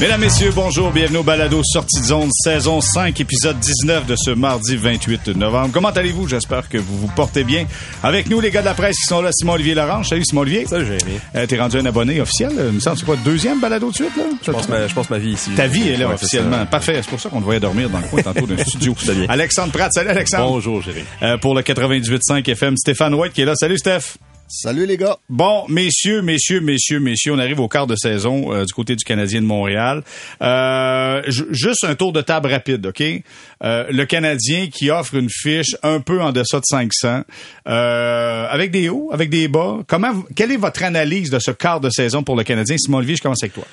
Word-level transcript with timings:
Mesdames, 0.00 0.20
Messieurs, 0.20 0.50
bonjour, 0.52 0.90
bienvenue 0.90 1.18
au 1.18 1.22
Balado 1.22 1.62
Sortie 1.64 2.00
de 2.00 2.04
zone, 2.06 2.28
saison 2.42 2.80
5, 2.80 3.18
épisode 3.20 3.58
19 3.60 4.06
de 4.06 4.16
ce 4.16 4.32
mardi 4.32 4.76
28 4.76 5.28
novembre. 5.28 5.70
Comment 5.72 5.90
allez-vous? 5.90 6.26
J'espère 6.28 6.68
que 6.68 6.78
vous 6.78 6.98
vous 6.98 7.06
portez 7.06 7.44
bien. 7.44 7.64
Avec 8.02 8.28
nous, 8.28 8.40
les 8.40 8.50
gars 8.50 8.60
de 8.60 8.66
la 8.66 8.74
presse 8.74 8.96
qui 8.96 9.04
sont 9.06 9.22
là, 9.22 9.30
Simon-Olivier 9.32 9.74
Laurent. 9.74 10.02
Salut 10.02 10.24
Simon-Olivier. 10.24 10.66
Salut 10.66 10.84
Jérémy. 10.84 11.20
Euh, 11.36 11.46
T'es 11.46 11.58
rendu 11.60 11.78
un 11.78 11.86
abonné 11.86 12.20
officiel, 12.20 12.50
il 12.58 12.72
me 12.72 12.80
semble, 12.80 12.98
c'est 12.98 13.04
quoi, 13.06 13.14
deuxième 13.24 13.60
balado 13.60 13.88
de 13.90 13.94
suite, 13.94 14.16
là? 14.16 14.24
Je 14.44 14.50
pense, 14.50 14.68
ma, 14.68 14.88
je 14.88 14.94
pense 14.94 15.08
ma 15.10 15.18
vie 15.18 15.30
ici. 15.32 15.50
Ta 15.56 15.68
vie 15.68 15.88
est 15.88 15.96
là 15.96 16.08
Ouais, 16.08 16.14
officiellement. 16.14 16.66
Parfait, 16.66 16.94
c'est 17.00 17.08
pour 17.10 17.20
ça 17.20 17.28
qu'on 17.28 17.38
te 17.38 17.44
voyait 17.44 17.60
dormir 17.60 17.88
dans 17.88 17.98
le 18.00 18.04
coin 18.08 18.20
tantôt 18.20 18.46
d'un 18.46 18.58
studio. 18.66 18.94
Alexandre 19.28 19.72
Pratt, 19.72 19.92
salut 19.92 20.10
Alexandre. 20.10 20.48
Bonjour 20.48 20.82
Jérémy. 20.82 21.06
Euh, 21.22 21.38
pour 21.38 21.54
le 21.54 21.62
98.5 21.62 22.50
FM, 22.50 22.76
Stéphane 22.76 23.14
White 23.14 23.32
qui 23.32 23.42
est 23.42 23.46
là. 23.46 23.54
Salut 23.54 23.78
Steph. 23.78 24.16
Salut 24.56 24.86
les 24.86 24.96
gars. 24.96 25.18
Bon, 25.28 25.64
messieurs, 25.68 26.22
messieurs, 26.22 26.60
messieurs, 26.60 27.00
messieurs, 27.00 27.32
on 27.32 27.38
arrive 27.40 27.58
au 27.58 27.66
quart 27.66 27.88
de 27.88 27.96
saison 27.96 28.52
euh, 28.52 28.64
du 28.64 28.72
côté 28.72 28.94
du 28.94 29.02
Canadien 29.04 29.40
de 29.42 29.46
Montréal. 29.46 30.04
Euh, 30.42 31.22
ju- 31.26 31.46
juste 31.50 31.82
un 31.82 31.96
tour 31.96 32.12
de 32.12 32.20
table 32.20 32.48
rapide, 32.52 32.86
OK? 32.86 33.02
Euh, 33.02 33.84
le 33.90 34.04
Canadien 34.04 34.68
qui 34.68 34.90
offre 34.90 35.16
une 35.16 35.28
fiche 35.28 35.74
un 35.82 35.98
peu 35.98 36.22
en 36.22 36.30
deçà 36.30 36.60
de 36.60 36.64
500, 36.66 37.22
euh, 37.66 38.46
avec 38.48 38.70
des 38.70 38.88
hauts, 38.88 39.10
avec 39.12 39.28
des 39.28 39.48
bas. 39.48 39.78
Comment, 39.88 40.22
quelle 40.36 40.52
est 40.52 40.56
votre 40.56 40.84
analyse 40.84 41.30
de 41.30 41.40
ce 41.40 41.50
quart 41.50 41.80
de 41.80 41.90
saison 41.90 42.22
pour 42.22 42.36
le 42.36 42.44
Canadien? 42.44 42.76
Simon 42.78 42.98
Olivier, 42.98 43.16
je 43.16 43.22
commence 43.22 43.42
avec 43.42 43.54
toi. 43.54 43.64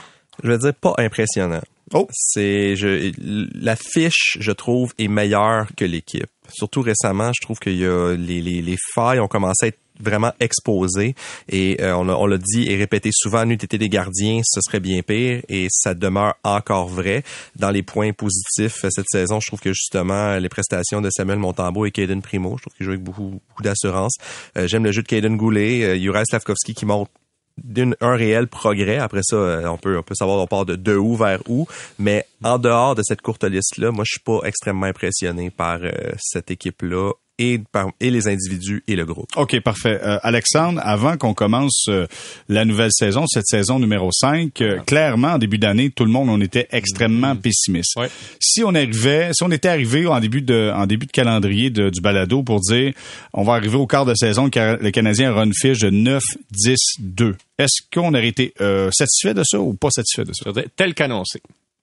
Je 0.44 0.50
vais 0.50 0.58
dire 0.58 0.74
pas 0.74 0.96
impressionnant. 0.98 1.62
Oh. 1.94 2.08
C'est 2.12 2.76
je 2.76 3.12
la 3.62 3.76
fiche, 3.76 4.38
je 4.40 4.52
trouve, 4.52 4.94
est 4.98 5.10
meilleure 5.10 5.68
que 5.78 5.86
l'équipe. 5.86 6.26
Surtout 6.52 6.82
récemment, 6.82 7.32
je 7.34 7.46
trouve 7.46 7.60
qu'il 7.60 7.78
y 7.78 7.86
a 7.86 8.16
les, 8.16 8.42
les, 8.42 8.62
les 8.62 8.78
failles 8.96 9.20
ont 9.20 9.28
commencé 9.28 9.66
à 9.66 9.68
être 9.68 9.78
vraiment 10.00 10.32
exposées 10.40 11.16
et 11.50 11.82
euh, 11.82 11.96
on 11.96 12.04
l'a 12.04 12.18
on 12.18 12.26
l'a 12.26 12.38
dit 12.38 12.70
et 12.70 12.76
répété 12.76 13.10
souvent, 13.14 13.46
n'eût 13.46 13.54
été 13.54 13.78
des 13.78 13.90
gardiens, 13.90 14.42
ce 14.44 14.62
serait 14.62 14.80
bien 14.80 15.02
pire 15.02 15.42
et 15.50 15.68
ça 15.70 15.94
demeure 15.94 16.36
encore 16.44 16.88
vrai. 16.88 17.24
Dans 17.56 17.70
les 17.70 17.84
points 17.84 18.14
positifs 18.14 18.86
euh, 18.86 18.90
cette 18.90 19.10
saison, 19.10 19.40
je 19.40 19.48
trouve 19.48 19.60
que 19.60 19.74
justement 19.74 20.38
les 20.38 20.50
prestations 20.50 21.02
de 21.02 21.10
Samuel 21.10 21.40
Montembeau 21.40 21.86
et 21.86 21.92
Caden 21.92 22.22
Primo, 22.22 22.56
je 22.58 22.64
trouve 22.64 22.74
qu'ils 22.76 22.86
jouent 22.86 22.92
avec 22.92 23.04
beaucoup, 23.04 23.42
d'assurance. 23.62 24.16
Euh, 24.58 24.68
J'aime 24.68 24.84
le 24.84 24.92
jeu 24.92 25.04
de 25.04 25.08
Caden 25.08 25.38
Goulet, 25.38 25.84
euh, 25.84 26.00
Juraj 26.00 26.26
Slavkovski 26.30 26.74
qui 26.74 26.86
montre 26.86 27.12
d'un 27.64 27.92
un 28.00 28.16
réel 28.16 28.48
progrès. 28.48 28.98
Après 28.98 29.22
ça, 29.24 29.36
euh, 29.36 29.68
on 29.68 29.78
peut 29.78 29.98
on 29.98 30.04
peut 30.04 30.16
savoir 30.16 30.40
on 30.40 30.48
part 30.48 30.66
de, 30.66 30.76
de 30.76 30.96
où 30.96 31.16
vers 31.16 31.42
où, 31.48 31.68
mais 32.00 32.26
en 32.44 32.58
dehors 32.58 32.96
de 32.96 33.04
cette 33.04 33.22
courte 33.22 33.44
liste 33.44 33.78
là, 33.78 33.92
moi 33.92 34.04
je 34.06 34.14
suis 34.14 34.24
pas 34.24 34.40
extrêmement 34.46 34.88
impressionné 34.88 35.50
par 35.50 35.80
cette 36.18 36.50
équipe 36.50 36.82
là 36.82 37.12
et 37.44 37.60
par 37.72 37.88
et 38.00 38.12
les 38.12 38.28
individus 38.28 38.84
et 38.88 38.96
le 38.96 39.04
groupe. 39.06 39.28
OK, 39.36 39.60
parfait. 39.62 40.00
Euh, 40.04 40.20
Alexandre, 40.22 40.80
avant 40.84 41.18
qu'on 41.18 41.34
commence 41.34 41.86
euh, 41.90 42.06
la 42.50 42.66
nouvelle 42.66 42.92
saison, 42.94 43.26
cette 43.28 43.48
saison 43.48 43.80
numéro 43.80 44.10
5, 44.12 44.62
euh, 44.62 44.78
clairement, 44.86 45.30
en 45.34 45.38
début 45.40 45.58
d'année, 45.58 45.90
tout 45.90 46.06
le 46.06 46.12
monde, 46.12 46.30
on 46.30 46.40
était 46.40 46.68
extrêmement 46.72 47.36
pessimiste. 47.36 47.96
Ouais. 47.98 48.10
Si 48.40 48.64
on 48.64 48.76
arrivait, 48.76 49.32
si 49.34 49.44
on 49.44 49.50
était 49.52 49.70
arrivé 49.70 50.06
en 50.06 50.20
début 50.20 50.42
de, 50.44 50.72
en 50.76 50.86
début 50.86 51.08
de 51.08 51.12
calendrier 51.12 51.70
de- 51.72 51.90
du 51.90 52.00
balado 52.02 52.44
pour 52.44 52.60
dire, 52.60 52.94
on 53.34 53.44
va 53.44 53.54
arriver 53.54 53.76
au 53.78 53.88
quart 53.88 54.06
de 54.06 54.14
saison, 54.14 54.46
le 54.46 54.52
Ca- 54.54 54.78
le 54.78 54.92
Canadien 54.92 55.32
aura 55.32 55.44
une 55.46 55.54
fiche 55.54 55.80
de 55.80 55.90
9, 55.90 56.22
10, 56.52 56.76
2. 57.00 57.36
Est-ce 57.58 57.82
qu'on 57.94 58.10
aurait 58.14 58.28
été 58.28 58.54
satisfait 58.92 59.34
de 59.34 59.44
ça 59.44 59.60
ou 59.60 59.74
pas 59.74 59.90
satisfait 59.90 60.26
de 60.26 60.34
ça? 60.34 60.52
Tel 60.76 60.94
qu'annoncé. 60.94 61.42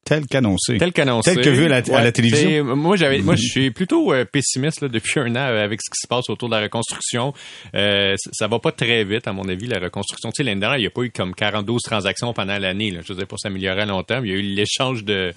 Tel 0.08 0.26
qu'annoncé. 0.26 0.78
Tel 0.78 0.92
qu'annoncé. 0.92 1.34
Tel 1.34 1.44
que 1.44 1.50
vu 1.50 1.66
à 1.66 1.68
la, 1.68 1.76
à 1.76 1.82
la 1.82 2.02
Ouais, 2.04 2.12
télévision. 2.12 2.64
Moi, 2.76 2.96
j'avais, 2.96 3.18
moi, 3.18 3.36
je 3.36 3.42
suis 3.46 3.70
plutôt 3.70 4.12
euh, 4.12 4.24
pessimiste 4.24 4.80
là, 4.80 4.88
depuis 4.88 5.20
un 5.20 5.36
an 5.36 5.54
avec 5.54 5.80
ce 5.82 5.90
qui 5.90 6.00
se 6.00 6.08
passe 6.08 6.30
autour 6.30 6.48
de 6.48 6.54
la 6.54 6.62
reconstruction. 6.62 7.34
Euh, 7.74 8.14
ça, 8.32 8.46
va 8.46 8.58
pas 8.58 8.72
très 8.72 9.04
vite, 9.04 9.28
à 9.28 9.32
mon 9.32 9.46
avis, 9.48 9.66
la 9.66 9.78
reconstruction. 9.78 10.30
Tu 10.30 10.36
sais, 10.38 10.42
l'année 10.44 10.60
dernière, 10.60 10.78
il 10.78 10.82
n'y 10.82 10.86
a 10.86 10.90
pas 10.90 11.02
eu 11.02 11.10
comme 11.10 11.34
42 11.34 11.74
transactions 11.84 12.32
pendant 12.32 12.58
l'année. 12.58 12.90
là. 12.90 13.00
Je 13.06 13.12
veux 13.12 13.18
dire, 13.18 13.26
pour 13.26 13.38
s'améliorer 13.38 13.82
à 13.82 13.86
long 13.86 14.02
terme, 14.02 14.24
il 14.24 14.32
y 14.32 14.34
a 14.34 14.38
eu 14.38 14.42
l'échange 14.42 15.04
de 15.04 15.32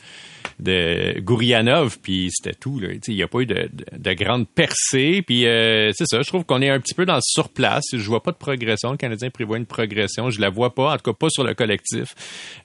de 0.59 1.19
Gourianov, 1.19 1.98
puis 2.02 2.30
c'était 2.32 2.55
tout. 2.58 2.80
Là. 2.80 2.89
Tu 2.89 2.95
sais, 3.05 3.11
Il 3.11 3.15
n'y 3.15 3.23
a 3.23 3.27
pas 3.27 3.39
eu 3.39 3.45
de, 3.45 3.70
de, 3.71 3.86
de 3.98 4.14
grande 4.14 4.48
percée. 4.48 5.21
Puis 5.26 5.45
euh, 5.48 5.92
c'est 5.93 6.05
ça, 6.08 6.20
je 6.21 6.27
trouve 6.27 6.45
qu'on 6.45 6.61
est 6.61 6.70
un 6.70 6.80
petit 6.80 6.93
peu 6.93 7.05
dans 7.05 7.15
le 7.15 7.21
surplace. 7.23 7.83
Je 7.93 7.98
vois 8.08 8.23
pas 8.23 8.32
de 8.32 8.38
progression. 8.38 8.92
Le 8.92 8.98
Canadien 8.98 9.30
prévoit 9.30 9.58
une 9.58 9.65
progression. 9.65 10.30
Je 10.30 10.39
la 10.42 10.49
vois 10.49 10.73
pas, 10.73 10.93
en 10.93 10.98
tout 10.98 11.11
cas 11.11 11.17
pas 11.20 11.30
sur 11.30 11.43
le 11.43 11.53
collectif. 11.53 12.15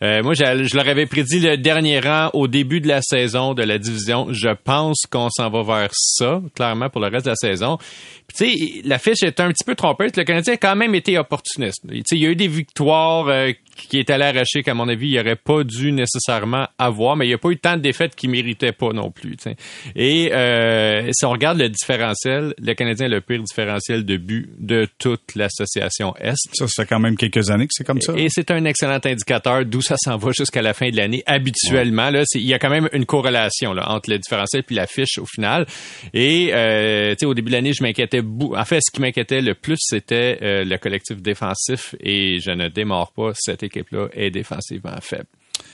Euh, 0.03 0.23
moi, 0.23 0.35
j'ai- 0.35 0.65
je 0.65 0.77
leur 0.77 0.89
avais 0.89 1.07
prédit 1.07 1.41
le 1.41 1.57
dernier 1.57 1.96
au 2.33 2.49
début 2.49 2.81
de 2.81 2.89
la 2.89 3.03
saison 3.03 3.55
de 3.55 3.63
la 3.63 3.79
division. 3.79 4.29
Je 4.33 4.51
pense 4.55 5.03
qu'on 5.11 5.29
s'en 5.31 5.51
va 5.51 5.63
vers 5.63 5.91
ça, 5.93 6.41
clairement, 6.55 6.89
pour 6.89 7.01
le 7.01 7.09
reste 7.09 7.27
de 7.27 7.31
la 7.31 7.37
saison. 7.37 7.79
Puis, 8.27 8.37
tu 8.37 8.59
sais, 8.59 8.83
la 8.85 8.99
fiche 8.99 9.23
est 9.23 9.41
un 9.41 9.51
petit 9.51 9.65
peu 9.65 9.75
trompeuse. 9.75 10.13
Le 10.17 10.25
Canadien 10.25 10.55
a 10.55 10.57
quand 10.57 10.77
même 10.77 10.95
été 10.95 11.19
opportuniste. 11.19 11.83
Tu 11.89 12.03
sais, 12.05 12.17
il 12.17 12.23
y 12.23 12.27
a 12.27 12.31
eu 12.31 12.37
des 12.37 12.49
victoires 12.49 13.29
euh, 13.29 13.53
qui 13.77 13.99
est 13.99 14.11
allé 14.11 14.25
arracher 14.25 14.63
qu'à 14.63 14.75
mon 14.75 14.89
avis, 14.89 15.09
il 15.09 15.19
aurait 15.19 15.37
pas 15.37 15.65
dû 15.65 15.93
nécessairement 15.93 16.67
avoir, 16.79 17.17
mais 17.17 17.27
il 17.27 17.29
n'y 17.29 17.35
a 17.35 17.39
pas 17.39 17.51
eu 17.51 17.59
tant 17.59 17.77
de 17.77 17.83
défaites 17.83 18.15
qu'il 18.15 18.31
méritait 18.31 18.73
pas 18.73 18.93
non 18.93 19.11
plus. 19.11 19.37
tu 19.37 19.51
sais. 19.51 19.57
Et 19.95 20.33
euh, 20.33 21.11
si 21.13 21.25
on 21.25 21.31
regarde 21.31 21.59
le 21.59 21.69
différentiel, 21.69 22.55
le 22.59 22.75
Canadien 22.75 23.07
a 23.07 23.09
le 23.09 23.21
pire 23.21 23.43
différentiel 23.43 24.05
de 24.05 24.17
but 24.17 24.49
de 24.59 24.89
toute 24.99 25.35
l'association 25.35 26.15
Est. 26.17 26.37
Ça, 26.55 26.67
ça 26.67 26.83
fait 26.83 26.89
quand 26.89 27.01
même 27.01 27.17
quelques 27.17 27.51
années 27.51 27.67
que 27.67 27.73
c'est 27.73 27.85
comme 27.85 28.01
ça. 28.01 28.15
Et 28.17 28.29
c'est 28.31 28.51
un 28.51 28.65
excellent 28.65 29.01
indicateur 29.05 29.65
d'où 29.65 29.83
ça 29.83 29.97
s'en 29.99 30.17
va 30.17 30.33
jusqu'à 30.33 30.63
la 30.63 30.75
fin 30.75 30.91
de 30.91 30.97
l'année. 30.97 31.23
Habituellement, 31.27 32.11
là, 32.11 32.25
il 32.35 32.43
y 32.43 32.55
a 32.55 32.59
quand 32.59 32.71
même 32.71 32.89
une 32.93 33.07
corrélation 33.07 33.73
là, 33.73 33.91
entre 33.91 34.11
le 34.11 34.19
différentiel 34.19 34.63
puis 34.65 34.75
la 34.75 34.87
fiche 34.87 35.19
au 35.19 35.27
final. 35.27 35.67
Et 36.15 36.51
euh, 36.53 37.11
tu 37.11 37.17
sais, 37.21 37.27
au 37.27 37.35
début 37.35 37.51
de 37.51 37.57
l'année, 37.57 37.73
je 37.73 37.83
m'inquiétais 37.83 38.23
beaucoup. 38.23 38.57
En 38.57 38.65
fait, 38.65 38.81
ce 38.81 38.91
qui 38.91 39.01
m'inquiétait 39.01 39.41
le 39.41 39.55
plus, 39.55 39.79
c'était 39.79 40.39
euh, 40.43 40.65
le 40.65 40.79
collectif 40.79 41.21
défensif. 41.21 41.95
Et 42.01 42.41
je 42.41 42.51
ne 42.51 42.69
démords 42.69 43.13
pas, 43.13 43.33
cette 43.35 43.63
équipe-là 43.67 44.09
est 44.13 44.31
défensivement 44.31 44.97
faible. 45.01 45.27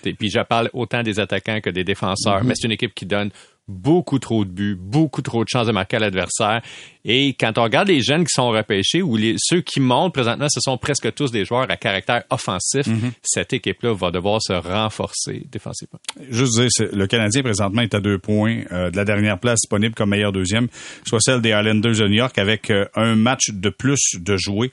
Et 0.04 0.14
puis 0.14 0.30
je 0.30 0.40
parle 0.40 0.70
autant 0.72 1.02
des 1.02 1.20
attaquants 1.20 1.60
que 1.60 1.70
des 1.70 1.84
défenseurs, 1.84 2.44
mais 2.44 2.54
c'est 2.56 2.66
une 2.66 2.72
équipe 2.72 2.94
qui 2.94 3.06
donne 3.06 3.30
beaucoup 3.68 4.18
trop 4.18 4.44
de 4.44 4.50
buts, 4.50 4.76
beaucoup 4.78 5.22
trop 5.22 5.44
de 5.44 5.48
chances 5.48 5.66
de 5.66 5.72
marquer 5.72 5.96
à 5.96 6.00
l'adversaire. 6.00 6.60
Et 7.04 7.34
quand 7.34 7.58
on 7.58 7.62
regarde 7.62 7.88
les 7.88 8.00
jeunes 8.00 8.24
qui 8.24 8.32
sont 8.32 8.50
repêchés 8.50 9.02
ou 9.02 9.16
les, 9.16 9.36
ceux 9.38 9.60
qui 9.60 9.80
montent 9.80 10.12
présentement, 10.12 10.46
ce 10.48 10.60
sont 10.60 10.76
presque 10.78 11.12
tous 11.14 11.30
des 11.30 11.44
joueurs 11.44 11.70
à 11.70 11.76
caractère 11.76 12.24
offensif. 12.30 12.86
Cette 13.22 13.52
équipe-là 13.52 13.94
va 13.94 14.10
devoir 14.10 14.40
se 14.42 14.52
renforcer 14.52 15.46
défensivement. 15.50 16.00
juste 16.28 16.60
dire, 16.60 16.88
le 16.92 17.06
Canadien 17.06 17.42
présentement 17.42 17.82
est 17.82 17.94
à 17.94 18.00
deux 18.00 18.18
points 18.18 18.62
euh, 18.72 18.90
de 18.90 18.96
la 18.96 19.04
dernière 19.04 19.38
place 19.38 19.60
disponible 19.62 19.94
comme 19.94 20.10
meilleur 20.10 20.32
deuxième, 20.32 20.68
soit 21.06 21.20
celle 21.20 21.40
des 21.40 21.50
Islanders 21.50 21.96
de 21.96 22.08
New 22.08 22.16
York 22.16 22.38
avec 22.38 22.70
euh, 22.70 22.86
un 22.94 23.14
match 23.14 23.50
de 23.50 23.70
plus 23.70 24.16
de 24.18 24.36
jouer 24.36 24.72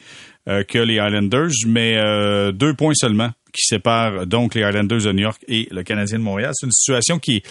que 0.68 0.80
les 0.80 0.96
Islanders, 0.96 1.52
mais 1.68 1.96
euh, 1.98 2.52
deux 2.52 2.74
points 2.74 2.94
seulement 2.96 3.30
qui 3.54 3.66
séparent 3.66 4.26
donc 4.28 4.56
les 4.56 4.62
Islanders 4.62 5.02
de 5.02 5.12
New 5.12 5.22
York 5.24 5.42
et 5.48 5.68
le 5.72 5.84
Canadien 5.84 6.20
de 6.20 6.24
Montréal. 6.24 6.52
C'est 6.54 6.66
une 6.66 6.72
situation 6.72 7.20
qui 7.20 7.44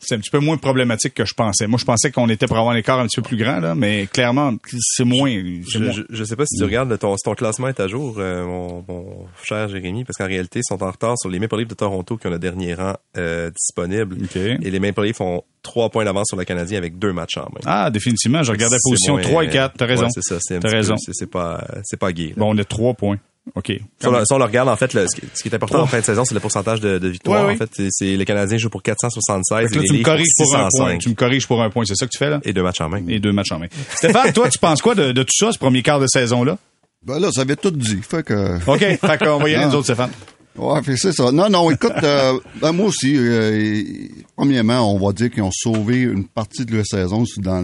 c'est 0.00 0.14
un 0.14 0.18
petit 0.18 0.30
peu 0.30 0.38
moins 0.38 0.56
problématique 0.56 1.14
que 1.14 1.24
je 1.24 1.34
pensais. 1.34 1.66
Moi, 1.66 1.78
je 1.78 1.84
pensais 1.84 2.10
qu'on 2.10 2.28
était 2.28 2.46
pour 2.46 2.56
avoir 2.58 2.74
un 2.74 2.78
écart 2.78 2.98
un 3.00 3.06
petit 3.06 3.16
peu 3.20 3.22
plus 3.28 3.36
grand, 3.36 3.58
là, 3.60 3.74
mais 3.74 4.06
clairement, 4.06 4.54
c'est 4.80 5.04
moins. 5.04 5.30
Je, 5.30 5.78
moins. 5.78 5.92
je, 5.92 6.02
je 6.08 6.24
sais 6.24 6.36
pas 6.36 6.44
si 6.46 6.56
tu 6.56 6.64
regardes 6.64 6.96
ton, 6.98 7.16
si 7.16 7.22
ton 7.24 7.34
classement 7.34 7.68
est 7.68 7.80
à 7.80 7.88
jour, 7.88 8.16
euh, 8.18 8.44
mon, 8.46 8.84
mon 8.88 9.26
cher 9.44 9.68
Jérémy, 9.68 10.04
parce 10.04 10.16
qu'en 10.16 10.26
réalité, 10.26 10.60
ils 10.60 10.64
sont 10.68 10.82
en 10.82 10.90
retard 10.90 11.14
sur 11.18 11.28
les 11.30 11.38
Maple 11.38 11.56
Leafs 11.58 11.68
de 11.68 11.74
Toronto 11.74 12.16
qui 12.16 12.26
ont 12.26 12.30
le 12.30 12.38
dernier 12.38 12.74
rang 12.74 12.94
euh, 13.16 13.50
disponible. 13.50 14.16
Et 14.62 14.70
les 14.70 14.78
Maple 14.78 15.02
Leafs 15.04 15.20
ont 15.20 15.42
trois 15.62 15.90
points 15.90 16.04
d'avance 16.04 16.26
sur 16.28 16.36
le 16.38 16.44
Canadien 16.44 16.78
avec 16.78 16.98
deux 16.98 17.12
matchs 17.12 17.36
en 17.38 17.42
main. 17.42 17.60
Ah, 17.66 17.90
définitivement, 17.90 18.42
je 18.42 18.52
regardais 18.52 18.76
C'est 18.78 18.90
position 18.90 19.14
moins- 19.14 19.22
3 19.22 19.44
et 19.44 19.48
4, 19.50 19.74
t'as 19.76 19.86
raison. 19.86 20.04
Ouais, 20.04 20.10
c'est 20.14 20.22
ça, 20.22 20.36
c'est 20.40 21.26
pas, 21.30 21.64
c'est 21.84 21.98
pas 21.98 22.12
gay. 22.12 22.28
là. 22.28 22.34
Bon, 22.36 22.54
on 22.54 22.58
est 22.58 22.64
trois 22.68 22.94
points. 22.94 23.18
OK. 23.54 23.66
Si 24.00 24.06
on, 24.06 24.10
le- 24.12 24.24
si 24.24 24.32
on 24.32 24.38
le 24.38 24.44
regarde, 24.44 24.68
en 24.68 24.76
fait, 24.76 24.94
le- 24.94 25.06
ce, 25.08 25.20
qui, 25.20 25.26
ce 25.34 25.42
qui 25.42 25.48
est 25.48 25.54
important 25.54 25.80
en 25.80 25.86
fin 25.86 26.00
de 26.00 26.04
saison, 26.04 26.24
c'est 26.24 26.34
le 26.34 26.40
pourcentage 26.40 26.80
de, 26.80 26.98
de 26.98 27.08
victoires. 27.08 27.42
Ouais, 27.46 27.48
oui. 27.50 27.54
En 27.62 27.66
fait, 27.66 27.88
c'est- 27.90 28.16
les 28.16 28.24
Canadiens 28.24 28.58
jouent 28.58 28.70
pour 28.70 28.82
476 28.82 29.58
Fait 29.58 29.64
et 29.64 29.68
que 29.68 29.74
là, 29.76 29.80
les 29.82 29.88
tu 29.88 29.94
me 29.98 30.02
corriges 30.04 30.26
pour 30.36 30.54
un 30.56 30.58
point. 30.60 30.68
605 30.70 30.98
Tu 31.00 31.08
me 31.10 31.14
corriges 31.14 31.46
pour 31.46 31.62
un 31.62 31.70
point. 31.70 31.84
C'est 31.86 31.94
ça 31.96 32.06
que 32.06 32.10
tu 32.12 32.18
fais, 32.18 32.30
là? 32.30 32.40
et 32.44 32.52
deux 32.52 32.62
matchs 32.62 32.80
en 32.80 32.88
main. 32.88 33.02
Et 33.08 33.18
deux 33.18 33.32
matchs 33.32 33.52
en 33.52 33.58
main. 33.58 33.66
Stéphane, 33.94 34.32
toi, 34.32 34.48
tu 34.48 34.58
penses 34.58 34.82
quoi 34.82 34.94
de, 34.94 35.12
de 35.12 35.22
tout 35.22 35.34
ça, 35.36 35.52
ce 35.52 35.58
premier 35.58 35.82
quart 35.82 36.00
de 36.00 36.06
saison-là? 36.06 36.58
Ben 37.06 37.18
là, 37.20 37.30
ça 37.32 37.42
avait 37.42 37.56
tout 37.56 37.70
dit. 37.70 38.00
Fait 38.02 38.22
que. 38.24 38.56
OK. 38.66 38.78
fait 38.80 39.18
qu'on 39.24 39.38
va 39.38 39.48
y 39.48 39.54
aller, 39.54 39.66
nous 39.66 39.74
autres, 39.74 39.84
Stéphane. 39.84 40.10
Ouais, 40.58 40.80
c'est 40.96 41.12
ça. 41.12 41.30
Non, 41.30 41.48
non, 41.48 41.70
écoute, 41.70 41.92
euh, 42.02 42.38
ben 42.60 42.72
moi 42.72 42.86
aussi, 42.86 43.14
euh, 43.16 44.08
premièrement, 44.36 44.92
on 44.94 44.98
va 44.98 45.12
dire 45.12 45.30
qu'ils 45.30 45.42
ont 45.42 45.52
sauvé 45.52 46.00
une 46.02 46.26
partie 46.26 46.64
de 46.64 46.74
leur 46.74 46.84
saison 46.86 47.24
dans 47.38 47.62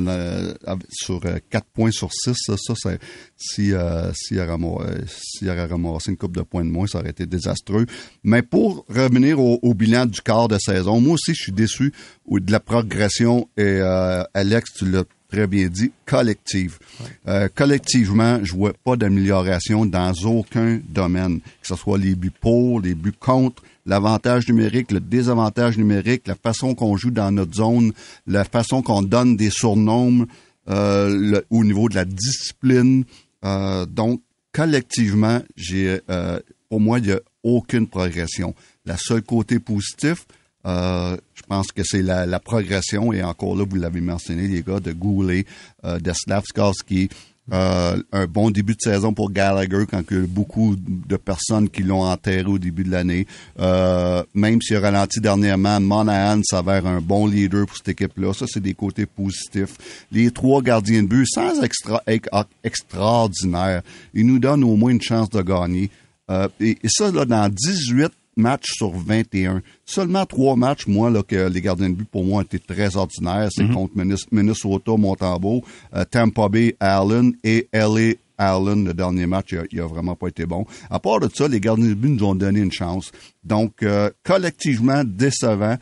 sur 0.93 1.21
euh, 1.27 1.39
4 1.51 1.67
points 1.75 1.91
sur 1.91 2.13
6. 2.13 2.35
Ça, 2.37 2.55
ça 2.57 2.75
c'est, 2.77 2.99
si, 3.37 3.73
euh, 3.73 4.13
aurait 4.13 4.39
ram- 4.39 4.65
euh, 4.65 5.67
ramassé 5.67 6.11
une 6.13 6.17
coupe 6.17 6.37
de 6.37 6.43
points 6.43 6.65
de 6.65 6.71
moins, 6.71 6.87
ça 6.87 6.99
aurait 7.01 7.11
été 7.11 7.27
désastreux. 7.27 7.87
Mais 8.23 8.43
pour 8.43 8.85
revenir 8.89 9.41
au, 9.41 9.59
au 9.63 9.75
bilan 9.75 10.07
du 10.07 10.21
quart 10.23 10.49
de 10.49 10.59
saison, 10.59 11.01
moi 11.01 11.15
aussi, 11.15 11.35
je 11.35 11.43
suis 11.43 11.53
déçu 11.53 11.93
de 12.31 12.53
la 12.53 12.61
progression. 12.61 13.49
Et 13.57 13.63
euh, 13.65 14.23
Alex, 14.35 14.73
tu 14.75 14.89
l'as 14.91 15.05
très 15.35 15.47
bien 15.49 15.69
dit, 15.69 15.91
collective. 16.07 16.79
Euh, 17.27 17.49
collectivement, 17.53 18.39
je 18.45 18.53
vois 18.55 18.73
pas 18.73 18.97
d'amélioration 18.97 19.85
dans 19.85 20.13
aucun 20.25 20.81
domaine, 20.89 21.41
que 21.41 21.67
ce 21.67 21.75
soit 21.75 21.99
les 21.99 22.15
buts 22.15 22.31
pour, 22.31 22.81
les 22.81 22.95
buts 22.95 23.13
contre, 23.19 23.65
l'avantage 23.85 24.47
numérique, 24.49 24.93
le 24.93 25.01
désavantage 25.01 25.77
numérique, 25.77 26.29
la 26.29 26.37
façon 26.37 26.77
qu'on 26.77 26.97
joue 26.97 27.11
dans 27.11 27.33
notre 27.33 27.55
zone, 27.55 27.93
la 28.29 28.45
façon 28.45 28.81
qu'on 28.81 29.03
donne 29.03 29.37
des 29.37 29.51
surnoms 29.51 30.27
euh, 30.69 31.41
au 31.51 31.65
niveau 31.65 31.89
de 31.89 31.97
la 31.97 32.05
discipline. 32.05 33.05
Euh, 33.45 33.87
donc, 33.87 34.23
collectivement, 34.53 35.41
j'ai, 35.57 35.99
pour 36.69 36.79
moi, 36.79 37.01
il 37.01 37.07
n'y 37.07 37.13
a 37.13 37.21
aucune 37.43 37.89
progression. 37.89 38.55
La 38.87 38.97
seule 38.97 39.23
côté 39.23 39.59
positif, 39.59 40.27
euh, 40.67 41.17
je 41.35 41.43
pense 41.43 41.69
que 41.73 41.83
c'est 41.85 42.03
la, 42.03 42.27
la, 42.27 42.41
progression, 42.41 43.13
et 43.13 43.23
encore 43.23 43.57
là, 43.57 43.65
vous 43.69 43.77
l'avez 43.77 44.01
mentionné, 44.01 44.49
les 44.49 44.63
gars, 44.63 44.81
de 44.81 44.93
Goulet, 44.93 45.45
euh, 45.85 45.99
de 45.99 46.13
Slavskowski, 46.13 47.09
euh, 47.53 48.03
un 48.11 48.27
bon 48.27 48.51
début 48.51 48.75
de 48.75 48.81
saison 48.81 49.13
pour 49.13 49.31
Gallagher 49.31 49.85
quand 49.91 50.01
a 50.01 50.27
beaucoup 50.27 50.77
de 50.79 51.17
personnes 51.17 51.69
qui 51.69 51.83
l'ont 51.83 52.03
enterré 52.05 52.47
au 52.47 52.59
début 52.59 52.85
de 52.85 52.91
l'année. 52.91 53.27
Euh, 53.61 54.23
même 54.35 54.63
s'il 54.63 54.77
a 54.77 54.81
ralenti 54.81 55.21
dernièrement, 55.21 55.79
Monahan 55.79 56.41
s'avère 56.43 56.87
un 56.87 57.03
bon 57.03 57.27
leader 57.27 57.67
pour 57.67 57.77
cette 57.77 57.91
équipe-là. 57.91 58.33
Ça, 58.33 58.47
c'est 58.49 58.63
des 58.63 58.73
côtés 58.73 59.05
positifs. 59.05 59.77
Les 60.11 60.31
trois 60.31 60.63
gardiens 60.63 61.03
de 61.03 61.09
but, 61.09 61.27
sans 61.27 61.63
extra, 61.63 62.03
extraordinaire, 62.63 63.83
ils 64.15 64.27
nous 64.27 64.39
donnent 64.39 64.65
au 64.65 64.77
moins 64.77 64.93
une 64.93 65.03
chance 65.03 65.29
de 65.29 65.43
gagner. 65.43 65.91
Euh, 66.31 66.49
et, 66.61 66.79
et, 66.83 66.89
ça, 66.89 67.11
là, 67.11 67.27
dans 67.27 67.51
18 67.51 68.11
matchs 68.37 68.73
sur 68.77 68.91
21. 68.91 69.63
Seulement 69.85 70.27
trois 70.27 70.57
matchs, 70.57 70.87
moi, 70.87 71.11
là, 71.11 71.23
que 71.23 71.49
les 71.49 71.61
gardiens 71.61 71.91
de 71.91 71.95
but, 71.95 72.09
pour 72.09 72.25
moi, 72.25 72.43
étaient 72.43 72.59
très 72.59 72.97
ordinaires. 72.97 73.49
C'est 73.51 73.65
Mhm. 73.65 73.75
contre 73.75 73.95
Minnesota, 74.33 74.93
Montembeau, 74.97 75.63
euh, 75.95 76.05
Tampa 76.05 76.49
Bay, 76.49 76.77
Allen 76.81 77.33
et 77.45 77.69
LA 77.73 78.15
Allen, 78.37 78.85
le 78.85 78.95
dernier 78.95 79.27
match, 79.27 79.53
il 79.53 79.59
a, 79.59 79.63
il 79.71 79.81
a, 79.81 79.87
vraiment 79.87 80.17
pas 80.17 80.27
été 80.27 80.45
bon. 80.45 80.67
À 80.91 80.99
part 80.99 81.21
de 81.21 81.29
ça, 81.33 81.47
les 81.47 81.61
gardiens 81.61 81.91
de 81.91 81.95
but 81.95 82.09
nous 82.09 82.25
ont 82.25 82.35
donné 82.35 82.61
une 82.61 82.73
chance. 82.73 83.13
Donc, 83.45 83.83
euh, 83.83 84.11
collectivement, 84.25 85.05
décevant, 85.05 85.77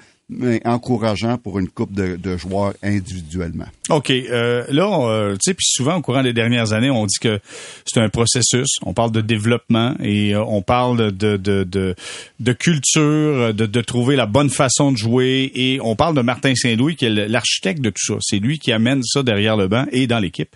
encourageant 0.64 1.38
pour 1.38 1.58
une 1.58 1.68
coupe 1.68 1.92
de, 1.92 2.16
de 2.16 2.36
joueurs 2.36 2.74
individuellement. 2.82 3.66
OK. 3.90 4.10
Euh, 4.10 4.64
là, 4.70 5.08
euh, 5.08 5.32
tu 5.32 5.38
sais, 5.42 5.54
puis 5.54 5.66
souvent, 5.66 5.96
au 5.96 6.00
courant 6.00 6.22
des 6.22 6.32
dernières 6.32 6.72
années, 6.72 6.90
on 6.90 7.06
dit 7.06 7.18
que 7.20 7.40
c'est 7.84 8.00
un 8.00 8.08
processus. 8.08 8.68
On 8.84 8.94
parle 8.94 9.12
de 9.12 9.20
développement 9.20 9.94
et 10.02 10.34
euh, 10.34 10.44
on 10.44 10.62
parle 10.62 11.12
de, 11.12 11.36
de, 11.36 11.64
de, 11.64 12.52
culture, 12.52 13.52
de, 13.54 13.66
de 13.66 13.80
trouver 13.80 14.16
la 14.16 14.26
bonne 14.26 14.50
façon 14.50 14.92
de 14.92 14.96
jouer. 14.96 15.50
Et 15.54 15.80
on 15.82 15.96
parle 15.96 16.14
de 16.14 16.22
Martin 16.22 16.54
Saint-Louis, 16.54 16.96
qui 16.96 17.06
est 17.06 17.28
l'architecte 17.28 17.80
de 17.80 17.90
tout 17.90 18.04
ça. 18.04 18.14
C'est 18.20 18.38
lui 18.38 18.58
qui 18.58 18.72
amène 18.72 19.02
ça 19.02 19.22
derrière 19.22 19.56
le 19.56 19.68
banc 19.68 19.86
et 19.92 20.06
dans 20.06 20.18
l'équipe. 20.18 20.50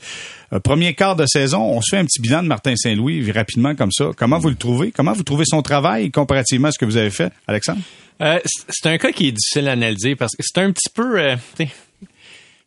Euh, 0.53 0.61
premier 0.61 0.95
quart 0.95 1.17
de 1.17 1.27
saison, 1.27 1.63
on 1.63 1.81
se 1.81 1.97
fait 1.97 1.99
un 2.01 2.05
petit 2.05 2.21
bilan 2.21 2.43
de 2.43 2.49
Martin 2.49 2.77
Saint-Louis 2.77 3.31
rapidement 3.33 3.75
comme 3.75 3.93
ça. 3.93 4.11
Comment 4.17 4.39
vous 4.39 4.49
le 4.49 4.55
trouvez? 4.55 4.93
Comment 4.93 5.13
vous 5.13 5.25
trouvez 5.25 5.45
son 5.47 5.63
travail 5.63 6.11
comparativement 6.11 6.69
à 6.69 6.73
ce 6.73 6.79
que 6.79 6.85
vous 6.85 6.97
avez 6.97 7.11
fait, 7.11 7.33
Alexandre? 7.47 7.81
Euh, 8.21 8.39
c'est 8.69 8.89
un 8.89 8.99
cas 8.99 9.13
qui 9.13 9.29
est 9.29 9.33
difficile 9.33 9.69
à 9.69 9.73
analyser 9.73 10.17
parce 10.17 10.35
que 10.35 10.43
c'est 10.43 10.61
un 10.61 10.73
petit 10.73 10.91
peu... 10.93 11.21
Euh, 11.21 11.37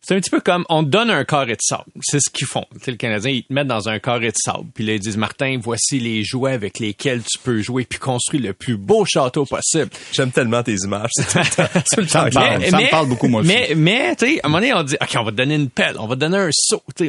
c'est 0.02 0.14
un 0.14 0.20
petit 0.20 0.30
peu 0.30 0.40
comme 0.40 0.64
on 0.70 0.82
te 0.82 0.88
donne 0.88 1.10
un 1.10 1.24
carré 1.24 1.52
de 1.52 1.60
sable. 1.60 1.84
C'est 2.00 2.20
ce 2.20 2.30
qu'ils 2.30 2.46
font. 2.46 2.64
T'sais, 2.80 2.90
le 2.90 2.96
Canadien, 2.96 3.32
ils 3.32 3.44
te 3.44 3.52
mettent 3.52 3.66
dans 3.66 3.88
un 3.88 3.98
carré 3.98 4.28
de 4.28 4.36
sable. 4.36 4.66
Puis 4.74 4.84
là, 4.84 4.94
ils 4.94 5.00
disent, 5.00 5.18
Martin, 5.18 5.58
voici 5.62 6.00
les 6.00 6.24
jouets 6.24 6.52
avec 6.52 6.78
lesquels 6.78 7.22
tu 7.22 7.38
peux 7.38 7.60
jouer 7.60 7.84
puis 7.84 7.98
construire 7.98 8.42
le 8.42 8.54
plus 8.54 8.78
beau 8.78 9.04
château 9.04 9.44
possible. 9.44 9.90
J'aime 10.12 10.32
tellement 10.32 10.62
tes 10.62 10.74
images. 10.84 11.10
ça, 11.16 11.42
me 11.42 12.10
parle, 12.10 12.32
ça 12.32 12.78
me 12.78 12.90
parle 12.90 13.08
beaucoup, 13.08 13.28
moi 13.28 13.42
aussi. 13.42 13.52
Mais, 13.52 13.74
mais 13.76 14.16
tu 14.16 14.26
sais, 14.26 14.40
à 14.42 14.46
un 14.46 14.48
moment 14.48 14.60
donné, 14.60 14.74
on 14.74 14.82
dit, 14.82 14.96
OK, 15.00 15.10
on 15.16 15.24
va 15.24 15.30
te 15.32 15.36
donner 15.36 15.54
une 15.56 15.70
pelle, 15.70 15.96
on 15.98 16.06
va 16.06 16.14
te 16.14 16.20
donner 16.20 16.38
un 16.38 16.50
seau. 16.50 16.82
Tu 16.96 17.06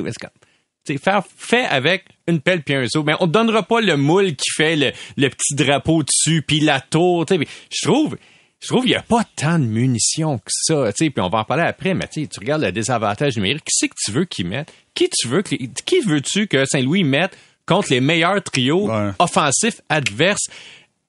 sais, 0.86 0.98
faire 0.98 1.24
fait 1.38 1.66
avec 1.66 2.06
une 2.28 2.42
pelle 2.42 2.62
puis 2.62 2.76
un 2.76 2.88
seau. 2.88 3.04
Mais 3.04 3.14
on 3.20 3.28
te 3.28 3.32
donnera 3.32 3.64
pas 3.64 3.82
le 3.82 3.96
moule 3.96 4.36
qui 4.36 4.50
fait 4.56 4.76
le, 4.76 4.92
le 5.16 5.30
petit 5.30 5.56
drapeau 5.56 6.04
dessus 6.04 6.42
puis 6.42 6.60
la 6.60 6.82
tour. 6.82 7.26
Je 7.30 7.88
trouve, 7.88 8.18
je 8.62 8.68
trouve 8.68 8.84
qu'il 8.84 8.92
y 8.92 8.96
a 8.96 9.02
pas 9.02 9.24
tant 9.36 9.58
de 9.58 9.66
munitions 9.66 10.38
que 10.38 10.52
ça. 10.52 10.92
Puis 10.96 11.12
on 11.18 11.30
va 11.30 11.40
en 11.40 11.44
parler 11.44 11.63
après. 11.63 11.96
Mais 11.96 12.08
tu 12.08 12.28
regardes 12.40 12.62
le 12.62 12.72
désavantage 12.72 13.36
numérique. 13.36 13.63
Qui 13.63 13.75
c'est 13.75 13.88
que 13.88 13.96
tu 13.98 14.12
veux 14.12 14.25
qu'ils 14.25 14.48
mettent? 14.48 14.72
Qui 14.94 15.10
tu 15.10 15.28
veux 15.28 15.42
que 15.42 15.56
qui 15.56 16.00
veux-tu 16.02 16.48
que 16.48 16.63
Saint-Louis 16.66 17.04
mette 17.04 17.36
contre 17.66 17.92
les 17.92 18.02
meilleurs 18.02 18.42
trios 18.44 18.88
ouais. 18.88 19.12
offensifs 19.18 19.81
adverses? 19.90 20.48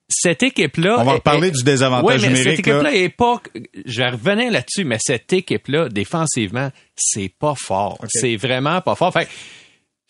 Cette 0.08 0.42
équipe-là. 0.42 0.96
On 0.98 1.04
va 1.04 1.12
reparler 1.14 1.50
du 1.50 1.62
désavantage 1.62 2.22
ouais, 2.22 2.28
mais 2.28 2.38
numérique. 2.38 2.56
Cette 2.56 2.66
équipe-là 2.66 2.94
est 2.94 3.08
pas. 3.08 3.40
Je 3.86 4.02
vais 4.02 4.10
revenir 4.10 4.50
là-dessus, 4.50 4.84
mais 4.84 4.98
cette 5.00 5.32
équipe-là, 5.32 5.88
défensivement, 5.88 6.70
c'est 6.96 7.32
pas 7.38 7.54
fort. 7.56 7.94
Okay. 7.98 8.08
C'est 8.08 8.36
vraiment 8.36 8.80
pas 8.82 8.94
fort. 8.94 9.12
Fait 9.12 9.28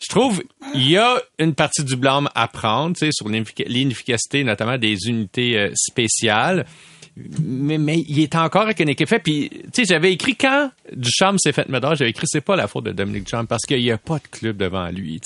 je 0.01 0.09
trouve 0.09 0.43
il 0.73 0.89
y 0.89 0.97
a 0.97 1.21
une 1.39 1.55
partie 1.55 1.83
du 1.83 1.95
blâme 1.95 2.29
à 2.35 2.47
prendre, 2.49 2.95
tu 2.97 3.05
sais, 3.05 3.11
sur 3.13 3.29
l'inefficacité, 3.29 4.43
notamment 4.43 4.77
des 4.77 5.07
unités 5.07 5.57
euh, 5.57 5.71
spéciales. 5.75 6.65
Mais, 7.15 7.77
mais 7.77 8.03
il 8.07 8.19
est 8.19 8.35
encore 8.35 8.63
avec 8.63 8.79
une 8.79 8.89
équipe 8.89 9.07
faite. 9.07 9.23
Puis, 9.23 9.49
tu 9.49 9.59
sais, 9.73 9.85
j'avais 9.85 10.11
écrit 10.13 10.35
quand 10.35 10.71
Duchamp 10.95 11.37
s'est 11.37 11.51
fait 11.51 11.69
médaille, 11.69 11.95
j'avais 11.95 12.09
écrit 12.09 12.25
c'est 12.27 12.41
pas 12.41 12.55
la 12.55 12.67
faute 12.67 12.85
de 12.85 12.91
Dominique 12.91 13.25
Duchamp 13.25 13.45
parce 13.45 13.63
qu'il 13.65 13.81
n'y 13.81 13.91
a 13.91 13.97
pas 13.97 14.17
de 14.17 14.27
club 14.31 14.57
devant 14.57 14.89
lui. 14.89 15.21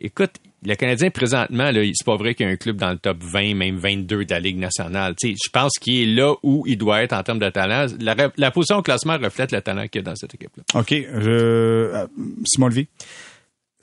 Écoute, 0.00 0.32
le 0.64 0.74
Canadien 0.74 1.10
présentement, 1.10 1.70
là, 1.70 1.82
c'est 1.92 2.06
pas 2.06 2.16
vrai 2.16 2.34
qu'il 2.34 2.46
y 2.46 2.48
a 2.48 2.52
un 2.52 2.56
club 2.56 2.76
dans 2.76 2.90
le 2.90 2.96
top 2.96 3.18
20, 3.20 3.54
même 3.54 3.76
22 3.76 4.24
de 4.24 4.30
la 4.30 4.40
Ligue 4.40 4.58
nationale. 4.58 5.14
Je 5.22 5.50
pense 5.52 5.72
qu'il 5.78 5.94
est 6.02 6.14
là 6.14 6.34
où 6.42 6.64
il 6.66 6.78
doit 6.78 7.02
être 7.02 7.12
en 7.12 7.22
termes 7.22 7.38
de 7.38 7.50
talent. 7.50 7.86
La, 8.00 8.16
la 8.36 8.50
position 8.50 8.78
au 8.78 8.82
classement 8.82 9.18
reflète 9.18 9.52
le 9.52 9.60
talent 9.60 9.86
qu'il 9.88 10.00
y 10.00 10.04
a 10.04 10.10
dans 10.10 10.16
cette 10.16 10.34
équipe-là. 10.34 10.62
OK. 10.74 10.92
Euh, 10.92 12.06
Simon 12.46 12.68
Levy? 12.68 12.88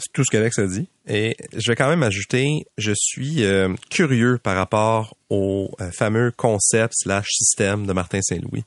C'est 0.02 0.12
tout 0.14 0.24
ce 0.24 0.32
qu'Alex 0.32 0.58
a 0.60 0.68
dit. 0.68 0.88
Et 1.08 1.36
je 1.54 1.72
vais 1.72 1.76
quand 1.76 1.90
même 1.90 2.04
ajouter, 2.04 2.66
je 2.78 2.92
suis 2.96 3.44
euh, 3.44 3.74
curieux 3.90 4.40
par 4.42 4.56
rapport 4.56 5.16
au 5.30 5.72
euh, 5.80 5.92
fameux 5.92 6.32
concept 6.32 6.94
slash 6.96 7.28
système 7.30 7.86
de 7.86 7.94
Martin 7.94 8.20
Saint-Louis. 8.22 8.64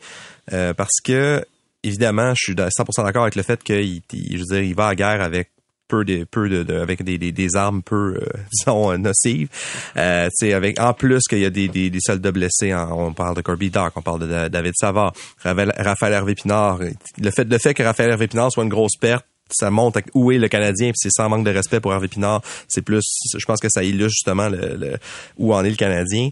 Euh, 0.52 0.74
parce 0.74 1.00
que, 1.02 1.44
évidemment, 1.82 2.34
je 2.34 2.42
suis 2.42 2.54
100% 2.54 3.04
d'accord 3.04 3.22
avec 3.22 3.34
le 3.34 3.42
fait 3.42 3.62
qu'il, 3.62 4.02
va 4.76 4.88
à 4.88 4.94
guerre 4.94 5.22
avec 5.22 5.50
peu 5.88 6.04
de 6.04 6.24
peu 6.24 6.48
de, 6.48 6.78
avec 6.78 7.02
des, 7.02 7.18
des, 7.18 7.56
armes 7.56 7.82
peu 7.82 8.18
disons 8.52 8.96
nocives 8.96 9.50
avec 9.94 10.80
en 10.80 10.94
plus 10.94 11.20
qu'il 11.28 11.40
y 11.40 11.44
a 11.44 11.50
des, 11.50 11.68
des, 11.68 11.92
soldats 12.00 12.32
blessés 12.32 12.72
on 12.74 13.12
parle 13.12 13.36
de 13.36 13.42
Kirby 13.42 13.68
Doc 13.68 13.92
on 13.94 14.00
parle 14.00 14.20
de, 14.20 14.48
David 14.48 14.72
Savard 14.80 15.12
Raphaël 15.44 16.14
Hervé 16.14 16.34
Pinard 16.36 16.78
le 16.78 17.30
fait 17.30 17.44
le 17.44 17.58
fait 17.58 17.74
que 17.74 17.82
Raphaël 17.82 18.12
Hervé 18.12 18.28
Pinard 18.28 18.50
soit 18.50 18.64
une 18.64 18.70
grosse 18.70 18.96
perte 18.98 19.26
ça 19.50 19.70
montre 19.70 20.00
où 20.14 20.32
est 20.32 20.38
le 20.38 20.48
Canadien 20.48 20.88
puis 20.88 20.96
c'est 20.96 21.10
sans 21.10 21.28
manque 21.28 21.44
de 21.44 21.50
respect 21.50 21.80
pour 21.80 21.92
Hervé 21.92 22.08
Pinard. 22.08 22.42
C'est 22.68 22.82
plus 22.82 23.02
je 23.36 23.44
pense 23.44 23.60
que 23.60 23.68
ça 23.70 23.82
illustre 23.82 24.14
justement 24.16 24.48
le, 24.48 24.76
le 24.76 24.96
où 25.38 25.54
en 25.54 25.64
est 25.64 25.70
le 25.70 25.76
Canadien. 25.76 26.30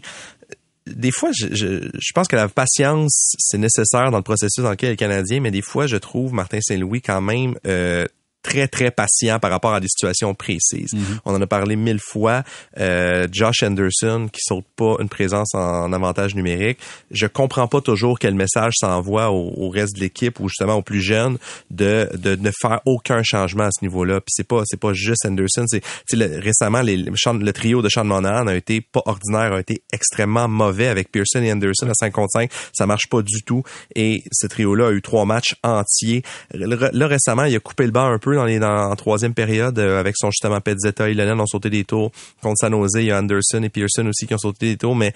Des 0.85 1.11
fois, 1.11 1.31
je, 1.33 1.47
je, 1.51 1.89
je, 1.93 2.11
pense 2.13 2.27
que 2.27 2.35
la 2.35 2.49
patience, 2.49 3.35
c'est 3.39 3.57
nécessaire 3.57 4.11
dans 4.11 4.17
le 4.17 4.23
processus 4.23 4.61
dans 4.61 4.71
lequel 4.71 4.89
est 4.89 4.93
le 4.93 4.97
Canadien, 4.97 5.39
mais 5.39 5.49
des 5.49 5.61
fois, 5.61 5.87
je 5.87 5.95
trouve 5.95 6.33
Martin 6.33 6.59
Saint-Louis 6.61 7.01
quand 7.01 7.21
même 7.21 7.55
euh, 7.65 8.05
très, 8.43 8.67
très 8.67 8.91
patient 8.91 9.39
par 9.39 9.49
rapport 9.49 9.73
à 9.73 9.79
des 9.79 9.87
situations 9.87 10.35
précises. 10.35 10.93
Mm 10.93 10.99
-hmm. 10.99 11.19
On 11.25 11.33
en 11.35 11.41
a 11.41 11.47
parlé 11.47 11.75
mille 11.75 11.99
fois. 11.99 12.43
Euh, 12.79 13.27
Josh 13.31 13.63
Anderson 13.63 14.27
qui 14.31 14.41
saute 14.43 14.65
pas 14.75 14.95
une 14.99 15.09
présence 15.09 15.55
en, 15.55 15.85
en, 15.85 15.93
avantage 15.93 16.35
numérique. 16.35 16.77
Je 17.11 17.27
comprends 17.27 17.67
pas 17.67 17.81
toujours 17.81 18.19
quel 18.19 18.35
message 18.35 18.73
s'envoie 18.77 19.31
au, 19.31 19.53
au, 19.57 19.69
reste 19.69 19.95
de 19.95 20.01
l'équipe 20.01 20.39
ou 20.39 20.49
justement 20.49 20.75
aux 20.75 20.81
plus 20.81 21.01
jeunes 21.01 21.37
de, 21.71 22.09
de 22.17 22.35
ne 22.35 22.51
faire 22.61 22.81
aucun 22.85 23.23
changement 23.23 23.63
à 23.63 23.71
ce 23.71 23.83
niveau-là. 23.85 24.19
Puis 24.19 24.33
c'est 24.35 24.47
pas 24.47 24.61
c'est 24.65 24.79
pas 24.79 24.93
juste 24.93 25.25
Anderson. 25.25 25.65
C'est 25.67 26.17
le, 26.21 26.39
récemment 26.39 26.81
les, 26.81 26.97
le 26.97 27.53
trio 27.53 27.81
de 27.81 27.89
Sean 27.89 28.03
Monahan 28.03 28.47
a 28.47 28.55
été 28.55 28.81
pas 28.81 29.01
ordinaire, 29.05 29.53
a 29.53 29.59
été 29.59 29.81
extrêmement 29.91 30.47
mauvais 30.47 30.87
avec 30.87 31.11
Pearson 31.11 31.41
et 31.41 31.51
Anderson 31.51 31.87
à 31.89 31.93
5 31.93 32.11
contre 32.11 32.31
5. 32.33 32.51
Ça 32.73 32.85
marche 32.85 33.07
pas 33.09 33.21
du 33.21 33.41
tout. 33.43 33.63
Et 33.95 34.23
ce 34.31 34.47
trio-là 34.47 34.87
a 34.87 34.91
eu 34.91 35.01
trois 35.01 35.25
matchs 35.25 35.55
entiers. 35.63 36.23
Là 36.53 37.07
récemment, 37.07 37.45
il 37.45 37.55
a 37.55 37.59
coupé 37.59 37.85
le 37.85 37.91
banc 37.91 38.07
un 38.07 38.19
peu 38.19 38.32
dans 38.35 38.45
les 38.45 38.59
dans 38.59 38.91
en 38.91 38.95
troisième 38.95 39.33
période 39.33 39.77
euh, 39.79 39.99
avec 39.99 40.15
son 40.17 40.29
justement 40.31 40.61
Petzetta 40.61 41.09
et 41.09 41.13
Lennon 41.13 41.39
ont 41.39 41.45
sauté 41.45 41.69
des 41.69 41.83
tours 41.83 42.11
contre 42.41 42.57
San 42.57 42.71
Jose, 42.73 42.95
il 42.95 43.05
y 43.05 43.11
a 43.11 43.19
Anderson 43.19 43.63
et 43.63 43.69
Pearson 43.69 44.05
aussi 44.07 44.27
qui 44.27 44.33
ont 44.33 44.37
sauté 44.37 44.71
des 44.71 44.77
tours. 44.77 44.95
Mais 44.95 45.13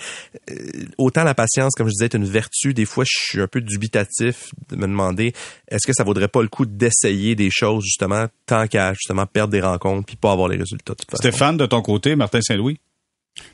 euh, 0.49 0.55
autant 0.97 1.23
la 1.23 1.33
patience 1.33 1.73
comme 1.75 1.87
je 1.87 1.91
disais 1.91 2.05
est 2.05 2.15
une 2.15 2.25
vertu. 2.25 2.73
Des 2.73 2.85
fois 2.85 3.03
je 3.07 3.17
suis 3.17 3.41
un 3.41 3.47
peu 3.47 3.61
dubitatif 3.61 4.51
de 4.69 4.75
me 4.75 4.87
demander 4.87 5.33
est-ce 5.67 5.85
que 5.85 5.93
ça 5.93 6.03
vaudrait 6.03 6.27
pas 6.27 6.41
le 6.41 6.47
coup 6.47 6.65
d'essayer 6.65 7.35
des 7.35 7.49
choses 7.51 7.83
justement 7.83 8.27
tant 8.45 8.67
qu'à 8.67 8.93
justement 8.93 9.25
perdre 9.25 9.51
des 9.51 9.61
rencontres 9.61 10.05
puis 10.05 10.15
pas 10.15 10.31
avoir 10.31 10.47
les 10.47 10.57
résultats 10.57 10.93
de 10.93 11.17
Stéphane 11.17 11.57
de 11.57 11.65
ton 11.65 11.81
côté 11.81 12.15
Martin 12.15 12.41
Saint-Louis? 12.41 12.79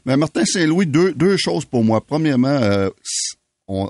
Ben, 0.05 0.17
Martin 0.17 0.45
Saint-Louis 0.45 0.87
deux 0.87 1.13
deux 1.13 1.37
choses 1.37 1.65
pour 1.65 1.83
moi. 1.83 2.01
Premièrement 2.01 2.47
euh, 2.47 2.89
on 3.67 3.89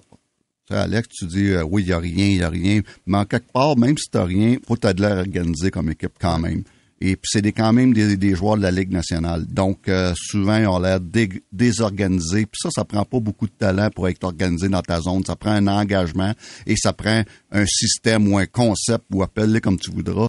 Alex, 0.70 1.10
tu 1.10 1.26
dis 1.26 1.50
euh, 1.50 1.64
oui, 1.64 1.84
il 1.84 1.88
n'y 1.88 1.92
a 1.92 2.00
rien, 2.00 2.26
il 2.26 2.38
n'y 2.38 2.44
a 2.44 2.50
rien. 2.50 2.82
Mais 3.06 3.18
en 3.18 3.26
quelque 3.26 3.52
part, 3.52 3.78
même 3.78 3.98
si 3.98 4.10
tu 4.10 4.18
n'as 4.18 4.24
rien, 4.24 4.58
faut 4.66 4.76
que 4.76 4.88
tu 4.88 4.94
de 4.94 5.02
l'air 5.02 5.18
organisé 5.18 5.72
comme 5.72 5.90
équipe 5.90 6.14
quand 6.20 6.40
même. 6.40 6.64
Et 7.02 7.18
puis 7.18 7.30
c'est 7.30 7.42
des, 7.42 7.52
quand 7.52 7.74
même 7.74 7.94
des, 7.94 8.16
des, 8.16 8.34
joueurs 8.34 8.56
de 8.56 8.62
la 8.62 8.72
Ligue 8.72 8.92
nationale. 8.92 9.46
Donc 9.46 9.90
euh, 9.90 10.14
souvent, 10.16 10.58
ils 10.58 10.68
ont 10.68 10.80
l'air 10.80 11.02
dé, 11.02 11.30
désorganisés. 11.52 12.46
Puis 12.46 12.60
ça, 12.62 12.70
ça 12.72 12.86
prend 12.86 13.04
pas 13.04 13.20
beaucoup 13.20 13.48
de 13.48 13.52
talent 13.52 13.90
pour 13.90 14.08
être 14.08 14.24
organisé 14.24 14.70
dans 14.70 14.82
ta 14.82 15.02
zone. 15.02 15.26
Ça 15.26 15.36
prend 15.36 15.52
un 15.52 15.68
engagement 15.68 16.34
et 16.66 16.78
ça 16.78 16.94
prend 16.94 17.24
un 17.52 17.66
système 17.66 18.32
ou 18.32 18.38
un 18.38 18.46
concept, 18.46 19.04
ou 19.12 19.22
appelle-le 19.22 19.60
comme 19.60 19.78
tu 19.78 19.92
voudras, 19.92 20.28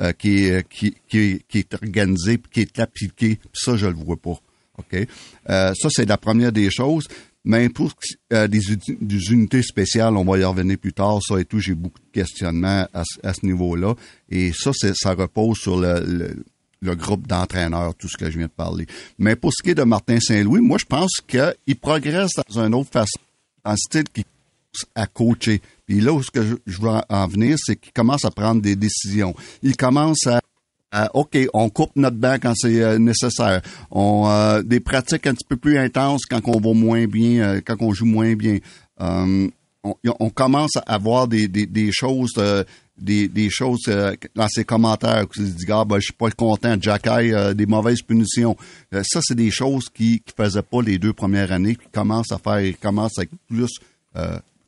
euh, 0.00 0.12
qui, 0.12 0.44
est, 0.44 0.68
qui, 0.68 0.94
qui, 1.08 1.42
qui 1.48 1.58
est 1.58 1.74
organisé 1.74 2.40
qui 2.52 2.60
est 2.60 2.78
appliqué. 2.78 3.34
Puis 3.36 3.60
ça, 3.60 3.76
je 3.76 3.86
le 3.86 3.94
vois 3.94 4.16
pas. 4.16 4.38
OK? 4.78 4.94
Euh, 5.50 5.74
ça, 5.74 5.88
c'est 5.90 6.08
la 6.08 6.18
première 6.18 6.52
des 6.52 6.70
choses. 6.70 7.08
Mais 7.44 7.68
pour 7.68 7.92
euh, 8.32 8.46
des, 8.46 8.60
des, 9.00 9.32
unités 9.32 9.62
spéciales, 9.62 10.16
on 10.16 10.24
va 10.24 10.38
y 10.38 10.44
revenir 10.44 10.78
plus 10.78 10.92
tard, 10.92 11.18
ça 11.26 11.40
et 11.40 11.44
tout, 11.44 11.58
j'ai 11.58 11.74
beaucoup 11.74 11.98
de 11.98 12.12
questionnements 12.12 12.86
à, 12.94 13.02
à 13.24 13.34
ce 13.34 13.44
niveau-là. 13.44 13.94
Et 14.30 14.52
ça, 14.52 14.70
ça 14.72 15.14
repose 15.14 15.58
sur 15.58 15.78
le, 15.80 16.36
le, 16.80 16.94
groupe 16.94 17.26
d'entraîneurs, 17.26 17.94
tout 17.96 18.08
ce 18.08 18.16
que 18.16 18.30
je 18.30 18.38
viens 18.38 18.46
de 18.46 18.52
parler. 18.52 18.86
Mais 19.18 19.34
pour 19.34 19.52
ce 19.52 19.62
qui 19.62 19.70
est 19.70 19.74
de 19.74 19.82
Martin 19.82 20.20
Saint-Louis, 20.20 20.60
moi, 20.60 20.78
je 20.78 20.84
pense 20.84 21.20
qu'il 21.26 21.76
progresse 21.80 22.32
dans 22.48 22.60
un 22.60 22.72
autre 22.72 22.90
façon, 22.90 23.18
un 23.64 23.76
style 23.76 24.04
qui 24.12 24.24
à 24.94 25.06
coacher. 25.06 25.60
Puis 25.86 26.00
là 26.00 26.12
où 26.12 26.22
ce 26.22 26.30
que 26.30 26.42
je 26.66 26.80
veux 26.80 26.90
en 27.08 27.26
venir, 27.26 27.56
c'est 27.58 27.76
qu'il 27.76 27.92
commence 27.92 28.24
à 28.24 28.30
prendre 28.30 28.62
des 28.62 28.76
décisions. 28.76 29.34
Il 29.62 29.76
commence 29.76 30.26
à 30.26 30.40
OK, 31.14 31.38
on 31.54 31.70
coupe 31.70 31.92
notre 31.96 32.16
banc 32.16 32.36
quand 32.40 32.52
c'est 32.54 32.82
euh, 32.82 32.98
nécessaire. 32.98 33.62
On 33.90 34.28
euh, 34.28 34.62
des 34.62 34.80
pratiques 34.80 35.26
un 35.26 35.34
petit 35.34 35.46
peu 35.48 35.56
plus 35.56 35.78
intenses 35.78 36.26
quand 36.26 36.40
on 36.46 36.60
va 36.60 36.74
moins 36.74 37.06
bien, 37.06 37.40
euh, 37.40 37.60
quand 37.64 37.76
on 37.80 37.92
joue 37.92 38.06
moins 38.06 38.34
bien. 38.34 38.58
On, 38.98 39.96
on, 40.20 40.30
commence 40.30 40.76
à 40.76 40.94
avoir 40.94 41.26
des, 41.26 41.48
des, 41.48 41.66
des 41.66 41.90
choses 41.92 42.34
des, 42.96 43.26
des 43.26 43.50
choses 43.50 43.80
dans 44.36 44.46
ses 44.46 44.64
commentaires 44.64 45.24
où 45.24 45.40
il 45.40 45.54
dit 45.56 45.64
ah 45.70 45.84
ben 45.84 45.96
je 45.96 46.04
suis 46.04 46.12
pas 46.12 46.30
content 46.30 46.76
Jack 46.80 47.08
des 47.56 47.66
mauvaises 47.66 48.00
punitions 48.00 48.56
ça 48.92 49.18
c'est 49.20 49.34
des 49.34 49.50
choses 49.50 49.88
qui 49.92 50.20
qui 50.20 50.32
faisaient 50.36 50.62
pas 50.62 50.82
les 50.82 50.98
deux 50.98 51.12
premières 51.12 51.50
années 51.50 51.74
qui 51.74 51.88
commencent 51.90 52.30
à 52.30 52.38
faire 52.38 52.60
ils 52.60 52.76
commencent 52.76 53.18
à 53.18 53.24
plus 53.48 53.80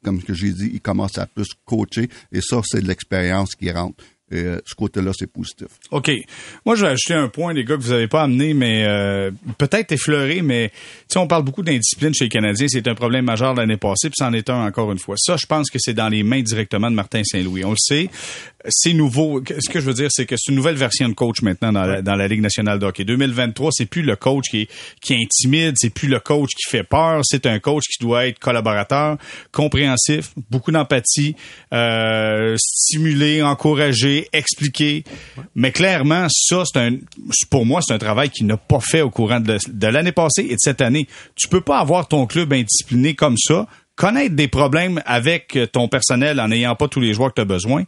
comme 0.04 0.22
que 0.22 0.34
j'ai 0.34 0.52
dit, 0.52 0.70
il 0.74 0.80
commence 0.80 1.18
à 1.18 1.26
plus 1.26 1.48
coacher 1.64 2.08
et 2.30 2.40
ça, 2.40 2.60
c'est 2.64 2.82
de 2.82 2.86
l'expérience 2.86 3.54
qui 3.54 3.70
rentre. 3.70 4.04
Et 4.32 4.40
euh, 4.40 4.58
ce 4.64 4.74
côté-là, 4.74 5.12
c'est 5.14 5.26
positif. 5.26 5.68
OK. 5.90 6.10
Moi, 6.64 6.76
je 6.76 6.86
vais 6.86 6.92
ajouter 6.92 7.14
un 7.14 7.28
point, 7.28 7.52
les 7.52 7.64
gars, 7.64 7.76
que 7.76 7.82
vous 7.82 7.90
n'avez 7.90 8.08
pas 8.08 8.22
amené, 8.22 8.54
mais 8.54 8.84
euh, 8.86 9.30
peut-être 9.58 9.92
effleuré, 9.92 10.40
mais 10.40 10.72
tu 11.10 11.18
on 11.18 11.26
parle 11.26 11.44
beaucoup 11.44 11.62
d'indiscipline 11.62 12.14
chez 12.14 12.24
les 12.24 12.30
Canadiens. 12.30 12.66
C'est 12.68 12.88
un 12.88 12.94
problème 12.94 13.26
majeur 13.26 13.54
l'année 13.54 13.76
passée, 13.76 14.08
puis 14.08 14.16
c'en 14.18 14.32
est 14.32 14.48
un 14.48 14.66
encore 14.66 14.90
une 14.92 14.98
fois. 14.98 15.16
Ça, 15.18 15.36
je 15.36 15.46
pense 15.46 15.70
que 15.70 15.78
c'est 15.78 15.94
dans 15.94 16.08
les 16.08 16.22
mains 16.22 16.42
directement 16.42 16.90
de 16.90 16.96
Martin 16.96 17.22
Saint-Louis. 17.22 17.64
On 17.64 17.70
le 17.70 17.76
sait 17.78 18.08
c'est 18.68 18.92
nouveau. 18.92 19.42
Ce 19.46 19.70
que 19.70 19.80
je 19.80 19.86
veux 19.86 19.94
dire, 19.94 20.08
c'est 20.10 20.26
que 20.26 20.36
c'est 20.36 20.50
une 20.50 20.56
nouvelle 20.56 20.76
version 20.76 21.08
de 21.08 21.14
coach 21.14 21.42
maintenant 21.42 21.72
dans 21.72 22.14
la, 22.14 22.28
Ligue 22.28 22.40
nationale 22.40 22.78
de 22.78 22.86
hockey. 22.86 23.04
2023, 23.04 23.70
c'est 23.72 23.86
plus 23.86 24.02
le 24.02 24.16
coach 24.16 24.46
qui, 24.50 24.68
qui 25.02 25.14
intimide, 25.14 25.74
c'est 25.76 25.90
plus 25.90 26.08
le 26.08 26.20
coach 26.20 26.50
qui 26.54 26.70
fait 26.70 26.82
peur, 26.82 27.20
c'est 27.22 27.46
un 27.46 27.58
coach 27.58 27.84
qui 27.84 28.02
doit 28.02 28.26
être 28.26 28.38
collaborateur, 28.38 29.18
compréhensif, 29.52 30.32
beaucoup 30.50 30.72
d'empathie, 30.72 31.36
euh, 31.72 32.56
stimuler, 32.58 33.42
encourager, 33.42 34.28
expliquer. 34.32 35.04
Mais 35.54 35.70
clairement, 35.70 36.26
ça, 36.30 36.62
c'est 36.64 36.80
un, 36.80 36.96
pour 37.50 37.66
moi, 37.66 37.80
c'est 37.82 37.92
un 37.92 37.98
travail 37.98 38.30
qu'il 38.30 38.46
n'a 38.46 38.56
pas 38.56 38.80
fait 38.80 39.02
au 39.02 39.10
courant 39.10 39.40
de, 39.40 39.58
de 39.68 39.86
l'année 39.86 40.12
passée 40.12 40.46
et 40.48 40.54
de 40.54 40.60
cette 40.60 40.80
année. 40.80 41.06
Tu 41.36 41.48
peux 41.48 41.60
pas 41.60 41.78
avoir 41.78 42.08
ton 42.08 42.26
club 42.26 42.52
indiscipliné 42.52 43.14
comme 43.14 43.36
ça 43.36 43.66
connaître 43.96 44.34
des 44.34 44.48
problèmes 44.48 45.00
avec 45.06 45.56
ton 45.72 45.86
personnel 45.86 46.40
en 46.40 46.48
n'ayant 46.48 46.74
pas 46.74 46.88
tous 46.88 46.98
les 46.98 47.14
joueurs 47.14 47.30
que 47.30 47.36
tu 47.36 47.42
as 47.42 47.44
besoin 47.44 47.84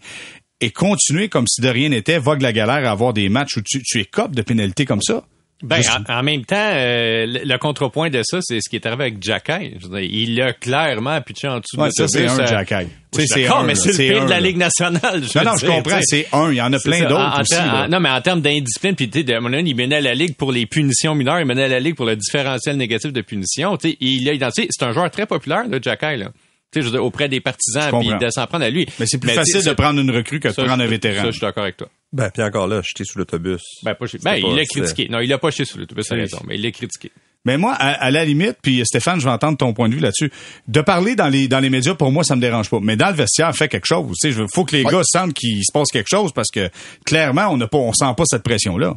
et 0.60 0.70
continuer 0.70 1.28
comme 1.28 1.46
si 1.46 1.60
de 1.60 1.68
rien 1.68 1.88
n'était, 1.88 2.18
vogue 2.18 2.42
la 2.42 2.52
galère 2.52 2.88
à 2.88 2.90
avoir 2.90 3.12
des 3.12 3.28
matchs 3.28 3.56
où 3.56 3.62
tu, 3.62 3.82
tu 3.82 4.04
cop 4.06 4.34
de 4.34 4.42
pénalité 4.42 4.84
comme 4.84 5.02
ça. 5.02 5.24
Ben, 5.62 5.80
en, 6.10 6.22
même 6.22 6.44
temps, 6.44 6.56
euh, 6.58 7.24
le, 7.26 7.56
contrepoint 7.56 8.10
de 8.10 8.20
ça, 8.22 8.40
c'est 8.42 8.60
ce 8.60 8.68
qui 8.68 8.76
est 8.76 8.84
arrivé 8.84 9.04
avec 9.04 9.22
Jacky. 9.22 9.78
Il 10.02 10.38
a 10.42 10.52
clairement 10.52 11.18
pitché 11.22 11.48
en 11.48 11.60
dessous 11.60 11.78
ouais, 11.78 11.88
de 11.88 11.92
ça. 11.94 12.08
c'est 12.08 12.26
un 12.26 12.46
Jacky. 12.46 12.88
C'est 13.12 13.48
mais 13.64 13.74
c'est 13.74 13.92
le 13.92 13.96
pire 13.96 14.24
de 14.26 14.30
la 14.30 14.40
Ligue 14.40 14.58
nationale. 14.58 15.22
non, 15.34 15.42
non, 15.44 15.56
je 15.56 15.66
comprends. 15.66 15.98
C'est 16.02 16.26
un. 16.34 16.52
Il 16.52 16.56
y 16.56 16.60
en 16.60 16.70
a 16.74 16.78
plein 16.78 17.08
d'autres 17.08 17.40
aussi. 17.40 17.90
non, 17.90 18.00
mais 18.00 18.10
en 18.10 18.20
termes 18.20 18.42
d'indiscipline, 18.42 18.96
puis 18.96 19.08
tu 19.08 19.20
sais, 19.20 19.26
il 19.26 19.76
menait 19.76 20.02
la 20.02 20.14
Ligue 20.14 20.36
pour 20.36 20.52
les 20.52 20.66
punitions 20.66 21.14
mineures, 21.14 21.40
il 21.40 21.46
menait 21.46 21.68
la 21.68 21.80
Ligue 21.80 21.96
pour 21.96 22.04
le 22.04 22.16
différentiel 22.16 22.76
négatif 22.76 23.14
de 23.14 23.22
punition. 23.22 23.78
Tu 23.78 23.90
sais, 23.90 23.96
il 24.00 24.28
a 24.28 24.34
identifié. 24.34 24.68
C'est 24.68 24.84
un 24.84 24.92
joueur 24.92 25.10
très 25.10 25.24
populaire, 25.24 25.66
là, 25.66 25.78
Jacky, 25.80 26.16
là 26.18 26.32
je 26.82 26.88
veux 26.88 27.00
auprès 27.00 27.28
des 27.28 27.40
partisans, 27.40 28.00
puis 28.00 28.08
de 28.08 28.30
s'en 28.30 28.46
prendre 28.46 28.64
à 28.64 28.70
lui. 28.70 28.86
Mais 28.98 29.06
c'est 29.06 29.18
plus 29.18 29.30
facile 29.30 29.64
de 29.64 29.72
prendre 29.72 30.00
une 30.00 30.10
recrue 30.10 30.40
que 30.40 30.48
de 30.48 30.52
prendre 30.52 30.82
un 30.82 30.86
vétéran. 30.86 31.22
Ça, 31.22 31.26
je 31.26 31.30
suis 31.32 31.40
d'accord 31.40 31.64
avec 31.64 31.76
toi. 31.76 31.88
Ben, 32.12 32.30
puis 32.30 32.42
encore 32.42 32.66
là, 32.66 32.80
jeter 32.82 33.04
sous 33.04 33.18
l'autobus. 33.18 33.62
Ben, 33.82 33.94
pas 33.94 34.06
ben 34.22 34.36
il 34.36 34.56
l'a 34.56 34.64
critiqué. 34.64 35.08
Non, 35.10 35.20
il 35.20 35.28
l'a 35.28 35.38
pas 35.38 35.50
jeté 35.50 35.64
sous 35.64 35.78
l'autobus, 35.78 36.06
t'as 36.08 36.16
raison, 36.16 36.38
mais 36.46 36.56
il 36.56 36.62
l'a 36.62 36.70
critiqué. 36.70 37.10
Mais 37.44 37.58
moi, 37.58 37.74
à, 37.74 38.10
la 38.10 38.24
limite, 38.24 38.56
puis 38.60 38.84
Stéphane, 38.84 39.20
je 39.20 39.24
vais 39.24 39.30
entendre 39.30 39.56
ton 39.56 39.72
point 39.72 39.88
de 39.88 39.94
vue 39.94 40.00
là-dessus. 40.00 40.32
De 40.66 40.80
parler 40.80 41.14
dans 41.14 41.28
les 41.28 41.46
dans 41.46 41.60
les 41.60 41.70
médias, 41.70 41.94
pour 41.94 42.10
moi, 42.10 42.24
ça 42.24 42.34
me 42.34 42.40
dérange 42.40 42.68
pas. 42.68 42.80
Mais 42.82 42.96
dans 42.96 43.08
le 43.08 43.14
vestiaire, 43.14 43.54
fait 43.54 43.68
quelque 43.68 43.86
chose. 43.86 44.16
Il 44.24 44.34
faut 44.52 44.64
que 44.64 44.74
les 44.74 44.82
gars 44.82 45.02
sentent 45.04 45.32
qu'il 45.32 45.60
se 45.64 45.70
passe 45.72 45.88
quelque 45.92 46.08
chose 46.10 46.32
parce 46.32 46.50
que 46.50 46.68
clairement, 47.04 47.48
on 47.50 47.56
n'a 47.56 47.68
pas, 47.68 47.78
on 47.78 47.92
sent 47.92 48.12
pas 48.16 48.24
cette 48.26 48.42
pression-là. 48.42 48.96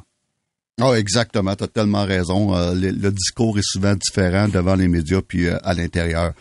Oh, 0.81 0.95
exactement, 0.95 1.55
tu 1.55 1.65
as 1.65 1.67
tellement 1.67 2.05
raison. 2.05 2.55
Euh, 2.55 2.74
le, 2.74 3.12
discours 3.12 3.59
est 3.59 3.65
souvent 3.65 3.93
différent 3.95 4.48
devant 4.48 4.75
les 4.75 4.88
médias 4.88 5.21
puis 5.21 5.48
euh, 5.48 5.57
à 5.63 5.74
l'intérieur. 5.74 6.33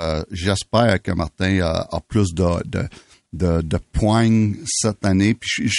Euh, 0.00 0.24
j'espère 0.30 1.00
que 1.00 1.12
Martin 1.12 1.60
a, 1.60 2.00
plus 2.08 2.34
de, 2.34 2.44
de, 3.32 3.62
de, 3.62 3.78
points 3.92 4.52
cette 4.66 5.04
année. 5.04 5.34
Puis 5.34 5.70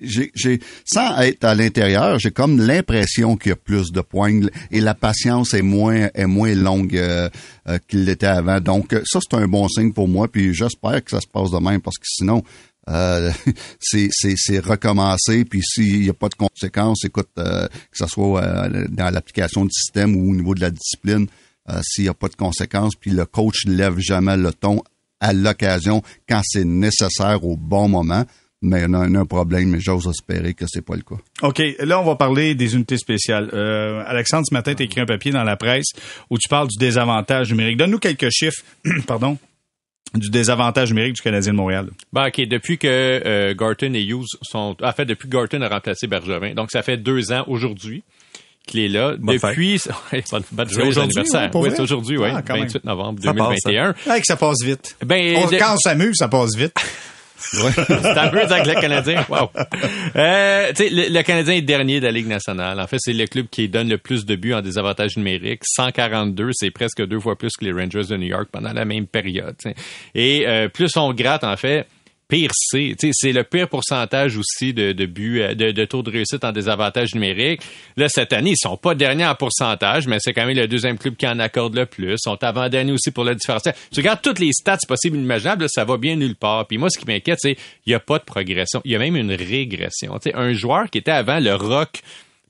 j'ai, 0.00 0.60
sans 0.86 1.20
être 1.20 1.44
à 1.44 1.54
l'intérieur, 1.54 2.18
j'ai 2.18 2.30
comme 2.30 2.58
l'impression 2.58 3.36
qu'il 3.36 3.50
y 3.50 3.52
a 3.52 3.56
plus 3.56 3.92
de 3.92 4.00
points 4.00 4.40
et 4.70 4.80
la 4.80 4.94
patience 4.94 5.52
est 5.52 5.62
moins 5.62 6.08
est 6.14 6.26
moins 6.26 6.54
longue 6.54 6.96
euh, 6.96 7.28
euh, 7.68 7.78
qu'il 7.88 8.04
l'était 8.04 8.26
avant. 8.26 8.60
Donc 8.60 8.94
ça 9.04 9.18
c'est 9.20 9.36
un 9.36 9.48
bon 9.48 9.68
signe 9.68 9.92
pour 9.92 10.08
moi. 10.08 10.28
Puis 10.28 10.54
j'espère 10.54 11.04
que 11.04 11.10
ça 11.10 11.20
se 11.20 11.26
passe 11.26 11.50
de 11.50 11.58
même 11.58 11.82
parce 11.82 11.98
que 11.98 12.06
sinon 12.06 12.42
c'est, 13.80 14.08
c'est, 14.10 14.34
c'est 14.36 14.58
recommencer. 14.60 15.44
Puis 15.44 15.62
s'il 15.62 16.02
n'y 16.02 16.10
a 16.10 16.14
pas 16.14 16.28
de 16.28 16.34
conséquences, 16.34 17.04
écoute 17.04 17.30
que 17.34 17.68
ce 17.92 18.06
soit 18.06 18.68
dans 18.90 19.10
l'application 19.12 19.64
du 19.64 19.72
système 19.72 20.16
ou 20.16 20.30
au 20.30 20.34
niveau 20.34 20.54
de 20.54 20.60
la 20.60 20.70
discipline, 20.70 21.26
euh, 21.70 21.80
s'il 21.82 22.04
n'y 22.04 22.10
a 22.10 22.14
pas 22.14 22.28
de 22.28 22.36
conséquences, 22.36 22.94
puis 22.94 23.10
le 23.10 23.24
coach 23.26 23.66
ne 23.66 23.74
lève 23.74 23.98
jamais 23.98 24.36
le 24.36 24.52
ton 24.52 24.82
à 25.20 25.32
l'occasion 25.32 26.02
quand 26.28 26.42
c'est 26.44 26.64
nécessaire 26.64 27.44
au 27.44 27.56
bon 27.56 27.88
moment. 27.88 28.24
Mais 28.60 28.84
on 28.88 28.94
a, 28.94 29.00
un 29.00 29.26
problème, 29.26 29.68
mais 29.68 29.80
j'ose 29.80 30.06
espérer 30.08 30.54
que 30.54 30.64
c'est 30.66 30.84
pas 30.84 30.96
le 30.96 31.02
cas. 31.02 31.16
OK. 31.42 31.62
Là, 31.80 32.00
on 32.00 32.04
va 32.04 32.16
parler 32.16 32.54
des 32.54 32.74
unités 32.74 32.96
spéciales. 32.96 33.50
Euh, 33.52 34.02
Alexandre, 34.06 34.44
ce 34.48 34.54
matin, 34.54 34.74
tu 34.74 34.82
as 34.82 34.86
écrit 34.86 35.02
un 35.02 35.06
papier 35.06 35.32
dans 35.32 35.44
la 35.44 35.56
presse 35.56 35.88
où 36.30 36.38
tu 36.38 36.48
parles 36.48 36.68
du 36.68 36.78
désavantage 36.78 37.50
numérique. 37.50 37.76
Donne-nous 37.76 37.98
quelques 37.98 38.30
chiffres, 38.30 38.62
pardon, 39.06 39.36
du 40.14 40.30
désavantage 40.30 40.90
numérique 40.90 41.16
du 41.16 41.20
Canadien 41.20 41.52
de 41.52 41.58
Montréal. 41.58 41.90
Ben, 42.10 42.28
OK. 42.28 42.40
Depuis 42.40 42.78
que 42.78 42.88
euh, 42.88 43.54
Garton 43.54 43.92
et 43.92 44.02
Hughes 44.02 44.38
sont... 44.40 44.76
En 44.82 44.92
fait, 44.92 45.04
depuis 45.04 45.28
que 45.28 45.36
Garton 45.36 45.60
a 45.60 45.68
remplacé 45.68 46.06
Bergevin. 46.06 46.54
Donc, 46.54 46.70
ça 46.70 46.82
fait 46.82 46.96
deux 46.96 47.32
ans 47.32 47.44
aujourd'hui 47.46 48.02
qu'il 48.66 48.80
est 48.80 48.88
là 48.88 49.14
depuis 49.16 49.80
aujourd'hui 50.82 51.22
oui 51.54 51.70
c'est 51.70 51.80
aujourd'hui 51.80 52.18
oui 52.18 52.30
28 52.30 52.76
ah, 52.76 52.80
novembre 52.84 53.20
2021 53.20 53.94
ça, 54.04 54.20
que 54.20 54.26
ça 54.26 54.36
passe 54.36 54.62
vite 54.62 54.96
ben, 55.04 55.36
on, 55.36 55.48
quand 55.48 55.74
on 55.74 55.78
s'amuse 55.78 56.16
ça 56.16 56.28
passe 56.28 56.56
vite 56.56 56.74
Ouais. 57.52 57.70
c'est 57.76 58.18
un 58.18 58.28
peu 58.28 58.40
avec 58.40 58.66
le 58.66 58.80
Canadien. 58.80 59.24
Wow. 59.28 59.50
Euh, 60.16 60.72
le, 60.78 61.12
le, 61.12 61.22
Canadien 61.22 61.54
est 61.54 61.62
dernier 61.62 62.00
de 62.00 62.06
la 62.06 62.12
Ligue 62.12 62.26
nationale. 62.26 62.80
En 62.80 62.86
fait, 62.86 62.96
c'est 62.98 63.12
le 63.12 63.26
club 63.26 63.46
qui 63.50 63.68
donne 63.68 63.88
le 63.88 63.98
plus 63.98 64.24
de 64.24 64.34
buts 64.34 64.54
en 64.54 64.62
désavantage 64.62 65.16
numérique. 65.16 65.60
142, 65.64 66.50
c'est 66.52 66.70
presque 66.70 67.04
deux 67.04 67.20
fois 67.20 67.36
plus 67.36 67.50
que 67.58 67.64
les 67.64 67.72
Rangers 67.72 68.06
de 68.08 68.16
New 68.16 68.28
York 68.28 68.48
pendant 68.50 68.72
la 68.72 68.84
même 68.84 69.06
période. 69.06 69.56
Et 70.14 70.46
euh, 70.46 70.68
plus 70.68 70.96
on 70.96 71.12
gratte, 71.12 71.44
en 71.44 71.56
fait, 71.56 71.86
pire 72.28 72.50
c'est. 72.54 72.94
C'est 73.12 73.32
le 73.32 73.44
pire 73.44 73.68
pourcentage 73.68 74.36
aussi 74.36 74.72
de, 74.72 74.92
de 74.92 75.06
buts, 75.06 75.40
euh, 75.40 75.54
de, 75.54 75.70
de, 75.70 75.84
taux 75.84 76.02
de 76.02 76.10
réussite 76.10 76.44
en 76.44 76.52
désavantage 76.52 77.14
numérique. 77.14 77.62
Là, 77.96 78.08
cette 78.08 78.32
année, 78.32 78.50
ils 78.50 78.60
sont 78.60 78.76
pas 78.76 78.94
derniers 78.94 79.26
en 79.26 79.34
pourcentage, 79.34 80.06
mais 80.06 80.18
c'est 80.20 80.32
quand 80.32 80.46
même 80.46 80.56
le 80.56 80.68
deuxième 80.68 80.98
club 80.98 81.16
qui 81.16 81.26
en 81.26 81.38
accorde 81.38 81.76
le 81.76 81.86
plus. 81.86 82.12
Ils 82.12 82.18
sont 82.18 82.42
avant-derniers 82.42 82.92
aussi 82.92 83.10
pour 83.10 83.24
le 83.24 83.34
différentiel. 83.34 83.74
Tu 83.92 84.00
regardes 84.00 84.22
toutes 84.22 84.38
les 84.38 84.52
stats 84.52 84.78
possibles 84.86 85.16
et 85.16 85.20
imaginables, 85.20 85.66
ça 85.68 85.84
va 85.84 85.96
bien 85.96 86.16
nulle 86.16 86.36
part. 86.36 86.66
Puis 86.66 86.78
moi, 86.78 86.90
ce 86.90 86.98
qui 86.98 87.06
m'inquiète, 87.06 87.38
c'est 87.40 87.56
il 87.86 87.90
n'y 87.90 87.94
a 87.94 88.00
pas 88.00 88.18
de 88.18 88.24
progression. 88.24 88.80
Il 88.84 88.92
y 88.92 88.96
a 88.96 88.98
même 88.98 89.16
une 89.16 89.32
régression. 89.32 90.18
sais, 90.20 90.34
un 90.34 90.52
joueur 90.52 90.90
qui 90.90 90.98
était 90.98 91.10
avant 91.10 91.40
le 91.40 91.54
rock, 91.54 92.00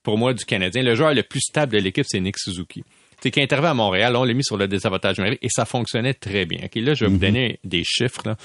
pour 0.03 0.19
moi, 0.19 0.35
du 0.35 0.45
Canadien, 0.45 0.83
le 0.83 0.95
joueur 0.95 1.15
le 1.15 1.23
plus 1.23 1.41
stable 1.41 1.73
de 1.73 1.79
l'équipe, 1.79 2.05
c'est 2.07 2.21
Nick 2.21 2.39
Suzuki 2.39 2.85
c'est 3.21 3.31
qui 3.31 3.41
intervient 3.41 3.71
à 3.71 3.75
Montréal, 3.75 4.17
on 4.17 4.25
l'a 4.25 4.35
mis 4.35 4.45
sur 4.45 4.59
le 4.59 4.69
désavantage 4.69 5.17
numérique 5.17 5.39
et 5.41 5.49
ça 5.49 5.65
fonctionnait 5.65 6.13
très 6.13 6.45
bien. 6.45 6.59
là, 6.61 6.93
je 6.93 7.07
vais 7.07 7.11
vous 7.11 7.17
mm-hmm. 7.17 7.21
donner 7.21 7.59
des 7.65 7.83
chiffres. 7.83 8.21
Là 8.27 8.37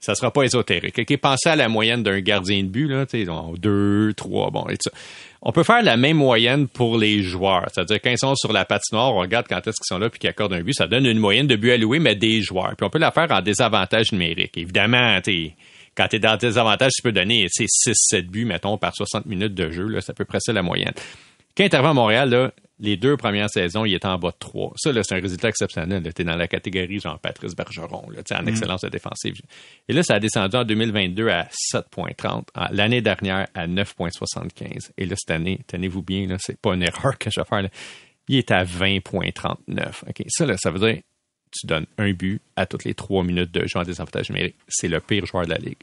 ça 0.00 0.14
sera 0.14 0.30
pas 0.30 0.42
ésotérique. 0.42 0.98
Okay? 0.98 1.16
Pensez 1.16 1.50
à 1.50 1.56
la 1.56 1.68
moyenne 1.68 2.02
d'un 2.02 2.20
gardien 2.20 2.62
de 2.62 2.68
but, 2.68 2.88
là, 2.88 3.04
deux, 3.58 4.12
trois, 4.16 4.50
bon, 4.50 4.66
et 4.68 4.76
ça. 4.82 4.90
On 5.42 5.52
peut 5.52 5.62
faire 5.62 5.82
la 5.82 5.96
même 5.96 6.18
moyenne 6.18 6.68
pour 6.68 6.98
les 6.98 7.22
joueurs. 7.22 7.66
C'est-à-dire, 7.72 7.98
quand 8.02 8.10
ils 8.10 8.18
sont 8.18 8.34
sur 8.34 8.52
la 8.52 8.66
patinoire, 8.66 9.14
on 9.14 9.20
regarde 9.20 9.46
quand 9.48 9.58
est-ce 9.66 9.76
qu'ils 9.76 9.94
sont 9.94 9.98
là 9.98 10.10
puis 10.10 10.18
qu'ils 10.18 10.28
accordent 10.28 10.52
un 10.52 10.62
but, 10.62 10.74
ça 10.74 10.86
donne 10.86 11.06
une 11.06 11.18
moyenne 11.18 11.46
de 11.46 11.56
buts 11.56 11.70
alloués, 11.70 11.98
mais 11.98 12.14
des 12.14 12.42
joueurs. 12.42 12.74
Puis 12.76 12.84
on 12.84 12.90
peut 12.90 12.98
la 12.98 13.10
faire 13.10 13.30
en 13.30 13.40
désavantage 13.40 14.12
numérique. 14.12 14.56
Évidemment, 14.58 15.18
quand 15.94 16.08
tu 16.08 16.16
es 16.16 16.18
dans 16.18 16.36
désavantage, 16.36 16.92
tu 16.94 17.02
peux 17.02 17.12
donner 17.12 17.46
6-7 17.46 18.22
buts, 18.28 18.44
mettons, 18.44 18.76
par 18.76 18.94
60 18.94 19.26
minutes 19.26 19.54
de 19.54 19.70
jeu. 19.70 19.86
Là, 19.86 20.00
c'est 20.02 20.10
à 20.10 20.14
peu 20.14 20.26
près 20.26 20.40
ça 20.40 20.52
la 20.52 20.62
moyenne. 20.62 20.92
Quand 21.56 21.72
à 21.72 21.92
Montréal, 21.94 22.30
là, 22.30 22.52
les 22.80 22.96
deux 22.96 23.16
premières 23.16 23.50
saisons, 23.50 23.84
il 23.84 23.94
était 23.94 24.08
en 24.08 24.18
bas 24.18 24.30
de 24.30 24.36
3. 24.38 24.72
Ça, 24.76 24.90
c'est 25.02 25.14
un 25.14 25.20
résultat 25.20 25.48
exceptionnel. 25.48 26.02
Tu 26.14 26.22
es 26.22 26.24
dans 26.24 26.36
la 26.36 26.48
catégorie 26.48 26.98
Jean-Patrice 26.98 27.54
Bergeron, 27.54 28.08
là, 28.10 28.22
en 28.32 28.42
mm. 28.42 28.48
excellence 28.48 28.84
défensive. 28.84 29.40
Et 29.88 29.92
là, 29.92 30.02
ça 30.02 30.14
a 30.14 30.20
descendu 30.20 30.56
en 30.56 30.64
2022 30.64 31.28
à 31.28 31.48
7,30. 31.72 32.44
L'année 32.72 33.02
dernière, 33.02 33.46
à 33.54 33.66
9,75. 33.66 34.90
Et 34.96 35.06
là, 35.06 35.14
cette 35.16 35.30
année, 35.30 35.60
tenez-vous 35.66 36.02
bien, 36.02 36.26
c'est 36.38 36.60
pas 36.60 36.74
une 36.74 36.82
erreur 36.82 37.18
que 37.18 37.30
je 37.30 37.40
vais 37.40 37.46
faire. 37.46 37.68
Il 38.28 38.36
est 38.36 38.50
à 38.50 38.64
20,39. 38.64 40.08
OK. 40.08 40.24
Ça, 40.28 40.46
là, 40.46 40.56
ça 40.56 40.70
veut 40.70 40.78
dire 40.78 41.02
tu 41.52 41.66
donnes 41.66 41.86
un 41.98 42.12
but 42.12 42.40
à 42.56 42.66
toutes 42.66 42.84
les 42.84 42.94
trois 42.94 43.24
minutes 43.24 43.50
de 43.50 43.66
jeu 43.66 43.78
en 43.78 43.82
désavantage 43.82 44.30
numérique. 44.30 44.56
C'est 44.68 44.88
le 44.88 45.00
pire 45.00 45.26
joueur 45.26 45.44
de 45.44 45.50
la 45.50 45.58
Ligue. 45.58 45.78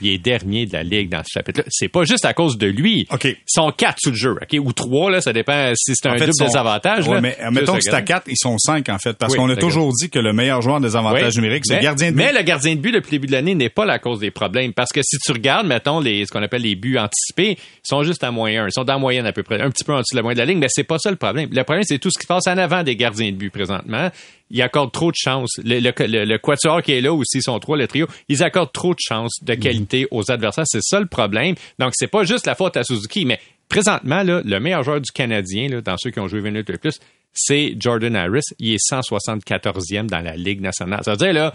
Il 0.00 0.12
est 0.12 0.18
dernier 0.18 0.66
de 0.66 0.72
la 0.72 0.82
ligue 0.82 1.08
dans 1.10 1.22
ce 1.24 1.30
chapitre-là. 1.34 1.66
C'est 1.70 1.88
pas 1.88 2.04
juste 2.04 2.24
à 2.24 2.32
cause 2.34 2.56
de 2.58 2.66
lui. 2.66 3.06
OK. 3.10 3.24
Ils 3.24 3.36
sont 3.46 3.70
quatre 3.72 3.98
sous 4.00 4.10
le 4.10 4.16
jeu, 4.16 4.32
OK? 4.40 4.56
Ou 4.60 4.72
trois, 4.72 5.10
là, 5.10 5.20
ça 5.20 5.32
dépend 5.32 5.72
si 5.76 5.92
c'est 5.94 6.08
un 6.08 6.12
En 6.14 6.14
fait, 6.14 6.20
double 6.26 6.34
sont- 6.34 6.44
désavantage. 6.46 7.06
Ouais, 7.08 7.14
là. 7.16 7.20
mais 7.20 7.36
mettons 7.50 7.74
que 7.74 7.80
c'est 7.82 7.92
à 7.94 8.02
4, 8.02 8.24
ils 8.28 8.36
sont 8.36 8.56
5 8.58 8.88
en 8.88 8.98
fait. 8.98 9.12
Parce 9.18 9.32
Oui, 9.32 9.38
qu'on 9.38 9.50
a 9.50 9.56
toujours 9.56 9.92
dit 9.92 10.08
que 10.10 10.18
le 10.18 10.32
meilleur 10.32 10.62
joueur 10.62 10.80
des 10.80 10.96
avantages 10.96 11.34
Oui. 11.36 11.42
numériques, 11.42 11.64
c'est 11.66 11.76
le 11.76 11.82
gardien 11.82 12.10
de 12.10 12.16
but. 12.16 12.22
Mais 12.22 12.32
le 12.32 12.42
gardien 12.42 12.74
de 12.74 12.80
but 12.80 12.92
depuis 12.92 13.10
le 13.12 13.18
début 13.18 13.26
de 13.28 13.32
l'année 13.32 13.54
n'est 13.54 13.68
pas 13.68 13.84
la 13.84 13.98
cause 13.98 14.18
des 14.20 14.30
problèmes. 14.30 14.72
Parce 14.72 14.90
que 14.92 15.00
si 15.02 15.18
tu 15.18 15.32
regardes, 15.32 15.66
mettons, 15.66 16.00
les, 16.00 16.24
ce 16.26 16.30
qu'on 16.32 16.42
appelle 16.42 16.62
les 16.62 16.74
buts 16.74 16.98
anticipés, 16.98 17.52
ils 17.58 17.88
sont 17.88 18.02
juste 18.02 18.24
à 18.24 18.30
moyen 18.30 18.64
1. 18.64 18.68
Ils 18.68 18.72
sont 18.72 18.84
dans 18.84 18.94
la 18.94 18.98
moyenne 18.98 19.26
à 19.26 19.32
peu 19.32 19.42
près, 19.42 19.60
un 19.60 19.70
petit 19.70 19.84
peu 19.84 19.92
en 19.92 19.98
dessous 19.98 20.14
de 20.14 20.16
la 20.16 20.22
moyenne 20.22 20.36
de 20.36 20.42
la 20.42 20.46
ligne, 20.46 20.58
mais 20.58 20.68
c'est 20.70 20.84
pas 20.84 20.98
ça 20.98 21.10
le 21.10 21.16
problème. 21.16 21.48
Le 21.52 21.62
problème, 21.64 21.84
c'est 21.86 21.98
tout 21.98 22.10
ce 22.10 22.18
qui 22.18 22.22
se 22.24 22.28
passe 22.28 22.46
en 22.46 22.56
avant 22.58 22.82
des 22.82 22.96
gardiens 22.96 23.30
de 23.30 23.36
but 23.36 23.50
présentement. 23.50 24.10
Ils 24.52 24.62
accordent 24.62 24.92
trop 24.92 25.10
de 25.10 25.16
chance. 25.16 25.58
Le, 25.64 25.80
le, 25.80 25.92
le, 25.98 26.24
le 26.24 26.38
quatuor 26.38 26.82
qui 26.82 26.92
est 26.92 27.00
là 27.00 27.12
aussi, 27.12 27.42
sont 27.42 27.58
trois, 27.58 27.76
le 27.76 27.88
trio, 27.88 28.06
ils 28.28 28.42
accordent 28.44 28.72
trop 28.72 28.94
de 28.94 29.00
chance, 29.00 29.32
de 29.42 29.54
qualité 29.54 30.06
aux 30.10 30.30
adversaires. 30.30 30.66
C'est 30.66 30.82
ça 30.82 31.00
le 31.00 31.06
problème. 31.06 31.56
Donc, 31.78 31.92
c'est 31.94 32.06
pas 32.06 32.24
juste 32.24 32.46
la 32.46 32.54
faute 32.54 32.76
à 32.76 32.84
Suzuki, 32.84 33.24
mais 33.24 33.40
présentement, 33.68 34.22
là, 34.22 34.42
le 34.44 34.60
meilleur 34.60 34.82
joueur 34.82 35.00
du 35.00 35.10
Canadien, 35.10 35.68
là, 35.68 35.80
dans 35.80 35.96
ceux 35.98 36.10
qui 36.10 36.20
ont 36.20 36.28
joué 36.28 36.40
20 36.40 36.50
minutes 36.50 36.70
le 36.70 36.78
plus, 36.78 37.00
c'est 37.32 37.74
Jordan 37.78 38.14
Harris. 38.14 38.42
Il 38.58 38.74
est 38.74 38.90
174e 38.92 40.06
dans 40.06 40.20
la 40.20 40.36
Ligue 40.36 40.60
nationale. 40.60 41.00
Ça 41.02 41.12
veut 41.12 41.16
dire, 41.16 41.32
là, 41.32 41.54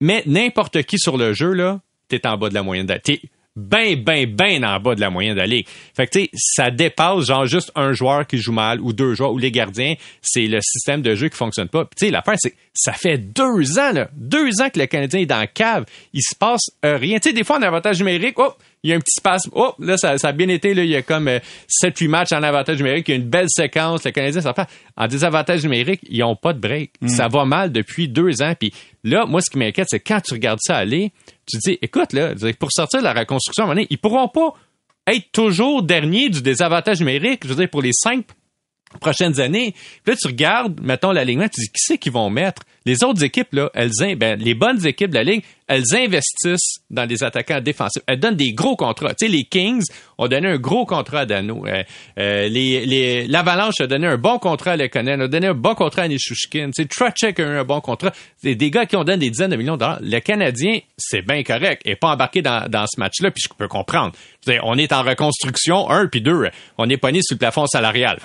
mais 0.00 0.22
n'importe 0.26 0.82
qui 0.82 0.98
sur 0.98 1.16
le 1.16 1.32
jeu, 1.32 1.52
là, 1.52 1.80
t'es 2.08 2.26
en 2.26 2.36
bas 2.36 2.48
de 2.48 2.54
la 2.54 2.62
moyenne 2.62 2.86
T'es 3.02 3.20
ben, 3.56 3.96
ben, 4.02 4.26
ben 4.26 4.64
en 4.64 4.78
bas 4.78 4.94
de 4.94 5.00
la 5.00 5.08
moyenne 5.08 5.34
de 5.34 5.40
la 5.40 5.46
ligue. 5.46 5.66
Fait 5.96 6.06
que, 6.06 6.12
tu 6.12 6.24
sais, 6.24 6.30
ça 6.34 6.70
dépasse, 6.70 7.26
genre, 7.26 7.46
juste 7.46 7.72
un 7.74 7.92
joueur 7.92 8.26
qui 8.26 8.38
joue 8.38 8.52
mal 8.52 8.80
ou 8.80 8.92
deux 8.92 9.14
joueurs 9.14 9.32
ou 9.32 9.38
les 9.38 9.50
gardiens. 9.50 9.94
C'est 10.20 10.46
le 10.46 10.60
système 10.60 11.00
de 11.00 11.14
jeu 11.14 11.28
qui 11.28 11.36
fonctionne 11.36 11.68
pas. 11.68 11.86
Puis, 11.86 11.96
tu 11.96 12.06
sais, 12.06 12.12
l'affaire, 12.12 12.34
c'est 12.38 12.50
que 12.50 12.56
ça 12.74 12.92
fait 12.92 13.16
deux 13.16 13.78
ans, 13.78 13.92
là. 13.92 14.08
Deux 14.14 14.60
ans 14.60 14.68
que 14.68 14.78
le 14.78 14.86
Canadien 14.86 15.20
est 15.20 15.26
dans 15.26 15.38
la 15.38 15.46
cave. 15.46 15.86
Il 16.12 16.22
se 16.22 16.34
passe 16.34 16.70
euh, 16.84 16.96
rien. 16.96 17.18
Tu 17.18 17.30
sais, 17.30 17.34
des 17.34 17.44
fois, 17.44 17.58
en 17.58 17.62
avantage 17.62 17.98
numérique, 17.98 18.38
oh, 18.38 18.52
il 18.82 18.90
y 18.90 18.92
a 18.92 18.96
un 18.96 19.00
petit 19.00 19.14
spasme. 19.16 19.50
Oh, 19.54 19.74
là, 19.78 19.96
ça, 19.96 20.18
ça 20.18 20.28
a 20.28 20.32
bien 20.32 20.48
été, 20.48 20.74
là. 20.74 20.84
Il 20.84 20.90
y 20.90 20.96
a 20.96 21.02
comme 21.02 21.28
euh, 21.28 21.38
7-8 21.82 22.08
matchs 22.08 22.32
en 22.32 22.42
avantage 22.42 22.76
numérique. 22.76 23.08
Il 23.08 23.12
y 23.12 23.14
a 23.14 23.16
une 23.16 23.28
belle 23.28 23.48
séquence. 23.48 24.04
Le 24.04 24.10
Canadien, 24.10 24.42
ça 24.42 24.52
fait. 24.52 24.68
En 24.96 25.06
désavantage 25.06 25.62
numérique, 25.62 26.00
ils 26.08 26.22
ont 26.22 26.36
pas 26.36 26.52
de 26.52 26.60
break. 26.60 26.92
Ça 27.06 27.28
va 27.28 27.44
mal 27.46 27.72
depuis 27.72 28.06
deux 28.06 28.42
ans. 28.42 28.52
Puis 28.58 28.72
là, 29.02 29.24
moi, 29.26 29.40
ce 29.40 29.50
qui 29.50 29.58
m'inquiète, 29.58 29.88
c'est 29.90 30.00
quand 30.00 30.20
tu 30.20 30.34
regardes 30.34 30.60
ça 30.62 30.76
aller, 30.76 31.10
tu 31.46 31.58
dis, 31.58 31.78
écoute, 31.82 32.12
là, 32.12 32.34
pour 32.58 32.72
sortir 32.72 33.00
de 33.00 33.04
la 33.04 33.12
reconstruction, 33.12 33.62
à 33.62 33.66
un 33.66 33.68
moment 33.68 33.76
donné, 33.76 33.86
ils 33.90 33.98
pourront 33.98 34.28
pas 34.28 34.54
être 35.06 35.30
toujours 35.32 35.82
dernier 35.82 36.28
du 36.28 36.42
désavantage 36.42 36.98
numérique. 37.00 37.42
Je 37.44 37.48
veux 37.48 37.54
dire, 37.54 37.70
pour 37.70 37.82
les 37.82 37.92
cinq 37.92 38.26
prochaines 39.00 39.40
années. 39.40 39.72
Puis 40.02 40.12
là, 40.12 40.16
tu 40.20 40.26
regardes, 40.26 40.80
mettons, 40.80 41.12
l'alignement, 41.12 41.48
tu 41.48 41.60
dis, 41.60 41.68
qui 41.68 41.78
c'est 41.78 41.98
qu'ils 41.98 42.12
vont 42.12 42.30
mettre? 42.30 42.62
Les 42.86 43.02
autres 43.02 43.24
équipes, 43.24 43.52
là, 43.52 43.68
elles, 43.74 43.90
ben, 44.16 44.38
les 44.38 44.54
bonnes 44.54 44.86
équipes 44.86 45.10
de 45.10 45.16
la 45.16 45.24
Ligue, 45.24 45.42
elles 45.66 45.94
investissent 45.94 46.78
dans 46.88 47.06
des 47.06 47.24
attaquants 47.24 47.60
défensifs. 47.60 48.02
Elles 48.06 48.20
donnent 48.20 48.36
des 48.36 48.52
gros 48.52 48.76
contrats. 48.76 49.12
Tu 49.14 49.26
sais, 49.26 49.32
les 49.32 49.42
Kings 49.42 49.82
ont 50.18 50.28
donné 50.28 50.48
un 50.48 50.58
gros 50.58 50.86
contrat 50.86 51.20
à 51.20 51.26
Dano. 51.26 51.66
Euh, 51.66 51.82
euh, 52.18 52.48
les, 52.48 53.26
L'Avalanche 53.26 53.80
a 53.80 53.88
donné 53.88 54.06
un 54.06 54.16
bon 54.16 54.38
contrat 54.38 54.72
à 54.72 54.76
Lekonen, 54.76 55.20
a 55.20 55.26
donné 55.26 55.48
un 55.48 55.54
bon 55.54 55.74
contrat 55.74 56.02
à 56.02 56.08
Nishushkin. 56.08 56.70
Tu 56.70 56.86
sais, 56.88 57.26
a 57.26 57.42
eu 57.42 57.58
un 57.58 57.64
bon 57.64 57.80
contrat. 57.80 58.12
C'est 58.36 58.54
des 58.54 58.70
gars 58.70 58.86
qui 58.86 58.94
ont 58.94 59.02
donné 59.02 59.18
des 59.18 59.30
dizaines 59.30 59.50
de 59.50 59.56
millions 59.56 59.74
de 59.74 59.80
dollars. 59.80 59.98
Le 60.00 60.20
Canadien, 60.20 60.78
c'est 60.96 61.22
bien 61.22 61.42
correct, 61.42 61.82
et 61.84 61.96
pas 61.96 62.10
embarqué 62.12 62.42
dans, 62.42 62.68
dans 62.68 62.86
ce 62.86 63.00
match-là, 63.00 63.32
puis 63.32 63.42
je 63.42 63.52
peux 63.52 63.68
comprendre. 63.68 64.12
On 64.62 64.78
est 64.78 64.92
en 64.92 65.02
reconstruction, 65.02 65.90
un, 65.90 66.06
puis 66.06 66.20
deux, 66.20 66.48
on 66.78 66.88
est 66.88 66.96
pogné 66.96 67.20
sur 67.22 67.34
le 67.34 67.38
plafond 67.38 67.66
salarial. 67.66 68.18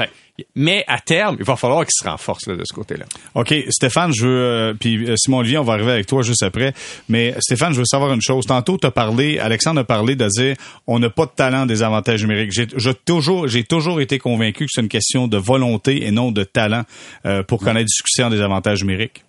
Mais 0.56 0.84
à 0.88 1.00
terme, 1.00 1.38
il 1.40 1.46
va 1.46 1.56
falloir 1.56 1.82
qu'il 1.82 1.94
se 1.94 2.08
renforce 2.08 2.48
là, 2.48 2.56
de 2.56 2.64
ce 2.66 2.74
côté-là. 2.74 3.06
OK, 3.36 3.54
Stéphane, 3.70 4.12
je 4.14 4.26
veux 4.26 4.51
euh, 4.52 4.74
puis 4.80 5.10
euh, 5.10 5.16
Simon 5.18 5.40
Olivier, 5.40 5.58
on 5.58 5.64
va 5.64 5.74
arriver 5.74 5.92
avec 5.92 6.06
toi 6.06 6.22
juste 6.22 6.44
après, 6.44 6.74
mais 7.10 7.34
Stéphane, 7.40 7.74
je 7.74 7.80
veux 7.80 7.86
savoir 7.86 8.14
une 8.14 8.22
chose. 8.22 8.46
Tantôt 8.46 8.78
tu 8.78 8.88
as 8.88 8.92
parlé, 8.92 9.40
Alexandre 9.40 9.82
a 9.82 9.84
parlé 9.84 10.16
de 10.16 10.28
dire 10.28 10.56
on 10.88 11.00
n'a 11.00 11.10
pas 11.10 11.26
de 11.26 11.32
talent 11.36 11.66
des 11.66 11.84
avantages 11.84 12.22
numériques. 12.22 12.52
J'ai 12.52 12.94
toujours 12.94 13.48
toujours 13.72 14.02
été 14.02 14.20
convaincu 14.20 14.66
que 14.66 14.72
c'est 14.74 14.82
une 14.82 14.90
question 14.90 15.28
de 15.28 15.38
volonté 15.38 16.06
et 16.06 16.12
non 16.12 16.32
de 16.32 16.44
talent 16.44 16.84
euh, 17.26 17.44
pour 17.44 17.60
connaître 17.60 17.86
du 17.86 17.94
succès 17.94 18.24
en 18.24 18.30
des 18.30 18.42
avantages 18.42 18.82
numériques. 18.82 19.24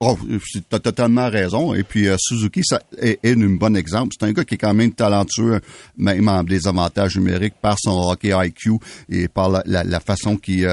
Oh, 0.00 0.16
tu 0.52 0.62
as 0.70 0.78
totalement 0.78 1.28
raison. 1.28 1.74
Et 1.74 1.82
puis, 1.82 2.06
euh, 2.06 2.14
Suzuki 2.18 2.60
ça 2.62 2.80
est, 2.98 3.18
un 3.24 3.56
bon 3.56 3.76
exemple. 3.76 4.14
C'est 4.16 4.26
un 4.26 4.32
gars 4.32 4.44
qui 4.44 4.54
est 4.54 4.58
quand 4.58 4.74
même 4.74 4.92
talentueux, 4.92 5.60
même 5.96 6.28
en 6.28 6.44
désavantage 6.44 7.16
numérique, 7.16 7.54
par 7.60 7.76
son 7.80 7.98
hockey 8.08 8.32
IQ 8.32 8.74
et 9.08 9.26
par 9.26 9.50
la, 9.64 10.00
façon 10.00 10.36
qu'il 10.36 10.68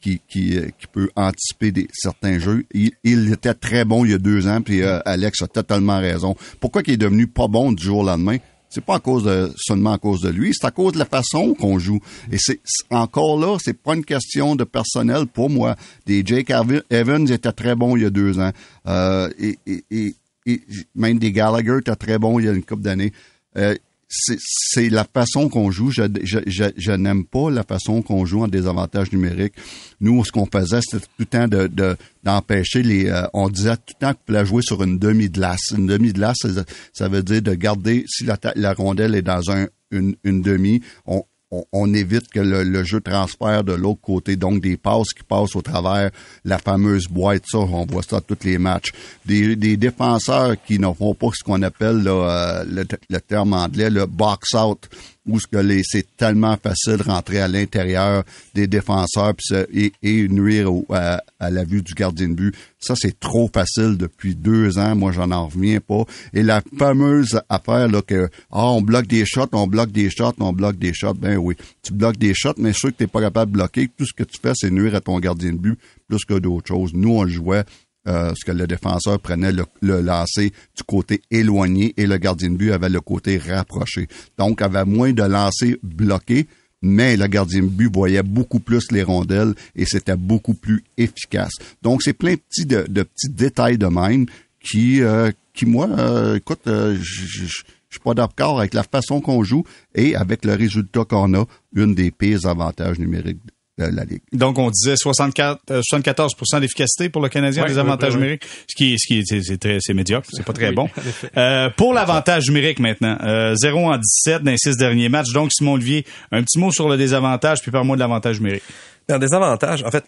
qui, 0.00 0.20
qui, 0.28 0.56
euh, 0.56 0.68
qui 0.78 0.86
peut 0.86 1.10
anticiper 1.16 1.72
des, 1.72 1.88
certains 1.92 2.38
jeux. 2.38 2.64
Il, 2.72 2.92
il 3.04 3.32
était 3.32 3.54
très 3.54 3.84
bon 3.84 4.04
il 4.04 4.12
y 4.12 4.14
a 4.14 4.18
deux 4.18 4.46
ans, 4.46 4.60
puis 4.62 4.82
euh, 4.82 5.00
Alex 5.04 5.42
a 5.42 5.46
totalement 5.46 5.98
raison. 5.98 6.36
Pourquoi 6.60 6.82
il 6.86 6.94
est 6.94 6.96
devenu 6.98 7.26
pas 7.26 7.48
bon 7.48 7.72
du 7.72 7.82
jour 7.82 7.98
au 7.98 8.04
lendemain? 8.04 8.38
C'est 8.70 8.84
pas 8.84 8.96
à 8.96 9.00
cause 9.00 9.24
de, 9.24 9.50
seulement 9.56 9.92
à 9.92 9.98
cause 9.98 10.20
de 10.20 10.28
lui, 10.28 10.52
c'est 10.52 10.66
à 10.66 10.70
cause 10.70 10.92
de 10.92 10.98
la 10.98 11.06
façon 11.06 11.54
qu'on 11.54 11.78
joue. 11.78 12.00
Et 12.30 12.36
c'est 12.38 12.60
encore 12.90 13.38
là, 13.38 13.56
c'est 13.62 13.72
pas 13.72 13.94
une 13.94 14.04
question 14.04 14.56
de 14.56 14.64
personnel 14.64 15.26
pour 15.26 15.48
moi. 15.48 15.74
Des 16.04 16.22
Jake 16.24 16.52
Evans 16.90 17.30
étaient 17.30 17.52
très 17.52 17.74
bons 17.74 17.96
il 17.96 18.02
y 18.02 18.06
a 18.06 18.10
deux 18.10 18.38
ans. 18.38 18.52
Euh, 18.86 19.30
et, 19.38 19.58
et, 19.66 20.14
et, 20.46 20.60
même 20.94 21.18
des 21.18 21.32
Gallagher 21.32 21.78
étaient 21.80 21.96
très 21.96 22.18
bons 22.18 22.38
il 22.38 22.44
y 22.44 22.48
a 22.48 22.52
une 22.52 22.62
couple 22.62 22.82
d'années. 22.82 23.12
Euh, 23.56 23.74
c'est- 24.08 24.88
la 24.90 25.04
façon 25.04 25.48
qu'on 25.48 25.70
joue. 25.70 25.90
Je, 25.90 26.02
je, 26.22 26.38
je, 26.46 26.64
je 26.76 26.92
n'aime 26.92 27.24
pas 27.24 27.50
la 27.50 27.62
façon 27.62 28.02
qu'on 28.02 28.24
joue 28.24 28.42
en 28.42 28.48
désavantage 28.48 29.12
numérique. 29.12 29.54
Nous, 30.00 30.24
ce 30.24 30.32
qu'on 30.32 30.46
faisait, 30.46 30.80
c'était 30.82 31.04
tout 31.04 31.12
le 31.18 31.26
temps 31.26 31.48
de 31.48 31.66
de- 31.66 31.96
d'empêcher 32.24 32.82
les. 32.82 33.06
euh, 33.08 33.22
on 33.34 33.48
disait 33.48 33.76
tout 33.76 33.94
le 34.00 34.06
temps 34.06 34.12
qu'on 34.14 34.20
pouvait 34.26 34.46
jouer 34.46 34.62
sur 34.62 34.82
une 34.82 34.98
demi-glace. 34.98 35.72
Une 35.76 35.86
demi-glace, 35.86 36.36
ça, 36.42 36.64
ça 36.92 37.08
veut 37.08 37.22
dire 37.22 37.42
de 37.42 37.54
garder 37.54 38.04
si 38.08 38.24
la, 38.24 38.38
la 38.56 38.72
rondelle 38.74 39.14
est 39.14 39.22
dans 39.22 39.50
un 39.50 39.66
une, 39.90 40.16
une 40.24 40.42
demi, 40.42 40.82
on, 41.06 41.22
on, 41.50 41.94
évite 41.94 42.28
que 42.28 42.40
le, 42.40 42.84
jeu 42.84 43.00
transfère 43.00 43.64
de 43.64 43.72
l'autre 43.72 44.00
côté, 44.02 44.36
donc 44.36 44.60
des 44.60 44.76
passes 44.76 45.12
qui 45.16 45.24
passent 45.24 45.56
au 45.56 45.62
travers 45.62 46.10
la 46.44 46.58
fameuse 46.58 47.06
boîte, 47.08 47.44
ça, 47.46 47.58
on 47.58 47.86
voit 47.86 48.02
ça 48.02 48.20
tous 48.20 48.44
les 48.44 48.58
matchs. 48.58 48.92
Des, 49.24 49.56
défenseurs 49.76 50.56
qui 50.66 50.78
ne 50.78 50.92
font 50.92 51.14
pas 51.14 51.28
ce 51.32 51.42
qu'on 51.42 51.62
appelle 51.62 52.02
euh, 52.06 52.64
le, 52.64 52.86
le 53.08 53.20
terme 53.20 53.54
anglais, 53.54 53.90
le 53.90 54.06
box 54.06 54.54
out, 54.54 54.88
où 55.28 55.38
ce 55.38 55.46
que 55.46 55.58
les, 55.58 55.82
c'est 55.84 56.16
tellement 56.16 56.56
facile 56.56 56.96
de 56.96 57.02
rentrer 57.04 57.40
à 57.40 57.48
l'intérieur 57.48 58.24
des 58.54 58.66
défenseurs 58.66 59.34
puis 59.34 59.44
se- 59.46 59.66
et, 60.02 60.28
nuire 60.28 60.70
à, 60.90 61.20
la 61.50 61.64
vue 61.64 61.82
du 61.82 61.94
gardien 61.94 62.28
de 62.28 62.34
but. 62.34 62.54
Ça, 62.80 62.94
c'est 62.96 63.18
trop 63.20 63.50
facile 63.52 63.96
depuis 63.96 64.34
deux 64.34 64.78
ans. 64.78 64.96
Moi, 64.96 65.12
j'en 65.12 65.30
en 65.30 65.46
reviens 65.46 65.80
pas. 65.80 66.04
Et 66.32 66.42
la 66.42 66.62
fameuse 66.78 67.40
affaire 67.48 67.88
là 67.88 68.02
que 68.02 68.28
ah, 68.50 68.66
on 68.66 68.82
bloque 68.82 69.06
des 69.06 69.24
shots, 69.26 69.48
on 69.52 69.66
bloque 69.66 69.92
des 69.92 70.10
shots, 70.10 70.34
on 70.40 70.52
bloque 70.52 70.78
des 70.78 70.92
shots. 70.94 71.14
Ben 71.14 71.36
oui, 71.36 71.54
tu 71.82 71.92
bloques 71.92 72.16
des 72.18 72.32
shots, 72.34 72.54
mais 72.58 72.72
ceux 72.72 72.90
que 72.90 72.96
t'es 72.96 73.06
pas 73.06 73.20
capable 73.20 73.52
de 73.52 73.56
bloquer, 73.58 73.88
tout 73.96 74.06
ce 74.06 74.12
que 74.12 74.24
tu 74.24 74.38
fais, 74.42 74.52
c'est 74.54 74.70
nuire 74.70 74.94
à 74.94 75.00
ton 75.00 75.18
gardien 75.18 75.52
de 75.52 75.58
but 75.58 75.78
plus 76.08 76.24
que 76.24 76.38
d'autres 76.38 76.68
choses. 76.68 76.92
Nous, 76.94 77.10
on 77.10 77.22
le 77.24 77.30
jouait 77.30 77.64
euh, 78.06 78.32
ce 78.36 78.44
que 78.44 78.52
le 78.52 78.66
défenseur 78.66 79.18
prenait 79.18 79.52
le, 79.52 79.64
le 79.82 80.00
lancer 80.00 80.52
du 80.76 80.82
côté 80.86 81.20
éloigné 81.30 81.94
et 81.96 82.06
le 82.06 82.16
gardien 82.18 82.50
de 82.50 82.56
but 82.56 82.72
avait 82.72 82.88
le 82.88 83.00
côté 83.00 83.38
rapproché. 83.38 84.08
Donc, 84.38 84.62
avait 84.62 84.84
moins 84.84 85.12
de 85.12 85.22
lancers 85.22 85.76
bloqués, 85.82 86.46
mais 86.80 87.16
le 87.16 87.26
gardien 87.26 87.60
de 87.60 87.66
but 87.66 87.92
voyait 87.92 88.22
beaucoup 88.22 88.60
plus 88.60 88.90
les 88.92 89.02
rondelles 89.02 89.54
et 89.74 89.84
c'était 89.84 90.16
beaucoup 90.16 90.54
plus 90.54 90.84
efficace. 90.96 91.52
Donc, 91.82 92.02
c'est 92.02 92.12
plein 92.12 92.34
de 92.34 92.40
petits, 92.40 92.66
de, 92.66 92.84
de 92.88 93.02
petits 93.02 93.30
détails 93.30 93.78
de 93.78 93.86
même 93.86 94.26
qui, 94.60 95.02
euh, 95.02 95.30
qui 95.52 95.66
moi, 95.66 95.88
euh, 95.90 96.36
écoute, 96.36 96.66
euh, 96.66 96.96
je 97.00 97.46
suis 97.90 98.00
pas 98.04 98.14
d'accord 98.14 98.58
avec 98.58 98.74
la 98.74 98.82
façon 98.82 99.20
qu'on 99.20 99.42
joue 99.42 99.64
et 99.94 100.14
avec 100.14 100.44
le 100.44 100.54
résultat 100.54 101.04
qu'on 101.04 101.34
a, 101.34 101.44
une 101.74 101.94
des 101.94 102.10
pires 102.10 102.46
avantages 102.46 102.98
numériques 102.98 103.40
de 103.78 103.96
la 103.96 104.04
Ligue. 104.04 104.20
Donc 104.32 104.58
on 104.58 104.70
disait 104.70 104.96
64 104.96 105.60
euh, 105.70 105.80
74% 105.92 106.60
d'efficacité 106.60 107.08
pour 107.08 107.22
le 107.22 107.28
Canadien 107.28 107.62
Ouais, 107.62 107.68
des 107.68 107.78
avantages 107.78 108.14
numériques, 108.14 108.44
ce 108.68 108.74
qui 108.74 108.94
est 108.94 108.96
ce 108.98 109.06
qui 109.06 109.18
est 109.20 109.42
c'est- 109.42 109.56
très 109.58 109.78
c'est 109.80 109.94
médiocre, 109.94 110.28
c'est 110.32 110.44
pas 110.44 110.52
très 110.52 110.68
Oui, 110.70 110.74
bon. 110.74 110.88
Euh, 111.36 111.70
pour 111.76 111.94
l'avantage 111.94 112.46
numérique 112.48 112.78
maintenant, 112.80 113.16
euh, 113.22 113.54
0 113.54 113.90
en 113.92 113.96
17 113.98 114.42
dans 114.42 114.50
les 114.50 114.58
six 114.58 114.76
derniers 114.76 115.08
matchs. 115.08 115.32
Donc 115.32 115.52
Simon 115.52 115.74
Olivier, 115.74 116.04
un 116.32 116.42
petit 116.42 116.58
mot 116.58 116.70
sur 116.72 116.88
le 116.88 116.96
désavantage 116.96 117.60
puis 117.62 117.70
par-moi 117.70 117.96
de 117.96 118.00
l'avantage 118.00 118.40
numérique. 118.40 118.62
Dans 119.08 119.18
des 119.18 119.32
avantages, 119.32 119.82
en 119.84 119.90
fait, 119.90 120.04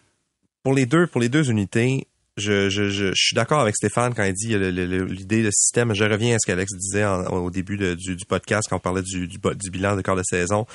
pour 0.62 0.74
les 0.74 0.87
deux, 0.87 1.06
pour 1.06 1.20
les 1.20 1.28
deux 1.28 1.50
unités, 1.50 2.06
je, 2.37 2.68
je, 2.70 2.88
je, 2.90 3.09
je 3.09 3.12
suis 3.14 3.35
d'accord 3.35 3.61
avec 3.61 3.76
Stéphane 3.76 4.14
quand 4.14 4.24
il 4.24 4.33
dit 4.35 4.56
l'idée 4.59 5.42
de 5.42 5.50
système. 5.50 5.94
Je 5.94 6.04
reviens 6.04 6.37
à 6.37 6.38
ce 6.38 6.46
qu'Alex 6.46 6.72
disait 6.76 7.04
en- 7.04 7.24
au 7.26 7.50
début 7.50 7.76
de- 7.76 7.94
du, 7.94 8.16
du 8.16 8.24
podcast 8.24 8.66
quand 8.68 8.76
on 8.76 8.80
parlait 8.80 9.02
du, 9.02 9.26
du, 9.26 9.38
bilan 9.70 9.96
de 9.96 10.02
quart 10.02 10.16
de 10.16 10.22
saison. 10.24 10.66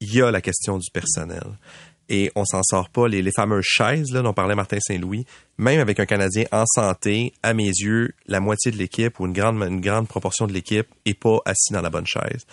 Il 0.00 0.12
y 0.14 0.22
a 0.22 0.30
la 0.30 0.40
question 0.40 0.78
du 0.78 0.90
personnel. 0.92 1.42
Et 2.08 2.30
on 2.34 2.44
s'en 2.44 2.62
sort 2.62 2.90
pas. 2.90 3.08
Les, 3.08 3.22
les 3.22 3.30
fameuses 3.32 3.64
chaises 3.66 4.12
là, 4.12 4.22
dont 4.22 4.32
parlait 4.32 4.54
Martin 4.54 4.78
Saint-Louis, 4.80 5.24
même 5.56 5.80
avec 5.80 6.00
un 6.00 6.06
Canadien 6.06 6.44
en 6.52 6.64
santé, 6.66 7.32
à 7.42 7.54
mes 7.54 7.68
yeux, 7.68 8.12
la 8.26 8.40
moitié 8.40 8.70
de 8.70 8.76
l'équipe 8.76 9.18
ou 9.20 9.26
une 9.26 9.32
grande, 9.32 9.62
une 9.62 9.80
grande 9.80 10.08
proportion 10.08 10.46
de 10.46 10.52
l'équipe 10.52 10.86
est 11.06 11.14
pas 11.14 11.38
assis 11.44 11.72
dans 11.72 11.80
la 11.80 11.90
bonne 11.90 12.06
chaise. 12.06 12.44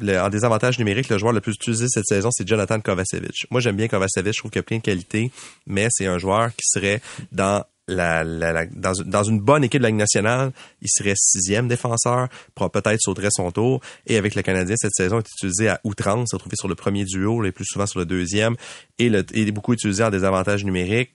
Le- 0.00 0.18
en 0.18 0.30
désavantage 0.30 0.78
numérique, 0.78 1.08
le 1.10 1.18
joueur 1.18 1.32
le 1.32 1.40
plus 1.40 1.52
utilisé 1.54 1.86
cette 1.88 2.06
saison, 2.06 2.30
c'est 2.32 2.48
Jonathan 2.48 2.80
Kovacevic. 2.80 3.46
Moi, 3.50 3.60
j'aime 3.60 3.76
bien 3.76 3.88
Kovacevic. 3.88 4.32
Je 4.34 4.40
trouve 4.40 4.50
qu'il 4.50 4.60
a 4.60 4.62
plein 4.62 4.78
de 4.78 4.82
qualités, 4.82 5.30
mais 5.66 5.88
c'est 5.90 6.06
un 6.06 6.18
joueur 6.18 6.50
qui 6.50 6.66
serait 6.66 7.00
dans 7.30 7.64
dans, 7.88 9.22
une 9.24 9.40
bonne 9.40 9.64
équipe 9.64 9.80
de 9.80 9.84
la 9.84 9.90
Ligue 9.90 9.98
nationale, 9.98 10.52
il 10.80 10.88
serait 10.88 11.14
sixième 11.16 11.68
défenseur, 11.68 12.28
peut-être 12.54 13.00
sauterait 13.00 13.28
son 13.30 13.50
tour. 13.50 13.80
Et 14.06 14.16
avec 14.16 14.34
le 14.34 14.42
Canadien, 14.42 14.76
cette 14.78 14.94
saison 14.94 15.18
est 15.18 15.30
utilisé 15.30 15.68
à 15.68 15.80
outrance, 15.84 16.32
retrouvé 16.32 16.56
sur 16.56 16.68
le 16.68 16.74
premier 16.74 17.04
duo, 17.04 17.42
les 17.42 17.52
plus 17.52 17.64
souvent 17.66 17.86
sur 17.86 17.98
le 17.98 18.06
deuxième, 18.06 18.56
et, 18.98 19.08
le, 19.08 19.24
et 19.32 19.50
beaucoup 19.52 19.72
utilisé 19.72 20.02
en 20.02 20.10
désavantage 20.10 20.64
numérique 20.64 21.14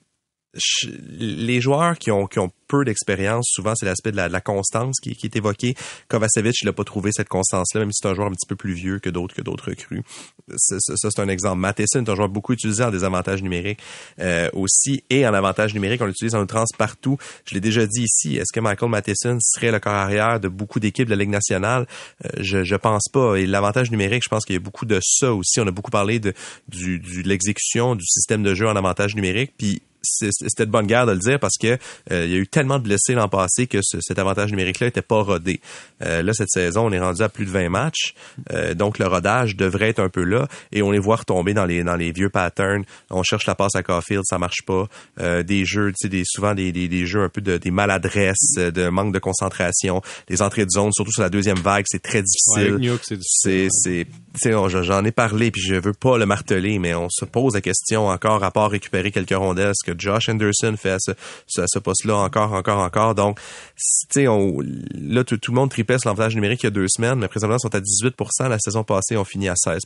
les 1.18 1.60
joueurs 1.60 1.98
qui 1.98 2.10
ont, 2.10 2.26
qui 2.26 2.38
ont 2.38 2.50
peu 2.70 2.84
d'expérience, 2.84 3.46
souvent 3.50 3.74
c'est 3.74 3.86
l'aspect 3.86 4.12
de 4.12 4.16
la, 4.16 4.40
constance 4.40 5.00
qui, 5.00 5.10
est 5.10 5.36
évoqué. 5.36 5.74
Kovacevic, 6.08 6.54
il 6.62 6.66
n'a 6.66 6.72
pas 6.72 6.84
trouvé 6.84 7.10
cette 7.12 7.28
constance-là, 7.28 7.80
même 7.80 7.92
si 7.92 7.98
c'est 8.00 8.08
un 8.08 8.14
joueur 8.14 8.28
un 8.28 8.32
petit 8.32 8.46
peu 8.48 8.56
plus 8.56 8.72
vieux 8.72 9.00
que 9.00 9.10
d'autres 9.10 9.34
que 9.34 9.42
d'autres 9.42 9.70
recrues. 9.70 10.02
Ça, 10.56 10.76
c'est 10.96 11.20
un 11.20 11.28
exemple. 11.28 11.58
Matheson 11.58 12.04
est 12.04 12.08
un 12.08 12.14
joueur 12.14 12.28
beaucoup 12.28 12.52
utilisé 12.52 12.82
en 12.84 12.90
désavantage 12.90 13.42
numérique 13.42 13.80
euh, 14.20 14.48
aussi, 14.52 15.04
et 15.10 15.26
en 15.26 15.34
avantage 15.34 15.74
numérique, 15.74 16.00
on 16.00 16.06
l'utilise 16.06 16.34
en 16.34 16.42
outrance 16.42 16.70
partout. 16.76 17.18
Je 17.44 17.54
l'ai 17.54 17.60
déjà 17.60 17.86
dit 17.86 18.04
ici, 18.04 18.36
est-ce 18.36 18.52
que 18.52 18.60
Michael 18.60 18.88
Matheson 18.88 19.38
serait 19.40 19.72
le 19.72 19.80
corps 19.80 19.92
arrière 19.92 20.38
de 20.38 20.48
beaucoup 20.48 20.78
d'équipes 20.78 21.06
de 21.06 21.10
la 21.10 21.16
Ligue 21.16 21.30
nationale? 21.30 21.86
Euh, 22.24 22.28
je, 22.38 22.76
pense 22.76 23.08
pas. 23.12 23.34
Et 23.36 23.46
l'avantage 23.46 23.90
numérique, 23.90 24.22
je 24.24 24.28
pense 24.28 24.44
qu'il 24.44 24.54
y 24.54 24.56
a 24.56 24.60
beaucoup 24.60 24.86
de 24.86 25.00
ça 25.02 25.34
aussi. 25.34 25.60
On 25.60 25.66
a 25.66 25.72
beaucoup 25.72 25.90
parlé 25.90 26.20
de, 26.20 26.32
de 26.68 27.28
l'exécution 27.28 27.96
du 27.96 28.06
système 28.06 28.42
de 28.42 28.54
jeu 28.54 28.68
en 28.68 28.76
avantage 28.76 29.14
numérique, 29.16 29.52
puis 29.58 29.82
c'était 30.02 30.66
de 30.66 30.70
bonne 30.70 30.86
guerre 30.86 31.06
de 31.06 31.12
le 31.12 31.18
dire 31.18 31.38
parce 31.38 31.56
que 31.58 31.78
euh, 32.10 32.24
il 32.24 32.30
y 32.30 32.34
a 32.34 32.38
eu 32.38 32.46
tellement 32.46 32.78
de 32.78 32.84
blessés 32.84 33.14
l'an 33.14 33.28
passé 33.28 33.66
que 33.66 33.78
cet 33.82 34.18
avantage 34.18 34.50
numérique-là 34.50 34.88
était 34.88 35.02
pas 35.02 35.22
rodé. 35.22 35.60
Euh, 36.02 36.22
là, 36.22 36.32
cette 36.32 36.50
saison, 36.50 36.86
on 36.86 36.92
est 36.92 37.00
rendu 37.00 37.22
à 37.22 37.28
plus 37.28 37.44
de 37.44 37.50
20 37.50 37.68
matchs, 37.68 38.14
euh, 38.52 38.74
donc 38.74 38.98
le 38.98 39.06
rodage 39.06 39.56
devrait 39.56 39.90
être 39.90 40.00
un 40.00 40.08
peu 40.08 40.24
là 40.24 40.48
et 40.72 40.82
on 40.82 40.90
les 40.90 40.98
voit 40.98 41.16
retomber 41.16 41.54
dans 41.54 41.64
les 41.64 41.84
dans 41.84 41.96
les 41.96 42.12
vieux 42.12 42.30
patterns. 42.30 42.84
On 43.10 43.22
cherche 43.22 43.46
la 43.46 43.54
passe 43.54 43.74
à 43.74 43.82
Caulfield, 43.82 44.22
ça 44.24 44.38
marche 44.38 44.62
pas. 44.66 44.88
des 45.42 45.64
jeux, 45.64 45.90
tu 45.90 45.96
sais, 46.02 46.08
des, 46.08 46.22
souvent 46.24 46.54
des, 46.54 46.72
des, 46.72 46.88
des, 46.88 47.06
jeux 47.06 47.22
un 47.22 47.28
peu 47.28 47.40
de 47.40 47.58
des 47.58 47.70
maladresses, 47.70 48.54
de 48.56 48.88
manque 48.88 49.12
de 49.12 49.18
concentration, 49.18 50.02
des 50.28 50.42
entrées 50.42 50.64
de 50.64 50.70
zone, 50.70 50.92
surtout 50.92 51.12
sur 51.12 51.22
la 51.22 51.30
deuxième 51.30 51.58
vague, 51.58 51.84
c'est 51.88 52.02
très 52.02 52.22
difficile. 52.22 52.98
c'est 53.22 53.68
c'est 53.70 54.06
j'en 54.42 55.04
ai 55.04 55.12
parlé 55.12 55.50
puis 55.50 55.62
je 55.62 55.74
veux 55.74 55.92
pas 55.92 56.18
le 56.18 56.26
marteler, 56.26 56.78
mais 56.78 56.94
on 56.94 57.08
se 57.10 57.24
pose 57.24 57.54
la 57.54 57.60
question 57.60 58.08
encore 58.08 58.44
à 58.44 58.50
part 58.50 58.70
récupérer 58.70 59.10
quelques 59.10 59.34
rondelles, 59.34 59.72
ce 59.74 59.90
que 59.90 59.98
Josh 59.98 60.28
Anderson 60.28 60.74
fait 60.76 60.90
à 60.90 60.98
ce, 60.98 61.12
ce, 61.46 61.78
poste-là 61.78 62.16
encore, 62.16 62.52
encore, 62.52 62.78
encore. 62.78 63.14
Donc, 63.14 63.38
là, 64.14 65.24
tout, 65.24 65.38
le 65.48 65.54
monde 65.54 65.70
tripait 65.70 65.98
sur 65.98 66.08
l'avantage 66.08 66.34
numérique 66.34 66.62
il 66.62 66.66
y 66.66 66.68
a 66.68 66.70
deux 66.70 66.86
semaines, 66.88 67.18
mais 67.18 67.28
présentement, 67.28 67.58
sont 67.58 67.74
à 67.74 67.80
18% 67.80 68.48
La 68.48 68.58
saison 68.58 68.84
passée, 68.84 69.16
on 69.16 69.24
finit 69.24 69.48
à 69.48 69.54
16% 69.54 69.80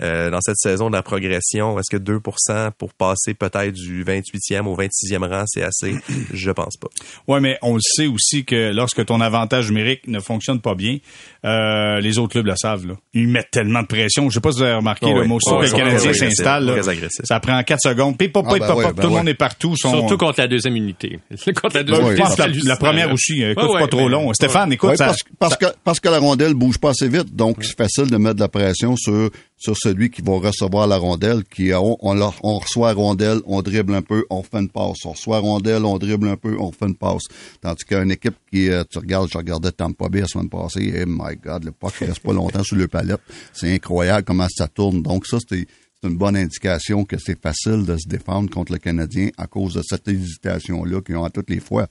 euh, 0.00 0.30
Dans 0.30 0.40
cette 0.40 0.58
saison 0.58 0.90
de 0.90 0.96
la 0.96 1.02
progression, 1.02 1.78
est-ce 1.78 1.96
que 1.96 2.02
2% 2.02 2.72
pour 2.72 2.92
passer 2.94 3.34
peut-être 3.34 3.72
du 3.72 4.04
28e 4.04 4.66
au 4.66 4.76
26e 4.76 5.28
rang, 5.28 5.44
c'est 5.46 5.62
assez? 5.62 5.94
Je 6.32 6.50
pense 6.50 6.76
pas. 6.76 6.88
Ouais, 7.28 7.40
mais 7.40 7.58
on 7.62 7.74
le 7.74 7.80
sait 7.80 8.06
aussi 8.06 8.44
que 8.44 8.72
lorsque 8.72 9.04
ton 9.06 9.20
avantage 9.20 9.68
numérique 9.68 10.06
ne 10.08 10.20
fonctionne 10.20 10.60
pas 10.60 10.74
bien, 10.74 10.98
euh, 11.44 12.00
les 12.00 12.18
autres 12.18 12.32
clubs 12.32 12.46
le 12.46 12.56
savent. 12.56 12.86
Là. 12.86 12.94
Ils 13.14 13.28
mettent 13.28 13.51
tellement 13.52 13.82
de 13.82 13.86
pression. 13.86 14.28
Je 14.28 14.34
sais 14.34 14.40
pas 14.40 14.50
si 14.50 14.58
vous 14.58 14.64
avez 14.64 14.74
remarqué, 14.74 15.06
le 15.06 15.24
mot 15.24 15.38
que 15.38 15.62
le 15.62 15.70
Canadien 15.70 16.12
s'installe. 16.12 16.82
Ça 17.22 17.38
prend 17.38 17.62
4 17.62 17.80
secondes. 17.80 18.16
Pip, 18.16 18.32
pop, 18.32 18.44
ah, 18.48 18.58
ben 18.58 18.66
pop, 18.66 18.82
ben 18.82 18.94
tout 18.94 19.08
le 19.08 19.14
monde 19.14 19.28
est 19.28 19.34
partout. 19.34 19.76
Surtout 19.76 20.16
contre 20.16 20.40
la 20.40 20.48
deuxième 20.48 20.74
unité. 20.74 21.20
contre 21.62 21.76
la 21.76 21.82
deuxième 21.84 22.16
unité. 22.16 22.60
La, 22.64 22.76
première 22.76 23.12
aussi. 23.12 23.42
Écoute, 23.42 23.78
pas 23.78 23.86
trop 23.86 24.08
long. 24.08 24.32
Stéphane, 24.32 24.72
écoute. 24.72 24.96
Ça, 24.96 25.12
parce, 25.38 25.56
que, 25.56 25.66
parce 25.84 26.00
que 26.00 26.08
la 26.08 26.18
rondelle 26.18 26.54
bouge 26.54 26.78
pas 26.78 26.90
assez 26.90 27.08
vite. 27.08 27.34
Donc, 27.36 27.58
c'est 27.60 27.76
facile 27.76 28.10
de 28.10 28.16
mettre 28.16 28.36
de 28.36 28.40
la 28.40 28.48
pression 28.48 28.96
sur 28.96 29.30
sur 29.62 29.76
celui 29.76 30.10
qui 30.10 30.22
va 30.22 30.32
recevoir 30.32 30.88
la 30.88 30.96
rondelle, 30.96 31.44
qui 31.44 31.72
on, 31.72 31.96
on, 32.00 32.32
on, 32.42 32.58
reçoit 32.58 32.88
la 32.88 32.94
rondelle, 32.94 33.38
on 33.46 33.62
dribble 33.62 33.94
un 33.94 34.02
peu, 34.02 34.26
on 34.28 34.42
fait 34.42 34.58
une 34.58 34.68
passe. 34.68 35.04
On 35.04 35.12
reçoit 35.12 35.36
la 35.36 35.42
rondelle, 35.42 35.84
on 35.84 35.98
dribble 35.98 36.28
un 36.28 36.36
peu, 36.36 36.56
on 36.58 36.72
fait 36.72 36.86
une 36.86 36.96
passe. 36.96 37.22
Tandis 37.60 37.84
qu'une 37.84 38.10
équipe 38.10 38.34
qui, 38.50 38.68
euh, 38.68 38.82
tu 38.90 38.98
regardes, 38.98 39.30
je 39.32 39.38
regardais 39.38 39.70
Tampa 39.70 40.08
Bay 40.08 40.22
la 40.22 40.26
semaine 40.26 40.48
passée, 40.48 40.92
oh 41.02 41.04
my 41.06 41.36
God, 41.36 41.64
le 41.64 41.70
puck 41.70 41.94
reste 42.00 42.18
pas 42.18 42.32
longtemps 42.32 42.64
sur 42.64 42.76
le 42.76 42.88
palette. 42.88 43.20
C'est 43.52 43.74
incroyable 43.74 44.24
comment 44.24 44.48
ça 44.50 44.68
tourne. 44.68 45.02
Donc 45.02 45.26
ça, 45.26 45.38
c'est 45.48 45.66
une 46.02 46.16
bonne 46.16 46.36
indication 46.36 47.04
que 47.04 47.16
c'est 47.18 47.40
facile 47.40 47.84
de 47.84 47.96
se 47.96 48.08
défendre 48.08 48.50
contre 48.50 48.72
le 48.72 48.78
Canadien 48.78 49.28
à 49.38 49.46
cause 49.46 49.74
de 49.74 49.82
cette 49.82 50.08
hésitation-là 50.08 51.00
qu'ils 51.00 51.16
ont 51.16 51.24
à 51.24 51.30
toutes 51.30 51.50
les 51.50 51.60
fois. 51.60 51.86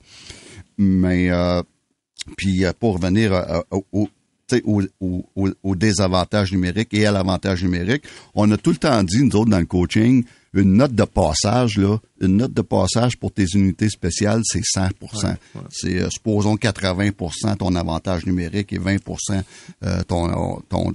Mais 0.78 1.30
euh, 1.30 1.62
puis 2.36 2.64
euh, 2.64 2.72
pour 2.78 2.94
revenir 2.94 3.32
au, 3.70 3.84
au, 3.92 4.82
au, 5.00 5.50
au, 5.62 5.74
désavantage 5.74 6.52
numérique 6.52 6.92
et 6.92 7.06
à 7.06 7.12
l'avantage 7.12 7.62
numérique. 7.62 8.04
On 8.34 8.50
a 8.50 8.56
tout 8.56 8.70
le 8.70 8.76
temps 8.76 9.02
dit, 9.02 9.22
nous 9.22 9.36
autres, 9.36 9.50
dans 9.50 9.58
le 9.58 9.66
coaching, 9.66 10.24
une 10.54 10.74
note 10.74 10.94
de 10.94 11.04
passage, 11.04 11.78
là, 11.78 11.98
une 12.20 12.36
note 12.36 12.52
de 12.52 12.62
passage 12.62 13.16
pour 13.16 13.32
tes 13.32 13.46
unités 13.54 13.88
spéciales, 13.88 14.42
c'est 14.44 14.62
100 14.62 14.88
C'est, 15.70 16.00
euh, 16.00 16.10
supposons, 16.10 16.56
80% 16.56 17.56
ton 17.56 17.74
avantage 17.74 18.26
numérique 18.26 18.72
et 18.72 18.78
20 18.78 18.98
euh, 19.84 20.02
ton, 20.06 20.60
ton, 20.68 20.90
euh, 20.90 20.92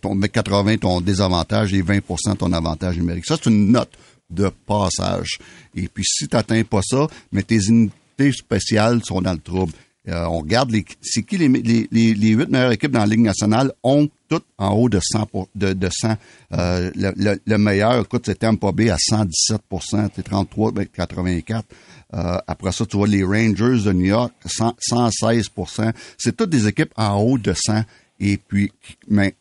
ton, 0.00 0.18
80 0.18 0.78
ton 0.78 1.00
désavantage 1.00 1.74
et 1.74 1.82
20% 1.82 2.36
ton 2.36 2.52
avantage 2.52 2.98
numérique. 2.98 3.26
Ça, 3.26 3.36
c'est 3.36 3.50
une 3.50 3.72
note 3.72 3.92
de 4.30 4.50
passage. 4.66 5.38
Et 5.74 5.88
puis, 5.88 6.04
si 6.06 6.28
tu 6.28 6.36
n'atteins 6.36 6.64
pas 6.64 6.80
ça, 6.82 7.06
mais 7.32 7.42
tes 7.42 7.66
unités 7.66 8.32
spéciales 8.32 9.04
sont 9.04 9.20
dans 9.20 9.32
le 9.32 9.38
trouble. 9.38 9.72
Euh, 10.06 10.26
on 10.26 10.40
regarde 10.40 10.70
les, 10.70 10.84
c'est 11.00 11.22
qui 11.22 11.38
les, 11.38 11.48
les, 11.48 11.88
les, 11.90 12.28
huit 12.30 12.50
meilleures 12.50 12.72
équipes 12.72 12.90
dans 12.90 13.00
la 13.00 13.06
Ligue 13.06 13.20
nationale 13.20 13.72
ont 13.82 14.06
toutes 14.28 14.44
en 14.58 14.72
haut 14.74 14.90
de 14.90 15.00
100 15.00 15.30
de, 15.54 15.72
de 15.72 15.88
100. 15.90 16.16
Euh, 16.52 16.90
le, 16.94 17.40
le, 17.42 17.58
meilleur, 17.58 18.02
écoute, 18.02 18.24
c'est 18.26 18.40
Tampa 18.40 18.70
Bay 18.72 18.90
à 18.90 18.96
117% 18.96 20.10
c'est 20.14 20.22
33 20.22 20.72
84. 20.92 21.64
Euh, 22.12 22.36
après 22.46 22.72
ça, 22.72 22.84
tu 22.84 22.98
vois 22.98 23.08
les 23.08 23.24
Rangers 23.24 23.82
de 23.82 23.92
New 23.92 24.04
York 24.04 24.32
116% 24.46 25.92
C'est 26.18 26.36
toutes 26.36 26.50
des 26.50 26.68
équipes 26.68 26.92
en 26.96 27.16
haut 27.16 27.38
de 27.38 27.54
100 27.54 27.84
et 28.20 28.36
puis 28.36 28.72
mais 29.08 29.34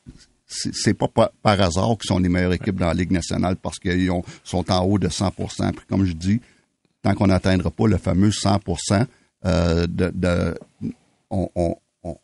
c'est 0.53 0.93
pas 0.93 1.07
par, 1.07 1.31
hasard 1.61 1.97
qu'ils 1.97 2.07
sont 2.07 2.19
les 2.19 2.29
meilleures 2.29 2.53
équipes 2.53 2.75
dans 2.75 2.87
la 2.87 2.93
Ligue 2.93 3.11
nationale 3.11 3.55
parce 3.55 3.79
qu'ils 3.79 4.09
sont 4.43 4.71
en 4.71 4.83
haut 4.85 4.99
de 4.99 5.07
100% 5.07 5.71
Puis 5.73 5.85
comme 5.87 6.05
je 6.05 6.13
dis, 6.13 6.41
tant 7.01 7.13
qu'on 7.13 7.27
n'atteindra 7.27 7.69
pas 7.71 7.87
le 7.87 7.97
fameux 7.97 8.31
100 8.31 8.59
euh, 9.45 9.87
de, 9.87 10.55
on, 11.29 11.75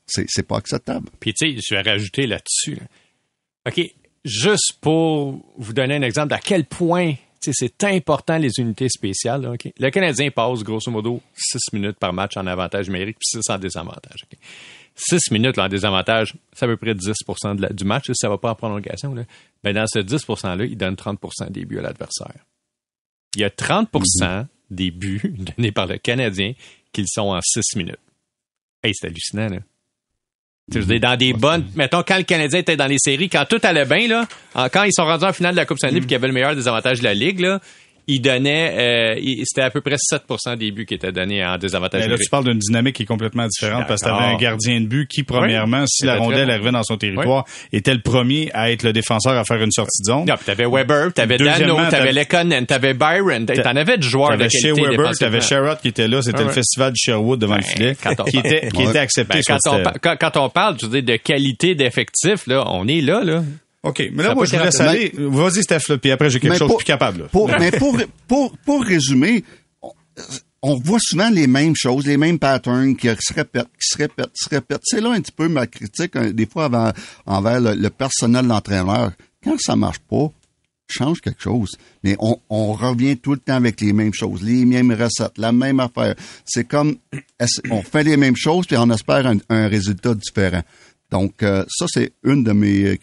c'est 0.08 0.48
pas 0.48 0.58
acceptable. 0.58 1.10
Puis 1.20 1.34
tu 1.34 1.54
sais, 1.54 1.62
je 1.62 1.76
vais 1.76 1.82
rajouter 1.82 2.28
là-dessus. 2.28 2.80
OK, 3.68 3.82
juste 4.26 4.74
pour 4.82 5.40
vous 5.58 5.74
donner 5.74 5.96
un 5.96 6.02
exemple 6.02 6.30
d'à 6.30 6.40
quel 6.40 6.66
point 6.66 7.14
c'est 7.42 7.84
important 7.86 8.38
les 8.38 8.52
unités 8.60 8.90
spéciales. 8.90 9.58
Le 9.80 9.90
Canadien 9.90 10.30
passe 10.30 10.64
grosso 10.64 10.92
modo 10.92 11.22
6 11.36 11.74
minutes 11.74 11.98
par 11.98 12.12
match 12.12 12.36
en 12.38 12.46
avantage 12.48 12.88
numérique 12.88 13.18
puis 13.20 13.42
6 13.42 13.50
en 13.50 13.58
désavantage. 13.58 14.26
6 15.00 15.32
minutes 15.32 15.58
en 15.58 15.68
désavantage, 15.68 16.36
c'est 16.54 16.66
à 16.66 16.68
peu 16.68 16.78
près 16.78 16.94
10% 16.94 17.74
du 17.74 17.84
match. 17.86 18.08
Ça 18.08 18.14
ça 18.14 18.30
va 18.30 18.38
pas 18.38 18.52
en 18.52 18.56
prolongation. 18.56 19.16
Là. 19.16 19.24
Ben, 19.64 19.74
dans 19.74 19.86
ce 19.88 20.00
10 20.00 20.26
%-là, 20.26 20.66
il 20.66 20.78
donne 20.78 20.96
30% 20.96 21.50
des 21.50 21.66
buts 21.66 21.80
à 21.80 21.82
l'adversaire. 21.82 22.46
Il 23.36 23.42
y 23.42 23.44
a 23.44 23.50
30 23.50 23.92
mm-hmm. 23.92 24.46
des 24.72 24.92
buts 24.92 25.36
donnés 25.58 25.72
par 25.72 25.88
le 25.88 25.98
Canadien 25.98 26.54
qu'ils 26.92 27.08
sont 27.08 27.30
en 27.30 27.40
six 27.42 27.76
minutes. 27.76 28.00
Hey, 28.84 28.94
c'est 28.96 29.08
hallucinant, 29.08 29.48
là. 29.48 29.60
Sais, 30.72 31.00
dans 31.00 31.18
des 31.18 31.34
bonnes. 31.34 31.68
Mettons, 31.76 32.04
quand 32.04 32.18
le 32.18 32.24
Canadien 32.24 32.60
était 32.60 32.78
dans 32.78 32.86
les 32.86 33.00
séries, 33.00 33.28
quand 33.28 33.46
tout 33.50 33.60
allait 33.64 33.86
bien, 33.86 34.08
là, 34.08 34.28
quand 34.72 34.84
ils 34.84 34.94
sont 34.94 35.06
rendus 35.06 35.26
en 35.26 35.34
finale 35.34 35.54
de 35.54 35.58
la 35.58 35.66
Coupe 35.66 35.80
Stanley 35.80 35.98
et 35.98 36.02
qu'ils 36.02 36.14
avaient 36.14 36.28
le 36.28 36.34
meilleur 36.34 36.56
des 36.56 36.68
avantages 36.68 37.00
de 37.00 37.06
la 37.06 37.16
Ligue, 37.16 37.40
là, 37.40 37.60
il 38.10 38.22
donnait, 38.22 39.16
euh, 39.16 39.44
c'était 39.46 39.62
à 39.62 39.70
peu 39.70 39.82
près 39.82 39.96
7 39.98 40.24
des 40.58 40.72
buts 40.72 40.88
qui 40.88 40.96
étaient 40.96 41.12
donnés 41.12 41.46
en 41.46 41.58
désavantage. 41.58 42.08
là, 42.08 42.18
tu 42.18 42.30
parles 42.30 42.46
d'une 42.46 42.58
dynamique 42.58 42.96
qui 42.96 43.04
est 43.04 43.06
complètement 43.06 43.48
différente 43.48 43.86
parce 43.88 44.02
que 44.02 44.10
tu 44.10 44.14
avais 44.14 44.34
un 44.34 44.38
gardien 44.38 44.82
de 44.82 44.88
but 44.88 45.08
qui, 45.08 45.24
premièrement, 45.24 45.86
si 45.88 46.06
la 46.06 46.18
rondelle 46.18 46.50
arrivait 46.50 46.72
dans 46.72 46.84
son 46.84 46.98
territoire, 46.98 47.46
était 47.72 47.94
le 47.94 48.02
premier 48.02 48.50
à 48.54 48.72
être 48.72 48.84
le 48.84 48.94
défenseur 48.94 49.34
à 49.34 49.44
faire 49.44 49.62
une 49.62 49.72
sortie 49.72 50.02
de 50.02 50.12
zone. 50.12 50.26
Non, 50.26 50.36
tu 50.44 50.50
avais 50.50 50.66
Weber, 50.66 51.14
tu 51.14 51.22
avais 51.22 51.38
Dano, 51.38 51.78
tu 51.90 51.96
avais 51.96 52.12
Lekonen, 52.12 52.66
tu 52.66 52.74
avais 52.74 52.94
Byron, 52.94 53.46
tu 53.46 53.62
en 53.62 53.76
avais 53.76 53.98
de 53.98 54.04
joueurs 54.04 54.32
de 54.32 54.48
qualité. 54.48 54.60
Chez 54.60 54.72
Weber, 54.72 55.12
tu 55.12 55.24
avais 55.24 55.42
Sherrod 55.42 55.80
qui 55.80 55.90
était 55.90 56.08
là, 56.08 56.22
c'était 56.22 56.44
le 56.44 56.50
festival 56.50 56.92
de 56.92 56.98
Sherwood 56.98 57.40
devant 57.40 57.56
le 57.56 57.62
ben, 57.62 57.68
filet, 57.68 57.96
qui 58.30 58.38
était, 58.38 58.70
qui 58.70 58.84
était 58.84 59.00
accepté. 59.00 59.40
Ben, 59.48 59.58
quand, 59.64 60.12
on, 60.12 60.18
quand, 60.18 60.38
on 60.38 60.50
parle, 60.50 60.78
je 60.82 60.88
veux 60.88 61.02
dire, 61.02 61.16
de 61.16 61.22
qualité 61.22 61.76
d'effectif, 61.76 62.48
là, 62.48 62.64
on 62.68 62.88
est 62.88 63.02
là, 63.02 63.24
là. 63.24 63.44
OK. 63.84 64.04
Mais 64.14 64.24
là, 64.24 64.36
moi, 64.36 64.46
je 64.46 64.56
vous 64.56 64.64
laisse 64.64 64.80
aller. 64.80 65.14
Vas-y, 65.16 65.64
Steph, 65.64 65.98
puis 66.02 66.12
après, 66.12 66.30
j'ai 66.30 66.40
quelque 66.40 66.58
chose 66.58 66.70
de 66.70 66.76
plus 66.76 66.86
capable. 66.86 67.28
Pour, 67.30 67.50
mais 67.60 67.72
pour, 67.72 67.98
pour, 68.28 68.58
pour 68.66 68.84
résumer, 68.84 69.44
on 70.62 70.76
voit 70.76 71.00
souvent 71.02 71.30
les 71.30 71.48
mêmes 71.48 71.76
choses, 71.76 72.06
les 72.06 72.18
mêmes 72.18 72.40
patterns 72.40 72.96
qui 72.96 73.08
se 73.08 73.34
répètent, 73.34 73.68
qui 73.80 73.88
se 73.88 73.98
répètent, 73.98 74.32
qui 74.34 74.44
se 74.44 74.50
répètent. 74.50 74.82
C'est 74.84 75.02
là 75.02 75.12
un 75.12 75.22
petit 75.22 75.32
peu 75.32 75.48
ma 75.48 75.68
critique, 75.68 76.16
hein, 76.16 76.32
des 76.32 76.46
fois, 76.46 76.70
envers 77.26 77.62
le, 77.62 77.90
personnel 77.90 78.48
d'entraîneur. 78.48 79.12
Quand 79.44 79.56
ça 79.60 79.76
marche 79.76 80.00
pas, 80.00 80.30
change 80.88 81.22
quelque 81.22 81.42
chose. 81.42 81.78
Mais 82.04 82.16
on, 82.20 82.40
on, 82.50 82.74
revient 82.74 83.16
tout 83.18 83.34
le 83.34 83.40
temps 83.40 83.56
avec 83.56 83.80
les 83.80 83.94
mêmes 83.94 84.14
choses, 84.14 84.42
les 84.42 84.66
mêmes 84.66 84.92
recettes, 84.92 85.38
la 85.38 85.52
même 85.52 85.80
affaire. 85.80 86.16
C'est 86.46 86.68
comme, 86.68 86.98
on 87.70 87.82
fait 87.82 88.04
les 88.04 88.18
mêmes 88.18 88.36
choses, 88.36 88.66
puis 88.66 88.76
on 88.78 88.90
espère 88.90 89.32
un, 89.50 89.68
résultat 89.68 90.14
différent. 90.16 90.64
Donc, 91.12 91.42
euh, 91.42 91.64
ça, 91.70 91.86
c'est 91.88 92.12
une 92.24 92.44
de 92.44 92.52
mes 92.52 93.00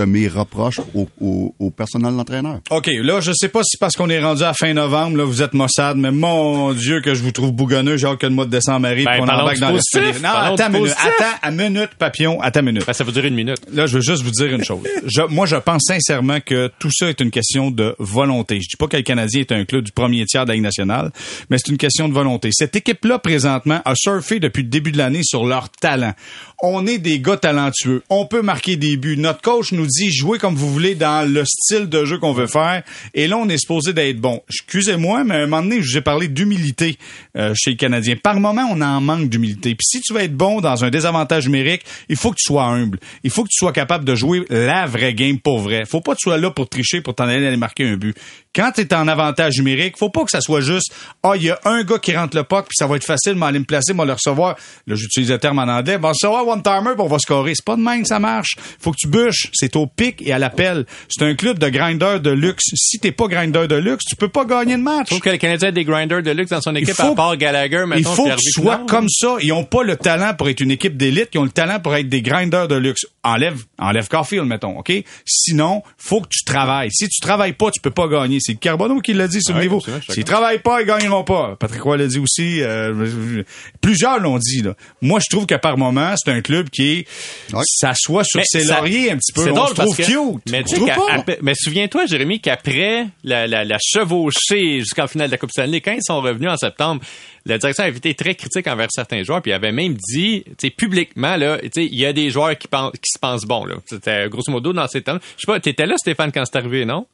de 0.00 0.04
mes 0.06 0.28
reproches 0.28 0.80
au, 0.94 1.08
au, 1.20 1.54
au 1.58 1.70
personnel 1.70 2.16
d'entraîneur. 2.16 2.60
OK, 2.70 2.88
là, 3.02 3.20
je 3.20 3.32
sais 3.34 3.48
pas 3.48 3.60
si 3.62 3.76
parce 3.76 3.94
qu'on 3.96 4.08
est 4.08 4.20
rendu 4.20 4.42
à 4.42 4.54
fin 4.54 4.72
novembre, 4.72 5.18
là, 5.18 5.24
vous 5.24 5.42
êtes 5.42 5.52
Mossad, 5.52 5.96
mais 5.96 6.10
mon 6.10 6.72
Dieu 6.72 7.00
que 7.00 7.14
je 7.14 7.22
vous 7.22 7.32
trouve 7.32 7.52
bougonneux, 7.52 7.96
genre 7.96 8.16
que 8.16 8.26
le 8.26 8.32
mois 8.32 8.46
de 8.46 8.50
décembre 8.50 8.86
arrive, 8.86 9.04
Ben, 9.04 9.18
qu'on 9.18 9.24
embarque 9.24 9.58
dans 9.58 9.68
le 9.70 9.74
positif, 9.76 10.22
Non, 10.22 10.28
parlons 10.30 10.54
attends 10.54 10.70
minute, 10.70 10.94
attends, 10.98 11.38
à 11.42 11.50
minute, 11.50 11.90
papillon, 11.98 12.40
attends 12.40 12.62
minute. 12.62 12.84
Ben, 12.86 12.92
ça 12.92 13.04
va 13.04 13.12
durer 13.12 13.28
une 13.28 13.34
minute. 13.34 13.58
Là, 13.72 13.86
je 13.86 13.96
veux 13.96 14.02
juste 14.02 14.22
vous 14.22 14.30
dire 14.30 14.54
une 14.54 14.64
chose. 14.64 14.80
Je- 15.06 15.22
moi, 15.28 15.46
je 15.46 15.56
pense 15.56 15.82
sincèrement 15.86 16.40
que 16.40 16.70
tout 16.78 16.90
ça 16.92 17.08
est 17.08 17.20
une 17.20 17.30
question 17.30 17.70
de 17.70 17.94
volonté. 17.98 18.56
Je 18.62 18.68
dis 18.68 18.76
pas 18.78 18.86
que 18.86 18.96
le 18.96 19.02
Canadien 19.02 19.40
est 19.42 19.52
un 19.52 19.64
club 19.64 19.84
du 19.84 19.92
premier 19.92 20.24
tiers 20.24 20.44
de 20.44 20.48
la 20.50 20.54
Ligue 20.54 20.64
nationale, 20.64 21.10
mais 21.50 21.58
c'est 21.58 21.70
une 21.70 21.78
question 21.78 22.08
de 22.08 22.14
volonté. 22.14 22.50
Cette 22.52 22.74
équipe-là, 22.76 23.18
présentement, 23.18 23.80
a 23.84 23.94
surfé 23.94 24.40
depuis 24.40 24.62
le 24.62 24.68
début 24.68 24.92
de 24.92 24.98
l'année 24.98 25.22
sur 25.22 25.44
leur 25.44 25.68
talent. 25.68 26.12
On 26.62 26.86
est 26.86 26.98
des 26.98 27.20
gars 27.20 27.38
talentueux. 27.38 28.02
On 28.10 28.26
peut 28.26 28.42
marquer 28.42 28.76
des 28.76 28.98
buts. 28.98 29.16
Notre 29.16 29.40
coach 29.40 29.72
nous 29.72 29.86
dit 29.86 30.12
jouez 30.12 30.38
comme 30.38 30.54
vous 30.54 30.70
voulez 30.70 30.94
dans 30.94 31.26
le 31.26 31.44
style 31.46 31.88
de 31.88 32.04
jeu 32.04 32.18
qu'on 32.18 32.34
veut 32.34 32.46
faire. 32.46 32.82
Et 33.14 33.28
là, 33.28 33.38
on 33.38 33.48
est 33.48 33.56
supposé 33.56 33.94
d'être 33.94 34.20
bon. 34.20 34.42
Excusez-moi, 34.50 35.24
mais 35.24 35.36
à 35.36 35.38
un 35.38 35.46
moment 35.46 35.62
donné, 35.62 35.80
je 35.80 35.90
vous 35.90 35.96
ai 35.96 36.02
parlé 36.02 36.28
d'humilité 36.28 36.98
euh, 37.36 37.54
chez 37.56 37.70
les 37.70 37.76
Canadiens. 37.76 38.16
Par 38.22 38.38
moment, 38.38 38.68
on 38.70 38.82
en 38.82 39.00
manque 39.00 39.30
d'humilité. 39.30 39.74
Puis 39.74 39.86
si 39.86 40.00
tu 40.02 40.12
veux 40.12 40.20
être 40.20 40.36
bon 40.36 40.60
dans 40.60 40.84
un 40.84 40.90
désavantage 40.90 41.46
numérique, 41.46 41.82
il 42.10 42.16
faut 42.16 42.30
que 42.30 42.36
tu 42.36 42.44
sois 42.44 42.64
humble. 42.64 42.98
Il 43.24 43.30
faut 43.30 43.44
que 43.44 43.48
tu 43.48 43.58
sois 43.58 43.72
capable 43.72 44.04
de 44.04 44.14
jouer 44.14 44.44
la 44.50 44.86
vraie 44.86 45.14
game 45.14 45.38
pour 45.38 45.60
vrai. 45.60 45.84
Faut 45.86 46.02
pas 46.02 46.12
que 46.12 46.18
tu 46.18 46.24
sois 46.24 46.36
là 46.36 46.50
pour 46.50 46.68
tricher, 46.68 47.00
pour 47.00 47.14
t'en 47.14 47.24
aller 47.24 47.56
marquer 47.56 47.84
un 47.88 47.96
but. 47.96 48.14
Quand 48.54 48.72
tu 48.74 48.80
es 48.80 48.92
en 48.94 49.06
avantage 49.06 49.58
numérique, 49.58 49.96
faut 49.96 50.10
pas 50.10 50.24
que 50.24 50.30
ça 50.30 50.40
soit 50.40 50.60
juste 50.60 50.92
ah 51.22 51.32
il 51.36 51.44
y 51.44 51.50
a 51.50 51.58
un 51.64 51.84
gars 51.84 51.98
qui 51.98 52.16
rentre 52.16 52.36
le 52.36 52.42
puck 52.42 52.64
puis 52.66 52.74
ça 52.76 52.86
va 52.88 52.96
être 52.96 53.04
facile, 53.06 53.34
mais 53.36 53.46
aller 53.46 53.60
me 53.60 53.64
placer, 53.64 53.92
moi 53.92 54.04
le 54.04 54.12
recevoir. 54.14 54.56
Là 54.88 54.96
j'utilise 54.96 55.30
le 55.30 55.38
terme 55.38 55.60
en 55.60 55.68
anglais, 55.68 55.98
bon 55.98 56.08
recevoir 56.08 56.46
one 56.48 56.60
timer, 56.62 56.94
puis 56.94 57.00
on 57.00 57.06
va 57.06 57.18
scorer. 57.20 57.52
C'est 57.54 57.64
pas 57.64 57.76
de 57.76 57.80
même 57.82 58.02
que 58.02 58.08
ça 58.08 58.18
marche. 58.18 58.56
Faut 58.80 58.90
que 58.90 58.96
tu 58.98 59.06
bûches, 59.06 59.50
c'est 59.52 59.76
au 59.76 59.86
pic 59.86 60.20
et 60.26 60.32
à 60.32 60.38
l'appel. 60.40 60.84
C'est 61.08 61.24
un 61.24 61.34
club 61.36 61.58
de 61.60 61.68
grinder 61.68 62.18
de 62.20 62.30
luxe. 62.30 62.64
Si 62.74 62.98
t'es 62.98 63.12
pas 63.12 63.28
grinder 63.28 63.68
de 63.68 63.76
luxe, 63.76 64.04
tu 64.04 64.16
peux 64.16 64.28
pas 64.28 64.44
gagner 64.44 64.76
de 64.76 64.82
match. 64.82 65.06
Trouve 65.06 65.20
que 65.20 65.30
le 65.30 65.36
Canadien 65.36 65.68
a 65.68 65.72
des 65.72 65.84
grinders 65.84 66.22
de 66.22 66.30
luxe 66.32 66.50
dans 66.50 66.60
son 66.60 66.74
équipe, 66.74 66.94
faut- 66.94 67.12
à 67.12 67.14
part 67.14 67.36
Gallagher, 67.36 67.82
Il 67.84 67.86
mettons, 67.88 68.10
faut 68.14 68.26
sois 68.38 68.72
Pinard. 68.78 68.86
comme 68.86 69.08
ça. 69.08 69.36
Ils 69.40 69.52
ont 69.52 69.64
pas 69.64 69.84
le 69.84 69.96
talent 69.96 70.34
pour 70.34 70.48
être 70.48 70.60
une 70.60 70.72
équipe 70.72 70.96
d'élite. 70.96 71.28
Ils 71.34 71.38
ont 71.38 71.44
le 71.44 71.50
talent 71.50 71.78
pour 71.78 71.94
être 71.94 72.08
des 72.08 72.20
grinders 72.22 72.66
de 72.66 72.74
luxe. 72.74 73.06
Enlève, 73.22 73.64
enlève 73.78 74.08
Caulfield, 74.08 74.46
mettons, 74.46 74.78
OK? 74.78 74.90
Sinon, 75.26 75.82
faut 75.98 76.22
que 76.22 76.28
tu 76.30 76.42
travailles. 76.42 76.90
Si 76.90 77.06
tu 77.06 77.20
travailles 77.20 77.52
pas, 77.52 77.70
tu 77.70 77.78
peux 77.78 77.90
pas 77.90 78.08
gagner. 78.08 78.38
C'est 78.40 78.54
Carbonneau 78.54 79.00
qui 79.00 79.12
l'a 79.12 79.28
dit 79.28 79.42
sur 79.42 79.54
le 79.54 79.60
niveau. 79.60 79.82
S'ils 80.08 80.24
travaillent 80.24 80.60
pas, 80.62 80.80
ils 80.80 80.86
gagneront 80.86 81.22
pas. 81.22 81.54
Patrick 81.60 81.82
Roy 81.82 81.98
l'a 81.98 82.06
dit 82.06 82.18
aussi. 82.18 82.62
euh, 82.62 83.42
plusieurs 83.82 84.18
l'ont 84.20 84.38
dit, 84.38 84.62
là. 84.62 84.74
Moi, 85.02 85.20
je 85.20 85.26
trouve 85.34 85.44
que 85.44 85.54
par 85.56 85.76
moment, 85.76 86.14
c'est 86.16 86.30
un 86.30 86.40
club 86.40 86.70
qui 86.70 87.04
Ouais. 87.52 87.62
s'assoit 87.66 88.24
sur 88.24 88.38
Mais 88.38 88.44
ses 88.46 88.64
ça- 88.64 88.76
lauriers 88.78 89.10
un 89.12 89.16
petit 89.18 89.32
peu. 89.32 89.44
C'est 89.44 89.50
On 89.50 89.54
drôle 89.54 89.68
se 89.68 89.74
parce 89.74 89.86
trouve 89.90 89.96
que, 89.98 90.02
cute. 90.36 90.50
mais 90.50 90.64
Tu 90.64 90.76
sais 90.76 90.90
après- 90.90 91.38
mais 91.42 91.52
souviens-toi, 91.54 92.06
Jérémy, 92.06 92.40
qu'après 92.40 93.06
la, 93.22 93.46
la, 93.46 93.64
la 93.64 93.76
chevauchée 93.82 94.80
jusqu'en 94.80 95.06
finale 95.06 95.26
de 95.28 95.32
la 95.32 95.38
Coupe 95.38 95.50
Stanley, 95.50 95.80
quand 95.82 95.92
ils 95.92 96.02
sont 96.02 96.20
revenus 96.22 96.50
en 96.50 96.56
septembre, 96.56 97.02
la 97.46 97.58
direction 97.58 97.84
avait 97.84 97.96
été 97.96 98.14
très 98.14 98.34
critique 98.34 98.66
envers 98.66 98.88
certains 98.90 99.22
joueurs, 99.22 99.42
puis 99.42 99.50
il 99.50 99.54
avait 99.54 99.72
même 99.72 99.94
dit, 99.94 100.42
tu 100.44 100.54
sais, 100.60 100.70
publiquement, 100.70 101.36
là, 101.36 101.58
tu 101.62 101.70
sais, 101.74 101.86
il 101.86 101.98
y 101.98 102.06
a 102.06 102.12
des 102.12 102.30
joueurs 102.30 102.56
qui 102.58 102.68
pensent, 102.68 102.92
qui 102.92 103.10
se 103.12 103.18
pensent 103.18 103.44
bons, 103.44 103.64
là. 103.64 103.76
C'était 103.86 104.28
grosso 104.28 104.50
modo 104.52 104.72
dans 104.72 104.86
ces 104.88 105.02
temps. 105.02 105.18
Je 105.36 105.40
sais 105.40 105.46
pas, 105.46 105.60
t'étais 105.60 105.86
là, 105.86 105.96
Stéphane, 105.96 106.32
quand 106.32 106.44
c'est 106.44 106.58
arrivé, 106.58 106.84
non? 106.84 107.06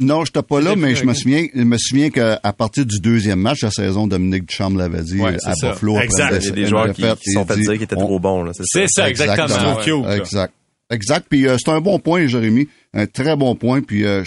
Non, 0.00 0.24
je 0.24 0.30
n'étais 0.30 0.42
pas 0.42 0.60
là, 0.60 0.76
mais 0.76 0.94
je 0.94 1.04
me 1.04 1.12
souviens, 1.12 1.46
je 1.52 1.62
me 1.62 1.76
souviens 1.76 2.10
qu'à 2.10 2.38
partir 2.56 2.86
du 2.86 3.00
deuxième 3.00 3.40
match 3.40 3.62
de 3.62 3.66
la 3.66 3.72
saison, 3.72 4.06
Dominique 4.06 4.46
Duchamp 4.46 4.70
l'avait 4.76 5.02
dit 5.02 5.18
Ouais, 5.20 5.34
à 5.44 5.54
ça. 5.54 5.72
Buffalo. 5.72 5.98
Exact. 5.98 6.38
Il 6.40 6.46
y 6.46 6.48
a 6.48 6.52
des 6.52 6.66
joueurs 6.66 6.92
qui, 6.92 7.32
sont 7.32 7.44
fait 7.44 7.56
dire 7.56 7.72
qu'ils 7.72 7.82
étaient 7.82 7.96
on- 7.96 8.00
trop 8.06 8.20
bons. 8.20 8.44
là, 8.44 8.52
C'est 8.54 8.86
ça. 8.88 9.10
Exactement. 9.10 9.76
Cute. 9.82 10.06
Exact. 10.20 10.54
Exact. 10.90 11.26
Puis 11.28 11.48
euh, 11.48 11.56
c'est 11.58 11.72
un 11.72 11.80
bon 11.80 11.98
point, 11.98 12.26
Jérémy. 12.28 12.68
Un 12.94 13.06
très 13.06 13.34
bon 13.34 13.56
point. 13.56 13.80
Puis 13.82 14.04
euh, 14.04 14.22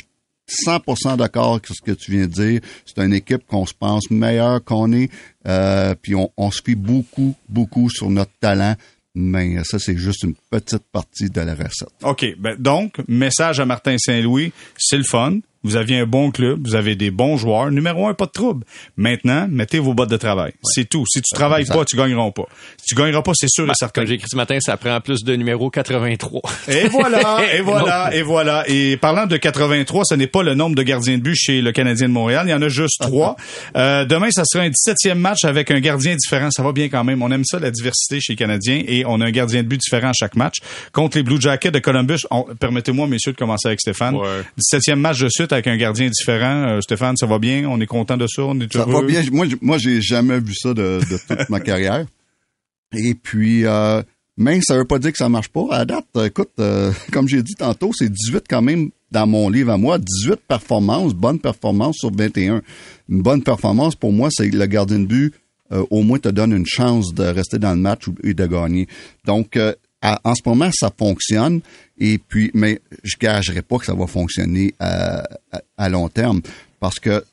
100% 0.65 1.17
d'accord 1.17 1.53
avec 1.53 1.67
ce 1.67 1.81
que 1.81 1.91
tu 1.91 2.11
viens 2.11 2.27
de 2.27 2.31
dire. 2.31 2.61
C'est 2.85 3.03
une 3.03 3.13
équipe 3.13 3.45
qu'on 3.47 3.65
se 3.65 3.73
pense 3.73 4.09
meilleure 4.09 4.63
qu'on 4.63 4.91
est. 4.91 5.09
Euh, 5.47 5.95
puis 6.01 6.15
on, 6.15 6.31
on 6.37 6.51
se 6.51 6.61
fie 6.63 6.75
beaucoup, 6.75 7.35
beaucoup 7.49 7.89
sur 7.89 8.09
notre 8.09 8.31
talent. 8.39 8.75
Mais 9.13 9.57
ça, 9.63 9.77
c'est 9.77 9.97
juste 9.97 10.23
une 10.23 10.35
petite 10.49 10.83
partie 10.91 11.29
de 11.29 11.41
la 11.41 11.53
recette. 11.53 11.89
OK. 12.03 12.25
Ben, 12.39 12.55
donc, 12.57 13.01
message 13.07 13.59
à 13.59 13.65
Martin 13.65 13.97
Saint-Louis, 13.97 14.53
c'est 14.77 14.97
le 14.97 15.03
fun. 15.03 15.39
Vous 15.63 15.75
aviez 15.75 15.99
un 15.99 16.05
bon 16.05 16.31
club, 16.31 16.59
vous 16.65 16.75
avez 16.75 16.95
des 16.95 17.11
bons 17.11 17.37
joueurs. 17.37 17.69
Numéro 17.71 18.07
un, 18.07 18.13
pas 18.15 18.25
de 18.25 18.31
trouble. 18.31 18.65
Maintenant, 18.97 19.47
mettez 19.49 19.77
vos 19.79 19.93
bottes 19.93 20.09
de 20.09 20.17
travail. 20.17 20.53
C'est 20.63 20.89
tout. 20.89 21.05
Si 21.07 21.21
tu 21.21 21.35
travailles 21.35 21.65
pas, 21.65 21.85
tu 21.85 21.95
gagneras 21.95 22.31
pas. 22.31 22.45
Si 22.77 22.87
tu 22.87 22.95
gagneras 22.95 23.21
pas, 23.21 23.31
c'est 23.35 23.49
sûr 23.49 23.65
et 23.69 23.73
certain. 23.75 24.01
Comme 24.01 24.07
j'ai 24.07 24.15
écrit 24.15 24.27
ce 24.29 24.35
matin, 24.35 24.57
ça 24.59 24.77
prend 24.77 24.99
plus 25.01 25.23
de 25.23 25.35
numéro 25.35 25.69
83. 25.69 26.41
Et 26.67 26.87
voilà, 26.87 27.39
et 27.55 27.61
voilà, 27.61 28.09
et 28.15 28.21
voilà. 28.23 28.63
Et 28.67 28.97
parlant 28.97 29.27
de 29.27 29.37
83, 29.37 30.03
ce 30.05 30.15
n'est 30.15 30.27
pas 30.27 30.41
le 30.43 30.55
nombre 30.55 30.75
de 30.75 30.83
gardiens 30.83 31.17
de 31.17 31.21
but 31.23 31.35
chez 31.35 31.61
le 31.61 31.71
Canadien 31.71 32.07
de 32.07 32.13
Montréal. 32.13 32.45
Il 32.47 32.51
y 32.51 32.53
en 32.55 32.61
a 32.61 32.69
juste 32.69 32.99
trois. 33.01 33.35
Euh, 33.75 34.05
demain, 34.05 34.31
ça 34.31 34.43
sera 34.45 34.63
un 34.63 34.69
17e 34.69 35.13
match 35.15 35.43
avec 35.45 35.69
un 35.71 35.79
gardien 35.79 36.15
différent. 36.15 36.49
Ça 36.51 36.63
va 36.63 36.71
bien 36.71 36.89
quand 36.89 37.03
même. 37.03 37.21
On 37.21 37.29
aime 37.31 37.45
ça, 37.45 37.59
la 37.59 37.69
diversité 37.71 38.19
chez 38.19 38.33
les 38.33 38.37
Canadiens. 38.37 38.81
Et 38.87 39.03
on 39.05 39.21
a 39.21 39.25
un 39.25 39.31
gardien 39.31 39.61
de 39.63 39.67
but 39.67 39.79
différent 39.79 40.09
à 40.09 40.13
chaque 40.13 40.35
match. 40.35 40.57
Contre 40.91 41.17
les 41.17 41.23
Blue 41.23 41.39
Jackets 41.39 41.71
de 41.71 41.79
Columbus, 41.79 42.25
on- 42.31 42.43
permettez-moi, 42.59 43.07
messieurs, 43.07 43.33
de 43.33 43.37
commencer 43.37 43.67
avec 43.67 43.79
Stéphane. 43.79 44.15
Ouais. 44.15 44.27
17e 44.57 44.95
match 44.95 45.19
de 45.19 45.29
suite 45.29 45.50
avec 45.53 45.67
un 45.67 45.77
gardien 45.77 46.09
différent. 46.09 46.67
Euh, 46.67 46.81
Stéphane, 46.81 47.17
ça 47.17 47.25
va 47.25 47.39
bien? 47.39 47.67
On 47.69 47.79
est 47.81 47.85
content 47.87 48.17
de 48.17 48.27
ça? 48.27 48.43
On 48.43 48.59
est 48.59 48.71
Ça 48.71 48.85
va 48.85 49.01
bien. 49.01 49.21
Moi, 49.31 49.47
moi, 49.61 49.77
j'ai 49.77 50.01
jamais 50.01 50.39
vu 50.39 50.53
ça 50.55 50.73
de, 50.73 50.99
de 51.09 51.17
toute 51.17 51.49
ma 51.49 51.59
carrière. 51.59 52.05
Et 52.93 53.13
puis, 53.13 53.65
euh, 53.65 54.01
mais 54.37 54.59
ça 54.61 54.77
veut 54.77 54.85
pas 54.85 54.99
dire 54.99 55.11
que 55.11 55.17
ça 55.17 55.29
marche 55.29 55.49
pas. 55.49 55.67
À 55.71 55.85
date, 55.85 56.05
écoute, 56.25 56.51
euh, 56.59 56.91
comme 57.11 57.27
j'ai 57.27 57.43
dit 57.43 57.55
tantôt, 57.55 57.91
c'est 57.93 58.11
18 58.11 58.45
quand 58.49 58.61
même 58.61 58.89
dans 59.11 59.27
mon 59.27 59.49
livre 59.49 59.71
à 59.71 59.77
moi. 59.77 59.97
18 59.99 60.41
performances, 60.47 61.13
bonne 61.13 61.39
performance 61.39 61.97
sur 61.99 62.11
21. 62.11 62.61
Une 63.09 63.21
bonne 63.21 63.43
performance, 63.43 63.95
pour 63.95 64.11
moi, 64.11 64.29
c'est 64.31 64.49
que 64.49 64.57
le 64.57 64.65
gardien 64.65 64.99
de 64.99 65.05
but, 65.05 65.33
euh, 65.71 65.85
au 65.89 66.01
moins, 66.01 66.19
te 66.19 66.29
donne 66.29 66.53
une 66.53 66.65
chance 66.65 67.13
de 67.13 67.23
rester 67.23 67.59
dans 67.59 67.71
le 67.71 67.79
match 67.79 68.03
et 68.23 68.33
de 68.33 68.45
gagner. 68.45 68.87
Donc, 69.25 69.57
euh, 69.57 69.73
en 70.01 70.35
ce 70.35 70.41
moment, 70.45 70.69
ça 70.73 70.91
fonctionne. 70.97 71.61
Et 71.99 72.17
puis, 72.17 72.49
mais 72.53 72.79
je 73.03 73.15
gagerai 73.19 73.61
pas 73.61 73.77
que 73.77 73.85
ça 73.85 73.93
va 73.93 74.07
fonctionner 74.07 74.73
à, 74.79 75.19
à- 75.51 75.61
à 75.77 75.89
long 75.89 76.09
terme 76.09 76.41
parce 76.79 76.99
que 76.99 77.23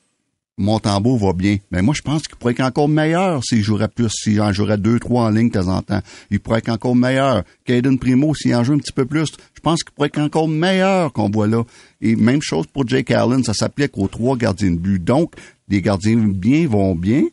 Montembeau 0.57 1.15
va 1.17 1.31
bien. 1.31 1.57
Mais 1.71 1.81
moi, 1.81 1.93
je 1.95 2.01
pense 2.01 2.23
qu'il 2.23 2.35
pourrait 2.35 2.51
être 2.51 2.59
encore 2.59 2.89
meilleur 2.89 3.41
s'il 3.45 3.63
jouerait 3.63 3.87
plus, 3.87 4.09
s'il 4.09 4.41
en 4.41 4.51
jouerait 4.51 4.77
deux, 4.77 4.99
trois 4.99 5.23
en 5.23 5.29
ligne 5.29 5.47
de 5.47 5.53
temps 5.53 5.69
en 5.69 5.81
temps. 5.81 6.01
Il 6.31 6.41
pourrait 6.41 6.59
être 6.59 6.67
encore 6.69 6.97
meilleur. 6.97 7.43
Caden 7.63 7.97
Primo, 7.97 8.35
s'il 8.35 8.53
en 8.53 8.63
joue 8.65 8.73
un 8.73 8.77
petit 8.79 8.91
peu 8.91 9.05
plus, 9.05 9.27
je 9.55 9.61
pense 9.61 9.81
qu'il 9.83 9.93
pourrait 9.95 10.09
être 10.09 10.19
encore 10.19 10.49
meilleur 10.49 11.13
qu'on 11.13 11.29
voit 11.29 11.47
là. 11.47 11.63
Et 12.01 12.15
même 12.17 12.41
chose 12.41 12.67
pour 12.67 12.85
Jake 12.85 13.09
Allen, 13.11 13.41
ça 13.43 13.53
s'applique 13.53 13.97
aux 13.97 14.09
trois 14.09 14.35
gardiens 14.35 14.71
de 14.71 14.75
but. 14.77 15.01
Donc, 15.01 15.33
les 15.69 15.81
gardiens 15.81 16.17
bien 16.17 16.67
vont 16.67 16.93
bien, 16.93 17.23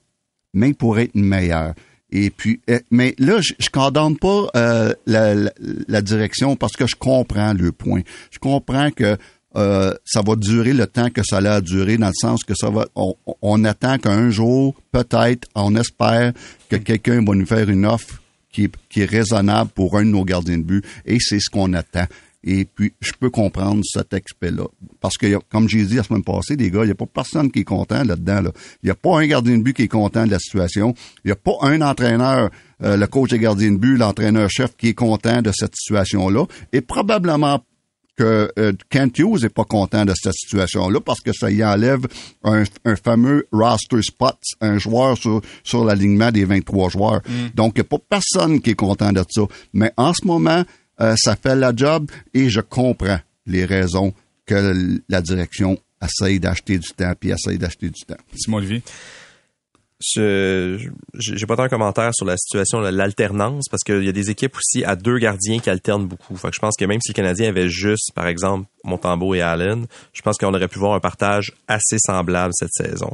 mais 0.54 0.68
ils 0.68 0.74
pourraient 0.76 1.04
être 1.04 1.16
meilleurs. 1.16 1.74
Et 2.16 2.30
puis, 2.30 2.60
euh, 2.70 2.80
mais 2.90 3.14
là, 3.18 3.42
je, 3.42 3.52
je 3.58 3.68
condamne 3.68 4.16
pas 4.16 4.46
euh, 4.56 4.94
la, 5.06 6.00
direction 6.00 6.56
parce 6.56 6.72
que 6.72 6.86
je 6.86 6.96
comprends 6.96 7.52
le 7.52 7.72
point. 7.72 8.00
Je 8.30 8.38
comprends 8.38 8.90
que 8.90 9.18
euh, 9.56 9.92
ça 10.06 10.22
va 10.22 10.34
durer 10.34 10.72
le 10.72 10.86
temps 10.86 11.10
que 11.10 11.20
ça 11.22 11.36
a 11.36 11.60
duré, 11.60 11.98
dans 11.98 12.08
le 12.08 12.14
sens 12.14 12.42
que 12.42 12.54
ça 12.54 12.70
va. 12.70 12.86
On, 12.94 13.14
on 13.42 13.64
attend 13.64 13.98
qu'un 13.98 14.30
jour, 14.30 14.74
peut-être, 14.92 15.46
on 15.54 15.76
espère 15.76 16.32
que 16.70 16.76
quelqu'un 16.76 17.22
va 17.22 17.34
nous 17.34 17.44
faire 17.44 17.68
une 17.68 17.84
offre 17.84 18.22
qui 18.50 18.70
qui 18.88 19.02
est 19.02 19.10
raisonnable 19.10 19.70
pour 19.74 19.98
un 19.98 20.04
de 20.04 20.10
nos 20.10 20.24
gardiens 20.24 20.56
de 20.56 20.62
but, 20.62 20.84
et 21.04 21.18
c'est 21.20 21.38
ce 21.38 21.50
qu'on 21.50 21.74
attend. 21.74 22.06
Et 22.48 22.64
puis, 22.64 22.92
je 23.00 23.10
peux 23.18 23.28
comprendre 23.28 23.82
cet 23.84 24.14
aspect-là. 24.14 24.66
Parce 25.00 25.18
que, 25.18 25.36
comme 25.50 25.68
j'ai 25.68 25.84
dit 25.84 25.96
la 25.96 26.04
semaine 26.04 26.22
passée, 26.22 26.54
les 26.54 26.70
gars, 26.70 26.82
il 26.82 26.86
n'y 26.86 26.92
a 26.92 26.94
pas 26.94 27.06
personne 27.06 27.50
qui 27.50 27.60
est 27.60 27.64
content 27.64 28.04
là-dedans. 28.04 28.40
Là. 28.40 28.52
Il 28.84 28.86
n'y 28.86 28.90
a 28.90 28.94
pas 28.94 29.18
un 29.18 29.26
gardien 29.26 29.58
de 29.58 29.62
but 29.64 29.74
qui 29.74 29.82
est 29.82 29.88
content 29.88 30.26
de 30.26 30.30
la 30.30 30.38
situation. 30.38 30.94
Il 31.24 31.28
n'y 31.28 31.32
a 31.32 31.36
pas 31.36 31.56
un 31.62 31.82
entraîneur, 31.82 32.50
euh, 32.84 32.96
le 32.96 33.06
coach 33.08 33.30
des 33.30 33.40
gardiens 33.40 33.72
de 33.72 33.78
but, 33.78 33.96
l'entraîneur-chef 33.96 34.76
qui 34.76 34.88
est 34.88 34.94
content 34.94 35.42
de 35.42 35.50
cette 35.52 35.74
situation-là. 35.74 36.46
Et 36.72 36.82
probablement 36.82 37.64
que 38.16 38.50
euh, 38.58 38.72
Kent 38.90 39.18
Hughes 39.18 39.42
n'est 39.42 39.48
pas 39.48 39.64
content 39.64 40.04
de 40.04 40.14
cette 40.14 40.32
situation-là 40.34 41.00
parce 41.00 41.20
que 41.20 41.32
ça 41.32 41.50
y 41.50 41.64
enlève 41.64 42.06
un, 42.44 42.62
un 42.84 42.96
fameux 42.96 43.46
roster 43.50 44.02
spot, 44.02 44.38
un 44.60 44.78
joueur 44.78 45.18
sur, 45.18 45.42
sur 45.64 45.84
l'alignement 45.84 46.30
des 46.30 46.44
23 46.44 46.90
joueurs. 46.90 47.20
Donc, 47.54 47.72
il 47.74 47.80
n'y 47.80 47.86
a 47.86 47.98
pas 47.98 47.98
personne 48.08 48.60
qui 48.60 48.70
est 48.70 48.74
content 48.74 49.12
de 49.12 49.22
ça. 49.28 49.42
Mais 49.74 49.92
en 49.96 50.12
ce 50.14 50.26
moment, 50.26 50.64
euh, 51.00 51.14
ça 51.16 51.36
fait 51.36 51.54
la 51.54 51.72
job 51.74 52.10
et 52.34 52.48
je 52.48 52.60
comprends 52.60 53.20
les 53.46 53.64
raisons 53.64 54.14
que 54.44 55.00
la 55.08 55.20
direction 55.20 55.78
essaye 56.02 56.40
d'acheter 56.40 56.78
du 56.78 56.88
temps 56.90 57.12
puis 57.18 57.30
essaye 57.30 57.58
d'acheter 57.58 57.90
du 57.90 58.02
temps. 58.02 58.16
Simon 58.34 58.58
Olivier. 58.58 58.82
Je 60.00 60.78
j'ai 61.14 61.46
pas 61.46 61.56
tant 61.56 61.62
un 61.62 61.68
commentaire 61.68 62.10
sur 62.14 62.26
la 62.26 62.36
situation 62.36 62.82
de 62.82 62.88
l'alternance 62.88 63.68
parce 63.70 63.82
qu'il 63.82 64.04
y 64.04 64.08
a 64.08 64.12
des 64.12 64.30
équipes 64.30 64.54
aussi 64.56 64.84
à 64.84 64.94
deux 64.94 65.18
gardiens 65.18 65.58
qui 65.58 65.70
alternent 65.70 66.06
beaucoup. 66.06 66.36
Fait 66.36 66.48
que 66.48 66.54
je 66.54 66.60
pense 66.60 66.76
que 66.78 66.84
même 66.84 67.00
si 67.00 67.12
le 67.12 67.14
Canadien 67.14 67.48
avait 67.48 67.68
juste, 67.68 68.12
par 68.14 68.26
exemple, 68.26 68.66
Montembeau 68.84 69.34
et 69.34 69.40
Allen, 69.40 69.86
je 70.12 70.22
pense 70.22 70.36
qu'on 70.36 70.52
aurait 70.52 70.68
pu 70.68 70.78
voir 70.78 70.94
un 70.94 71.00
partage 71.00 71.52
assez 71.66 71.96
semblable 71.98 72.52
cette 72.54 72.72
saison. 72.72 73.10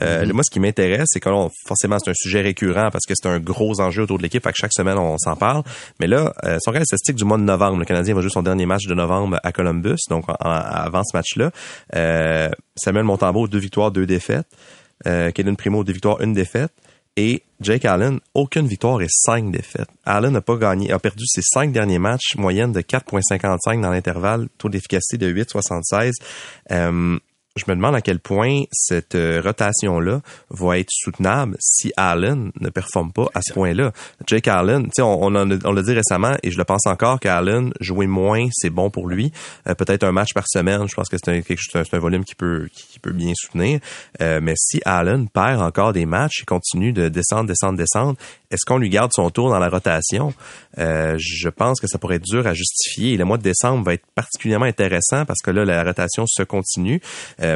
Euh, 0.00 0.24
mm-hmm. 0.24 0.32
Moi, 0.32 0.42
ce 0.44 0.50
qui 0.50 0.60
m'intéresse, 0.60 1.08
c'est 1.10 1.20
que 1.20 1.28
forcément, 1.66 1.98
c'est 1.98 2.10
un 2.10 2.14
sujet 2.14 2.40
récurrent 2.42 2.90
parce 2.90 3.06
que 3.06 3.14
c'est 3.14 3.28
un 3.28 3.40
gros 3.40 3.80
enjeu 3.80 4.04
autour 4.04 4.18
de 4.18 4.22
l'équipe. 4.22 4.42
Fait 4.42 4.52
que 4.52 4.58
chaque 4.58 4.72
semaine, 4.72 4.98
on 4.98 5.18
s'en 5.18 5.36
parle. 5.36 5.64
Mais 5.98 6.06
là, 6.06 6.32
euh, 6.44 6.58
si 6.60 6.68
on 6.68 6.70
regarde 6.70 6.86
statistique 6.86 7.16
du 7.16 7.24
mois 7.24 7.38
de 7.38 7.42
novembre, 7.42 7.78
le 7.78 7.84
Canadien 7.84 8.14
va 8.14 8.20
jouer 8.20 8.30
son 8.30 8.42
dernier 8.42 8.66
match 8.66 8.86
de 8.86 8.94
novembre 8.94 9.38
à 9.42 9.52
Columbus, 9.52 9.98
donc 10.08 10.24
avant 10.40 11.02
ce 11.04 11.16
match-là. 11.16 11.50
Euh, 11.96 12.48
Samuel 12.76 13.04
Montembeau, 13.04 13.48
deux 13.48 13.58
victoires, 13.58 13.90
deux 13.90 14.06
défaites. 14.06 14.46
Euh, 15.06 15.30
Primo, 15.56 15.84
deux 15.84 15.92
victoires, 15.92 16.20
une 16.20 16.32
défaite. 16.32 16.72
Et 17.16 17.42
Jake 17.60 17.84
Allen, 17.84 18.20
aucune 18.34 18.66
victoire 18.66 19.02
et 19.02 19.08
cinq 19.08 19.50
défaites. 19.50 19.88
Allen 20.04 20.32
n'a 20.32 20.40
pas 20.40 20.56
gagné, 20.56 20.92
a 20.92 20.98
perdu 20.98 21.24
ses 21.26 21.42
cinq 21.42 21.72
derniers 21.72 21.98
matchs, 21.98 22.36
moyenne 22.36 22.72
de 22.72 22.80
4,55 22.80 23.80
dans 23.80 23.90
l'intervalle, 23.90 24.48
taux 24.58 24.68
d'efficacité 24.68 25.18
de 25.18 25.30
8,76. 25.30 26.12
Euh, 26.70 27.18
je 27.60 27.70
me 27.70 27.76
demande 27.76 27.94
à 27.94 28.00
quel 28.00 28.18
point 28.18 28.62
cette 28.72 29.14
euh, 29.14 29.40
rotation-là 29.44 30.20
va 30.50 30.78
être 30.78 30.90
soutenable 30.90 31.56
si 31.60 31.92
Allen 31.96 32.50
ne 32.60 32.70
performe 32.70 33.12
pas 33.12 33.26
à 33.34 33.42
ce 33.42 33.52
point-là. 33.52 33.92
Jake 34.26 34.48
Allen, 34.48 34.88
on, 34.98 35.02
on, 35.02 35.34
on 35.36 35.72
l'a 35.72 35.82
dit 35.82 35.92
récemment 35.92 36.34
et 36.42 36.50
je 36.50 36.58
le 36.58 36.64
pense 36.64 36.86
encore 36.86 37.20
qu'Allen 37.20 37.72
jouer 37.80 38.06
moins, 38.06 38.48
c'est 38.52 38.70
bon 38.70 38.90
pour 38.90 39.08
lui. 39.08 39.32
Euh, 39.68 39.74
peut-être 39.74 40.04
un 40.04 40.12
match 40.12 40.32
par 40.34 40.44
semaine, 40.48 40.88
je 40.88 40.94
pense 40.94 41.08
que 41.08 41.16
c'est 41.22 41.94
un, 41.94 41.98
volume 41.98 42.24
qui 42.24 42.34
peut 42.34 42.68
qui 42.72 42.98
peut 42.98 43.12
bien 43.12 43.32
soutenir. 43.34 43.80
Euh, 44.20 44.40
mais 44.42 44.54
si 44.56 44.80
Allen 44.84 45.28
perd 45.28 45.60
encore 45.60 45.92
des 45.92 46.06
matchs 46.06 46.42
et 46.42 46.46
continue 46.46 46.92
de 46.92 47.08
descendre, 47.08 47.46
descendre, 47.46 47.76
descendre, 47.76 48.16
est-ce 48.50 48.64
qu'on 48.66 48.78
lui 48.78 48.88
garde 48.88 49.10
son 49.14 49.30
tour 49.30 49.50
dans 49.50 49.58
la 49.58 49.68
rotation? 49.68 50.32
Je 50.76 51.48
pense 51.48 51.80
que 51.80 51.86
ça 51.86 51.98
pourrait 51.98 52.16
être 52.16 52.24
dur 52.24 52.46
à 52.46 52.54
justifier. 52.54 53.16
Le 53.16 53.24
mois 53.24 53.36
de 53.36 53.42
décembre 53.42 53.84
va 53.84 53.94
être 53.94 54.06
particulièrement 54.14 54.66
intéressant 54.66 55.24
parce 55.24 55.40
que 55.42 55.50
là, 55.50 55.64
la 55.64 55.84
rotation 55.84 56.24
se 56.26 56.42
continue. 56.42 57.00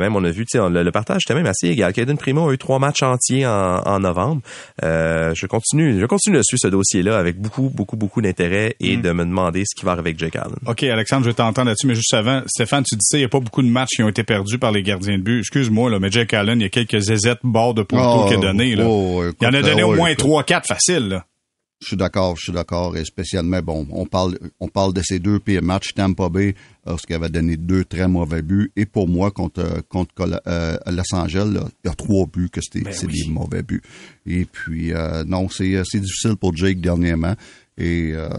Même, 0.00 0.16
on 0.16 0.24
a 0.24 0.30
vu, 0.30 0.44
le, 0.54 0.82
le 0.82 0.92
partage 0.92 1.22
était 1.26 1.34
même 1.34 1.46
assez 1.46 1.68
égal. 1.68 1.92
Caden 1.92 2.16
Primo 2.16 2.48
a 2.48 2.52
eu 2.52 2.58
trois 2.58 2.78
matchs 2.78 3.02
entiers 3.02 3.46
en, 3.46 4.00
novembre. 4.00 4.42
Euh, 4.82 5.32
je 5.34 5.46
continue, 5.46 6.00
je 6.00 6.06
continue 6.06 6.36
de 6.36 6.42
suivre 6.42 6.60
ce 6.60 6.68
dossier-là 6.68 7.18
avec 7.18 7.38
beaucoup, 7.40 7.70
beaucoup, 7.72 7.96
beaucoup 7.96 8.20
d'intérêt 8.20 8.76
et 8.80 8.96
mm. 8.96 9.02
de 9.02 9.12
me 9.12 9.24
demander 9.24 9.62
ce 9.64 9.78
qui 9.78 9.84
va 9.84 9.92
arriver 9.92 10.10
avec 10.10 10.18
Jake 10.18 10.36
Allen. 10.36 10.56
OK, 10.66 10.82
Alexandre, 10.82 11.24
je 11.24 11.30
vais 11.30 11.34
t'entendre 11.34 11.68
là-dessus, 11.68 11.86
mais 11.86 11.94
juste 11.94 12.14
avant, 12.14 12.42
Stéphane, 12.46 12.84
tu 12.84 12.96
disais, 12.96 13.18
il 13.18 13.20
n'y 13.20 13.26
a 13.26 13.28
pas 13.28 13.40
beaucoup 13.40 13.62
de 13.62 13.68
matchs 13.68 13.96
qui 13.96 14.02
ont 14.02 14.08
été 14.08 14.24
perdus 14.24 14.58
par 14.58 14.72
les 14.72 14.82
gardiens 14.82 15.18
de 15.18 15.22
but. 15.22 15.38
Excuse-moi, 15.38 15.90
là, 15.90 15.98
mais 15.98 16.10
Jake 16.10 16.34
Allen, 16.34 16.60
il 16.60 16.64
y 16.64 16.66
a 16.66 16.70
quelques 16.70 16.98
zézettes 16.98 17.40
bord 17.42 17.74
de 17.74 17.82
poteau 17.82 18.02
oh, 18.02 18.26
qu'il 18.26 18.36
a 18.36 18.40
donné, 18.40 18.74
là. 18.74 18.84
Oh, 18.86 19.22
il 19.24 19.44
y 19.44 19.46
en 19.46 19.54
a 19.54 19.62
donné 19.62 19.82
au 19.82 19.94
moins 19.94 20.14
trois, 20.14 20.42
quatre 20.42 20.66
faciles, 20.66 21.08
là. 21.08 21.24
Je 21.84 21.88
suis 21.88 21.96
d'accord, 21.98 22.34
je 22.38 22.44
suis 22.44 22.52
d'accord, 22.52 22.96
et 22.96 23.04
spécialement, 23.04 23.60
bon, 23.60 23.86
on 23.90 24.06
parle, 24.06 24.38
on 24.58 24.68
parle 24.68 24.94
de 24.94 25.02
ces 25.02 25.18
deux 25.18 25.38
pires 25.38 25.62
matchs, 25.62 25.92
Tampa 25.92 26.30
Bay, 26.30 26.54
lorsqu'il 26.86 27.14
avait 27.14 27.28
donné 27.28 27.58
deux 27.58 27.84
très 27.84 28.08
mauvais 28.08 28.40
buts, 28.40 28.72
et 28.74 28.86
pour 28.86 29.06
moi, 29.06 29.30
contre, 29.30 29.82
contre 29.90 30.40
euh, 30.46 30.78
Los 30.86 31.14
Angeles, 31.14 31.50
il 31.52 31.88
y 31.88 31.90
a 31.90 31.94
trois 31.94 32.24
buts 32.24 32.48
que 32.48 32.62
c'était, 32.62 32.80
ben 32.80 32.94
des 32.94 33.30
mauvais 33.30 33.62
buts. 33.62 33.82
Et 34.24 34.46
puis, 34.46 34.94
euh, 34.94 35.24
non, 35.24 35.50
c'est, 35.50 35.84
difficile 35.92 36.36
pour 36.36 36.56
Jake 36.56 36.80
dernièrement, 36.80 37.34
et 37.76 38.12
euh, 38.14 38.30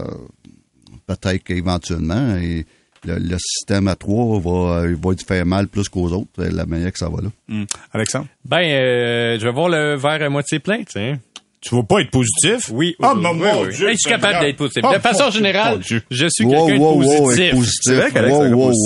peut-être 1.06 1.44
qu'éventuellement, 1.44 2.36
et 2.38 2.66
le, 3.04 3.38
système 3.38 3.86
à 3.86 3.94
trois 3.94 4.40
va, 4.40 4.88
va 4.88 5.16
faire 5.24 5.46
mal 5.46 5.68
plus 5.68 5.88
qu'aux 5.88 6.08
autres, 6.08 6.42
la 6.42 6.66
manière 6.66 6.90
que 6.90 6.98
ça 6.98 7.08
va 7.08 7.22
là. 7.22 7.28
Hmm. 7.46 7.64
Alexandre? 7.92 8.26
Ben, 8.44 9.38
je 9.38 9.44
vais 9.44 9.52
voir 9.52 9.68
le 9.68 9.94
verre 9.94 10.22
à 10.22 10.28
moitié 10.30 10.58
plein, 10.58 10.78
tu 10.78 10.94
sais. 10.94 11.20
Tu 11.66 11.74
vas 11.74 11.82
pas 11.82 12.00
être 12.00 12.10
positif? 12.10 12.70
Oui. 12.70 12.94
Oh, 13.00 13.14
mon 13.16 13.32
oui, 13.32 13.72
je 13.72 13.86
suis 13.96 14.08
capable 14.08 14.40
d'être 14.40 14.56
positif. 14.56 14.82
de 14.82 14.98
façon 15.00 15.30
générale, 15.30 15.80
je 15.82 16.28
suis 16.28 16.48
quelqu'un 16.48 16.74
de 16.74 16.78
positif. 16.78 17.54
C'est 17.82 17.94
vrai 17.94 18.10
qu'Alex 18.12 18.36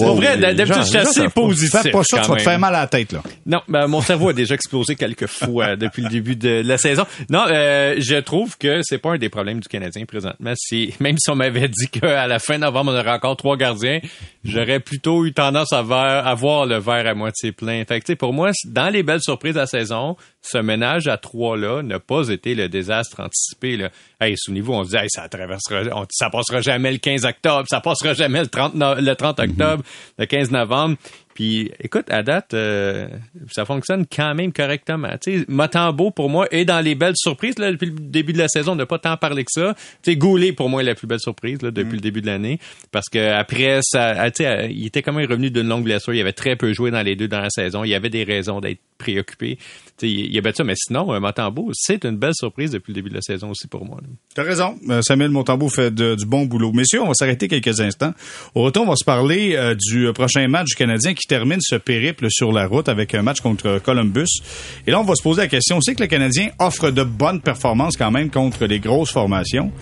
Pour 0.03 0.15
vrai, 0.15 0.37
d'habitude, 0.39 0.83
je 0.83 0.89
suis 0.89 0.97
assez 0.97 1.29
positif. 1.29 1.81
Fais 1.83 1.91
pas 1.91 2.03
ça, 2.05 2.21
tu 2.21 2.31
vas 2.31 2.37
te 2.37 2.43
faire 2.43 2.59
mal 2.59 2.75
à 2.75 2.81
la 2.81 2.87
tête, 2.87 3.13
là. 3.13 3.23
Non, 3.47 3.61
ben, 3.69 3.87
mon 3.87 4.01
cerveau 4.01 4.31
a 4.31 4.33
déjà 4.33 4.55
explosé 4.55 4.97
quelques 4.97 5.27
fois 5.27 5.77
depuis 5.77 6.03
le 6.03 6.09
début 6.09 6.37
de 6.37 6.63
la 6.65 6.79
saison. 6.79 7.05
Non, 7.29 7.45
euh, 7.49 7.97
je 7.99 8.17
trouve 8.17 8.57
que 8.57 8.81
c'est 8.83 8.99
pas 8.99 9.13
un 9.13 9.19
des 9.19 9.29
problèmes 9.29 9.61
du 9.61 9.69
Canadien 9.69 10.05
présentement. 10.05 10.53
C'est, 10.57 10.91
même 11.01 11.19
si 11.19 11.31
on 11.31 11.35
m'avait 11.35 11.69
dit 11.69 11.89
qu'à 11.89 12.27
la 12.27 12.39
fin 12.39 12.59
novembre, 12.59 12.93
on 12.93 12.99
aurait 12.99 13.11
encore 13.11 13.37
trois 13.37 13.57
gardiens, 13.57 14.01
j'aurais 14.45 14.81
plutôt 14.81 15.27
eu 15.27 15.33
tendance 15.33 15.73
à, 15.73 15.83
voir 15.83 16.67
le 16.67 16.79
verre 16.79 17.07
à 17.07 17.15
moitié 17.15 17.53
plein. 17.53 17.85
Fait 17.85 18.01
que, 18.01 18.13
pour 18.15 18.33
moi, 18.33 18.51
dans 18.65 18.89
les 18.89 19.03
belles 19.03 19.23
surprises 19.23 19.55
de 19.55 19.61
la 19.61 19.67
saison, 19.67 20.17
ce 20.43 20.59
ménage 20.59 21.07
à 21.09 21.17
trois-là 21.17 21.83
n'a 21.83 22.01
pas 22.01 22.29
été 22.29 22.55
le 22.55 22.69
désastre 22.69 23.21
anticipé. 23.21 23.77
Là. 23.77 23.91
Hey, 24.21 24.35
souvenez-vous, 24.37 24.73
on 24.73 24.85
se 24.85 24.91
dit, 24.91 24.97
hey, 24.97 25.09
ça 25.09 25.29
traversera, 25.29 25.83
ça 26.11 26.31
passera 26.31 26.61
jamais 26.61 26.93
le 26.93 26.99
15 26.99 27.25
octobre, 27.25 27.67
ça 27.69 27.81
passera 27.81 28.15
jamais 28.15 28.41
le 28.41 28.49
30, 28.49 28.73
le 28.75 29.15
30 29.15 29.39
mhm. 29.39 29.51
octobre, 29.51 29.85
le 30.19 30.27
15 30.27 30.51
novembre. 30.51 30.97
Puis, 31.35 31.71
écoute, 31.81 32.11
à 32.11 32.23
date, 32.23 32.53
euh, 32.55 33.09
ça 33.51 33.65
fonctionne 33.65 34.05
quand 34.05 34.35
même 34.35 34.53
correctement. 34.53 35.09
Tu 35.23 35.39
sais, 35.39 35.45
Matambo, 35.49 36.11
pour 36.11 36.29
moi, 36.29 36.47
est 36.51 36.65
dans 36.65 36.81
les 36.81 36.95
belles 36.95 37.17
surprises. 37.17 37.59
Là, 37.59 37.71
depuis 37.73 37.87
le 37.87 37.93
début 37.93 38.33
de 38.33 38.39
la 38.39 38.49
saison, 38.49 38.73
on 38.73 38.77
n'a 38.77 38.85
pas 38.85 38.99
tant 38.99 39.17
parlé 39.17 39.45
que 39.45 39.51
ça. 39.53 39.75
Tu 40.03 40.11
sais, 40.11 40.17
Goulet, 40.17 40.53
pour 40.53 40.69
moi, 40.69 40.83
est 40.83 40.85
la 40.85 40.95
plus 40.95 41.07
belle 41.07 41.21
surprise 41.21 41.63
là, 41.63 41.71
depuis 41.71 41.93
mm. 41.93 41.95
le 41.95 42.01
début 42.01 42.21
de 42.21 42.27
l'année. 42.27 42.59
Parce 42.91 43.09
que 43.09 43.33
après, 43.33 43.79
ça, 43.83 44.15
ah, 44.19 44.31
tu 44.31 44.43
sais, 44.45 44.71
il 44.71 44.85
était 44.85 45.03
quand 45.03 45.13
même 45.13 45.27
revenu 45.31 45.51
d'une 45.51 45.69
longue 45.69 45.85
blessure. 45.85 46.13
Il 46.13 46.21
avait 46.21 46.33
très 46.33 46.57
peu 46.57 46.73
joué 46.73 46.91
dans 46.91 47.03
les 47.03 47.17
deux 47.17 47.29
dans 47.29 47.41
la 47.41 47.51
saison. 47.51 47.85
Il 47.85 47.91
y 47.91 47.95
avait 47.95 48.11
des 48.11 48.25
raisons 48.25 48.61
d'être 48.61 48.81
préoccupé. 48.99 49.59
Il 50.03 50.37
avait 50.39 50.53
ça, 50.53 50.65
mais 50.65 50.75
sinon, 50.77 51.13
euh, 51.13 51.21
Matambo, 51.21 51.71
c'est 51.73 52.05
une 52.05 52.17
belle 52.17 52.35
surprise 52.35 52.71
depuis 52.71 52.93
le 52.93 52.95
début 52.95 53.11
de 53.11 53.15
la 53.15 53.23
saison 53.23 53.51
aussi 53.51 53.67
pour 53.67 53.85
moi. 53.85 53.99
Tu 54.35 54.41
as 54.41 54.45
raison. 54.45 54.77
Euh, 54.89 55.03
Samuel 55.03 55.31
Montambeau 55.31 55.69
fait 55.69 55.95
du 55.95 56.27
bon 56.27 56.47
boulot. 56.47 56.73
Messieurs, 56.73 57.03
on 57.03 57.09
va 57.09 57.15
s'arrêter 57.15 57.49
quelques 57.49 57.81
instants. 57.81 58.13
Au 58.55 58.63
retour, 58.63 58.85
on 58.85 58.91
va 58.91 58.97
se 58.97 59.05
parler 59.05 59.59
du 59.79 60.13
prochain 60.13 60.47
match 60.49 60.69
du 60.69 60.75
Canadien 60.75 61.15
qui 61.15 61.27
termine 61.27 61.61
ce 61.61 61.77
périple 61.77 62.27
sur 62.31 62.53
la 62.53 62.67
route 62.67 62.89
avec 62.89 63.15
un 63.15 63.23
match 63.23 63.41
contre 63.41 63.79
Columbus. 63.79 64.41
Et 64.87 64.91
là, 64.91 65.01
on 65.01 65.05
va 65.05 65.15
se 65.15 65.23
poser 65.23 65.43
la 65.43 65.49
question, 65.49 65.77
on 65.77 65.81
sait 65.81 65.95
que 65.95 66.03
le 66.03 66.09
Canadien 66.09 66.51
offre 66.59 66.91
de 66.91 67.03
bonnes 67.03 67.41
performances 67.41 67.97
quand 67.97 68.11
même 68.11 68.31
contre 68.31 68.67
les 68.67 68.81
grosses 68.81 69.13
formations. 69.13 69.73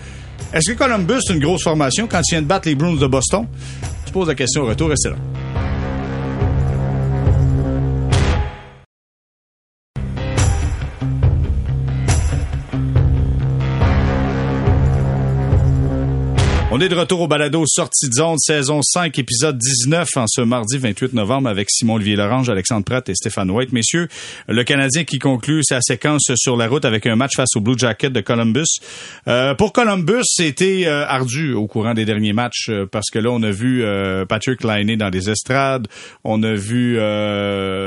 Est-ce 0.53 0.71
que 0.71 0.77
Columbus 0.77 1.19
est 1.29 1.33
une 1.33 1.39
grosse 1.39 1.63
formation 1.63 2.07
quand 2.07 2.21
il 2.27 2.31
vient 2.31 2.41
de 2.41 2.47
battre 2.47 2.67
les 2.67 2.75
Bruins 2.75 2.95
de 2.95 3.07
Boston? 3.07 3.45
Je 4.07 4.11
pose 4.11 4.27
la 4.27 4.35
question 4.35 4.63
au 4.63 4.65
retour, 4.65 4.89
restez 4.89 5.09
là. 5.09 5.17
On 16.79 16.81
est 16.81 16.87
de 16.87 16.95
retour 16.95 17.19
au 17.19 17.27
balado 17.27 17.65
Sortie 17.67 18.07
de 18.07 18.13
zone, 18.13 18.37
saison 18.37 18.79
5, 18.81 19.19
épisode 19.19 19.57
19, 19.57 20.07
en 20.15 20.27
ce 20.29 20.39
mardi 20.39 20.77
28 20.77 21.11
novembre 21.11 21.49
avec 21.49 21.69
Simon-Olivier 21.69 22.15
Lorange, 22.15 22.47
Alexandre 22.49 22.85
Pratt 22.85 23.09
et 23.09 23.15
Stéphane 23.15 23.51
White. 23.51 23.73
Messieurs, 23.73 24.07
le 24.47 24.63
Canadien 24.63 25.03
qui 25.03 25.19
conclut 25.19 25.61
sa 25.61 25.81
séquence 25.81 26.31
sur 26.37 26.55
la 26.55 26.69
route 26.69 26.85
avec 26.85 27.05
un 27.05 27.17
match 27.17 27.35
face 27.35 27.53
au 27.57 27.59
Blue 27.59 27.77
Jacket 27.77 28.13
de 28.13 28.21
Columbus. 28.21 28.79
Euh, 29.27 29.55
pour 29.55 29.73
Columbus, 29.73 30.23
c'était 30.23 30.83
euh, 30.85 31.05
ardu 31.05 31.51
au 31.51 31.67
courant 31.67 31.93
des 31.93 32.05
derniers 32.05 32.31
matchs 32.31 32.69
euh, 32.69 32.85
parce 32.89 33.09
que 33.09 33.19
là, 33.19 33.29
on 33.29 33.43
a 33.43 33.51
vu 33.51 33.83
Patrick 34.29 34.63
Liney 34.63 34.95
dans 34.95 35.09
des 35.09 35.29
estrades. 35.29 35.89
On 36.23 36.41
a 36.43 36.53
vu... 36.53 36.93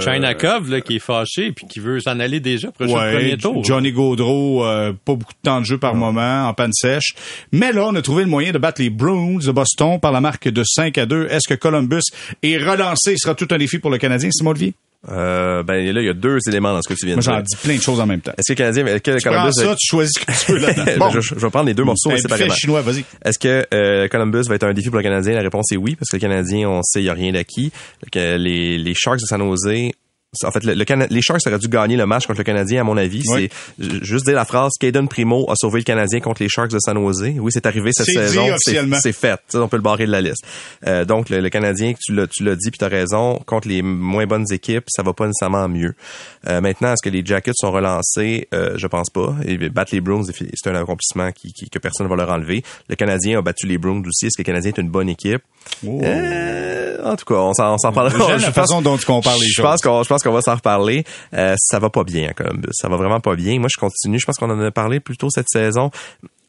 China 0.00 0.34
Cove, 0.34 0.70
là, 0.70 0.82
qui 0.82 0.96
est 0.96 1.02
fâché 1.02 1.46
et 1.46 1.54
qui 1.54 1.80
veut 1.80 1.98
s'en 2.00 2.20
aller 2.20 2.40
déjà 2.40 2.70
pour 2.70 2.84
le 2.84 2.92
premier 2.92 3.38
tour. 3.38 3.64
Johnny 3.64 3.90
Gaudreau, 3.90 4.60
pas 4.62 4.92
beaucoup 5.14 5.32
de 5.32 5.42
temps 5.42 5.62
de 5.62 5.64
jeu 5.64 5.78
par 5.78 5.94
moment, 5.94 6.46
en 6.46 6.52
panne 6.52 6.74
sèche. 6.74 7.14
Mais 7.52 7.72
là, 7.72 7.86
on 7.86 7.94
a 7.94 8.02
trouvé 8.02 8.24
le 8.24 8.28
moyen 8.28 8.52
de 8.52 8.58
battre 8.58 8.81
les 8.82 8.90
Bruins 8.90 9.38
de 9.38 9.52
Boston 9.52 10.00
par 10.00 10.10
la 10.12 10.20
marque 10.20 10.48
de 10.48 10.64
5 10.64 10.98
à 10.98 11.06
2. 11.06 11.28
Est-ce 11.30 11.48
que 11.48 11.54
Columbus 11.54 12.02
est 12.42 12.58
relancé? 12.58 13.12
Ce 13.12 13.24
sera 13.24 13.34
tout 13.34 13.48
un 13.52 13.58
défi 13.58 13.78
pour 13.78 13.90
le 13.90 13.98
Canadien, 13.98 14.30
Simon 14.32 14.50
Olivier? 14.50 14.74
Euh, 15.08 15.64
ben 15.64 15.84
là, 15.92 16.00
il 16.00 16.06
y 16.06 16.08
a 16.08 16.14
deux 16.14 16.38
éléments 16.48 16.72
dans 16.72 16.82
ce 16.82 16.88
que 16.88 16.94
tu 16.94 17.06
viens 17.06 17.16
de 17.16 17.20
dire. 17.20 17.32
J'en 17.32 17.40
dis 17.40 17.56
plein 17.56 17.76
de 17.76 17.82
choses 17.82 17.98
en 17.98 18.06
même 18.06 18.20
temps. 18.20 18.32
Est-ce 18.38 18.52
que 18.52 18.52
le 18.52 18.56
Canadien, 18.56 18.86
est-ce 18.86 19.02
que 19.02 19.18
tu 19.18 19.28
Columbus 19.28 19.50
prends 19.56 19.70
ça, 19.70 19.76
tu 19.76 19.86
choisis 19.88 20.12
ce 20.16 20.24
que 20.24 20.46
tu 20.46 20.52
veux 20.52 20.58
là-dedans. 20.66 21.10
je, 21.10 21.20
je, 21.20 21.34
vais 21.34 21.50
prendre 21.50 21.66
les 21.66 21.74
deux 21.74 21.84
morceaux 21.84 22.10
ben, 22.10 22.18
séparément. 22.18 22.54
chinois, 22.54 22.82
vas-y. 22.82 23.04
Est-ce 23.24 23.38
que 23.38 23.66
euh, 23.74 24.08
Columbus 24.08 24.42
va 24.48 24.54
être 24.56 24.64
un 24.64 24.72
défi 24.72 24.88
pour 24.88 24.98
le 24.98 25.02
Canadien? 25.02 25.34
La 25.34 25.42
réponse 25.42 25.72
est 25.72 25.76
oui, 25.76 25.96
parce 25.96 26.08
que 26.10 26.16
le 26.16 26.20
Canadien, 26.20 26.68
on 26.68 26.82
sait, 26.82 27.02
il 27.02 27.06
y 27.06 27.08
a 27.08 27.14
rien 27.14 27.32
d'acquis. 27.32 27.72
Les, 28.14 28.78
les 28.78 28.94
Sharks 28.94 29.20
de 29.20 29.26
San 29.26 29.40
Jose 29.40 29.92
en 30.44 30.50
fait, 30.50 30.64
le, 30.64 30.72
les 31.10 31.22
Sharks 31.22 31.42
auraient 31.46 31.58
dû 31.58 31.68
gagner 31.68 31.96
le 31.96 32.06
match 32.06 32.26
contre 32.26 32.38
le 32.38 32.44
Canadien, 32.44 32.80
à 32.80 32.84
mon 32.84 32.96
avis. 32.96 33.22
C'est 33.22 33.50
juste 34.02 34.24
dire 34.24 34.34
la 34.34 34.46
phrase 34.46 34.72
Caden 34.80 35.06
Primo 35.06 35.44
a 35.50 35.54
sauvé 35.56 35.80
le 35.80 35.84
Canadien 35.84 36.20
contre 36.20 36.42
les 36.42 36.48
Sharks 36.48 36.70
de 36.70 36.78
San 36.78 36.96
Jose. 36.96 37.34
Oui, 37.38 37.52
c'est 37.52 37.66
arrivé 37.66 37.90
cette 37.92 38.06
saison. 38.06 38.46
C'est 38.58 39.12
fait. 39.12 39.40
on 39.54 39.68
peut 39.68 39.76
le 39.76 39.82
barrer 39.82 40.06
de 40.06 40.10
la 40.10 40.22
liste. 40.22 40.44
Euh, 40.86 41.04
donc, 41.04 41.28
le, 41.28 41.46
Canadien, 41.50 41.92
tu 42.00 42.14
l'as, 42.14 42.26
tu 42.26 42.44
l'as 42.44 42.56
dit, 42.56 42.70
puis 42.70 42.78
t'as 42.78 42.88
raison, 42.88 43.40
contre 43.44 43.68
les 43.68 43.82
moins 43.82 44.26
bonnes 44.26 44.50
équipes, 44.50 44.84
ça 44.88 45.02
va 45.02 45.12
pas 45.12 45.26
nécessairement 45.26 45.68
mieux. 45.68 45.94
Euh, 46.48 46.62
maintenant, 46.62 46.94
est-ce 46.94 47.02
que 47.02 47.10
les 47.10 47.24
Jackets 47.24 47.52
sont 47.54 47.70
relancés? 47.70 48.48
Euh, 48.54 48.72
je 48.76 48.86
pense 48.86 49.10
pas. 49.10 49.34
Et 49.44 49.58
battre 49.68 49.94
les 49.94 50.00
Bruins, 50.00 50.24
c'est 50.24 50.66
un 50.66 50.74
accomplissement 50.74 51.30
qui, 51.32 51.52
que 51.52 51.78
personne 51.78 52.06
ne 52.06 52.10
va 52.10 52.16
leur 52.16 52.30
enlever. 52.30 52.62
Le 52.88 52.96
Canadien 52.96 53.38
a 53.38 53.42
battu 53.42 53.66
les 53.66 53.76
Bruins 53.76 54.02
aussi. 54.06 54.26
Est-ce 54.26 54.36
que 54.38 54.42
le 54.42 54.46
Canadien 54.46 54.70
est 54.70 54.80
une 54.80 54.88
bonne 54.88 55.10
équipe? 55.10 55.42
Oh. 55.86 56.00
Euh, 56.02 56.98
en 57.04 57.16
tout 57.16 57.24
cas, 57.24 57.34
on 57.34 57.52
s'en, 57.52 57.74
on 57.74 57.78
s'en 57.78 57.92
parlera. 57.92 58.36
la 58.36 58.52
façon 58.52 58.82
dont 58.82 58.96
tu 58.96 59.06
compares 59.06 59.36
les 59.38 59.48
je 59.48 59.62
Pense 59.62 59.80
qu'on, 59.80 60.02
je 60.02 60.08
pense 60.08 60.21
qu'on 60.22 60.32
va 60.32 60.42
s'en 60.42 60.54
reparler. 60.54 61.04
Euh, 61.34 61.54
ça 61.58 61.78
va 61.78 61.90
pas 61.90 62.04
bien 62.04 62.30
à 62.30 62.32
Columbus. 62.34 62.70
Ça 62.72 62.88
va 62.88 62.96
vraiment 62.96 63.20
pas 63.20 63.34
bien. 63.34 63.58
Moi, 63.58 63.68
je 63.72 63.78
continue. 63.78 64.18
Je 64.18 64.26
pense 64.26 64.36
qu'on 64.36 64.50
en 64.50 64.60
a 64.60 64.70
parlé 64.70 65.00
plus 65.00 65.16
tôt 65.16 65.28
cette 65.30 65.48
saison 65.48 65.90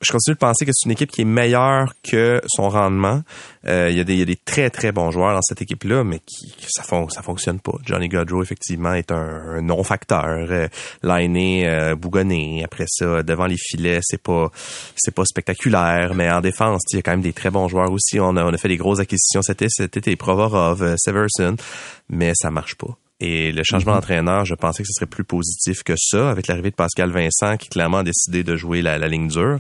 je 0.04 0.12
continue 0.12 0.36
de 0.36 0.40
penser 0.40 0.66
que 0.66 0.72
c'est 0.74 0.86
une 0.86 0.92
équipe 0.92 1.12
qui 1.12 1.22
est 1.22 1.26
meilleure 1.26 1.94
que 2.04 2.42
son 2.48 2.70
rendement. 2.70 3.22
Euh, 3.66 3.90
il, 3.90 3.98
y 3.98 4.00
a 4.00 4.04
des, 4.04 4.14
il, 4.14 4.20
y 4.20 4.22
a 4.22 4.26
des, 4.26 4.36
très, 4.36 4.70
très 4.70 4.92
bons 4.92 5.12
joueurs 5.12 5.34
dans 5.34 5.42
cette 5.42 5.62
équipe-là, 5.62 6.04
mais 6.04 6.20
qui 6.20 6.54
ça, 6.68 6.84
fon 6.84 7.08
ça 7.10 7.22
fonctionne 7.22 7.60
pas. 7.60 7.74
Johnny 7.86 8.10
Gaudreau, 8.10 8.44
effectivement, 8.44 8.94
est 8.94 9.12
un, 9.12 9.62
non-facteur. 9.62 10.26
Euh, 10.26 10.68
Lainé, 11.02 11.68
euh. 11.68 11.96
Après 12.64 12.86
ça, 12.88 13.24
devant 13.24 13.46
les 13.46 13.58
filets, 13.58 14.00
c'est 14.02 14.22
pas 14.22 14.52
c'est 14.96 15.14
pas 15.14 15.26
spectaculaire, 15.26 16.14
mais 16.14 16.30
en 16.30 16.42
défense, 16.42 16.82
il 16.92 16.98
y 16.98 17.00
a 17.00 17.02
quand 17.02 17.12
même 17.12 17.22
des 17.22 17.34
très 17.34 17.50
bons 17.50 17.68
joueurs 17.68 17.92
aussi. 17.92 18.20
On 18.20 18.36
a, 18.36 18.44
on 18.44 18.54
a 18.54 18.58
fait 18.58 18.68
des 18.68 18.78
grosses 18.78 19.00
acquisitions 19.00 19.42
cet 19.42 19.62
été, 19.62 19.70
cet 19.70 20.16
Provorov, 20.18 20.84
euh, 20.84 20.96
Severson, 20.98 21.56
mais 22.10 22.34
ça 22.36 22.52
marche 22.52 22.76
pas. 22.76 22.98
Et 23.26 23.54
le 23.54 23.64
changement 23.64 23.94
mhm. 23.94 24.00
d'entraîneur, 24.00 24.44
je 24.44 24.54
pensais 24.54 24.84
que 24.84 24.90
ce 24.90 24.96
serait 24.96 25.06
plus 25.06 25.24
positif 25.24 25.82
que 25.84 25.94
ça, 25.96 26.30
avec 26.30 26.48
l'arrivée 26.48 26.72
de 26.72 26.76
Pascal 26.76 27.10
Vincent, 27.10 27.56
qui 27.56 27.70
clairement 27.70 28.00
a 28.00 28.04
décidé 28.04 28.44
de 28.44 28.58
jouer 28.58 28.82
la, 28.82 28.98
ligne 29.08 29.30
dure. 29.30 29.60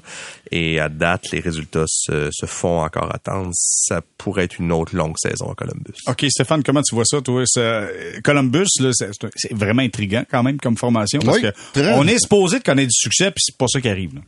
Et 0.51 0.81
à 0.81 0.89
date, 0.89 1.31
les 1.31 1.39
résultats 1.39 1.85
se, 1.87 2.29
font 2.45 2.81
encore 2.81 3.15
attendre. 3.15 3.51
Ça 3.53 4.01
pourrait 4.17 4.43
être 4.43 4.59
une 4.59 4.73
autre 4.73 4.93
longue 4.97 5.15
saison 5.17 5.49
à 5.49 5.55
Columbus. 5.55 5.93
OK, 6.07 6.25
Stéphane, 6.29 6.61
comment 6.61 6.81
tu 6.81 6.93
vois 6.93 7.05
ça, 7.05 7.21
toi? 7.21 7.45
Columbus, 8.21 8.67
c'est 8.91 9.53
vraiment 9.53 9.81
intriguant 9.81 10.25
quand 10.29 10.43
même 10.43 10.59
comme 10.59 10.75
formation, 10.75 11.21
parce 11.21 11.39
que 11.39 11.53
on 11.95 12.05
est 12.05 12.19
supposé 12.19 12.59
de 12.59 12.63
connaître 12.63 12.89
du 12.89 12.99
succès, 12.99 13.31
puis 13.31 13.43
c'est 13.45 13.57
pas 13.57 13.67
ça 13.69 13.79
qui 13.79 13.87
arrive. 13.87 14.15
Là. 14.15 14.21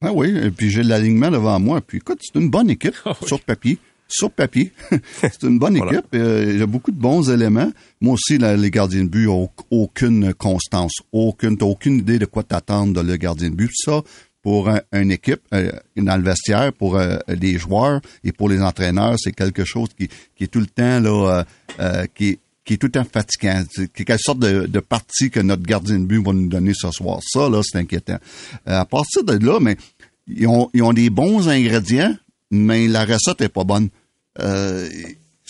Ah 0.00 0.12
oui, 0.12 0.32
et 0.40 0.52
puis 0.52 0.70
j'ai 0.70 0.84
l'alignement 0.84 1.32
devant 1.32 1.58
moi. 1.58 1.80
Puis 1.80 1.98
écoute, 1.98 2.20
c'est 2.22 2.38
une 2.38 2.48
bonne 2.48 2.70
équipe 2.70 2.94
ah 3.04 3.16
sur 3.26 3.40
papier 3.40 3.78
sur 4.08 4.30
papier. 4.30 4.72
c'est 5.20 5.42
une 5.42 5.58
bonne 5.58 5.76
équipe. 5.76 6.06
Euh, 6.14 6.50
il 6.54 6.58
y 6.58 6.62
a 6.62 6.66
beaucoup 6.66 6.90
de 6.90 6.98
bons 6.98 7.30
éléments. 7.30 7.70
Moi 8.00 8.14
aussi, 8.14 8.38
les 8.38 8.70
gardiens 8.70 9.04
de 9.04 9.08
but 9.08 9.26
n'ont 9.26 9.50
aucune 9.70 10.32
constance, 10.34 10.92
aucune, 11.12 11.56
t'as 11.56 11.66
aucune 11.66 11.98
idée 11.98 12.18
de 12.18 12.26
quoi 12.26 12.42
t'attendre 12.42 12.94
de 12.94 13.00
le 13.06 13.16
gardien 13.16 13.50
de 13.50 13.54
but. 13.54 13.70
Ça, 13.74 14.02
pour 14.42 14.70
une 14.92 15.10
équipe, 15.10 15.42
euh, 15.52 15.72
dans 15.96 16.16
le 16.16 16.22
vestiaire, 16.22 16.72
pour 16.72 16.96
euh, 16.96 17.18
les 17.28 17.58
joueurs 17.58 18.00
et 18.24 18.32
pour 18.32 18.48
les 18.48 18.62
entraîneurs, 18.62 19.16
c'est 19.18 19.32
quelque 19.32 19.64
chose 19.64 19.88
qui, 19.98 20.08
qui, 20.36 20.44
est 20.44 20.48
tout 20.48 20.60
le 20.60 20.66
temps 20.66 21.00
là, 21.00 21.44
qui 22.14 22.30
est 22.30 22.38
qui 22.64 22.74
est 22.74 22.76
tout 22.76 22.88
le 22.88 22.92
temps 22.92 23.06
fatigant. 23.10 23.64
C'est 23.70 23.88
quelle 23.88 24.18
sorte 24.18 24.40
de, 24.40 24.66
de 24.66 24.80
partie 24.80 25.30
que 25.30 25.40
notre 25.40 25.62
gardien 25.62 25.98
de 25.98 26.04
but 26.04 26.22
va 26.22 26.34
nous 26.34 26.48
donner 26.48 26.72
ce 26.74 26.90
soir. 26.90 27.20
Ça, 27.22 27.48
là, 27.48 27.62
c'est 27.64 27.78
inquiétant. 27.78 28.18
à 28.66 28.84
partir 28.84 29.24
de 29.24 29.42
là, 29.42 29.58
mais 29.58 29.78
ils 30.28 30.46
ont, 30.46 30.68
ils 30.74 30.82
ont 30.82 30.92
des 30.92 31.10
bons 31.10 31.48
ingrédients, 31.48 32.14
mais 32.50 32.88
la 32.88 33.04
recette 33.04 33.40
est 33.40 33.48
pas 33.48 33.64
bonne. 33.64 33.88
Euh, 34.40 34.86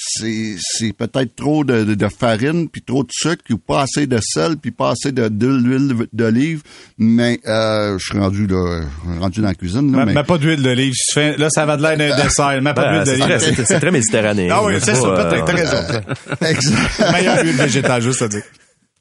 c'est 0.01 0.93
peut-être 0.97 1.35
trop 1.35 1.65
de, 1.65 1.83
de, 1.83 2.09
farine 2.09 2.69
puis 2.69 2.83
trop 2.83 3.03
de 3.03 3.11
sucre 3.11 3.43
ou 3.51 3.59
pas 3.59 3.83
assez 3.83 4.07
de 4.07 4.19
sel 4.23 4.57
puis 4.57 4.71
pas 4.71 4.91
assez 4.91 5.11
de 5.11 5.29
d'huile 5.29 6.07
d'olive. 6.13 6.63
Mais 6.99 7.41
euh, 7.47 7.99
je 7.99 8.05
suis 8.05 8.19
rendu 8.19 8.47
là, 8.47 8.83
rendu 9.19 9.41
dans 9.41 9.49
la 9.49 9.55
cuisine 9.55 9.91
là, 9.91 10.05
mais, 10.07 10.15
mais 10.15 10.23
pas 10.23 10.39
d'huile 10.39 10.63
d'olive 10.63 10.95
là 11.17 11.51
ça 11.51 11.67
va 11.67 11.77
de 11.77 11.83
l'air 11.83 11.99
d'un 11.99 12.17
dessert. 12.23 12.63
Mais 12.63 12.75
pas 12.75 13.03
d'huile 13.03 13.19
d'olive. 13.19 13.65
c'est 13.65 13.81
très 13.81 13.91
méditerranéen 13.91 14.49
ah 14.53 14.65
oui 14.65 14.75
c'est 14.81 14.95
ça 14.95 15.11
peut-être 15.11 15.45
t'as 15.45 15.53
raison. 15.53 15.77
Exact. 16.49 17.13
Meilleure 17.13 17.45
huile 17.45 17.57
végétale 17.57 18.03
juste 18.03 18.23
à 18.23 18.29
dire 18.29 18.43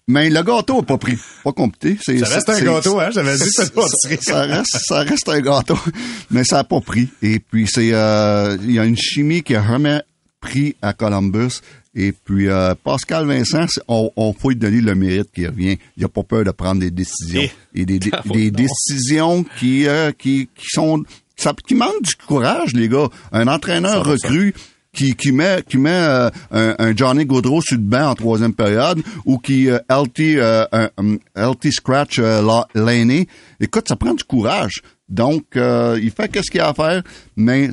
mais 0.07 0.29
le 0.29 0.41
gâteau 0.41 0.77
n'a 0.77 0.83
pas 0.83 0.97
pris. 0.97 1.17
Pas 1.43 1.51
compliqué. 1.51 1.97
ça 2.01 2.27
reste 2.27 2.49
un 2.49 2.61
gâteau, 2.61 2.99
hein? 2.99 3.09
J'avais 3.11 3.35
dit 3.37 3.49
ça, 3.51 3.65
ça, 3.65 4.41
reste, 4.41 4.77
ça 4.87 4.99
reste 4.99 5.27
un 5.27 5.41
gâteau. 5.41 5.77
Mais 6.31 6.43
ça 6.45 6.57
n'a 6.57 6.63
pas 6.63 6.79
pris. 6.79 7.09
Et 7.21 7.39
puis, 7.39 7.67
c'est, 7.67 7.91
euh, 7.91 8.57
il 8.63 8.71
y 8.71 8.79
a 8.79 8.85
une 8.85 8.97
chimie 8.97 9.43
qui 9.43 9.55
a 9.55 9.65
jamais 9.65 10.01
pris 10.39 10.75
à 10.81 10.93
Columbus. 10.93 11.61
Et 11.93 12.13
puis, 12.13 12.47
euh, 12.47 12.73
Pascal 12.81 13.25
Vincent, 13.25 13.65
on, 13.87 14.11
on 14.15 14.31
faut 14.31 14.49
lui 14.49 14.55
donner 14.55 14.81
le 14.81 14.95
mérite 14.95 15.29
qui 15.33 15.45
revient. 15.45 15.77
Il 15.97 16.03
n'a 16.03 16.09
pas 16.09 16.23
peur 16.23 16.45
de 16.45 16.51
prendre 16.51 16.79
des 16.79 16.91
décisions. 16.91 17.49
Et, 17.75 17.85
des, 17.85 17.99
des, 17.99 18.51
décisions 18.51 19.43
qui, 19.59 19.87
euh, 19.87 20.11
qui, 20.11 20.47
qui 20.55 20.67
sont, 20.69 21.03
ça, 21.35 21.53
qui 21.67 21.75
manquent 21.75 22.03
du 22.03 22.15
courage, 22.15 22.73
les 22.73 22.87
gars. 22.87 23.09
Un 23.33 23.47
entraîneur 23.47 24.05
recru, 24.05 24.53
qui, 24.97 25.13
qui 25.13 25.31
met, 25.31 25.63
qui 25.69 25.77
met 25.77 25.91
euh, 25.91 26.29
un, 26.51 26.95
Johnny 26.95 27.23
Gaudreau 27.23 27.61
sur 27.61 27.77
le 27.77 27.83
banc 27.83 28.09
en 28.09 28.15
troisième 28.15 28.53
période 28.53 28.99
ou 29.25 29.37
qui 29.37 29.69
euh, 29.69 29.77
LT, 29.89 30.37
euh, 30.37 30.65
um, 30.97 31.19
LT 31.35 31.71
Scratch 31.71 32.19
l'année. 32.73 33.27
Écoute, 33.59 33.87
ça 33.87 33.95
prend 33.95 34.15
du 34.15 34.23
courage. 34.23 34.81
Donc, 35.07 35.45
il 35.55 36.11
fait 36.11 36.29
qu'est-ce 36.29 36.51
qu'il 36.51 36.59
a 36.59 36.69
à 36.69 36.73
faire, 36.73 37.03
mais 37.37 37.69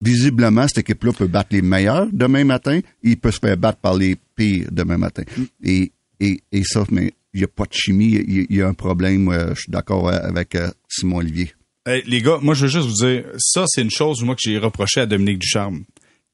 visiblement, 0.00 0.66
cette 0.66 0.78
équipe-là 0.78 1.12
peut 1.12 1.28
battre 1.28 1.50
les 1.52 1.62
meilleurs 1.62 2.08
demain 2.10 2.44
matin. 2.44 2.80
Il 3.02 3.18
peut 3.18 3.30
se 3.30 3.38
faire 3.38 3.56
battre 3.56 3.78
par 3.78 3.94
les 3.94 4.16
pires 4.34 4.68
demain 4.72 4.96
matin. 4.96 5.22
Et, 5.62 5.92
et, 6.18 6.40
et 6.50 6.64
ça, 6.64 6.84
mais 6.90 7.12
il 7.34 7.40
n'y 7.40 7.44
a 7.44 7.48
pas 7.48 7.64
de 7.64 7.72
chimie. 7.72 8.18
Il 8.26 8.56
y, 8.56 8.62
a 8.62 8.68
un 8.68 8.74
problème. 8.74 9.30
je 9.54 9.60
suis 9.60 9.70
d'accord 9.70 10.10
avec 10.10 10.56
Simon 10.88 11.18
Olivier. 11.18 11.52
les 11.86 12.22
gars, 12.22 12.38
moi, 12.42 12.54
je 12.54 12.62
veux 12.62 12.72
juste 12.72 12.88
vous 12.88 13.06
dire, 13.06 13.24
ça, 13.38 13.64
c'est 13.68 13.82
une 13.82 13.90
chose, 13.90 14.22
moi, 14.24 14.34
que 14.34 14.40
j'ai 14.42 14.58
reproché 14.58 15.00
à 15.00 15.06
Dominique 15.06 15.38
Ducharme 15.38 15.84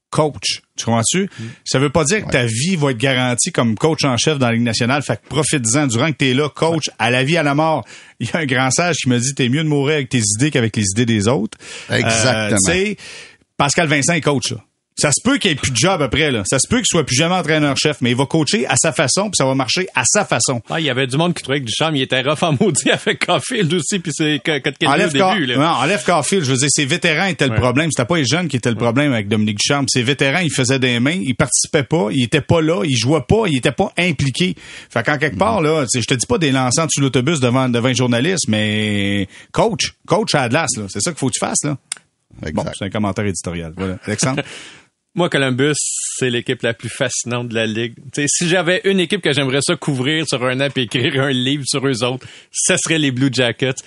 coach. 0.09 0.61
Tu 0.77 0.85
comprends-tu? 0.85 1.29
Ça 1.65 1.79
veut 1.79 1.89
pas 1.89 2.03
dire 2.03 2.25
que 2.25 2.31
ta 2.31 2.45
vie 2.45 2.75
va 2.75 2.91
être 2.91 2.97
garantie 2.97 3.51
comme 3.51 3.75
coach 3.75 4.03
en 4.05 4.17
chef 4.17 4.39
dans 4.39 4.47
la 4.47 4.53
Ligue 4.53 4.63
nationale. 4.63 5.01
Fait 5.03 5.17
que 5.17 5.27
profite-en. 5.27 5.87
Durant 5.87 6.11
que 6.11 6.17
t'es 6.17 6.33
là, 6.33 6.49
coach, 6.49 6.89
à 6.97 7.11
la 7.11 7.23
vie, 7.23 7.37
à 7.37 7.43
la 7.43 7.55
mort. 7.55 7.85
Il 8.19 8.27
y 8.27 8.31
a 8.33 8.39
un 8.39 8.45
grand 8.45 8.71
sage 8.71 8.97
qui 8.97 9.09
me 9.09 9.19
dit, 9.19 9.33
t'es 9.33 9.49
mieux 9.49 9.63
de 9.63 9.69
mourir 9.69 9.95
avec 9.95 10.09
tes 10.09 10.21
idées 10.37 10.51
qu'avec 10.51 10.75
les 10.75 10.85
idées 10.91 11.05
des 11.05 11.27
autres. 11.27 11.57
Exactement. 11.89 12.57
Euh, 12.69 12.93
Pascal 13.57 13.87
Vincent 13.87 14.13
est 14.13 14.21
coach, 14.21 14.51
là. 14.51 14.57
Ça 14.99 15.11
se 15.11 15.21
peut 15.23 15.37
qu'il 15.37 15.51
ait 15.51 15.55
plus 15.55 15.71
de 15.71 15.77
job 15.77 16.01
après, 16.01 16.29
là. 16.29 16.43
Ça 16.45 16.59
se 16.59 16.67
peut 16.67 16.77
qu'il 16.77 16.87
soit 16.87 17.05
plus 17.05 17.15
jamais 17.15 17.35
entraîneur-chef, 17.35 17.97
mais 18.01 18.11
il 18.11 18.17
va 18.17 18.25
coacher 18.25 18.67
à 18.67 18.75
sa 18.75 18.91
façon, 18.91 19.29
puis 19.29 19.37
ça 19.37 19.45
va 19.45 19.55
marcher 19.55 19.87
à 19.95 20.03
sa 20.05 20.25
façon. 20.25 20.61
Ah, 20.69 20.79
il 20.79 20.85
y 20.85 20.89
avait 20.89 21.07
du 21.07 21.15
monde 21.15 21.33
qui 21.33 21.41
trouvait 21.41 21.61
que 21.61 21.65
Duchamp, 21.65 21.93
il 21.93 22.01
était 22.01 22.21
rough 22.21 22.43
en 22.43 22.51
maudit 22.59 22.91
avec 22.91 23.25
Caulfield 23.25 23.73
aussi, 23.73 23.99
puis 23.99 24.11
c'est 24.13 24.41
enlève 24.85 25.09
au 25.09 25.33
début, 25.33 25.45
là. 25.45 25.57
Non, 25.57 25.83
enlève 25.83 26.03
Caulfield. 26.03 26.43
Je 26.43 26.51
veux 26.51 26.57
dire, 26.57 26.67
ses 26.69 26.85
vétérans 26.85 27.27
étaient 27.27 27.47
le 27.47 27.55
problème. 27.55 27.89
C'était 27.91 28.07
pas 28.07 28.17
les 28.17 28.25
jeunes 28.25 28.47
qui 28.49 28.57
étaient 28.57 28.69
le 28.69 28.75
problème 28.75 29.13
avec 29.13 29.27
Dominique 29.29 29.59
Duchamp. 29.59 29.85
Ses 29.87 30.03
vétérans, 30.03 30.39
ils 30.39 30.51
faisaient 30.51 30.79
des 30.79 30.99
mains, 30.99 31.19
ils 31.21 31.35
participaient 31.35 31.83
pas, 31.83 32.09
ils 32.11 32.23
étaient 32.23 32.41
pas 32.41 32.61
là, 32.61 32.83
ils 32.83 32.97
jouaient 32.97 33.21
pas, 33.27 33.43
ils 33.47 33.57
étaient 33.57 33.71
pas 33.71 33.93
impliqués. 33.97 34.55
Fait 34.89 35.03
qu'en 35.03 35.17
quelque 35.17 35.37
part, 35.37 35.61
là, 35.61 35.85
je 35.93 36.01
te 36.01 36.13
dis 36.13 36.25
pas 36.25 36.37
des 36.37 36.51
lançants 36.51 36.87
sur 36.89 37.01
l'autobus 37.01 37.39
devant, 37.39 37.69
devant 37.69 37.87
un 37.87 37.93
journaliste, 37.93 38.47
mais 38.47 39.27
coach, 39.51 39.93
coach 40.05 40.35
à 40.35 40.43
Atlas, 40.43 40.69
là. 40.77 40.83
C'est 40.89 40.99
ça 40.99 41.11
qu'il 41.11 41.19
faut 41.19 41.27
que 41.27 41.33
tu 41.33 41.39
fasses, 41.39 41.63
là. 41.63 41.77
Bon, 42.53 42.63
c'est 42.77 42.85
un 42.85 42.89
commentaire 42.89 43.25
éditorial. 43.25 43.73
Voilà. 43.75 43.97
Alexandre? 44.05 44.43
Moi, 45.15 45.27
Columbus, 45.27 45.73
c'est 46.17 46.29
l'équipe 46.29 46.61
la 46.61 46.75
plus 46.75 46.89
fascinante 46.89 47.49
de 47.49 47.55
la 47.55 47.65
ligue. 47.65 47.95
si 48.27 48.47
j'avais 48.47 48.81
une 48.83 48.99
équipe 48.99 49.21
que 49.21 49.33
j'aimerais 49.33 49.61
ça 49.61 49.75
couvrir 49.75 50.25
sur 50.27 50.45
un 50.45 50.59
app 50.59 50.77
et 50.77 50.83
écrire 50.83 51.23
un 51.23 51.31
livre 51.31 51.63
sur 51.65 51.85
eux 51.87 52.03
autres, 52.03 52.27
ce 52.51 52.75
serait 52.77 52.99
les 52.99 53.11
Blue 53.11 53.29
Jackets. 53.31 53.81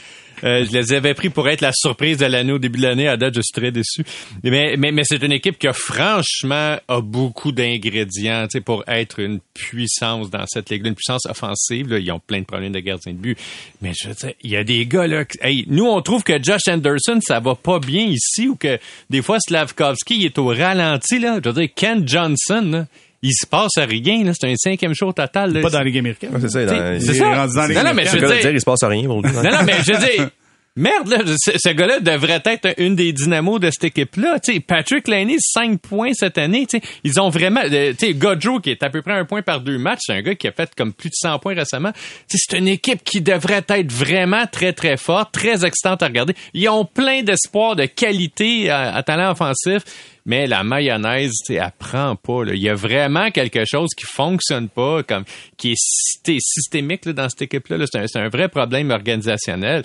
Euh, 0.45 0.65
je 0.65 0.73
les 0.77 0.93
avais 0.93 1.15
pris 1.15 1.31
pour 1.31 1.49
être 1.49 1.61
la 1.61 1.73
surprise 1.73 2.19
de 2.19 2.27
l'année 2.27 2.53
au 2.53 2.59
début 2.59 2.79
de 2.79 2.87
l'année. 2.87 3.09
À 3.09 3.17
date, 3.17 3.35
je 3.35 3.41
suis 3.41 3.53
très 3.53 3.71
déçu. 3.71 4.05
Mais, 4.43 4.77
mais, 4.77 4.93
mais 4.93 5.03
c'est 5.05 5.23
une 5.23 5.33
équipe 5.33 5.59
qui 5.59 5.69
a 5.69 5.73
franchement 5.73 6.77
a 6.89 7.01
beaucoup 7.01 7.53
d'ingrédients 7.53 8.47
pour 8.65 8.85
être 8.89 9.21
une 9.21 9.41
puissance 9.55 10.31
dans 10.31 10.45
cette 10.47 10.71
ligue, 10.71 10.87
une 10.87 10.95
puissance 10.95 11.27
offensive. 11.27 11.91
Là. 11.91 11.99
Ils 11.99 12.11
ont 12.13 12.21
plein 12.21 12.41
de 12.41 12.47
problèmes 12.47 12.73
de 12.73 12.81
gardien 12.81 13.13
de 13.13 13.19
but. 13.19 13.39
Mais 13.81 13.93
je 13.95 14.09
veux 14.09 14.15
dire, 14.15 14.33
il 14.43 14.51
y 14.51 14.57
a 14.57 14.65
des 14.65 14.87
gars 14.87 15.07
là. 15.07 15.25
Hey, 15.41 15.65
nous, 15.69 15.87
on 15.87 16.01
trouve 16.03 16.23
que 16.23 16.43
Josh 16.43 16.69
Anderson, 16.69 17.21
ça 17.21 17.41
va 17.41 17.55
pas 17.55 17.79
bien 17.79 18.05
ici 18.05 18.49
ou 18.49 18.57
que 18.57 18.79
des 19.11 19.23
fois 19.23 19.39
Slavkovski 19.41 20.25
est 20.25 20.39
au 20.39 20.47
ralenti. 20.47 21.19
Là. 21.19 21.41
Je 21.43 21.49
veux 21.49 21.61
dire, 21.61 21.71
Ken 21.75 22.07
Johnson, 22.07 22.63
là, 22.71 22.87
il 23.23 23.33
se 23.33 23.47
passe 23.47 23.79
rien. 23.79 24.25
Là. 24.25 24.33
C'est 24.39 24.51
un 24.51 24.57
cinquième 24.57 24.95
show 24.95 25.13
total. 25.13 25.53
Là. 25.53 25.61
Pas 25.63 25.71
dans 25.71 25.79
la 25.79 25.85
Ligue 25.85 25.99
américaine. 25.99 26.31
c'est 26.41 26.49
ça. 26.49 26.65
Dans, 26.65 27.01
c'est 27.01 27.15
ça. 27.15 27.35
Rendu 27.35 27.55
dans 27.55 27.67
les 27.67 27.75
non, 27.75 27.85
non, 27.85 27.95
mais 27.95 28.05
je 28.05 28.19
veux 28.19 28.27
dire, 28.27 28.51
il 28.51 28.61
se 28.61 28.65
passe 28.65 28.83
rien. 28.83 29.03
non, 29.03 29.21
non, 29.21 29.23
mais 29.65 29.75
je 29.87 29.93
veux 29.93 29.99
dire, 29.99 30.31
Merde, 30.75 31.27
ce, 31.37 31.69
gars-là 31.69 32.01
devrait 32.01 32.43
être 32.47 32.75
une 32.79 32.97
des 32.97 33.13
dynamos 33.13 33.59
de 33.59 33.71
cette 33.71 33.85
équipe-là. 33.85 34.39
Patrick 34.67 35.07
Laney, 35.07 35.37
5 35.39 35.79
points 35.79 36.15
cette 36.15 36.39
année. 36.39 36.67
Ils 37.05 37.21
ont 37.21 37.29
vraiment... 37.29 37.61
Euh, 37.71 37.93
sais, 37.99 38.15
Godreau, 38.15 38.59
qui 38.59 38.71
est 38.71 38.83
à 38.83 38.89
peu 38.89 39.03
près 39.03 39.13
un 39.13 39.27
point 39.27 39.43
par 39.43 39.61
deux 39.61 39.77
matchs, 39.77 40.01
c'est 40.07 40.15
un 40.15 40.23
gars 40.23 40.35
qui 40.35 40.49
a 40.49 40.53
fait 40.53 40.75
comme 40.75 40.95
plus 40.95 41.11
de 41.11 41.15
100 41.15 41.41
points 41.41 41.55
récemment. 41.55 41.93
C'est 42.27 42.57
une 42.57 42.69
équipe 42.69 43.05
qui 43.05 43.21
devrait 43.21 43.65
être 43.69 43.93
vraiment 43.93 44.47
très, 44.47 44.73
très 44.73 44.97
forte, 44.97 45.33
très 45.33 45.67
excitante 45.67 46.03
à 46.03 46.07
regarder. 46.07 46.35
Ils 46.55 46.69
ont 46.71 46.87
plein 46.87 47.23
d'espoir, 47.23 47.77
de 47.77 47.85
qualité 47.85 48.71
à, 48.71 48.95
à 48.95 49.03
talent 49.03 49.31
offensif 49.31 49.83
mais 50.25 50.47
la 50.47 50.63
mayonnaise, 50.63 51.33
tu 51.45 51.55
elle 51.55 51.73
prend 51.79 52.17
pas. 52.17 52.43
Il 52.53 52.63
y 52.63 52.69
a 52.69 52.75
vraiment 52.75 53.31
quelque 53.31 53.65
chose 53.65 53.91
qui 53.97 54.07
fonctionne 54.07 54.69
pas, 54.69 55.03
comme 55.03 55.25
qui 55.57 55.73
est 55.73 56.41
systémique 56.41 57.05
là, 57.07 57.13
dans 57.13 57.29
cette 57.29 57.43
équipe-là. 57.43 57.85
C'est 57.91 58.19
un, 58.19 58.29
vrai 58.29 58.49
problème 58.49 58.91
organisationnel 58.91 59.83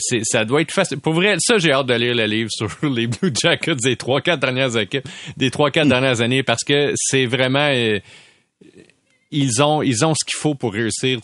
ça 0.00 0.44
doit 0.44 0.62
être 0.62 0.72
facile. 0.72 0.98
Pour 0.98 1.14
vrai, 1.14 1.36
ça, 1.38 1.58
j'ai 1.58 1.72
hâte 1.72 1.86
de 1.86 1.94
lire 1.94 2.14
le 2.14 2.24
livre 2.24 2.50
sur 2.50 2.68
les 2.90 3.06
Blue 3.06 3.32
Jackets 3.34 3.76
des 3.76 3.96
trois, 3.96 4.20
quatre 4.20 4.40
dernières 4.40 4.76
équipes, 4.76 5.08
des 5.36 5.50
trois, 5.50 5.70
quatre 5.70 5.88
dernières 5.88 6.20
années 6.20 6.42
parce 6.42 6.64
que 6.64 6.92
c'est 6.96 7.26
vraiment, 7.26 7.68
euh, 7.72 7.98
ils 9.30 9.62
ont, 9.62 9.82
ils 9.82 10.04
ont 10.04 10.14
ce 10.14 10.24
qu'il 10.24 10.38
faut 10.38 10.54
pour 10.54 10.72
réussir, 10.72 11.20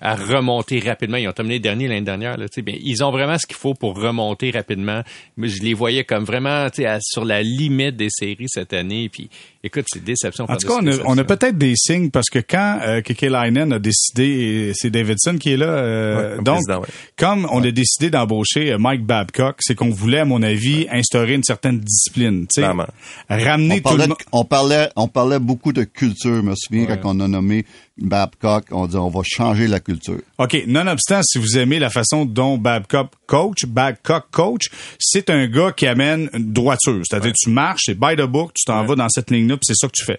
à 0.00 0.14
remonter 0.14 0.80
rapidement. 0.80 1.18
Ils 1.18 1.28
ont 1.28 1.32
terminé 1.32 1.58
dernier 1.58 1.88
l'année 1.88 2.00
dernière, 2.00 2.38
là, 2.38 2.46
bien, 2.56 2.76
ils 2.80 3.04
ont 3.04 3.10
vraiment 3.10 3.36
ce 3.36 3.46
qu'il 3.46 3.56
faut 3.56 3.74
pour 3.74 4.00
remonter 4.00 4.50
rapidement. 4.50 5.02
Je 5.36 5.62
les 5.62 5.74
voyais 5.74 6.04
comme 6.04 6.24
vraiment, 6.24 6.68
sur 7.00 7.24
la 7.24 7.42
limite 7.42 7.96
des 7.96 8.08
séries 8.08 8.48
cette 8.48 8.72
année, 8.72 9.10
puis 9.10 9.28
Écoute, 9.62 9.84
c'est 9.92 10.02
déception. 10.02 10.46
En 10.48 10.56
tout 10.56 10.66
cas, 10.66 10.78
on 10.80 10.86
a, 10.86 10.96
on 11.04 11.18
a 11.18 11.24
peut-être 11.24 11.58
des 11.58 11.74
signes 11.76 12.08
parce 12.10 12.30
que 12.30 12.38
quand 12.38 12.78
euh, 12.82 13.02
Kekelainen 13.02 13.74
a 13.74 13.78
décidé, 13.78 14.72
c'est 14.74 14.88
Davidson 14.88 15.36
qui 15.38 15.52
est 15.52 15.58
là, 15.58 15.66
euh, 15.66 16.30
Ouais, 16.30 16.34
comme 16.36 16.44
donc 16.44 16.68
ouais. 16.68 16.88
comme 17.18 17.46
on 17.52 17.62
a 17.62 17.70
décidé 17.70 18.08
d'embaucher 18.08 18.72
euh, 18.72 18.78
Mike 18.78 19.04
Babcock, 19.04 19.56
c'est 19.60 19.74
qu'on 19.74 19.90
voulait, 19.90 20.20
à 20.20 20.24
mon 20.24 20.42
avis, 20.42 20.86
instaurer 20.90 21.34
une 21.34 21.44
certaine 21.44 21.78
discipline. 21.78 22.42
tu 22.46 22.46
sais. 22.54 22.60
Clairement. 22.62 22.86
Ramener 23.28 23.74
On 23.74 23.76
tout 23.76 23.82
parlait, 23.82 23.98
le 23.98 24.04
de- 24.04 24.08
monde. 24.08 24.18
on 24.32 24.44
parlait, 24.44 24.88
on 24.96 25.08
parlait 25.08 25.38
beaucoup 25.38 25.74
de 25.74 25.84
culture. 25.84 26.36
Je 26.36 26.40
me 26.40 26.54
souviens 26.56 26.86
Ouais. 26.86 26.98
quand 26.98 27.14
on 27.16 27.20
a 27.20 27.28
nommé 27.28 27.66
Babcock, 28.00 28.64
on 28.70 28.86
dit 28.86 28.96
on 28.96 29.08
va 29.08 29.20
changer 29.24 29.66
la 29.66 29.80
culture. 29.80 30.20
OK, 30.38 30.64
nonobstant, 30.66 31.20
si 31.22 31.38
vous 31.38 31.58
aimez 31.58 31.78
la 31.78 31.90
façon 31.90 32.24
dont 32.24 32.58
Babcock 32.58 33.10
coach, 33.26 33.66
Babcock 33.66 34.24
coach, 34.30 34.70
c'est 34.98 35.30
un 35.30 35.46
gars 35.46 35.72
qui 35.72 35.86
amène 35.86 36.28
une 36.32 36.52
droiture. 36.52 37.00
C'est-à-dire, 37.04 37.32
tu 37.32 37.50
marches, 37.50 37.82
c'est 37.86 37.98
by 37.98 38.16
the 38.16 38.22
book, 38.22 38.52
tu 38.54 38.64
t'en 38.64 38.84
vas 38.84 38.94
dans 38.94 39.08
cette 39.08 39.30
ligne-là, 39.30 39.56
puis 39.56 39.66
c'est 39.66 39.76
ça 39.76 39.86
que 39.86 39.92
tu 39.94 40.04
fais. 40.04 40.18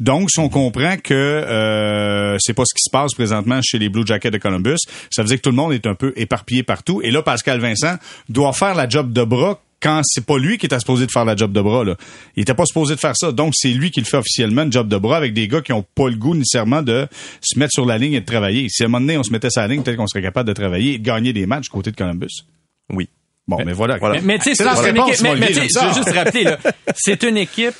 Donc, 0.00 0.30
si 0.30 0.40
on 0.40 0.48
comprend 0.48 0.96
que 0.96 1.14
euh, 1.14 2.36
c'est 2.38 2.54
pas 2.54 2.64
ce 2.64 2.74
qui 2.74 2.82
se 2.82 2.90
passe 2.90 3.14
présentement 3.14 3.60
chez 3.62 3.78
les 3.78 3.88
Blue 3.88 4.06
Jackets 4.06 4.30
de 4.30 4.38
Columbus, 4.38 4.78
ça 5.10 5.22
veut 5.22 5.28
dire 5.28 5.36
que 5.36 5.42
tout 5.42 5.50
le 5.50 5.56
monde 5.56 5.72
est 5.72 5.86
un 5.86 5.94
peu 5.94 6.12
éparpillé 6.16 6.62
partout. 6.62 7.00
Et 7.02 7.10
là, 7.10 7.22
Pascal 7.22 7.60
Vincent 7.60 7.96
doit 8.28 8.52
faire 8.52 8.74
la 8.74 8.88
job 8.88 9.12
de 9.12 9.24
bras 9.24 9.60
quand 9.82 10.00
c'est 10.04 10.24
pas 10.24 10.38
lui 10.38 10.58
qui 10.58 10.66
était 10.66 10.78
supposé 10.78 11.06
de 11.06 11.10
faire 11.10 11.24
la 11.24 11.36
job 11.36 11.52
de 11.52 11.60
bras. 11.60 11.84
Là. 11.84 11.96
Il 12.36 12.42
était 12.42 12.54
pas 12.54 12.64
supposé 12.64 12.94
de 12.94 13.00
faire 13.00 13.16
ça. 13.16 13.32
Donc, 13.32 13.52
c'est 13.56 13.70
lui 13.70 13.90
qui 13.90 14.00
le 14.00 14.06
fait 14.06 14.16
officiellement, 14.16 14.62
une 14.62 14.72
job 14.72 14.88
de 14.88 14.96
bras, 14.96 15.16
avec 15.16 15.34
des 15.34 15.48
gars 15.48 15.60
qui 15.60 15.72
ont 15.72 15.84
pas 15.94 16.08
le 16.08 16.16
goût 16.16 16.34
nécessairement 16.34 16.82
de 16.82 17.06
se 17.40 17.58
mettre 17.58 17.72
sur 17.72 17.84
la 17.84 17.98
ligne 17.98 18.14
et 18.14 18.20
de 18.20 18.26
travailler. 18.26 18.68
Si 18.68 18.82
à 18.82 18.86
un 18.86 18.88
moment 18.88 19.00
donné, 19.00 19.18
on 19.18 19.22
se 19.22 19.32
mettait 19.32 19.50
sur 19.50 19.60
la 19.62 19.68
ligne, 19.68 19.82
peut-être 19.82 19.96
qu'on 19.96 20.06
serait 20.06 20.22
capable 20.22 20.48
de 20.48 20.54
travailler 20.54 20.94
et 20.94 20.98
de 20.98 21.04
gagner 21.04 21.32
des 21.32 21.46
matchs 21.46 21.64
du 21.64 21.70
côté 21.70 21.90
de 21.90 21.96
Columbus. 21.96 22.44
Oui. 22.92 23.08
Bon, 23.48 23.58
mais, 23.64 23.72
voilà. 23.72 23.98
voilà. 23.98 24.20
Mais, 24.20 24.34
mais 24.34 24.38
tu 24.38 24.44
sais, 24.44 24.54
c'est 24.54 24.64
une 24.64 24.78
réponse, 24.78 25.14
équipe. 25.14 25.22
Mais, 25.24 25.36
mais 25.36 25.52
je 25.52 25.60
veux 25.60 25.94
juste 25.94 26.12
rappeler, 26.14 26.44
là, 26.44 26.58
c'est 26.94 27.22
une 27.24 27.36
équipe. 27.36 27.74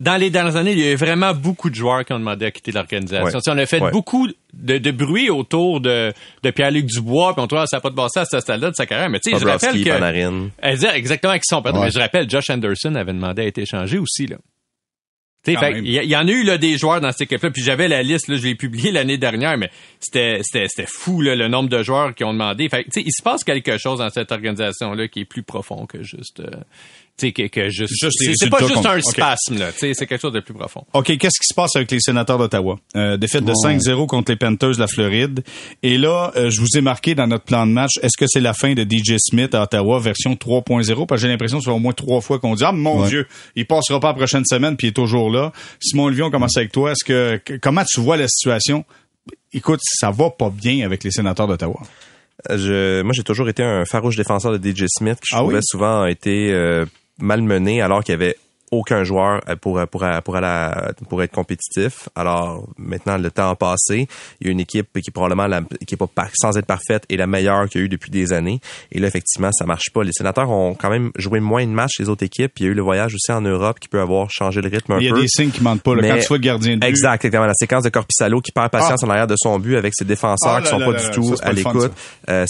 Dans 0.00 0.16
les 0.16 0.30
dernières 0.30 0.54
années, 0.54 0.72
il 0.72 0.78
y 0.78 0.84
a 0.86 0.92
eu 0.92 0.94
vraiment 0.96 1.34
beaucoup 1.34 1.70
de 1.70 1.74
joueurs 1.74 2.04
qui 2.04 2.12
ont 2.12 2.20
demandé 2.20 2.46
à 2.46 2.50
quitter 2.52 2.70
l'organisation. 2.70 3.24
Ouais. 3.24 3.32
Tu 3.32 3.40
sais, 3.40 3.50
On 3.50 3.58
a 3.58 3.66
fait 3.66 3.80
Ouais. 3.82 3.90
beaucoup 3.90 4.28
de, 4.52 4.78
de 4.78 4.90
bruit 4.92 5.28
autour 5.28 5.80
de, 5.80 6.12
de 6.44 6.50
Pierre-Luc 6.52 6.86
Dubois, 6.86 7.32
puis 7.34 7.42
on 7.42 7.48
trouve 7.48 7.62
que 7.62 7.66
ça 7.68 7.78
n'a 7.78 7.80
pas 7.80 7.90
de 7.90 7.96
bon 7.96 8.06
sens 8.08 8.18
à 8.32 8.38
ce 8.38 8.40
stade-là 8.40 8.70
de 8.70 8.76
sa 8.76 8.86
carrière. 8.86 9.10
Mais 9.10 9.18
tu 9.18 9.30
sais, 9.32 9.38
je 9.38 9.44
rappelle 9.44 9.82
que... 9.82 9.88
Panarin. 9.90 10.50
Elle 10.58 10.78
dit 10.78 10.86
exactement 10.86 11.34
qui 11.34 11.40
sont 11.46 11.62
perdus. 11.62 11.78
Ouais. 11.80 11.86
Mais 11.86 11.90
je 11.90 11.98
rappelle, 11.98 12.30
Josh 12.30 12.48
Anderson 12.48 12.94
avait 12.94 13.12
demandé 13.12 13.42
à 13.42 13.46
être 13.46 13.58
échangé 13.58 13.98
aussi, 13.98 14.26
là. 14.28 14.36
Tu 15.44 15.52
sais, 15.52 15.54
Quand 15.54 15.60
fait 15.66 15.72
même. 15.74 15.86
il 15.86 15.92
y, 15.92 16.16
en 16.16 16.26
a 16.26 16.30
eu 16.30 16.42
là, 16.42 16.58
des 16.58 16.76
joueurs 16.78 17.00
dans 17.00 17.12
cette 17.12 17.22
équipe-là, 17.22 17.50
puis 17.52 17.62
j'avais 17.62 17.86
la 17.88 18.02
liste, 18.02 18.26
là, 18.28 18.36
je 18.36 18.42
l'ai 18.42 18.56
publiée 18.56 18.90
l'année 18.90 19.18
dernière, 19.18 19.56
mais 19.56 19.70
c'était 20.00 20.40
c'était 20.42 20.66
c'était 20.68 20.88
fou 20.92 21.20
là, 21.22 21.36
le 21.36 21.46
nombre 21.46 21.68
de 21.68 21.80
joueurs 21.82 22.12
qui 22.14 22.24
ont 22.24 22.32
demandé. 22.32 22.68
Fait 22.68 22.82
que, 22.82 22.90
tu 22.90 23.00
sais, 23.00 23.06
il 23.06 23.12
se 23.12 23.22
passe 23.22 23.44
quelque 23.44 23.78
chose 23.78 24.00
dans 24.00 24.10
cette 24.10 24.32
organisation-là 24.32 25.06
qui 25.06 25.20
est 25.20 25.24
plus 25.24 25.44
profond 25.44 25.86
que 25.86 26.02
juste, 26.02 26.40
euh, 26.40 26.50
sais, 27.26 27.32
que, 27.32 27.46
que 27.48 27.68
juste. 27.70 27.94
C'est 28.10 28.32
c'est 28.36 28.50
pas 28.50 28.58
juste 28.66 28.84
un 28.86 29.00
spasme 29.00 29.58
là, 29.58 29.70
c'est 29.76 29.94
quelque 29.94 30.20
chose 30.20 30.32
de 30.32 30.40
plus 30.40 30.54
profond. 30.54 30.84
OK, 30.92 31.06
qu'est-ce 31.06 31.38
qui 31.40 31.46
se 31.48 31.54
passe 31.54 31.74
avec 31.76 31.90
les 31.90 32.00
sénateurs 32.00 32.38
d'Ottawa? 32.38 32.78
Euh, 32.96 33.16
défaite 33.16 33.44
de 33.44 33.52
Ouais. 33.64 33.76
5-0 33.76 34.06
contre 34.06 34.32
les 34.32 34.36
Panthers 34.36 34.72
de 34.74 34.78
la 34.80 34.86
Floride. 34.86 35.42
Et 35.82 35.98
là, 35.98 36.32
euh, 36.36 36.50
je 36.50 36.60
vous 36.60 36.76
ai 36.76 36.80
marqué 36.80 37.14
dans 37.14 37.26
notre 37.26 37.44
plan 37.44 37.66
de 37.66 37.72
match, 37.72 37.92
est-ce 38.02 38.16
que 38.16 38.26
c'est 38.28 38.40
la 38.40 38.54
fin 38.54 38.74
de 38.74 38.82
DJ 38.82 39.16
Smith 39.18 39.54
à 39.54 39.62
Ottawa, 39.64 39.98
version 39.98 40.34
3.0? 40.34 41.06
Parce 41.06 41.20
que 41.20 41.26
j'ai 41.26 41.32
l'impression 41.32 41.58
que 41.58 41.64
c'est 41.64 41.70
au 41.70 41.78
moins 41.78 41.92
trois 41.92 42.20
fois 42.20 42.38
qu'on 42.38 42.54
dit, 42.54 42.64
ah 42.64 42.72
mon 42.72 43.02
Ouais. 43.02 43.08
Dieu, 43.08 43.26
il 43.56 43.66
passera 43.66 44.00
pas 44.00 44.08
la 44.08 44.14
prochaine 44.14 44.44
semaine, 44.44 44.76
puis 44.76 44.88
il 44.88 44.90
est 44.90 44.94
toujours 44.94 45.30
là. 45.30 45.52
Simon 45.80 46.04
Olivier, 46.04 46.24
on 46.24 46.30
commence 46.30 46.56
avec 46.56 46.72
toi. 46.72 46.92
Est-ce 46.92 47.04
que, 47.04 47.36
que- 47.44 47.54
comment 47.54 47.82
tu 47.84 48.00
vois 48.00 48.16
la 48.16 48.28
situation? 48.28 48.84
Écoute, 49.52 49.80
ça 49.82 50.10
va 50.10 50.30
pas 50.30 50.50
bien 50.50 50.84
avec 50.84 51.04
les 51.04 51.10
sénateurs 51.10 51.46
d'Ottawa. 51.48 51.80
Je, 52.50 53.02
moi, 53.02 53.12
j'ai 53.14 53.24
toujours 53.24 53.48
été 53.48 53.62
un 53.64 53.84
farouche 53.84 54.16
défenseur 54.16 54.56
de 54.56 54.58
DJ 54.70 54.84
Smith, 54.88 55.16
qui 55.20 55.28
je 55.32 55.36
Ah 55.36 55.38
trouvais 55.40 55.56
oui? 55.56 55.62
souvent 55.64 56.02
a 56.02 56.10
été 56.10 56.52
euh, 56.52 56.84
malmené 57.18 57.82
alors 57.82 58.02
qu'il 58.02 58.12
y 58.12 58.14
avait 58.14 58.36
aucun 58.70 59.04
joueur 59.04 59.40
euh, 59.48 59.56
pour 59.56 59.80
pour 59.90 60.04
pour 60.24 60.36
aller 60.36 60.70
pour 61.08 61.22
être 61.22 61.32
compétitif. 61.32 62.08
Alors 62.14 62.66
maintenant 62.78 63.16
le 63.18 63.30
temps 63.30 63.50
a 63.50 63.56
passé, 63.56 64.08
il 64.40 64.46
y 64.46 64.50
a 64.50 64.52
une 64.52 64.60
équipe 64.60 64.88
qui 64.94 65.08
est 65.10 65.12
probablement 65.12 65.46
la, 65.46 65.62
qui 65.86 65.94
est 65.94 65.96
pas 65.96 66.28
sans 66.40 66.56
être 66.56 66.66
parfaite 66.66 67.04
et 67.08 67.16
la 67.16 67.26
meilleure 67.26 67.68
qu'il 67.68 67.80
y 67.80 67.84
a 67.84 67.86
eu 67.86 67.88
depuis 67.88 68.10
des 68.10 68.32
années. 68.32 68.60
Et 68.92 68.98
là 69.00 69.08
effectivement 69.08 69.50
ça 69.52 69.64
marche 69.66 69.90
pas. 69.92 70.02
Les 70.04 70.12
sénateurs 70.12 70.50
ont 70.50 70.74
quand 70.74 70.90
même 70.90 71.10
joué 71.16 71.40
moins 71.40 71.64
de 71.66 71.70
matchs 71.72 71.96
que 71.98 72.02
les 72.02 72.08
autres 72.08 72.24
équipes. 72.24 72.52
Il 72.60 72.66
y 72.66 72.68
a 72.68 72.72
eu 72.72 72.74
le 72.74 72.82
voyage 72.82 73.14
aussi 73.14 73.32
en 73.32 73.40
Europe 73.40 73.78
qui 73.80 73.88
peut 73.88 74.00
avoir 74.00 74.30
changé 74.30 74.60
le 74.60 74.68
rythme 74.68 74.92
un 74.92 74.98
Il 74.98 75.06
y 75.06 75.08
a 75.08 75.12
peu. 75.14 75.20
des 75.20 75.28
signes 75.28 75.50
qui 75.50 75.62
mentent 75.62 75.82
pas. 75.82 75.94
là. 75.94 76.02
Mais- 76.02 76.08
Quand 76.20 76.34
tu 76.36 76.40
gardien 76.40 76.74
de 76.76 76.80
but, 76.80 76.86
Exact, 76.86 77.24
exactement. 77.24 77.46
La 77.46 77.54
séquence 77.54 77.84
de 77.84 77.88
Corpissalo 77.88 78.40
qui 78.40 78.52
perd 78.52 78.70
patience 78.70 79.02
en 79.02 79.10
arrière 79.10 79.26
de 79.26 79.34
son 79.36 79.58
but 79.58 79.76
avec 79.76 79.92
ses 79.96 80.04
défenseurs 80.04 80.52
Ah 80.56 80.58
qui 80.58 80.64
là 80.64 80.70
sont 80.70 80.78
là 80.78 80.86
pas 80.86 80.92
du 81.02 81.10
tout 81.10 81.24
ça, 81.24 81.36
c'est 81.36 81.42
pas 81.42 81.48
à 81.48 81.52
l'écoute. 81.52 81.92
Euh, 82.28 82.44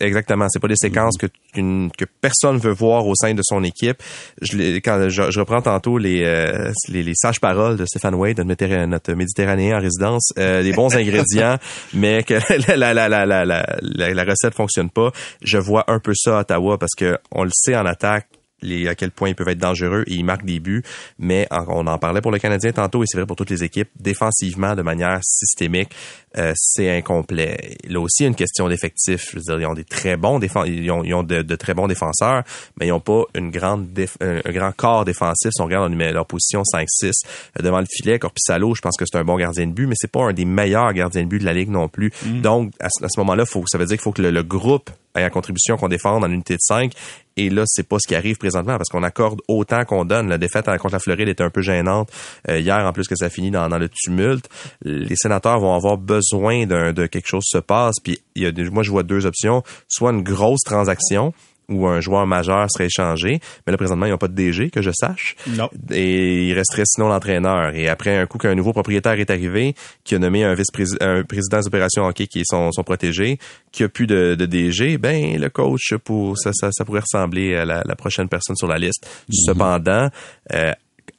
exactement, 0.00 0.46
c'est 0.48 0.60
pas 0.60 0.68
des 0.68 0.76
séquences 0.76 1.16
que 1.18 1.26
qu'une- 1.52 1.90
que 1.96 2.04
personne 2.20 2.58
veut 2.58 2.72
voir 2.72 3.06
au 3.06 3.14
sein 3.14 3.34
de 3.34 3.40
son 3.42 3.62
équipe. 3.64 4.02
Je, 4.40 4.76
quand 4.78 5.08
je, 5.08 5.30
je 5.30 5.40
reprends 5.40 5.60
tantôt 5.64 5.98
les 5.98 6.22
euh, 6.24 6.70
les, 6.88 7.02
les 7.02 7.14
sages 7.14 7.40
paroles 7.40 7.76
de 7.76 7.84
Stéphane 7.84 8.14
Wade, 8.14 8.40
notre, 8.40 8.86
notre 8.86 9.12
méditerranéen 9.14 9.76
en 9.76 9.80
résidence, 9.80 10.32
euh, 10.38 10.62
les 10.62 10.72
bons 10.72 10.94
ingrédients, 10.96 11.56
mais 11.92 12.22
que 12.22 12.34
la, 12.68 12.76
la, 12.76 12.94
la, 12.94 13.08
la, 13.08 13.26
la, 13.26 13.44
la, 13.44 14.14
la 14.14 14.24
recette 14.24 14.54
fonctionne 14.54 14.90
pas. 14.90 15.10
Je 15.42 15.58
vois 15.58 15.84
un 15.88 15.98
peu 15.98 16.12
ça 16.14 16.38
à 16.38 16.40
Ottawa 16.42 16.78
parce 16.78 16.94
que 16.96 17.18
on 17.32 17.44
le 17.44 17.50
sait 17.52 17.76
en 17.76 17.86
attaque 17.86 18.28
les, 18.64 18.88
à 18.88 18.94
quel 18.94 19.10
point 19.12 19.28
ils 19.28 19.34
peuvent 19.34 19.48
être 19.48 19.58
dangereux 19.58 20.04
et 20.06 20.14
ils 20.14 20.24
marquent 20.24 20.44
des 20.44 20.58
buts. 20.60 20.82
Mais 21.18 21.46
en- 21.50 21.64
on 21.68 21.86
en 21.86 21.98
parlait 21.98 22.20
pour 22.20 22.32
le 22.32 22.38
Canadien 22.38 22.72
tantôt 22.72 23.02
et 23.02 23.06
c'est 23.06 23.16
vrai 23.18 23.26
pour 23.26 23.36
toutes 23.36 23.50
les 23.50 23.62
équipes. 23.62 23.88
Défensivement, 24.00 24.74
de 24.74 24.82
manière 24.82 25.20
systémique, 25.22 25.90
euh, 26.38 26.52
c'est 26.56 26.90
incomplet. 26.96 27.76
Là 27.88 28.00
aussi, 28.00 28.22
il 28.22 28.22
y 28.24 28.26
a 28.26 28.28
une 28.28 28.34
question 28.34 28.68
d'effectif. 28.68 29.30
Je 29.32 29.36
veux 29.36 29.42
dire, 29.42 29.60
ils 29.60 29.66
ont 29.66 29.74
des 29.74 29.84
très 29.84 30.16
bons 30.16 30.38
défenseurs, 30.38 30.66
ils 30.72 30.90
ont, 30.90 31.04
ils 31.04 31.14
ont 31.14 31.22
de, 31.22 31.42
de 31.42 31.56
très 31.56 31.74
bons 31.74 31.86
défenseurs, 31.86 32.42
mais 32.80 32.86
ils 32.86 32.90
n'ont 32.90 33.00
pas 33.00 33.22
une 33.34 33.50
grande 33.50 33.86
déf- 33.94 34.16
un, 34.20 34.40
un 34.44 34.52
grand 34.52 34.72
corps 34.72 35.04
défensif. 35.04 35.50
Si 35.54 35.60
on 35.60 35.66
regarde 35.66 35.92
leur, 35.92 36.12
leur 36.12 36.26
position 36.26 36.62
5-6 36.62 36.86
euh, 37.04 37.62
devant 37.62 37.80
le 37.80 37.86
filet, 37.88 38.18
Corpissalo, 38.18 38.74
je 38.74 38.80
pense 38.80 38.96
que 38.96 39.04
c'est 39.06 39.18
un 39.18 39.24
bon 39.24 39.36
gardien 39.36 39.66
de 39.66 39.72
but, 39.72 39.86
mais 39.86 39.94
c'est 39.96 40.10
pas 40.10 40.24
un 40.24 40.32
des 40.32 40.44
meilleurs 40.44 40.92
gardiens 40.92 41.22
de 41.22 41.28
but 41.28 41.38
de 41.38 41.44
la 41.44 41.52
ligue 41.52 41.70
non 41.70 41.88
plus. 41.88 42.10
Donc, 42.40 42.72
à, 42.80 42.88
ce- 42.90 43.04
à 43.04 43.08
ce 43.08 43.20
moment-là, 43.20 43.44
faut, 43.46 43.64
ça 43.66 43.78
veut 43.78 43.86
dire 43.86 43.96
qu'il 43.96 44.02
faut 44.02 44.12
que 44.12 44.22
le, 44.22 44.30
le 44.30 44.42
groupe 44.42 44.90
ait 45.14 45.20
la 45.22 45.30
contribution 45.30 45.76
qu'on 45.76 45.88
défende 45.88 46.24
en 46.24 46.30
unité 46.30 46.54
de 46.54 46.60
5. 46.60 46.92
Et 47.36 47.50
là, 47.50 47.64
c'est 47.66 47.88
pas 47.88 47.96
ce 47.98 48.06
qui 48.06 48.14
arrive 48.14 48.36
présentement 48.36 48.76
parce 48.76 48.88
qu'on 48.88 49.02
accorde 49.02 49.40
autant 49.48 49.84
qu'on 49.84 50.04
donne. 50.04 50.28
La 50.28 50.38
défaite 50.38 50.66
contre 50.78 50.92
la 50.94 50.98
Floride 51.00 51.28
était 51.28 51.42
un 51.42 51.50
peu 51.50 51.62
gênante 51.62 52.10
euh, 52.48 52.58
hier, 52.60 52.78
en 52.78 52.92
plus 52.92 53.08
que 53.08 53.16
ça 53.16 53.28
finit 53.28 53.50
dans, 53.50 53.68
dans 53.68 53.78
le 53.78 53.88
tumulte. 53.88 54.48
Les 54.82 55.16
sénateurs 55.16 55.58
vont 55.58 55.74
avoir 55.74 55.98
besoin 55.98 56.66
d'un- 56.66 56.92
de 56.92 57.06
quelque 57.06 57.26
chose 57.26 57.44
se 57.46 57.58
passe. 57.58 57.96
Puis 58.02 58.20
il 58.36 58.42
y 58.42 58.46
a, 58.46 58.70
moi, 58.70 58.82
je 58.82 58.90
vois 58.90 59.02
deux 59.02 59.26
options. 59.26 59.62
Soit 59.88 60.12
une 60.12 60.22
grosse 60.22 60.62
transaction 60.64 61.32
où 61.68 61.86
un 61.86 62.00
joueur 62.00 62.26
majeur 62.26 62.66
serait 62.70 62.86
échangé. 62.86 63.40
Mais 63.66 63.70
là, 63.70 63.76
présentement, 63.76 64.06
ils 64.06 64.10
n'ont 64.10 64.18
pas 64.18 64.28
de 64.28 64.34
DG, 64.34 64.70
que 64.70 64.82
je 64.82 64.90
sache. 64.92 65.36
Non. 65.48 65.68
Et 65.90 66.48
il 66.48 66.54
resterait 66.54 66.84
sinon 66.86 67.08
l'entraîneur. 67.08 67.74
Et 67.74 67.88
après 67.88 68.16
un 68.16 68.26
coup 68.26 68.38
qu'un 68.38 68.54
nouveau 68.54 68.72
propriétaire 68.72 69.18
est 69.18 69.30
arrivé, 69.30 69.74
qui 70.04 70.14
a 70.14 70.18
nommé 70.18 70.44
un 70.44 70.54
vice-président, 70.54 70.98
un 71.00 71.22
président 71.22 71.60
des 71.60 71.66
opérations 71.66 72.04
hockey 72.04 72.26
qui 72.26 72.40
est 72.40 72.46
son, 72.46 72.70
son 72.72 72.82
protégé, 72.82 73.38
qui 73.72 73.82
a 73.84 73.88
plus 73.88 74.06
de, 74.06 74.34
de 74.34 74.46
DG, 74.46 74.98
ben 74.98 75.38
le 75.40 75.48
coach 75.50 75.94
pour 76.04 76.38
ça, 76.38 76.50
ça, 76.52 76.70
ça 76.72 76.84
pourrait 76.84 77.00
ressembler 77.00 77.54
à 77.54 77.64
la, 77.64 77.82
la 77.84 77.96
prochaine 77.96 78.28
personne 78.28 78.56
sur 78.56 78.68
la 78.68 78.78
liste. 78.78 79.08
Cependant, 79.30 80.08
euh, 80.52 80.72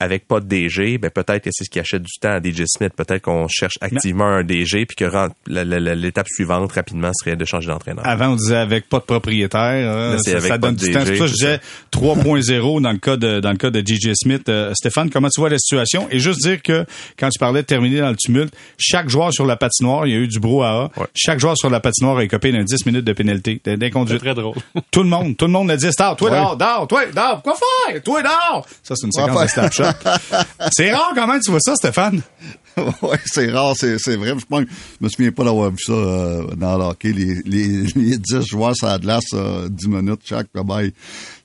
avec 0.05 0.27
pas 0.27 0.39
de 0.39 0.45
DG, 0.45 0.97
ben 0.97 1.09
peut-être 1.11 1.43
que 1.43 1.49
c'est 1.51 1.65
ce 1.65 1.69
qui 1.69 1.79
achète 1.79 2.01
du 2.03 2.13
temps 2.21 2.29
à 2.33 2.39
DJ 2.39 2.63
Smith. 2.67 2.93
Peut-être 2.95 3.21
qu'on 3.23 3.47
cherche 3.49 3.75
activement 3.81 4.25
un 4.27 4.43
DG, 4.43 4.85
puis 4.85 4.95
que 4.95 5.05
l'étape 5.47 6.27
suivante 6.29 6.71
rapidement 6.71 7.11
serait 7.19 7.35
de 7.35 7.45
changer 7.45 7.67
d'entraîneur. 7.67 8.05
Avant, 8.07 8.29
on 8.29 8.35
disait 8.35 8.55
avec 8.57 8.87
pas 8.89 8.99
de 8.99 9.03
propriétaire. 9.05 9.61
hein, 9.91 10.11
Là, 10.13 10.17
ça, 10.39 10.57
donne 10.57 10.75
du 10.75 10.91
temps. 10.91 10.99
C'est 11.03 11.11
DG, 11.11 11.17
pour 11.17 11.27
ça 11.27 11.33
que 11.33 11.39
je 11.39 11.45
disais 11.45 11.59
3.0 11.91 12.81
dans 12.81 12.91
le 12.91 12.97
cas 12.97 13.17
de 13.17 13.39
dans 13.39 13.51
le 13.51 13.57
cas 13.57 13.69
de 13.69 13.79
DJ 13.79 14.11
Smith. 14.15 14.47
Euh, 14.49 14.73
Stéphane, 14.73 15.09
comment 15.09 15.29
tu 15.29 15.39
vois 15.41 15.49
la 15.49 15.57
situation? 15.57 16.07
Et 16.11 16.19
juste 16.19 16.41
dire 16.41 16.61
que 16.61 16.85
quand 17.17 17.29
tu 17.29 17.39
parlais 17.39 17.61
de 17.61 17.65
terminer 17.67 17.99
dans 17.99 18.09
le 18.09 18.15
tumulte, 18.15 18.53
chaque 18.77 19.09
joueur 19.09 19.33
sur 19.33 19.45
la 19.45 19.55
patinoire, 19.55 20.07
il 20.07 20.13
y 20.13 20.15
a 20.15 20.19
eu 20.19 20.27
du 20.27 20.39
brouhaha. 20.39 20.91
Ouais. 20.97 21.05
Chaque 21.15 21.39
joueur 21.39 21.57
sur 21.57 21.69
la 21.69 21.79
patinoire 21.79 22.17
a 22.17 22.23
écopé 22.23 22.51
d'un 22.51 22.63
10 22.63 22.85
minutes 22.85 23.05
de 23.05 23.13
pénalité, 23.13 23.61
d'inconduite. 23.65 24.19
très 24.19 24.33
drôle. 24.35 24.55
Tout 24.91 25.03
le 25.03 25.09
monde, 25.09 25.35
tout 25.37 25.45
le 25.45 25.51
monde 25.51 25.71
a 25.71 25.77
dit 25.77 25.91
Star, 25.91 26.15
toi 26.15 26.29
Ouais. 26.29 26.37
dehors, 26.37 26.57
dehors, 26.57 26.87
toi 26.87 27.01
dehors, 27.13 27.41
quoi 27.41 27.55
faire, 27.87 28.01
toi 28.03 28.21
dehors. 28.21 28.65
Ça 28.83 28.95
c'est 28.95 29.05
une 29.07 29.11
séquence 29.11 29.41
de 29.43 29.47
Snapchat. 29.47 29.94
c'est 30.71 30.93
rare 30.93 31.11
quand 31.15 31.27
même, 31.27 31.39
tu 31.41 31.51
vois 31.51 31.59
ça, 31.59 31.75
Stéphane. 31.75 32.21
ouais, 32.77 33.19
c'est 33.25 33.49
rare, 33.51 33.75
c'est, 33.75 34.15
vrai. 34.15 34.33
Je 34.37 34.45
pense, 34.45 34.61
je 34.61 35.05
me 35.05 35.09
souviens 35.09 35.31
pas 35.31 35.43
d'avoir 35.43 35.71
vu 35.71 35.77
ça 35.79 35.93
euh, 35.93 36.55
dans 36.55 36.77
le 36.77 36.83
hockey. 36.85 37.13
Les, 37.13 37.41
les, 37.45 37.83
les 37.95 38.17
10 38.17 38.41
joueurs 38.45 38.75
sur 38.75 38.87
la 38.87 38.99
glace, 38.99 39.23
euh, 39.33 39.69
10 39.69 39.87
minutes 39.87 40.21
chaque, 40.25 40.47
bye. 40.53 40.93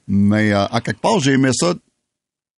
Mais 0.08 0.52
euh, 0.52 0.64
à 0.66 0.80
quelque 0.80 1.00
part, 1.00 1.20
j'ai 1.20 1.32
aimé 1.32 1.50
ça 1.52 1.74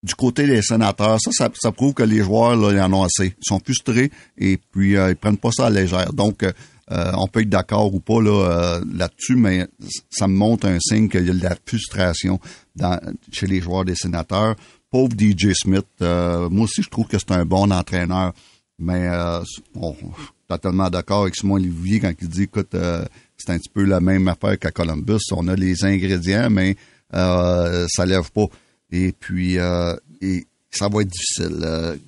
du 0.02 0.14
côté 0.14 0.46
des 0.46 0.62
sénateurs. 0.62 1.18
Ça, 1.20 1.30
ça, 1.32 1.50
ça 1.54 1.72
prouve 1.72 1.94
que 1.94 2.02
les 2.02 2.22
joueurs, 2.22 2.56
là, 2.56 2.72
ils 2.72 2.80
en 2.80 2.92
ont 2.92 3.04
assez. 3.04 3.34
Ils 3.38 3.46
sont 3.46 3.60
frustrés 3.60 4.10
et 4.38 4.58
puis 4.72 4.96
euh, 4.96 5.10
ils 5.10 5.16
prennent 5.16 5.36
pas 5.36 5.52
ça 5.52 5.66
à 5.66 5.70
légère. 5.70 6.12
Donc, 6.12 6.44
euh, 6.90 7.12
on 7.16 7.26
peut 7.28 7.40
être 7.40 7.48
d'accord 7.48 7.94
ou 7.94 8.00
pas 8.00 8.20
là, 8.20 8.30
euh, 8.30 8.84
là-dessus, 8.92 9.36
mais 9.36 9.66
ça 10.10 10.26
me 10.26 10.34
montre 10.34 10.66
un 10.66 10.78
signe 10.80 11.08
qu'il 11.08 11.26
y 11.26 11.30
a 11.30 11.34
de 11.34 11.42
la 11.42 11.56
frustration 11.64 12.40
dans, 12.76 13.00
chez 13.30 13.46
les 13.46 13.60
joueurs 13.60 13.84
des 13.84 13.94
sénateurs. 13.94 14.56
Pauvre 14.92 15.14
DJ 15.18 15.54
Smith, 15.54 15.86
euh, 16.02 16.50
moi 16.50 16.64
aussi 16.64 16.82
je 16.82 16.90
trouve 16.90 17.06
que 17.06 17.18
c'est 17.18 17.32
un 17.32 17.46
bon 17.46 17.72
entraîneur, 17.72 18.34
mais 18.78 19.08
euh, 19.08 19.40
bon, 19.74 19.96
je 20.00 20.22
suis 20.22 20.32
totalement 20.48 20.90
d'accord 20.90 21.22
avec 21.22 21.34
Simon 21.34 21.54
Olivier 21.54 21.98
quand 22.00 22.12
il 22.20 22.28
dit, 22.28 22.42
écoute, 22.42 22.74
euh, 22.74 23.04
c'est 23.38 23.52
un 23.52 23.58
petit 23.58 23.70
peu 23.70 23.84
la 23.84 24.00
même 24.00 24.28
affaire 24.28 24.58
qu'à 24.58 24.70
Columbus. 24.70 25.20
On 25.30 25.48
a 25.48 25.54
les 25.54 25.84
ingrédients, 25.84 26.50
mais 26.50 26.76
euh, 27.14 27.86
ça 27.88 28.04
lève 28.04 28.30
pas. 28.32 28.46
Et 28.90 29.12
puis, 29.12 29.54
ça 29.54 30.88
va 30.88 31.00
être 31.00 31.08
difficile. 31.08 31.98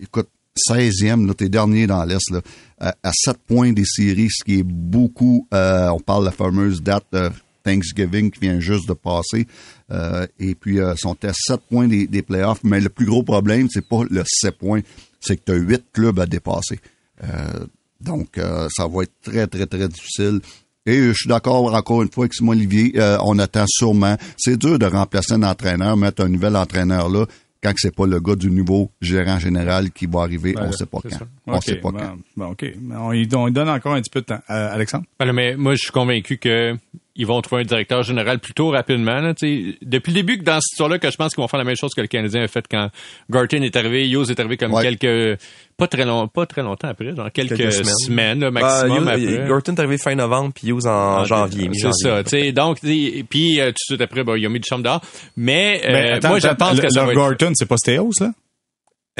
Écoute, 0.00 0.28
16e, 0.68 1.24
là, 1.26 1.34
t'es 1.34 1.48
dernier 1.48 1.86
dans 1.86 2.04
l'Est, 2.04 2.34
à, 2.80 2.96
à 3.00 3.12
7 3.12 3.36
points 3.46 3.72
des 3.72 3.84
séries, 3.84 4.28
ce 4.30 4.42
qui 4.42 4.58
est 4.58 4.64
beaucoup. 4.64 5.46
on 5.52 6.00
parle 6.00 6.22
de 6.22 6.26
la 6.26 6.32
fameuse 6.32 6.82
date 6.82 7.14
Thanksgiving 7.68 8.30
qui 8.30 8.40
vient 8.40 8.60
juste 8.60 8.88
de 8.88 8.94
passer. 8.94 9.46
Euh, 9.90 10.26
et 10.38 10.54
puis, 10.54 10.80
euh, 10.80 10.94
sont 10.96 11.16
à 11.24 11.32
7 11.32 11.60
points 11.68 11.88
des, 11.88 12.06
des 12.06 12.22
playoffs. 12.22 12.60
Mais 12.64 12.80
le 12.80 12.88
plus 12.88 13.06
gros 13.06 13.22
problème, 13.22 13.68
c'est 13.70 13.86
pas 13.86 14.02
le 14.08 14.22
7 14.26 14.56
points, 14.56 14.80
c'est 15.20 15.36
que 15.36 15.42
tu 15.46 15.52
as 15.52 15.56
8 15.56 15.84
clubs 15.92 16.18
à 16.18 16.26
dépasser. 16.26 16.80
Euh, 17.24 17.66
donc, 18.00 18.38
euh, 18.38 18.68
ça 18.70 18.86
va 18.86 19.02
être 19.02 19.12
très, 19.22 19.46
très, 19.46 19.66
très 19.66 19.88
difficile. 19.88 20.40
Et 20.86 21.08
je 21.08 21.12
suis 21.12 21.28
d'accord 21.28 21.74
encore 21.74 22.02
une 22.02 22.10
fois 22.10 22.24
avec 22.24 22.34
Simon 22.34 22.52
Olivier, 22.52 22.92
euh, 22.96 23.18
on 23.22 23.38
attend 23.38 23.64
sûrement. 23.68 24.16
C'est 24.38 24.56
dur 24.56 24.78
de 24.78 24.86
remplacer 24.86 25.34
un 25.34 25.42
entraîneur, 25.42 25.96
mettre 25.98 26.24
un 26.24 26.28
nouvel 26.28 26.56
entraîneur 26.56 27.10
là, 27.10 27.26
quand 27.62 27.72
c'est 27.76 27.94
pas 27.94 28.06
le 28.06 28.20
gars 28.20 28.36
du 28.36 28.50
nouveau 28.50 28.90
gérant 29.00 29.38
général 29.38 29.90
qui 29.90 30.06
va 30.06 30.20
arriver, 30.20 30.54
on 30.58 30.72
sait 30.72 30.86
pas 30.86 31.00
quand. 31.02 31.10
ça. 31.10 31.26
On 31.46 31.60
sait 31.60 31.76
pas 31.76 31.90
bon, 31.90 31.98
quand. 31.98 32.16
bon, 32.36 32.46
OK. 32.52 32.64
On 33.34 33.50
donne 33.50 33.68
encore 33.68 33.94
un 33.94 34.00
petit 34.00 34.10
peu 34.10 34.20
de 34.20 34.26
temps. 34.26 34.40
Euh, 34.48 34.72
Alexandre? 34.72 35.04
Voilà, 35.18 35.32
mais 35.32 35.56
moi, 35.56 35.74
je 35.74 35.80
suis 35.80 35.92
convaincu 35.92 36.38
que 36.38 36.74
ils 37.18 37.26
vont 37.26 37.40
trouver 37.42 37.62
un 37.62 37.64
directeur 37.66 38.02
général 38.02 38.38
plutôt 38.38 38.70
rapidement. 38.70 39.20
Là, 39.20 39.34
tu 39.34 39.72
sais. 39.72 39.78
depuis 39.82 40.12
le 40.12 40.14
début 40.20 40.38
que 40.38 40.44
dans 40.44 40.60
cette 40.60 40.72
histoire-là, 40.72 40.98
que 40.98 41.10
je 41.10 41.16
pense 41.16 41.34
qu'ils 41.34 41.42
vont 41.42 41.48
faire 41.48 41.58
la 41.58 41.64
même 41.64 41.76
chose 41.76 41.92
que 41.94 42.00
le 42.00 42.06
Canadien 42.06 42.44
a 42.44 42.48
fait 42.48 42.64
quand 42.70 42.88
Garten 43.28 43.62
est 43.62 43.76
arrivé, 43.76 44.08
Hughes 44.08 44.30
est 44.30 44.38
arrivé 44.40 44.56
comme 44.56 44.72
Ouais. 44.72 44.82
quelques 44.96 45.38
pas 45.76 45.86
très 45.86 46.04
long, 46.04 46.26
pas 46.26 46.46
très 46.46 46.62
longtemps 46.62 46.88
après, 46.88 47.14
genre 47.14 47.30
quelques, 47.32 47.56
Quelques 47.56 47.72
semaines, 47.72 47.94
semaines. 48.06 48.40
là, 48.40 48.50
Bah, 48.50 48.60
maximum 48.62 49.04
Hughes- 49.04 49.34
après. 49.36 49.48
Gorton 49.48 49.74
est 49.74 49.78
arrivé 49.80 49.98
fin 49.98 50.14
novembre, 50.14 50.52
puis 50.54 50.68
Hughes 50.68 50.86
en 50.86 51.18
Ah, 51.20 51.24
janvier. 51.24 51.70
C'est 51.74 51.92
ça, 51.92 52.22
tu 52.24 52.30
sais. 52.30 52.52
Donc, 52.52 52.80
tu 52.80 52.86
sais, 52.88 53.24
puis 53.28 53.60
euh, 53.60 53.66
tout 53.66 53.72
de 53.72 53.76
suite 53.94 54.00
après, 54.00 54.24
bon, 54.24 54.34
ils 54.34 54.46
ont 54.46 54.50
mis 54.50 54.60
du 54.60 54.66
chambre 54.68 54.82
dehors. 54.84 55.00
Mais, 55.36 55.80
euh, 55.84 56.16
attends, 56.16 56.28
moi, 56.30 56.38
je 56.40 56.48
pense 56.48 56.76
le- 56.76 56.82
que 56.82 56.88
ça 56.88 57.00
leur 57.00 57.06
va 57.06 57.12
être... 57.12 57.18
Gorton, 57.18 57.52
c'est 57.54 57.68
pas 57.68 57.76
Steos, 57.76 58.10
là? 58.20 58.32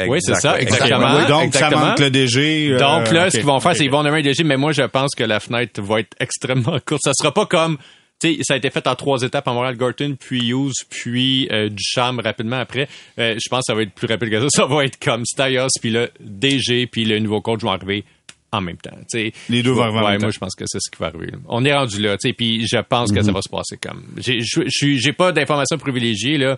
Oui, 0.07 0.19
c'est 0.21 0.35
ça, 0.35 0.59
Exact- 0.59 0.75
exactement. 0.83 1.15
Oui, 1.17 1.27
donc, 1.27 1.53
ça 1.53 1.69
manque 1.69 1.99
le 1.99 2.09
DG. 2.11 2.69
euh, 2.71 2.77
Donc 2.79 3.11
là, 3.11 3.29
ce 3.29 3.37
qu'ils 3.37 3.45
vont 3.45 3.59
faire, 3.59 3.73
c'est 3.75 3.83
qu'ils 3.83 3.91
vont 3.91 4.03
nommer 4.03 4.19
un 4.19 4.21
DG, 4.21 4.43
mais 4.43 4.57
moi, 4.57 4.71
je 4.71 4.83
pense 4.83 5.15
que 5.15 5.23
la 5.23 5.39
fenêtre 5.39 5.81
va 5.81 5.99
être 6.01 6.15
extrêmement 6.19 6.79
courte. 6.85 7.01
Ça 7.03 7.11
sera 7.13 7.33
pas 7.33 7.45
comme, 7.45 7.77
tu 8.21 8.35
sais, 8.35 8.39
ça 8.43 8.53
a 8.53 8.57
été 8.57 8.69
fait 8.69 8.85
en 8.87 8.95
trois 8.95 9.21
étapes 9.21 9.47
à 9.47 9.53
Montréal, 9.53 9.75
Gorton, 9.77 10.15
puis 10.19 10.49
Hughes, 10.49 10.73
puis 10.89 11.47
euh, 11.51 11.69
Duchamp 11.69 12.17
rapidement 12.23 12.59
après. 12.59 12.87
Euh, 13.17 13.35
je 13.41 13.49
pense 13.49 13.59
que 13.59 13.65
ça 13.67 13.75
va 13.75 13.81
être 13.83 13.93
plus 13.93 14.07
rapide 14.07 14.29
que 14.29 14.39
ça. 14.41 14.47
Ça 14.61 14.65
va 14.65 14.83
être 14.85 14.99
comme 14.99 15.25
Styles, 15.25 15.67
puis 15.81 15.89
le 15.91 16.09
DG, 16.19 16.87
puis 16.87 17.05
le 17.05 17.19
nouveau 17.19 17.41
coach 17.41 17.61
vont 17.61 17.71
arriver 17.71 18.03
en 18.51 18.61
même 18.61 18.77
temps. 18.77 18.89
tu 19.11 19.19
sais. 19.19 19.33
Les 19.47 19.61
deux 19.61 19.69
vont 19.71 19.83
arriver 19.83 19.99
en 19.99 20.03
Ouais, 20.05 20.11
même 20.13 20.21
moi, 20.21 20.29
temps. 20.29 20.33
je 20.33 20.39
pense 20.39 20.55
que 20.55 20.63
c'est 20.67 20.79
ce 20.81 20.89
qui 20.89 20.97
va 20.99 21.07
arriver. 21.07 21.27
là. 21.27 21.37
On 21.47 21.63
est 21.65 21.71
rendu 21.73 22.01
là, 22.01 22.17
tu 22.17 22.27
sais, 22.29 22.33
puis 22.33 22.67
je 22.67 22.77
pense 22.79 23.11
que 23.11 23.21
ça 23.21 23.31
va 23.31 23.41
se 23.43 23.49
passer 23.49 23.77
comme. 23.77 24.03
J'ai 24.17 25.13
pas 25.13 25.31
d'informations 25.31 25.77
privilégiées, 25.77 26.37
là. 26.39 26.57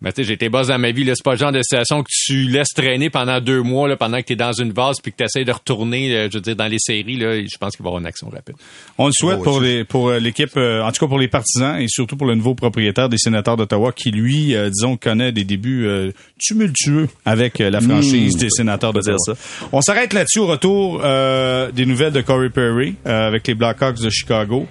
Mais 0.00 0.12
tu 0.12 0.22
sais, 0.22 0.24
j'ai 0.28 0.34
été 0.34 0.48
boss 0.48 0.68
dans 0.68 0.78
ma 0.78 0.92
vie, 0.92 1.02
là. 1.02 1.14
C'est 1.16 1.24
pas 1.24 1.32
le 1.32 1.38
genre 1.38 1.50
de 1.50 1.60
situation 1.60 2.02
que 2.04 2.08
tu 2.08 2.44
laisses 2.48 2.68
traîner 2.74 3.10
pendant 3.10 3.40
deux 3.40 3.62
mois, 3.62 3.88
là, 3.88 3.96
pendant 3.96 4.18
que 4.18 4.22
t'es 4.26 4.36
dans 4.36 4.52
une 4.52 4.70
vase 4.70 5.00
puis 5.02 5.10
que 5.10 5.16
t'essayes 5.16 5.44
de 5.44 5.50
retourner, 5.52 6.14
euh, 6.14 6.28
je 6.30 6.36
veux 6.38 6.42
dire, 6.42 6.54
dans 6.54 6.68
les 6.68 6.78
séries, 6.78 7.16
là. 7.16 7.34
Je 7.40 7.58
pense 7.58 7.74
qu'il 7.76 7.82
va 7.82 7.88
y 7.88 7.90
avoir 7.90 8.00
une 8.00 8.06
action 8.06 8.28
rapide. 8.28 8.54
On 8.96 9.06
le 9.06 9.12
souhaite 9.12 9.38
Oh, 9.40 9.44
pour 9.44 9.56
oui, 9.58 9.66
les 9.66 9.84
pour 9.84 10.08
euh, 10.10 10.18
l'équipe, 10.20 10.56
euh, 10.56 10.82
en 10.82 10.92
tout 10.92 11.00
cas 11.04 11.08
pour 11.08 11.18
les 11.18 11.26
partisans 11.28 11.80
et 11.80 11.86
surtout 11.88 12.16
pour 12.16 12.26
le 12.28 12.34
nouveau 12.36 12.54
propriétaire 12.54 13.08
des 13.08 13.18
sénateurs 13.18 13.56
d'Ottawa 13.56 13.90
qui 13.92 14.10
lui, 14.12 14.54
euh, 14.54 14.70
disons, 14.70 14.96
connaît 14.96 15.32
des 15.32 15.44
débuts 15.44 15.86
euh, 15.86 16.12
tumultueux 16.38 17.08
avec 17.24 17.60
euh, 17.60 17.68
la 17.70 17.80
franchise 17.80 18.36
des 18.36 18.50
sénateurs 18.50 18.92
dire 18.92 19.02
d'Ottawa. 19.02 19.36
On 19.72 19.80
s'arrête 19.80 20.12
là-dessus 20.12 20.38
au 20.38 20.46
retour 20.46 21.00
euh, 21.04 21.72
des 21.72 21.86
nouvelles 21.86 22.12
de 22.12 22.20
Corey 22.20 22.50
Perry 22.50 22.94
euh, 23.06 23.26
avec 23.26 23.46
les 23.48 23.54
Blackhawks 23.54 24.00
de 24.00 24.10
Chicago. 24.10 24.66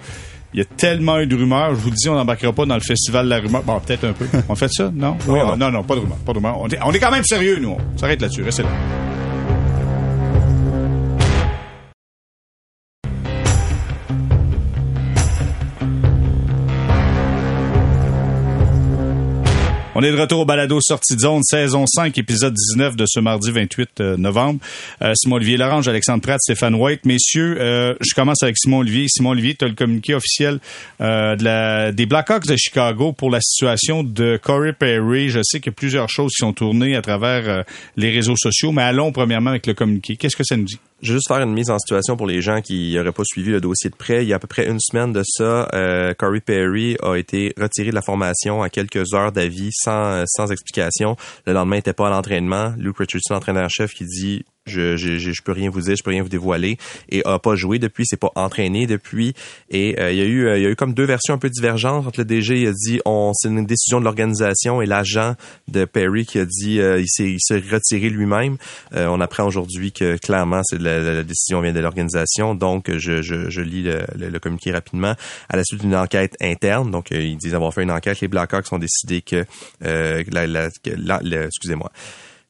Il 0.54 0.58
y 0.60 0.62
a 0.62 0.64
tellement 0.64 1.18
eu 1.20 1.26
de 1.26 1.36
rumeurs, 1.36 1.70
je 1.74 1.80
vous 1.80 1.90
le 1.90 1.94
dis, 1.96 2.08
on 2.08 2.14
n'embarquera 2.14 2.52
pas 2.52 2.64
dans 2.64 2.74
le 2.74 2.80
festival 2.80 3.26
de 3.26 3.30
la 3.30 3.38
rumeur. 3.40 3.62
Bon, 3.62 3.78
peut-être 3.80 4.04
un 4.04 4.12
peu. 4.14 4.26
On 4.48 4.54
fait 4.54 4.68
ça? 4.72 4.90
Non? 4.94 5.16
On- 5.28 5.56
non, 5.56 5.70
non, 5.70 5.82
pas 5.82 5.94
de 5.94 6.00
rumeurs. 6.00 6.16
Pas 6.18 6.32
de 6.32 6.38
rumeurs. 6.38 6.58
On 6.60 6.68
est, 6.68 6.78
on 6.84 6.90
est 6.92 6.98
quand 6.98 7.10
même 7.10 7.24
sérieux, 7.24 7.58
nous. 7.60 7.76
On 7.94 7.98
s'arrête 7.98 8.20
là-dessus. 8.22 8.42
Restez 8.42 8.62
là. 8.62 8.68
On 20.00 20.02
est 20.04 20.12
de 20.12 20.16
retour 20.16 20.38
au 20.38 20.44
balado 20.44 20.78
Sortie 20.80 21.16
de 21.16 21.20
zone, 21.22 21.42
saison 21.42 21.84
5, 21.84 22.16
épisode 22.18 22.54
19 22.54 22.94
de 22.94 23.04
ce 23.04 23.18
mardi 23.18 23.50
28 23.50 24.00
euh, 24.00 24.16
novembre. 24.16 24.60
Euh, 25.02 25.12
Simon-Olivier 25.16 25.56
Larange, 25.56 25.88
Alexandre 25.88 26.22
Pratt, 26.22 26.38
Stéphane 26.40 26.76
White. 26.76 27.04
Messieurs, 27.04 27.56
euh, 27.58 27.94
je 28.00 28.14
commence 28.14 28.44
avec 28.44 28.56
Simon-Olivier. 28.58 29.06
Simon-Olivier, 29.08 29.56
tu 29.56 29.64
as 29.64 29.68
le 29.68 29.74
communiqué 29.74 30.14
officiel 30.14 30.60
euh, 31.00 31.34
de 31.34 31.42
la, 31.42 31.90
des 31.90 32.06
Blackhawks 32.06 32.46
de 32.46 32.54
Chicago 32.54 33.12
pour 33.12 33.28
la 33.28 33.40
situation 33.40 34.04
de 34.04 34.38
Corey 34.40 34.72
Perry. 34.72 35.30
Je 35.30 35.40
sais 35.42 35.58
qu'il 35.58 35.72
y 35.72 35.74
a 35.74 35.76
plusieurs 35.76 36.08
choses 36.08 36.30
qui 36.30 36.46
sont 36.46 36.52
tournées 36.52 36.94
à 36.94 37.02
travers 37.02 37.48
euh, 37.48 37.62
les 37.96 38.10
réseaux 38.10 38.36
sociaux, 38.36 38.70
mais 38.70 38.82
allons 38.82 39.10
premièrement 39.10 39.50
avec 39.50 39.66
le 39.66 39.74
communiqué. 39.74 40.16
Qu'est-ce 40.16 40.36
que 40.36 40.44
ça 40.44 40.56
nous 40.56 40.62
dit? 40.62 40.78
Je 41.00 41.12
vais 41.12 41.18
juste 41.18 41.28
faire 41.28 41.40
une 41.40 41.52
mise 41.52 41.70
en 41.70 41.78
situation 41.78 42.16
pour 42.16 42.26
les 42.26 42.42
gens 42.42 42.60
qui 42.60 42.94
n'auraient 42.96 43.12
pas 43.12 43.22
suivi 43.24 43.50
le 43.52 43.60
dossier 43.60 43.88
de 43.88 43.94
près. 43.94 44.24
Il 44.24 44.28
y 44.28 44.32
a 44.32 44.36
à 44.36 44.38
peu 44.40 44.48
près 44.48 44.68
une 44.68 44.80
semaine 44.80 45.12
de 45.12 45.22
ça, 45.24 45.68
euh, 45.72 46.12
Corey 46.14 46.40
Perry 46.40 46.96
a 47.04 47.14
été 47.14 47.54
retiré 47.56 47.90
de 47.90 47.94
la 47.94 48.02
formation 48.02 48.62
à 48.62 48.68
quelques 48.68 49.14
heures 49.14 49.30
d'avis 49.30 49.70
sans 50.26 50.50
explication. 50.50 51.16
Le 51.46 51.52
lendemain, 51.52 51.76
il 51.76 51.78
n'était 51.78 51.92
pas 51.92 52.06
à 52.06 52.10
l'entraînement. 52.10 52.74
Luke 52.78 52.98
Richardson, 52.98 53.34
entraîneur-chef, 53.34 53.94
qui 53.94 54.04
dit 54.04 54.44
je, 54.68 54.96
je, 54.96 55.18
je, 55.18 55.42
peux 55.42 55.52
rien 55.52 55.70
vous 55.70 55.80
dire, 55.80 55.96
je 55.96 56.02
peux 56.02 56.10
rien 56.10 56.22
vous 56.22 56.28
dévoiler. 56.28 56.78
Et 57.08 57.22
a 57.24 57.38
pas 57.38 57.54
joué 57.56 57.78
depuis, 57.78 58.06
s'est 58.06 58.16
pas 58.16 58.30
entraîné 58.34 58.86
depuis. 58.86 59.34
Et 59.70 59.98
euh, 60.00 60.10
il 60.12 60.18
y 60.18 60.20
a 60.20 60.24
eu 60.24 60.46
euh, 60.46 60.56
il 60.58 60.62
y 60.62 60.66
a 60.66 60.70
eu 60.70 60.76
comme 60.76 60.94
deux 60.94 61.04
versions 61.04 61.34
un 61.34 61.38
peu 61.38 61.50
divergentes 61.50 62.06
entre 62.06 62.20
le 62.20 62.24
DG 62.24 62.60
il 62.62 62.68
a 62.68 62.72
dit 62.72 63.00
on 63.04 63.32
c'est 63.34 63.48
une 63.48 63.66
décision 63.66 63.98
de 64.00 64.04
l'organisation 64.04 64.80
et 64.82 64.86
l'agent 64.86 65.34
de 65.68 65.84
Perry 65.84 66.26
qui 66.26 66.38
a 66.38 66.44
dit 66.44 66.80
euh, 66.80 67.00
il 67.00 67.08
s'est 67.08 67.30
il 67.30 67.40
s'est 67.40 67.62
retiré 67.70 68.08
lui-même. 68.10 68.56
Euh, 68.94 69.06
on 69.08 69.20
apprend 69.20 69.44
aujourd'hui 69.44 69.92
que 69.92 70.16
clairement 70.16 70.60
c'est 70.64 70.80
la, 70.80 70.98
la- 71.00 71.22
décision 71.22 71.60
vient 71.60 71.72
de 71.72 71.80
l'organisation. 71.80 72.54
Donc 72.54 72.90
je, 72.96 73.22
je, 73.22 73.50
je 73.50 73.60
lis 73.60 73.82
le, 73.82 74.02
le- 74.16 74.38
communiqué 74.38 74.72
rapidement. 74.72 75.14
À 75.48 75.56
la 75.56 75.64
suite 75.64 75.80
d'une 75.80 75.96
enquête 75.96 76.34
interne 76.40 76.90
donc 76.90 77.12
euh, 77.12 77.20
ils 77.20 77.36
disent 77.36 77.54
avoir 77.54 77.72
fait 77.74 77.82
une 77.82 77.90
enquête 77.90 78.20
les 78.20 78.28
Blackhawks 78.28 78.72
ont 78.72 78.78
décidé 78.78 79.22
que 79.22 79.44
la, 79.80 80.46
la, 80.46 80.70
que 80.70 80.90
la- 80.96 81.20
excusez-moi 81.46 81.90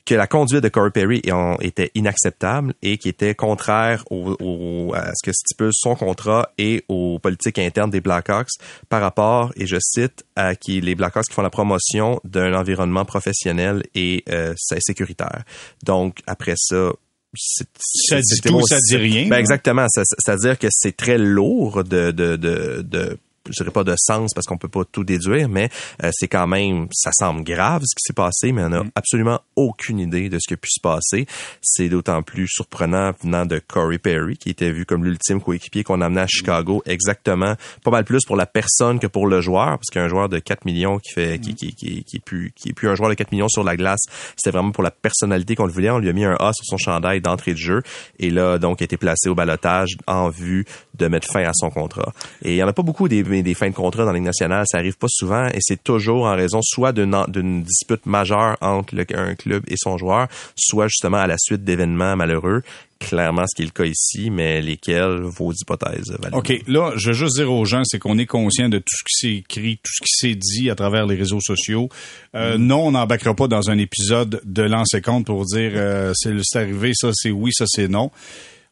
que 0.08 0.14
la 0.14 0.26
conduite 0.26 0.62
de 0.62 0.68
Corey 0.70 0.90
Perry 0.90 1.20
était 1.60 1.90
inacceptable 1.94 2.72
et 2.80 2.96
qui 2.96 3.10
était 3.10 3.34
contraire 3.34 4.04
au, 4.10 4.34
au- 4.40 4.94
à 4.94 5.12
ce 5.14 5.22
que 5.22 5.32
stipule 5.32 5.70
son 5.74 5.94
contrat 5.96 6.50
et 6.56 6.82
aux 6.88 7.18
politiques 7.18 7.58
internes 7.58 7.90
des 7.90 8.00
Blackhawks 8.00 8.48
par 8.88 9.02
rapport, 9.02 9.52
et 9.56 9.66
je 9.66 9.76
cite, 9.80 10.24
à 10.34 10.54
qui 10.54 10.80
les 10.80 10.94
Blackhawks 10.94 11.26
qui 11.28 11.34
font 11.34 11.42
la 11.42 11.50
promotion 11.50 12.20
d'un 12.24 12.54
environnement 12.54 13.04
professionnel 13.04 13.82
et 13.94 14.24
euh, 14.30 14.54
sécuritaire. 14.56 15.42
Donc 15.84 16.20
après 16.26 16.54
ça, 16.56 16.90
c'est- 17.36 17.66
Ça 18.08 18.16
dit 18.22 18.40
tout, 18.40 18.66
ça 18.66 18.78
dit 18.80 18.96
rien. 18.96 19.28
Ben 19.28 19.36
exactement. 19.38 19.86
Ça- 19.90 20.02
C'est-à-dire 20.04 20.58
que 20.58 20.68
c'est 20.70 20.96
très 20.96 21.18
lourd 21.18 21.84
de, 21.84 22.10
de, 22.12 22.36
de, 22.36 22.80
de 22.82 23.18
je 23.50 23.62
dirais 23.62 23.72
pas 23.72 23.84
de 23.84 23.94
sens 23.96 24.32
parce 24.34 24.46
qu'on 24.46 24.58
peut 24.58 24.68
pas 24.68 24.84
tout 24.84 25.04
déduire, 25.04 25.48
mais 25.48 25.68
euh, 26.02 26.10
c'est 26.12 26.28
quand 26.28 26.46
même, 26.46 26.88
ça 26.92 27.10
semble 27.12 27.42
grave 27.42 27.82
ce 27.84 27.94
qui 27.94 28.02
s'est 28.02 28.12
passé, 28.12 28.52
mais 28.52 28.62
on 28.64 28.68
n'a 28.68 28.84
absolument 28.94 29.40
aucune 29.56 29.98
idée 29.98 30.28
de 30.28 30.38
ce 30.38 30.48
qui 30.48 30.54
a 30.54 30.56
pu 30.56 30.68
se 30.70 30.80
passer. 30.80 31.26
C'est 31.62 31.88
d'autant 31.88 32.22
plus 32.22 32.48
surprenant 32.48 33.12
venant 33.22 33.46
de 33.46 33.58
Corey 33.58 33.98
Perry, 33.98 34.36
qui 34.36 34.50
était 34.50 34.70
vu 34.70 34.86
comme 34.86 35.04
l'ultime 35.04 35.40
coéquipier 35.40 35.84
qu'on 35.84 36.00
amenait 36.00 36.22
à 36.22 36.26
Chicago, 36.26 36.82
exactement, 36.86 37.54
pas 37.84 37.90
mal 37.90 38.04
plus 38.04 38.24
pour 38.24 38.36
la 38.36 38.46
personne 38.46 38.98
que 38.98 39.06
pour 39.06 39.26
le 39.26 39.40
joueur, 39.40 39.78
parce 39.78 39.90
qu'un 39.92 40.08
joueur 40.08 40.28
de 40.28 40.38
4 40.38 40.64
millions 40.64 40.98
qui 40.98 41.12
fait, 41.12 41.38
qui, 41.40 41.54
qui, 41.54 41.74
qui, 41.74 42.04
qui 42.04 42.16
est 42.16 42.24
plus, 42.24 42.52
qui 42.54 42.70
est 42.70 42.72
plus 42.72 42.88
un 42.88 42.94
joueur 42.94 43.10
de 43.10 43.14
4 43.14 43.32
millions 43.32 43.48
sur 43.48 43.64
la 43.64 43.76
glace, 43.76 44.00
c'était 44.36 44.50
vraiment 44.50 44.72
pour 44.72 44.82
la 44.82 44.90
personnalité 44.90 45.54
qu'on 45.54 45.66
le 45.66 45.72
voulait. 45.72 45.90
On 45.90 45.98
lui 45.98 46.08
a 46.08 46.12
mis 46.12 46.24
un 46.24 46.36
A 46.38 46.52
sur 46.52 46.64
son 46.64 46.76
chandail 46.76 47.20
d'entrée 47.20 47.52
de 47.52 47.58
jeu, 47.58 47.82
et 48.18 48.30
là, 48.30 48.58
donc, 48.58 48.82
a 48.82 48.84
été 48.84 48.96
placé 48.96 49.28
au 49.28 49.34
balotage 49.34 49.96
en 50.06 50.28
vue 50.28 50.64
de 50.94 51.08
mettre 51.08 51.28
fin 51.30 51.44
à 51.44 51.52
son 51.54 51.70
contrat. 51.70 52.12
Et 52.42 52.54
il 52.54 52.56
y 52.56 52.62
en 52.62 52.68
a 52.68 52.72
pas 52.72 52.82
beaucoup 52.82 53.08
des, 53.08 53.22
des 53.42 53.54
fins 53.54 53.70
de 53.70 53.74
contrat 53.74 54.04
dans 54.04 54.12
la 54.12 54.18
Ligue 54.18 54.26
nationale, 54.26 54.64
ça 54.68 54.78
arrive 54.78 54.96
pas 54.98 55.08
souvent 55.08 55.46
et 55.48 55.58
c'est 55.60 55.82
toujours 55.82 56.24
en 56.26 56.34
raison 56.36 56.60
soit 56.62 56.92
d'une 56.92 57.62
dispute 57.62 58.06
majeure 58.06 58.56
entre 58.60 58.94
le- 58.94 59.06
un 59.14 59.34
club 59.34 59.62
et 59.68 59.74
son 59.76 59.96
joueur, 59.98 60.28
soit 60.56 60.88
justement 60.88 61.18
à 61.18 61.26
la 61.26 61.36
suite 61.38 61.64
d'événements 61.64 62.16
malheureux. 62.16 62.62
Clairement, 63.00 63.44
ce 63.48 63.54
qui 63.54 63.62
est 63.62 63.66
le 63.66 63.70
cas 63.70 63.84
ici, 63.84 64.28
mais 64.28 64.60
lesquels 64.60 65.20
vos 65.22 65.52
hypothèses 65.52 66.10
valident. 66.20 66.36
OK, 66.38 66.52
là, 66.66 66.90
je 66.96 67.08
veux 67.08 67.12
juste 67.14 67.36
dire 67.36 67.52
aux 67.52 67.64
gens, 67.64 67.82
c'est 67.84 68.00
qu'on 68.00 68.18
est 68.18 68.26
conscient 68.26 68.68
de 68.68 68.78
tout 68.78 68.84
ce 68.90 69.04
qui 69.04 69.14
s'est 69.14 69.36
écrit, 69.38 69.76
tout 69.76 69.92
ce 69.92 70.00
qui 70.02 70.12
s'est 70.30 70.34
dit 70.34 70.68
à 70.68 70.74
travers 70.74 71.06
les 71.06 71.14
réseaux 71.14 71.40
sociaux. 71.40 71.88
Euh, 72.34 72.58
Non, 72.58 72.88
on 72.88 72.90
n'embarquera 72.90 73.34
pas 73.34 73.46
dans 73.46 73.70
un 73.70 73.78
épisode 73.78 74.40
de 74.44 74.62
lancer 74.64 75.00
compte 75.00 75.26
pour 75.26 75.44
dire 75.44 75.70
euh, 75.76 76.12
c'est 76.16 76.58
arrivé, 76.58 76.90
ça 76.92 77.10
c'est 77.14 77.30
oui, 77.30 77.52
ça 77.54 77.66
c'est 77.68 77.86
non. 77.86 78.10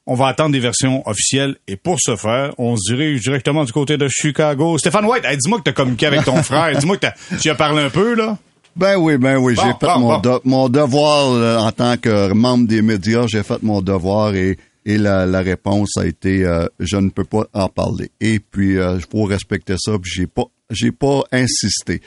On 0.07 0.15
va 0.15 0.29
attendre 0.29 0.53
des 0.53 0.61
versions 0.61 1.03
officielles 1.09 1.57
et 1.67 1.77
pour 1.77 1.97
ce 2.01 2.15
faire, 2.17 2.55
on 2.59 2.77
se 2.77 2.93
dirige 2.95 3.23
directement 3.23 3.65
du 3.65 3.73
côté 3.73 3.97
de 3.97 4.07
Chicago. 4.09 4.79
Stéphane 4.79 5.05
White, 5.05 5.25
hey, 5.25 5.37
dis-moi 5.37 5.59
que 5.59 5.65
tu 5.65 5.71
as 5.71 5.73
communiqué 5.73 6.07
avec 6.07 6.25
ton 6.25 6.43
frère. 6.45 6.79
Dis-moi 6.79 6.97
que 6.97 7.07
t'as- 7.07 7.15
tu 7.41 7.51
as 7.51 7.55
parlé 7.57 7.83
un 7.83 7.91
peu, 7.91 8.15
là? 8.15 8.39
Ben 8.77 8.97
oui, 8.97 9.17
ben 9.17 9.37
oui, 9.39 9.55
Bon, 9.55 9.63
j'ai 9.63 9.71
fait 9.81 9.87
bon, 9.95 9.99
mon, 10.01 10.19
bon. 10.19 10.21
de- 10.21 10.41
mon 10.45 10.69
devoir 10.69 11.33
euh, 11.33 11.57
en 11.59 11.73
tant 11.73 11.97
que 11.97 12.33
membre 12.33 12.69
des 12.69 12.83
médias, 12.83 13.27
j'ai 13.27 13.43
fait 13.43 13.63
mon 13.63 13.81
devoir 13.83 14.35
et, 14.37 14.59
et 14.85 14.99
la, 14.99 15.27
la 15.27 15.41
réponse 15.41 15.97
a 15.99 16.07
été 16.07 16.45
euh, 16.45 16.67
je 16.79 16.97
ne 16.99 17.09
peux 17.11 17.25
pas 17.25 17.47
en 17.55 17.69
parler. 17.69 18.11
Et 18.21 18.39
puis 18.39 18.79
euh, 18.79 18.99
il 18.99 19.05
faut 19.11 19.25
respecter 19.25 19.75
ça, 19.79 19.93
puis 20.01 20.13
j'ai 20.15 20.27
pas 20.27 20.45
j'ai 20.71 20.93
pas 20.93 21.23
insisté. 21.33 22.01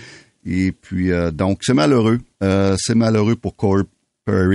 Et 0.46 0.72
puis, 0.72 1.12
euh, 1.12 1.32
donc, 1.32 1.60
c'est 1.64 1.74
malheureux. 1.74 2.20
Euh, 2.44 2.76
c'est 2.80 2.96
malheureux 2.96 3.36
pour 3.36 3.56
Corey 3.56 3.84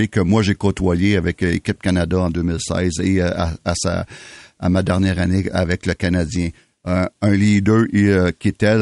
Que 0.09 0.21
moi, 0.21 0.43
j'ai 0.43 0.55
côtoyé 0.55 1.17
avec 1.17 1.41
l'équipe 1.41 1.81
Canada 1.81 2.19
en 2.19 2.31
2016 2.31 3.01
et 3.03 3.21
à, 3.21 3.53
à, 3.65 4.69
ma 4.69 4.83
dernière 4.83 5.19
année 5.19 5.45
avec 5.53 5.87
le 5.87 5.95
Canadien. 5.95 6.51
un 6.85 7.09
leader 7.23 7.87
qui 8.39 8.49
était 8.49 8.77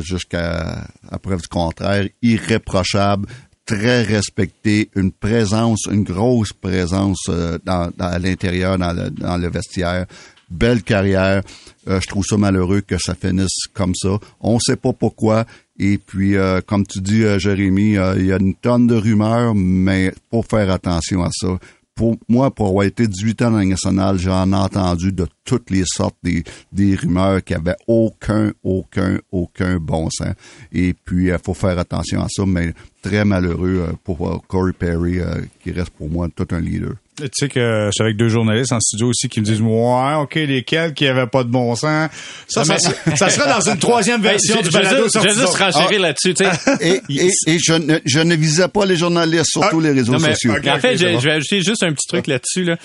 jusqu'à 0.00 0.86
preuve 1.22 1.42
du 1.42 1.48
contraire, 1.48 2.08
irréprochable, 2.22 3.26
très 3.66 4.02
respecté, 4.02 4.90
une 4.94 5.12
présence, 5.12 5.86
une 5.90 6.04
grosse 6.04 6.52
présence 6.52 7.28
à 7.28 8.18
l'intérieur, 8.18 8.78
dans 8.78 8.92
le, 8.92 9.10
dans 9.10 9.36
le 9.36 9.48
vestiaire 9.48 10.06
belle 10.50 10.82
carrière. 10.82 11.42
Euh, 11.88 12.00
je 12.00 12.08
trouve 12.08 12.24
ça 12.24 12.36
malheureux 12.36 12.80
que 12.80 12.96
ça 12.98 13.14
finisse 13.14 13.66
comme 13.72 13.94
ça. 13.94 14.18
On 14.40 14.54
ne 14.54 14.60
sait 14.60 14.76
pas 14.76 14.92
pourquoi. 14.92 15.44
Et 15.78 15.98
puis, 15.98 16.36
euh, 16.36 16.60
comme 16.64 16.86
tu 16.86 17.00
dis, 17.00 17.24
euh, 17.24 17.38
Jérémy, 17.38 17.96
il 18.16 18.26
y 18.26 18.32
a 18.32 18.38
une 18.38 18.54
tonne 18.54 18.86
de 18.86 18.94
rumeurs, 18.94 19.54
mais 19.54 20.12
faut 20.30 20.42
faire 20.42 20.70
attention 20.70 21.22
à 21.24 21.30
ça. 21.32 21.58
Pour 21.96 22.16
moi, 22.28 22.52
pour 22.52 22.68
avoir 22.68 22.84
été 22.84 23.06
18 23.06 23.42
ans 23.42 23.50
dans 23.52 23.58
la 23.58 23.64
nationale, 23.64 24.18
j'en 24.18 24.52
ai 24.52 24.56
entendu 24.56 25.12
de 25.12 25.26
toutes 25.44 25.70
les 25.70 25.84
sortes 25.86 26.16
des, 26.24 26.42
des 26.72 26.96
rumeurs 26.96 27.42
qui 27.42 27.54
avaient 27.54 27.76
aucun, 27.86 28.52
aucun, 28.64 29.18
aucun 29.30 29.76
bon 29.76 30.08
sens. 30.10 30.34
Et 30.72 30.92
puis, 30.92 31.26
il 31.28 31.38
faut 31.44 31.54
faire 31.54 31.78
attention 31.78 32.22
à 32.22 32.26
ça, 32.28 32.44
mais 32.46 32.74
très 33.00 33.24
malheureux 33.24 33.94
pour 34.02 34.44
Corey 34.48 34.72
Perry, 34.72 35.18
qui 35.62 35.70
reste 35.70 35.90
pour 35.90 36.10
moi 36.10 36.28
tout 36.34 36.48
un 36.50 36.60
leader. 36.60 36.94
Tu 37.16 37.28
sais 37.32 37.48
que 37.48 37.86
je 37.86 37.90
suis 37.92 38.02
avec 38.02 38.16
deux 38.16 38.28
journalistes 38.28 38.72
en 38.72 38.80
studio 38.80 39.08
aussi 39.08 39.28
qui 39.28 39.40
me 39.40 39.44
disent 39.44 39.60
ouais 39.60 40.14
ok 40.20 40.34
lesquels 40.34 40.94
qui 40.94 41.06
avaient 41.06 41.28
pas 41.28 41.44
de 41.44 41.48
bon 41.48 41.76
sens 41.76 42.10
ça 42.48 42.64
ça, 42.64 42.76
ça, 43.14 43.30
sera 43.30 43.60
dans 43.60 43.70
une 43.70 43.78
troisième 43.78 44.20
version 44.20 44.60
du 44.60 44.70
balado 44.70 45.06
je 45.14 45.20
vais 45.20 45.32
juste 45.32 45.56
ah. 45.60 45.98
là-dessus 45.98 46.34
tu 46.34 46.44
sais 46.44 46.50
et, 46.80 47.00
et, 47.08 47.30
et, 47.46 47.58
je, 47.58 47.74
ne, 47.74 47.98
je 48.04 48.18
ne 48.18 48.34
visais 48.34 48.66
pas 48.66 48.84
les 48.84 48.96
journalistes 48.96 49.46
surtout 49.46 49.78
ah. 49.78 49.82
les 49.82 49.92
réseaux 49.92 50.18
sociaux 50.18 50.54
en 50.54 50.78
fait 50.80 50.96
je, 50.96 51.06
vais 51.06 51.30
ajouter 51.30 51.62
juste 51.62 51.84
un 51.84 51.92
petit 51.92 52.08
truc 52.08 52.26
là-dessus 52.26 52.64
là 52.64 52.76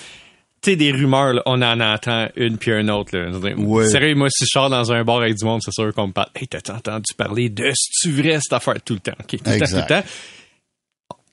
tu 0.62 0.72
sais, 0.72 0.76
des 0.76 0.92
rumeurs, 0.92 1.32
là, 1.32 1.42
on 1.46 1.62
en 1.62 1.80
entend 1.80 2.28
une 2.36 2.58
puis 2.58 2.70
une 2.70 2.90
autre. 2.90 3.16
Là. 3.16 3.30
Ouais. 3.56 3.88
Sérieux, 3.88 4.14
moi, 4.14 4.28
si 4.28 4.44
je 4.44 4.50
sors 4.50 4.68
dans 4.68 4.92
un 4.92 5.04
bar 5.04 5.22
avec 5.22 5.34
du 5.34 5.46
monde, 5.46 5.62
c'est 5.64 5.72
sûr 5.72 5.90
qu'on 5.94 6.08
me 6.08 6.12
parle. 6.12 6.28
Hey, 6.34 6.46
t'as 6.48 6.74
entendu 6.74 7.14
parler 7.16 7.48
de 7.48 7.72
c'est 7.74 8.10
vrai 8.10 8.38
cette 8.42 8.52
affaire? 8.52 8.74
Tout 8.84 8.92
le 8.92 9.00
temps? 9.00 9.16
OK, 9.18 9.38
tout 9.38 9.38
le 9.46 9.58
temps, 9.58 9.64
tout 9.64 9.76
le 9.76 9.86
temps 9.86 10.02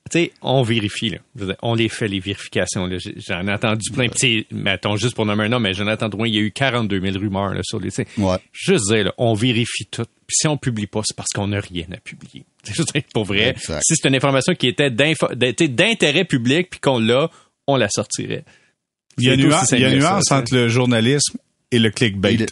tu 0.08 0.18
sais, 0.18 0.32
on 0.42 0.62
vérifie, 0.62 1.10
là. 1.10 1.18
On 1.62 1.74
les 1.74 1.88
fait, 1.88 2.08
les 2.08 2.20
vérifications, 2.20 2.88
J'en 3.26 3.46
ai 3.46 3.52
entendu 3.52 3.90
plein. 3.90 4.08
Ouais. 4.22 4.46
mettons, 4.50 4.96
juste 4.96 5.14
pour 5.14 5.26
nommer 5.26 5.44
un 5.44 5.48
nom, 5.48 5.60
mais 5.60 5.74
j'en 5.74 5.86
ai 5.86 5.92
entendu 5.92 6.16
il 6.26 6.34
y 6.34 6.38
a 6.38 6.40
eu 6.40 6.50
42 6.50 7.00
000 7.00 7.18
rumeurs, 7.18 7.54
là, 7.54 7.60
sur 7.62 7.80
les, 7.80 7.90
ouais. 7.98 8.36
Juste 8.52 8.92
dire, 8.92 9.04
là, 9.04 9.14
on 9.18 9.34
vérifie 9.34 9.86
tout. 9.90 10.06
Puis 10.26 10.36
si 10.40 10.48
on 10.48 10.56
publie 10.56 10.86
pas, 10.86 11.00
c'est 11.04 11.16
parce 11.16 11.30
qu'on 11.34 11.48
n'a 11.48 11.60
rien 11.60 11.86
à 11.92 11.96
publier. 11.98 12.44
C'est 12.64 13.06
pour 13.14 13.24
vrai. 13.24 13.54
Si 13.58 13.94
c'est 13.94 14.08
une 14.08 14.14
information 14.14 14.54
qui 14.54 14.66
était 14.66 14.90
d'intérêt 14.90 16.24
public 16.24 16.68
puis 16.70 16.80
qu'on 16.80 16.98
l'a, 16.98 17.30
on 17.66 17.76
la 17.76 17.88
sortirait. 17.88 18.44
Il 19.16 19.24
y 19.24 19.30
a, 19.30 19.36
nuance, 19.36 19.70
il 19.72 19.80
y 19.80 19.84
a 19.84 19.90
une 19.90 20.00
nuance 20.00 20.30
entre 20.30 20.54
le 20.54 20.68
journalisme 20.68 21.38
et 21.70 21.78
le 21.78 21.90
clickbait. 21.90 22.46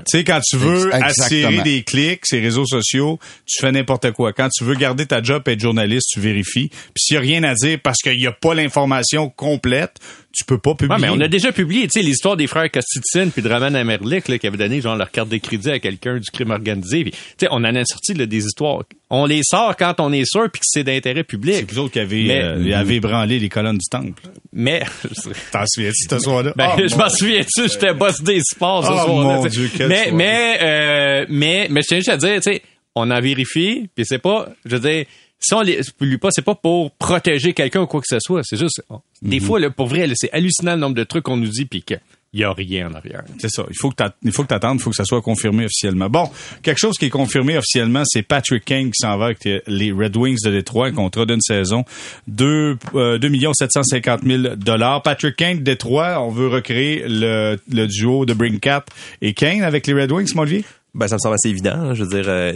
Tu 0.00 0.18
sais, 0.18 0.24
quand 0.24 0.40
tu 0.40 0.56
veux 0.56 0.94
attirer 0.94 1.62
des 1.62 1.82
clics, 1.82 2.24
ces 2.24 2.40
réseaux 2.40 2.66
sociaux, 2.66 3.18
tu 3.46 3.60
fais 3.60 3.72
n'importe 3.72 4.12
quoi. 4.12 4.32
Quand 4.32 4.48
tu 4.48 4.64
veux 4.64 4.74
garder 4.74 5.06
ta 5.06 5.22
job 5.22 5.42
et 5.46 5.52
être 5.52 5.60
journaliste, 5.60 6.08
tu 6.12 6.20
vérifies. 6.20 6.68
Puis 6.68 7.02
s'il 7.02 7.16
n'y 7.16 7.18
a 7.18 7.20
rien 7.20 7.44
à 7.44 7.54
dire 7.54 7.78
parce 7.82 7.98
qu'il 7.98 8.16
n'y 8.18 8.26
a 8.26 8.32
pas 8.32 8.54
l'information 8.54 9.28
complète, 9.28 9.96
tu 10.32 10.44
peux 10.44 10.58
pas 10.58 10.74
publier. 10.74 11.00
mais 11.00 11.08
on 11.10 11.20
a 11.20 11.28
déjà 11.28 11.52
publié, 11.52 11.82
tu 11.82 12.00
sais, 12.00 12.02
l'histoire 12.02 12.36
des 12.36 12.46
frères 12.46 12.70
Costitine 12.70 13.30
puis 13.30 13.42
de 13.42 13.48
Roman 13.48 13.74
Amerlik, 13.74 14.28
là, 14.28 14.38
qui 14.38 14.46
avait 14.46 14.56
donné, 14.56 14.80
genre, 14.80 14.96
leur 14.96 15.10
carte 15.10 15.28
de 15.28 15.36
crédit 15.36 15.70
à 15.70 15.78
quelqu'un 15.78 16.18
du 16.18 16.30
crime 16.30 16.50
organisé. 16.50 17.04
tu 17.04 17.12
sais, 17.38 17.48
on 17.50 17.56
en 17.56 17.74
a 17.74 17.84
sorti, 17.84 18.14
là, 18.14 18.26
des 18.26 18.44
histoires. 18.44 18.82
On 19.10 19.26
les 19.26 19.42
sort 19.44 19.76
quand 19.76 20.00
on 20.00 20.12
est 20.12 20.24
sûr 20.24 20.50
puis 20.50 20.60
que 20.60 20.66
c'est 20.68 20.84
d'intérêt 20.84 21.24
public. 21.24 21.56
C'est 21.58 21.70
vous 21.70 21.78
autres 21.80 21.92
qui 21.92 22.00
avez, 22.00 22.42
euh, 22.42 22.76
avez 22.76 23.00
branlé 23.00 23.38
les 23.38 23.48
colonnes 23.48 23.78
du 23.78 23.88
temple. 23.90 24.22
Mais. 24.52 24.82
T'en 25.52 25.64
souviens-tu 25.66 26.06
ce 26.08 26.18
soir-là? 26.18 26.52
Ben, 26.56 26.70
oh, 26.76 26.80
je 26.88 26.96
m'en 26.96 27.08
souviens-tu, 27.08 27.68
j'étais 27.68 27.92
boss 27.92 28.22
des 28.22 28.40
sports 28.40 28.86
ce 28.86 28.92
oh, 28.92 29.04
soir-là. 29.04 29.36
Mon 29.36 29.46
Dieu, 29.46 29.70
mais, 29.80 30.10
mais, 30.12 30.58
euh, 30.62 31.26
mais, 31.28 31.66
mais 31.70 31.82
je 31.82 31.88
tiens 31.88 31.98
juste 31.98 32.08
à 32.08 32.16
dire, 32.16 32.36
tu 32.36 32.52
sais, 32.52 32.62
on 32.94 33.10
a 33.10 33.20
vérifié, 33.20 33.88
puis 33.94 34.04
c'est 34.06 34.18
pas, 34.18 34.48
je 34.64 34.76
veux 34.76 34.90
dire, 34.90 35.06
si 35.42 35.54
on 35.54 35.60
les 35.60 35.80
publie 35.98 36.18
pas, 36.18 36.28
c'est 36.30 36.42
pas 36.42 36.54
pour 36.54 36.90
protéger 36.92 37.52
quelqu'un 37.52 37.82
ou 37.82 37.86
quoi 37.86 38.00
que 38.00 38.06
ce 38.08 38.18
soit. 38.20 38.42
C'est 38.44 38.56
juste, 38.56 38.82
des 39.22 39.40
mhm. 39.40 39.46
fois, 39.46 39.60
là, 39.60 39.70
pour 39.70 39.86
vrai, 39.86 40.08
c'est 40.14 40.30
hallucinant 40.32 40.74
le 40.74 40.80
nombre 40.80 40.94
de 40.94 41.04
trucs 41.04 41.24
qu'on 41.24 41.36
nous 41.36 41.48
dit 41.48 41.64
puis 41.64 41.82
qu'il 41.82 42.00
y 42.34 42.44
a 42.44 42.52
rien 42.52 42.88
en 42.88 42.94
arrière. 42.94 43.22
C'est 43.38 43.50
ça. 43.50 43.64
Il 43.68 43.76
faut 43.76 43.90
que 43.90 44.04
il 44.22 44.32
faut 44.32 44.42
que 44.42 44.48
t'attendes, 44.48 44.78
il 44.78 44.82
faut 44.82 44.90
que 44.90 44.96
ça 44.96 45.04
soit 45.04 45.20
confirmé 45.20 45.64
officiellement. 45.64 46.08
Bon, 46.08 46.30
quelque 46.62 46.78
chose 46.78 46.96
qui 46.96 47.06
est 47.06 47.10
confirmé 47.10 47.58
officiellement, 47.58 48.02
c'est 48.06 48.22
Patrick 48.22 48.64
Kane 48.64 48.86
qui 48.86 49.00
s'en 49.00 49.16
va 49.18 49.26
avec 49.26 49.48
les 49.66 49.92
Red 49.92 50.16
Wings 50.16 50.38
de 50.44 50.50
Détroit, 50.50 50.88
un 50.88 50.92
contrat 50.92 51.26
d'une 51.26 51.40
saison, 51.40 51.84
2, 52.28 52.78
euh, 52.94 53.18
2 53.18 53.30
750 53.52 54.22
000 54.24 54.56
dollars. 54.56 55.02
Patrick 55.02 55.36
Kane 55.36 55.58
de 55.58 55.64
Détroit, 55.64 56.20
on 56.20 56.30
veut 56.30 56.48
recréer 56.48 57.04
le, 57.06 57.58
le 57.70 57.86
duo 57.86 58.26
de 58.26 58.34
Brinkat 58.34 58.84
et 59.20 59.34
Kane 59.34 59.62
avec 59.62 59.86
les 59.86 59.94
Red 59.94 60.12
Wings, 60.12 60.32
Olivier? 60.36 60.64
Ben, 60.94 61.08
ça 61.08 61.14
me 61.14 61.20
semble 61.20 61.34
assez 61.34 61.48
évident. 61.48 61.74
Hein. 61.74 61.94
Je 61.94 62.04
veux 62.04 62.10
dire, 62.10 62.28
euh, 62.28 62.52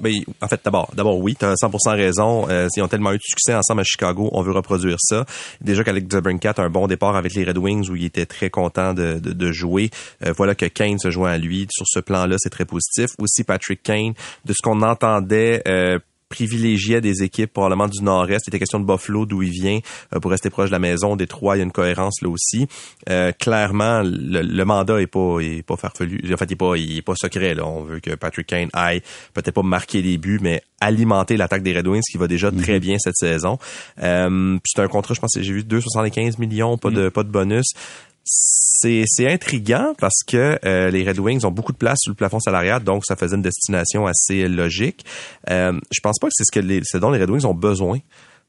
ben, 0.00 0.12
en 0.42 0.48
fait, 0.48 0.60
d'abord, 0.62 0.90
d'abord, 0.94 1.18
oui, 1.18 1.34
tu 1.38 1.46
as 1.46 1.54
100% 1.54 1.96
raison. 1.96 2.46
Euh, 2.50 2.68
ils 2.76 2.82
ont 2.82 2.88
tellement 2.88 3.12
eu 3.12 3.16
de 3.16 3.22
succès 3.22 3.54
ensemble 3.54 3.80
à 3.80 3.84
Chicago, 3.84 4.28
on 4.32 4.42
veut 4.42 4.52
reproduire 4.52 4.96
ça. 5.00 5.24
Déjà 5.62 5.82
qu'Alex 5.84 6.06
DeBrincat 6.06 6.54
a 6.58 6.62
un 6.62 6.70
bon 6.70 6.86
départ 6.86 7.16
avec 7.16 7.32
les 7.34 7.44
Red 7.44 7.56
Wings 7.56 7.88
où 7.88 7.96
il 7.96 8.04
était 8.04 8.26
très 8.26 8.50
content 8.50 8.92
de, 8.92 9.18
de, 9.18 9.32
de 9.32 9.52
jouer. 9.52 9.90
Euh, 10.26 10.34
voilà 10.36 10.54
que 10.54 10.66
Kane 10.66 10.98
se 10.98 11.10
joint 11.10 11.30
à 11.30 11.38
lui. 11.38 11.66
Sur 11.70 11.86
ce 11.88 12.00
plan-là, 12.00 12.36
c'est 12.38 12.50
très 12.50 12.66
positif. 12.66 13.10
Aussi, 13.18 13.42
Patrick 13.42 13.82
Kane, 13.82 14.12
de 14.44 14.52
ce 14.52 14.62
qu'on 14.62 14.82
entendait 14.82 15.62
euh, 15.66 15.98
privilégiait 16.28 17.00
des 17.00 17.22
équipes 17.22 17.52
probablement 17.52 17.88
du 17.88 18.02
nord-est. 18.02 18.46
Il 18.46 18.50
était 18.50 18.58
question 18.58 18.80
de 18.80 18.84
Buffalo, 18.84 19.26
d'où 19.26 19.42
il 19.42 19.50
vient, 19.50 19.80
euh, 20.14 20.20
pour 20.20 20.30
rester 20.30 20.50
proche 20.50 20.68
de 20.68 20.72
la 20.72 20.78
maison. 20.78 21.16
Détroit, 21.16 21.56
il 21.56 21.60
y 21.60 21.62
a 21.62 21.64
une 21.64 21.72
cohérence 21.72 22.20
là 22.22 22.28
aussi. 22.28 22.68
Euh, 23.08 23.32
clairement, 23.32 24.02
le, 24.04 24.64
mandat 24.64 25.00
est 25.00 25.06
pas 25.06 25.40
est 25.40 25.62
pas 25.62 25.76
farfelu. 25.76 26.20
En 26.32 26.36
fait, 26.36 26.44
il 26.46 26.52
est 26.52 26.56
pas 26.56 26.76
il 26.76 26.98
est 26.98 27.02
pas 27.02 27.14
secret. 27.16 27.54
Là. 27.54 27.66
On 27.66 27.82
veut 27.82 28.00
que 28.00 28.14
Patrick 28.14 28.46
Kane 28.46 28.68
aille 28.72 29.02
peut-être 29.34 29.54
pas 29.54 29.62
marquer 29.62 30.02
des 30.02 30.18
buts, 30.18 30.38
mais 30.40 30.62
alimenter 30.80 31.36
l'attaque 31.36 31.62
des 31.62 31.76
Red 31.76 31.88
Wings, 31.88 32.02
qui 32.10 32.18
va 32.18 32.28
déjà 32.28 32.50
très 32.52 32.74
mhm. 32.74 32.80
bien 32.80 32.96
cette 32.98 33.16
saison. 33.16 33.58
Euh, 34.02 34.58
c'est 34.64 34.80
un 34.80 34.88
contrat, 34.88 35.14
je 35.14 35.20
pense, 35.20 35.36
j'ai 35.38 35.52
vu 35.52 35.62
2,75 35.62 36.38
millions, 36.38 36.76
pas 36.78 36.90
de 36.90 37.04
mhm. 37.04 37.10
pas 37.10 37.22
de 37.22 37.30
bonus 37.30 37.72
c'est 38.28 39.04
c'est 39.06 39.30
intriguant 39.30 39.94
parce 39.98 40.22
que 40.26 40.58
euh, 40.64 40.90
les 40.90 41.04
Red 41.04 41.18
Wings 41.18 41.44
ont 41.44 41.50
beaucoup 41.50 41.72
de 41.72 41.78
place 41.78 41.98
sur 42.00 42.10
le 42.10 42.16
plafond 42.16 42.40
salarial, 42.40 42.84
donc 42.84 43.04
ça 43.04 43.16
faisait 43.16 43.36
une 43.36 43.42
destination 43.42 44.06
assez 44.06 44.48
logique. 44.48 45.04
Euh, 45.50 45.78
je 45.90 46.00
pense 46.00 46.18
pas 46.18 46.28
que 46.28 46.32
c'est 46.36 46.44
ce 46.44 46.52
que 46.52 46.64
les, 46.64 46.80
ce 46.84 46.98
dont 46.98 47.10
les 47.10 47.20
Red 47.20 47.30
Wings 47.30 47.44
ont 47.44 47.54
besoin. 47.54 47.98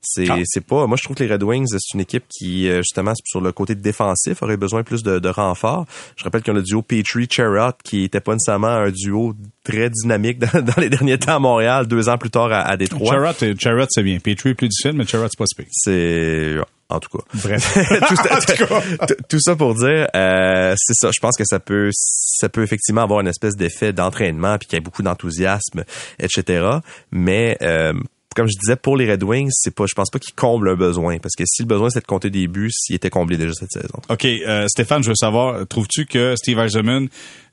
C'est 0.01 0.29
ah. 0.29 0.37
c'est 0.45 0.65
pas. 0.65 0.87
Moi, 0.87 0.95
je 0.97 1.03
trouve 1.03 1.17
que 1.17 1.23
les 1.23 1.31
Red 1.31 1.43
Wings, 1.43 1.67
c'est 1.71 1.93
une 1.93 1.99
équipe 1.99 2.23
qui, 2.29 2.69
euh, 2.69 2.77
justement, 2.77 3.11
sur 3.25 3.41
le 3.41 3.51
côté 3.51 3.75
défensif, 3.75 4.41
aurait 4.41 4.55
besoin 4.55 4.83
plus 4.83 5.03
de, 5.03 5.19
de 5.19 5.29
renforts. 5.29 5.85
Je 6.15 6.23
rappelle 6.23 6.41
qu'il 6.41 6.53
y 6.53 6.55
a 6.55 6.59
le 6.59 6.63
duo 6.63 6.81
Petrie 6.81 7.27
Cherrott 7.29 7.75
qui 7.83 8.03
était 8.03 8.21
pas 8.21 8.31
nécessairement 8.31 8.67
un 8.67 8.91
duo 8.91 9.33
très 9.65 9.89
dynamique 9.89 10.39
dans, 10.39 10.61
dans, 10.61 10.81
les 10.81 10.89
derniers 10.89 11.17
temps 11.17 11.35
à 11.35 11.39
Montréal, 11.39 11.85
deux 11.85 12.07
ans 12.07 12.17
plus 12.17 12.29
tard 12.29 12.49
à, 12.51 12.61
à 12.61 12.77
Détroit. 12.77 13.11
Cherrott, 13.59 13.89
c'est 13.91 14.03
bien. 14.03 14.19
Petrie 14.19 14.51
est 14.51 14.55
plus 14.55 14.69
difficile, 14.69 14.93
mais 14.93 15.05
Cherrott, 15.05 15.31
c'est 15.31 15.37
pas 15.37 15.63
si 15.67 15.69
C'est 15.71 16.55
en 16.89 16.99
tout 16.99 17.17
cas. 17.17 17.23
Bref. 17.35 17.77
tout, 19.07 19.15
tout, 19.29 19.39
ça 19.39 19.55
pour 19.55 19.75
dire, 19.75 20.07
euh, 20.15 20.73
c'est 20.77 20.95
ça. 20.95 21.11
Je 21.13 21.19
pense 21.19 21.37
que 21.37 21.43
ça 21.45 21.59
peut, 21.59 21.89
ça 21.93 22.49
peut 22.49 22.63
effectivement 22.63 23.03
avoir 23.03 23.21
une 23.21 23.27
espèce 23.27 23.55
d'effet 23.55 23.93
d'entraînement, 23.93 24.57
puis 24.57 24.67
qu'il 24.67 24.77
y 24.77 24.81
a 24.81 24.83
beaucoup 24.83 25.03
d'enthousiasme, 25.03 25.83
etc. 26.19 26.67
Mais 27.11 27.57
euh, 27.61 27.93
comme 28.35 28.47
je 28.47 28.57
disais, 28.59 28.75
pour 28.75 28.97
les 28.97 29.09
Red 29.09 29.23
Wings, 29.23 29.51
c'est 29.53 29.73
pas, 29.73 29.85
je 29.87 29.93
pense 29.93 30.09
pas 30.09 30.19
qu'ils 30.19 30.33
comblent 30.33 30.69
un 30.69 30.75
besoin, 30.75 31.19
parce 31.19 31.35
que 31.35 31.43
si 31.45 31.61
le 31.61 31.67
besoin 31.67 31.89
c'est 31.89 32.01
de 32.01 32.05
compter 32.05 32.29
des 32.29 32.47
buts, 32.47 32.71
s'il 32.71 32.95
était 32.95 33.09
comblé 33.09 33.37
déjà 33.37 33.53
cette 33.53 33.71
saison. 33.71 33.99
Ok, 34.09 34.25
euh, 34.25 34.67
Stéphane, 34.67 35.03
je 35.03 35.09
veux 35.09 35.15
savoir, 35.15 35.67
trouves-tu 35.67 36.05
que 36.05 36.35
Steve 36.35 36.57
Eisenman 36.59 37.07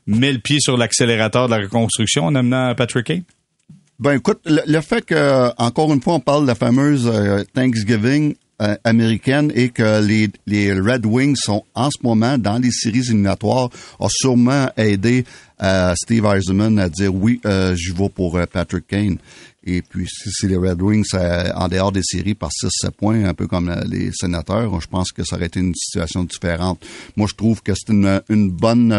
met 0.06 0.32
le 0.32 0.38
pied 0.38 0.60
sur 0.60 0.76
l'accélérateur 0.76 1.46
de 1.46 1.54
la 1.54 1.60
reconstruction 1.62 2.24
en 2.24 2.34
amenant 2.34 2.74
Patrick 2.74 3.06
Kane? 3.06 3.24
Ben 3.98 4.12
écoute, 4.12 4.40
le, 4.44 4.80
fait 4.82 5.04
que 5.04 5.50
encore 5.56 5.92
une 5.92 6.02
fois 6.02 6.14
on 6.14 6.20
parle 6.20 6.42
de 6.42 6.48
la 6.48 6.54
fameuse 6.54 7.10
Thanksgiving, 7.54 8.34
euh, 8.62 8.76
américaine 8.84 9.52
et 9.54 9.68
que 9.68 10.02
les, 10.02 10.30
les 10.46 10.72
Red 10.72 11.04
Wings 11.04 11.36
sont 11.36 11.64
en 11.74 11.90
ce 11.90 11.98
moment 12.02 12.38
dans 12.38 12.58
les 12.58 12.70
séries 12.70 13.00
éliminatoires 13.00 13.68
a 14.00 14.08
sûrement 14.08 14.70
aidé 14.76 15.24
euh, 15.62 15.94
Steve 15.94 16.24
Eisenman 16.26 16.78
à 16.78 16.88
dire 16.88 17.14
oui, 17.14 17.40
euh, 17.46 17.74
je 17.76 17.92
vais 17.92 18.08
pour 18.08 18.36
euh, 18.36 18.46
Patrick 18.46 18.86
Kane. 18.86 19.18
Et 19.64 19.82
puis, 19.82 20.06
si 20.06 20.30
c'est 20.30 20.46
les 20.46 20.56
Red 20.56 20.80
Wings 20.80 21.10
en 21.12 21.66
dehors 21.66 21.90
des 21.90 22.02
séries 22.02 22.34
par 22.34 22.50
6-7 22.50 22.90
points, 22.92 23.24
un 23.24 23.34
peu 23.34 23.48
comme 23.48 23.74
les 23.88 24.12
sénateurs, 24.12 24.80
je 24.80 24.86
pense 24.86 25.10
que 25.10 25.24
ça 25.24 25.34
aurait 25.34 25.46
été 25.46 25.58
une 25.58 25.74
situation 25.74 26.22
différente. 26.22 26.84
Moi, 27.16 27.26
je 27.28 27.34
trouve 27.34 27.62
que 27.62 27.72
c'est 27.74 27.92
une, 27.92 28.22
une 28.28 28.50
bonne... 28.50 28.94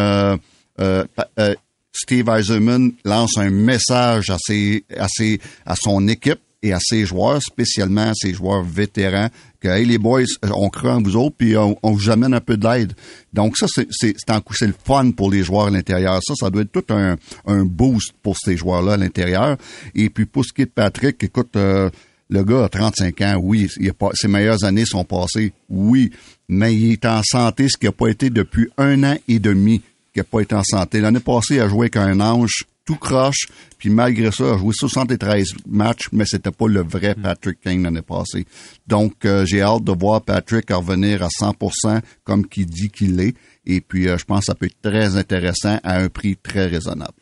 Steve 1.93 2.29
Eisenman 2.29 2.91
lance 3.05 3.37
un 3.37 3.49
message 3.49 4.29
à, 4.29 4.37
ses, 4.39 4.83
à, 4.95 5.07
ses, 5.07 5.39
à 5.65 5.75
son 5.75 6.07
équipe 6.07 6.41
et 6.63 6.73
à 6.73 6.79
ses 6.79 7.05
joueurs, 7.05 7.41
spécialement 7.41 8.09
à 8.09 8.13
ses 8.15 8.33
joueurs 8.33 8.63
vétérans, 8.63 9.29
que 9.59 9.67
hey, 9.67 9.85
les 9.85 9.97
boys, 9.97 10.23
on 10.43 10.69
croit 10.69 10.95
en 10.95 11.01
vous 11.01 11.15
autres, 11.15 11.35
puis 11.37 11.55
on, 11.55 11.77
vous 11.83 12.09
amène 12.09 12.33
un 12.33 12.41
peu 12.41 12.57
d'aide. 12.57 12.93
Donc 13.33 13.57
ça, 13.57 13.67
c'est 13.67 13.87
c'est 13.91 14.67
le 14.67 14.73
fun 14.83 15.11
pour 15.11 15.31
les 15.31 15.43
joueurs 15.43 15.67
à 15.67 15.69
l'intérieur. 15.69 16.19
Ça, 16.23 16.33
ça 16.35 16.49
doit 16.49 16.63
être 16.63 16.71
tout 16.71 16.93
un, 16.93 17.15
un 17.45 17.65
boost 17.65 18.13
pour 18.23 18.37
ces 18.37 18.57
joueurs-là 18.57 18.93
à 18.93 18.97
l'intérieur. 18.97 19.57
Et 19.95 20.09
puis 20.09 20.25
pour 20.25 20.45
ce 20.45 20.53
qui 20.53 20.63
est 20.63 20.65
de 20.65 20.71
Patrick, 20.71 21.23
écoute, 21.23 21.55
euh, 21.55 21.89
le 22.29 22.43
gars 22.43 22.65
a 22.65 22.69
35 22.69 23.21
ans, 23.21 23.39
oui, 23.41 23.69
il 23.79 23.89
a 23.89 23.93
pas, 23.93 24.09
ses 24.13 24.27
meilleures 24.27 24.63
années 24.63 24.85
sont 24.85 25.05
passées, 25.05 25.53
oui, 25.69 26.11
mais 26.49 26.75
il 26.75 26.91
est 26.93 27.05
en 27.05 27.21
santé, 27.23 27.67
ce 27.69 27.77
qui 27.77 27.85
n'a 27.85 27.91
pas 27.91 28.07
été 28.07 28.29
depuis 28.29 28.69
un 28.77 29.03
an 29.03 29.15
et 29.27 29.39
demi 29.39 29.81
qu'il 30.13 30.21
n'a 30.21 30.23
pas 30.25 30.41
été 30.41 30.55
en 30.55 30.63
santé. 30.63 30.99
L'année 30.99 31.19
passée, 31.19 31.55
il 31.55 31.61
a 31.61 31.69
joué 31.69 31.85
avec 31.85 31.95
un 31.95 32.19
ange 32.19 32.65
tout 32.87 32.95
croche, 32.95 33.47
puis 33.77 33.89
malgré 33.89 34.31
ça, 34.31 34.53
a 34.53 34.57
joué 34.57 34.71
73 34.73 35.49
matchs, 35.67 36.07
mais 36.13 36.25
c'était 36.25 36.51
pas 36.51 36.67
le 36.67 36.81
vrai 36.81 37.15
Patrick 37.21 37.59
Kane 37.59 37.83
l'année 37.83 38.01
passée. 38.01 38.47
Donc, 38.87 39.25
euh, 39.25 39.45
j'ai 39.45 39.61
hâte 39.61 39.83
de 39.83 39.91
voir 39.91 40.21
Patrick 40.21 40.71
revenir 40.71 41.21
à 41.21 41.27
100% 41.27 42.01
comme 42.23 42.47
qu'il 42.47 42.65
dit 42.65 42.89
qu'il 42.89 43.19
est. 43.19 43.35
Et 43.65 43.81
puis, 43.81 44.07
euh, 44.07 44.17
je 44.17 44.23
pense 44.23 44.39
que 44.39 44.45
ça 44.45 44.55
peut 44.55 44.67
être 44.67 44.81
très 44.81 45.17
intéressant 45.17 45.77
à 45.83 45.97
un 45.97 46.07
prix 46.07 46.37
très 46.37 46.67
raisonnable. 46.67 47.13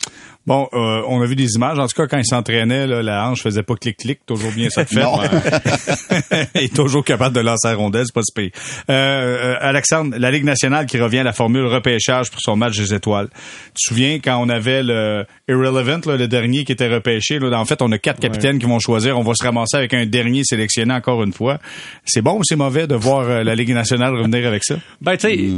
Bon, 0.45 0.69
euh, 0.73 1.01
on 1.07 1.21
a 1.21 1.25
vu 1.25 1.35
des 1.35 1.55
images. 1.55 1.79
En 1.79 1.87
tout 1.87 1.95
cas, 1.95 2.07
quand 2.07 2.19
il 2.19 2.25
s'entraînait, 2.25 2.85
là, 2.85 3.01
la 3.01 3.27
hanche 3.27 3.41
faisait 3.41 3.63
pas 3.63 3.75
clic-clic. 3.75 4.19
Toujours 4.25 4.51
bien 4.51 4.69
ça 4.69 4.85
fait. 4.85 4.95
Non. 5.05 5.19
il 6.55 6.61
est 6.61 6.75
toujours 6.75 7.03
capable 7.03 7.35
de 7.35 7.41
lancer 7.41 7.67
la 7.67 7.75
rondelle, 7.75 8.05
c'est 8.05 8.13
pas 8.13 8.21
si 8.23 8.31
pire. 8.33 8.51
Euh, 8.89 8.93
euh, 8.93 9.55
Alexandre, 9.59 10.15
la 10.17 10.31
Ligue 10.31 10.45
nationale 10.45 10.85
qui 10.85 10.97
revient 10.97 11.19
à 11.19 11.23
la 11.23 11.33
formule 11.33 11.65
repêchage 11.65 12.31
pour 12.31 12.39
son 12.39 12.55
match 12.55 12.77
des 12.77 12.93
étoiles. 12.93 13.27
Tu 13.29 13.73
te 13.73 13.89
souviens 13.89 14.19
quand 14.23 14.37
on 14.37 14.49
avait 14.49 14.83
le 14.83 15.25
Irrelevant, 15.47 15.99
là, 16.05 16.17
le 16.17 16.27
dernier 16.27 16.63
qui 16.63 16.71
était 16.71 16.87
repêché, 16.87 17.39
là, 17.39 17.59
en 17.59 17.65
fait, 17.65 17.81
on 17.81 17.91
a 17.91 17.97
quatre 17.97 18.19
capitaines 18.19 18.57
qui 18.57 18.65
vont 18.65 18.79
choisir. 18.79 19.19
On 19.19 19.23
va 19.23 19.33
se 19.35 19.43
ramasser 19.43 19.77
avec 19.77 19.93
un 19.93 20.05
dernier 20.05 20.43
sélectionné 20.43 20.93
encore 20.93 21.23
une 21.23 21.33
fois. 21.33 21.59
C'est 22.05 22.21
bon 22.21 22.39
ou 22.39 22.41
c'est 22.43 22.55
mauvais 22.55 22.87
de 22.87 22.95
voir 22.95 23.29
euh, 23.29 23.43
la 23.43 23.55
Ligue 23.55 23.73
nationale 23.73 24.15
revenir 24.15 24.47
avec 24.47 24.63
ça? 24.63 24.75
Ben, 25.01 25.17
tu 25.17 25.27
sais, 25.27 25.49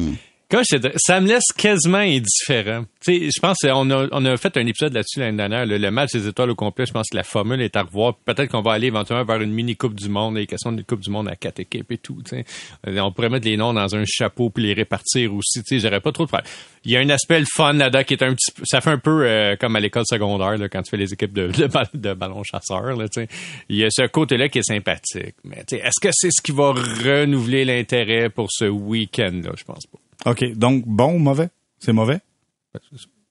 ça 0.98 1.20
me 1.20 1.28
laisse 1.28 1.52
quasiment 1.58 1.98
indifférent. 1.98 2.86
Tu 3.04 3.20
sais, 3.20 3.30
je 3.36 3.40
pense 3.42 3.58
qu'on 3.62 3.90
a, 3.92 4.08
on 4.12 4.24
a 4.26 4.38
fait 4.38 4.56
un 4.56 4.66
épisode 4.66 4.94
là-dessus 4.94 5.20
l'année 5.20 5.36
dernière, 5.36 5.66
le, 5.66 5.78
le 5.78 5.92
match 5.92 6.12
des 6.14 6.26
étoiles 6.26 6.52
au 6.52 6.56
complet. 6.56 6.86
Je 6.86 6.94
pense 6.94 7.10
que 7.10 7.18
la 7.18 7.24
formule 7.24 7.62
est 7.62 7.76
à 7.76 7.84
revoir. 7.84 8.16
Peut-être 8.16 8.50
qu'on 8.52 8.62
va 8.62 8.72
aller 8.72 8.88
éventuellement 8.88 9.26
vers 9.26 9.42
une 9.42 9.52
mini 9.52 9.76
Coupe 9.76 9.94
du 9.94 10.08
Monde, 10.08 10.38
les 10.38 10.48
questions 10.48 10.72
d'une 10.72 10.86
Coupe 10.86 11.02
du 11.02 11.10
Monde 11.10 11.28
à 11.28 11.36
quatre 11.36 11.60
équipes 11.60 11.92
et 11.92 11.98
tout. 11.98 12.22
Euh, 12.34 13.00
On 13.00 13.12
pourrait 13.12 13.30
mettre 13.30 13.46
les 13.46 13.58
noms 13.58 13.74
dans 13.74 13.94
un 13.94 14.04
chapeau 14.06 14.50
puis 14.50 14.64
les 14.64 14.74
répartir 14.74 15.34
aussi. 15.34 15.62
Tu 15.64 15.76
sais, 15.76 15.80
j'aurais 15.80 16.00
pas 16.00 16.14
trop 16.14 16.24
de 16.24 16.30
problème. 16.30 16.50
Il 16.86 16.92
y 16.92 16.96
a 16.98 17.02
un 17.02 17.10
aspect 17.10 17.40
le 17.42 17.46
fun 17.54 17.74
là-dedans 17.74 18.04
qui 18.06 18.14
est 18.14 18.24
un 18.24 18.34
petit 18.34 18.52
ça 18.64 18.80
fait 18.80 18.92
un 18.92 19.00
peu 19.00 19.26
euh, 19.28 19.58
comme 19.58 19.76
à 19.76 19.82
l'école 19.82 20.06
secondaire 20.10 20.58
là, 20.58 20.70
quand 20.70 20.82
tu 20.82 20.92
fais 20.92 20.98
les 20.98 21.12
équipes 21.12 21.34
de, 21.34 21.48
de, 21.48 21.68
ball- 21.68 21.90
de 21.94 22.14
ballon 22.14 22.44
chasseur. 22.44 22.98
Tu 22.98 23.08
sais. 23.12 23.28
Il 23.68 23.76
y 23.76 23.84
a 23.84 23.90
ce 23.92 24.08
côté-là 24.08 24.48
qui 24.48 24.60
est 24.60 24.64
sympathique. 24.64 25.36
Mais 25.44 25.66
tu 25.68 25.76
sais, 25.76 25.84
est-ce 25.84 26.00
que 26.02 26.10
c'est 26.14 26.32
ce 26.32 26.42
qui 26.42 26.54
va 26.54 26.72
renouveler 26.72 27.66
l'intérêt 27.66 28.30
pour 28.30 28.48
ce 28.50 28.66
week-end-là? 28.66 29.52
Je 29.58 29.64
pense 29.66 29.86
pas. 29.88 30.00
OK. 30.26 30.44
Donc, 30.54 30.84
bon 30.86 31.14
ou 31.14 31.20
mauvais? 31.20 31.50
C'est 31.80 31.94
mauvais? 31.94 32.20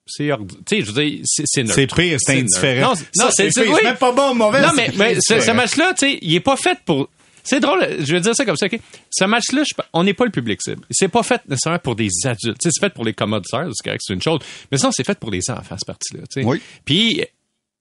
C'est 0.09 0.29
Tu 0.29 0.77
sais, 0.77 0.83
je 0.83 0.93
veux 0.93 1.05
dire, 1.05 1.21
c'est 1.25 1.43
c'est 1.47 1.63
neutre. 1.65 1.75
C'est 1.75 1.87
pire, 1.93 2.17
c'est 2.21 2.35
neutre. 2.37 2.47
indifférent. 2.57 2.95
Non, 2.95 3.25
non, 3.25 3.31
c'est 3.33 3.59
oui. 3.59 3.75
Même 3.83 3.97
pas 3.97 4.13
bon 4.13 4.31
ou 4.31 4.35
mauvais. 4.35 4.63
Non, 4.63 4.69
mais, 4.77 4.91
mais 4.97 5.17
ce, 5.21 5.41
ce 5.41 5.51
match-là, 5.51 5.95
tu 5.95 6.07
sais, 6.13 6.19
il 6.23 6.35
est 6.35 6.41
pas 6.41 6.57
fait 6.57 6.79
pour. 6.85 7.09
C'est 7.43 7.61
drôle, 7.61 7.85
je 8.01 8.13
vais 8.13 8.21
dire 8.21 8.35
ça 8.35 8.45
comme 8.45 8.57
ça, 8.57 8.67
OK? 8.67 8.79
Ce 9.11 9.25
match-là, 9.25 9.63
je- 9.65 9.75
on 9.93 10.03
n'est 10.03 10.15
pas 10.15 10.25
le 10.25 10.33
public 10.33 10.61
cible. 10.63 10.83
C'est 10.91 11.07
pas 11.09 11.23
fait 11.23 11.41
nécessairement 11.49 11.79
pour 11.79 11.95
des 11.95 12.09
adultes. 12.25 12.57
C'est 12.61 12.71
fait 12.81 12.91
pour 12.93 13.05
les 13.05 13.15
commoditaires, 13.15 13.69
c'est 13.73 13.85
correct, 13.85 14.01
c'est 14.05 14.15
une 14.15 14.23
chose. 14.23 14.41
Mais 14.71 14.79
sinon, 14.79 14.91
c'est 14.93 15.05
fait 15.05 15.17
pour 15.19 15.31
les 15.31 15.49
enfants, 15.49 15.77
cette 15.79 15.87
partie-là. 15.87 16.23
tu 16.33 16.41
sais. 16.43 16.47
Oui. 16.47 16.61
Puis, 16.85 17.23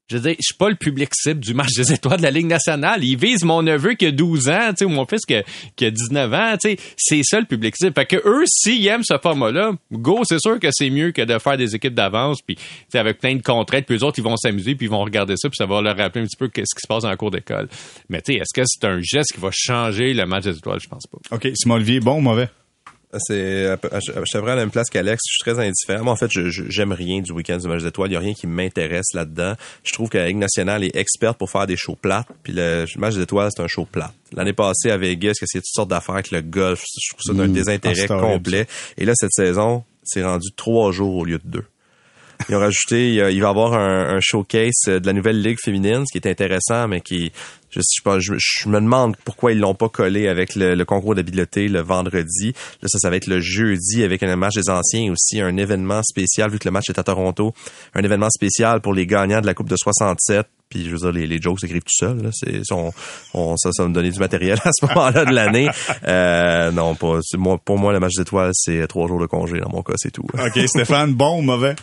je 0.07 0.17
veux 0.17 0.21
dire, 0.21 0.35
je 0.37 0.43
suis 0.43 0.53
pas 0.53 0.69
le 0.69 0.75
public 0.75 1.09
cible 1.13 1.39
du 1.39 1.53
match 1.53 1.73
des 1.75 1.91
étoiles 1.91 2.17
de 2.17 2.23
la 2.23 2.31
Ligue 2.31 2.45
nationale. 2.45 3.03
Ils 3.03 3.17
visent 3.17 3.43
mon 3.43 3.63
neveu 3.63 3.93
qui 3.93 4.05
a 4.05 4.11
12 4.11 4.49
ans, 4.49 4.69
tu 4.69 4.75
sais, 4.77 4.85
ou 4.85 4.89
mon 4.89 5.05
fils 5.05 5.25
qui 5.25 5.35
a, 5.35 5.43
qui 5.75 5.85
a 5.85 5.91
19 5.91 6.33
ans, 6.33 6.53
tu 6.61 6.69
sais. 6.69 6.77
C'est 6.95 7.21
ça 7.23 7.39
le 7.39 7.45
public 7.45 7.75
cible. 7.75 7.93
Fait 7.95 8.05
que 8.05 8.17
eux, 8.17 8.43
s'ils 8.45 8.85
aiment 8.85 9.03
ce 9.03 9.17
format-là, 9.17 9.71
go, 9.91 10.21
c'est 10.23 10.39
sûr 10.39 10.59
que 10.59 10.67
c'est 10.71 10.89
mieux 10.91 11.11
que 11.11 11.23
de 11.23 11.39
faire 11.39 11.57
des 11.57 11.75
équipes 11.75 11.95
d'avance, 11.95 12.41
puis 12.41 12.55
avec 12.93 13.19
plein 13.19 13.35
de 13.35 13.41
contraintes, 13.41 13.85
puis 13.85 13.97
eux 13.97 14.03
autres, 14.03 14.19
ils 14.19 14.23
vont 14.23 14.37
s'amuser, 14.37 14.75
puis 14.75 14.85
ils 14.85 14.91
vont 14.91 15.03
regarder 15.03 15.35
ça, 15.37 15.49
puis 15.49 15.57
ça 15.57 15.65
va 15.65 15.81
leur 15.81 15.97
rappeler 15.97 16.21
un 16.21 16.25
petit 16.25 16.37
peu 16.37 16.49
ce 16.55 16.61
qui 16.61 16.81
se 16.81 16.87
passe 16.87 17.03
en 17.03 17.15
cours 17.15 17.31
d'école. 17.31 17.67
Mais 18.09 18.21
tu 18.21 18.33
sais, 18.33 18.39
est-ce 18.39 18.53
que 18.53 18.61
c'est 18.65 18.85
un 18.85 18.99
geste 19.01 19.33
qui 19.33 19.41
va 19.41 19.49
changer 19.51 20.13
le 20.13 20.25
match 20.25 20.43
des 20.43 20.57
étoiles? 20.57 20.79
Je 20.79 20.87
pense 20.87 21.07
pas. 21.07 21.17
OK. 21.35 21.47
Simon 21.55 21.75
Olivier, 21.75 21.99
bon 21.99 22.17
ou 22.17 22.21
mauvais? 22.21 22.49
C'est, 23.19 23.65
à 23.67 23.77
vraiment 24.39 24.51
à 24.51 24.55
la 24.55 24.61
même 24.61 24.71
place 24.71 24.89
qu'Alex. 24.89 25.21
Je 25.27 25.33
suis 25.33 25.39
très 25.53 25.59
indifférent. 25.65 26.03
Moi, 26.03 26.13
en 26.13 26.15
fait, 26.15 26.29
je, 26.31 26.49
je- 26.49 26.63
j'aime 26.69 26.91
rien 26.91 27.21
du 27.21 27.31
week-end 27.31 27.57
du 27.57 27.67
match 27.67 27.81
des 27.81 27.87
étoiles. 27.87 28.09
Il 28.11 28.13
y 28.13 28.17
a 28.17 28.19
rien 28.19 28.33
qui 28.33 28.47
m'intéresse 28.47 29.13
là-dedans. 29.13 29.53
Je 29.83 29.93
trouve 29.93 30.09
que 30.09 30.17
la 30.17 30.27
Ligue 30.27 30.37
nationale 30.37 30.83
est 30.83 30.95
experte 30.95 31.37
pour 31.37 31.49
faire 31.49 31.67
des 31.67 31.77
shows 31.77 31.95
plates. 31.95 32.27
Puis 32.43 32.53
le 32.55 32.85
match 32.97 33.15
des 33.15 33.21
étoiles, 33.21 33.49
c'est 33.55 33.61
un 33.63 33.67
show 33.67 33.85
plat. 33.85 34.11
L'année 34.33 34.53
passée 34.53 34.91
à 34.91 34.97
Vegas, 34.97 35.33
que 35.39 35.45
c'est 35.47 35.59
toutes 35.59 35.65
sortes 35.67 35.89
d'affaires 35.89 36.15
avec 36.15 36.31
le 36.31 36.41
golf. 36.41 36.83
Je 37.01 37.09
trouve 37.13 37.21
ça 37.23 37.33
d'un 37.33 37.47
Mm. 37.47 37.53
désintérêt 37.53 38.07
Ah, 38.09 38.19
complet. 38.19 38.67
Et 38.97 39.05
là, 39.05 39.13
cette 39.15 39.31
saison, 39.33 39.83
c'est 40.03 40.23
rendu 40.23 40.49
trois 40.55 40.91
jours 40.91 41.15
au 41.15 41.25
lieu 41.25 41.37
de 41.37 41.47
deux. 41.49 41.63
Ils 42.49 42.55
ont 42.55 42.59
rajouté, 42.59 43.13
il 43.13 43.21
va 43.21 43.31
y 43.31 43.41
avoir 43.43 43.73
un, 43.73 44.15
un 44.15 44.19
showcase 44.21 44.71
euh, 44.87 44.99
de 44.99 45.07
la 45.07 45.13
nouvelle 45.13 45.41
ligue 45.41 45.57
féminine, 45.63 46.03
ce 46.05 46.11
qui 46.11 46.25
est 46.25 46.29
intéressant, 46.29 46.87
mais 46.87 47.01
qui, 47.01 47.31
je, 47.71 47.79
sais 47.81 48.01
pas, 48.03 48.19
je, 48.19 48.33
je 48.37 48.69
me 48.69 48.79
demande 48.79 49.15
pourquoi 49.25 49.51
ils 49.51 49.59
l'ont 49.59 49.75
pas 49.75 49.89
collé 49.89 50.27
avec 50.27 50.55
le, 50.55 50.75
le 50.75 50.85
concours 50.85 51.15
d'habileté 51.15 51.67
le 51.67 51.81
vendredi. 51.81 52.53
Là, 52.81 52.87
ça, 52.87 52.99
ça 52.99 53.09
va 53.09 53.15
être 53.15 53.27
le 53.27 53.39
jeudi 53.41 54.03
avec 54.03 54.21
un 54.23 54.35
match 54.35 54.55
des 54.55 54.69
anciens 54.69 55.11
aussi 55.11 55.41
un 55.41 55.57
événement 55.57 56.01
spécial, 56.03 56.49
vu 56.51 56.59
que 56.59 56.67
le 56.67 56.71
match 56.71 56.89
est 56.89 56.99
à 56.99 57.03
Toronto, 57.03 57.53
un 57.93 58.03
événement 58.03 58.29
spécial 58.29 58.81
pour 58.81 58.93
les 58.93 59.05
gagnants 59.07 59.41
de 59.41 59.45
la 59.45 59.53
Coupe 59.53 59.69
de 59.69 59.75
67. 59.77 60.45
Puis 60.67 60.83
je 60.85 60.89
veux 60.89 60.97
dire, 60.97 61.11
les, 61.11 61.27
les 61.27 61.39
jokes 61.39 61.59
s'écrivent 61.59 61.83
tout 61.83 61.93
seuls. 62.05 62.23
Là. 62.23 62.29
C'est, 62.33 62.59
on, 62.71 62.91
on- 63.35 63.55
ça, 63.55 63.69
ça 63.71 63.83
va 63.83 63.89
me 63.89 63.93
donner 63.93 64.09
du 64.09 64.19
matériel 64.19 64.57
à 64.63 64.71
ce 64.73 64.85
moment-là 64.87 65.23
de 65.25 65.31
l'année. 65.33 65.69
Euh, 66.07 66.71
non, 66.71 66.95
pas. 66.95 67.19
Moi, 67.37 67.59
pour 67.63 67.77
moi, 67.77 67.93
le 67.93 67.99
match 67.99 68.13
d'étoiles, 68.17 68.49
c'est 68.53 68.85
trois 68.87 69.07
jours 69.07 69.19
de 69.21 69.27
congé. 69.27 69.59
Dans 69.59 69.69
mon 69.69 69.83
cas, 69.83 69.93
c'est 69.97 70.09
tout. 70.11 70.25
OK. 70.33 70.59
Stéphane, 70.67 71.13
bon 71.13 71.37
ou 71.37 71.41
mauvais? 71.41 71.75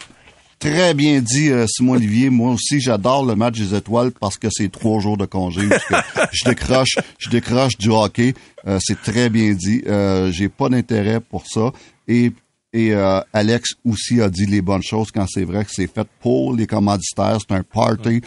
Très 0.62 0.94
bien 0.94 1.20
dit, 1.20 1.50
euh, 1.50 1.66
Simon 1.66 1.94
Olivier. 1.94 2.30
Moi 2.30 2.52
aussi, 2.52 2.80
j'adore 2.80 3.26
le 3.26 3.34
match 3.34 3.58
des 3.58 3.74
étoiles 3.74 4.12
parce 4.12 4.38
que 4.38 4.46
c'est 4.48 4.70
trois 4.70 5.00
jours 5.00 5.16
de 5.16 5.26
congé. 5.26 5.62
je 6.32 6.44
décroche, 6.48 6.98
je 7.18 7.30
décroche 7.30 7.76
du 7.76 7.88
hockey. 7.88 8.32
Euh, 8.68 8.78
c'est 8.80 9.02
très 9.02 9.28
bien 9.28 9.54
dit. 9.54 9.82
Euh, 9.88 10.30
J'ai 10.30 10.48
pas 10.48 10.68
d'intérêt 10.68 11.18
pour 11.18 11.48
ça. 11.48 11.72
Et 12.06 12.30
et 12.72 12.92
euh, 12.94 13.20
Alex 13.32 13.70
aussi 13.84 14.20
a 14.20 14.30
dit 14.30 14.46
les 14.46 14.62
bonnes 14.62 14.84
choses 14.84 15.10
quand 15.10 15.26
c'est 15.28 15.44
vrai 15.44 15.64
que 15.64 15.70
c'est 15.72 15.92
fait 15.92 16.06
pour 16.20 16.54
les 16.54 16.68
commanditaires. 16.68 17.38
C'est 17.40 17.56
un 17.56 17.64
party 17.64 18.20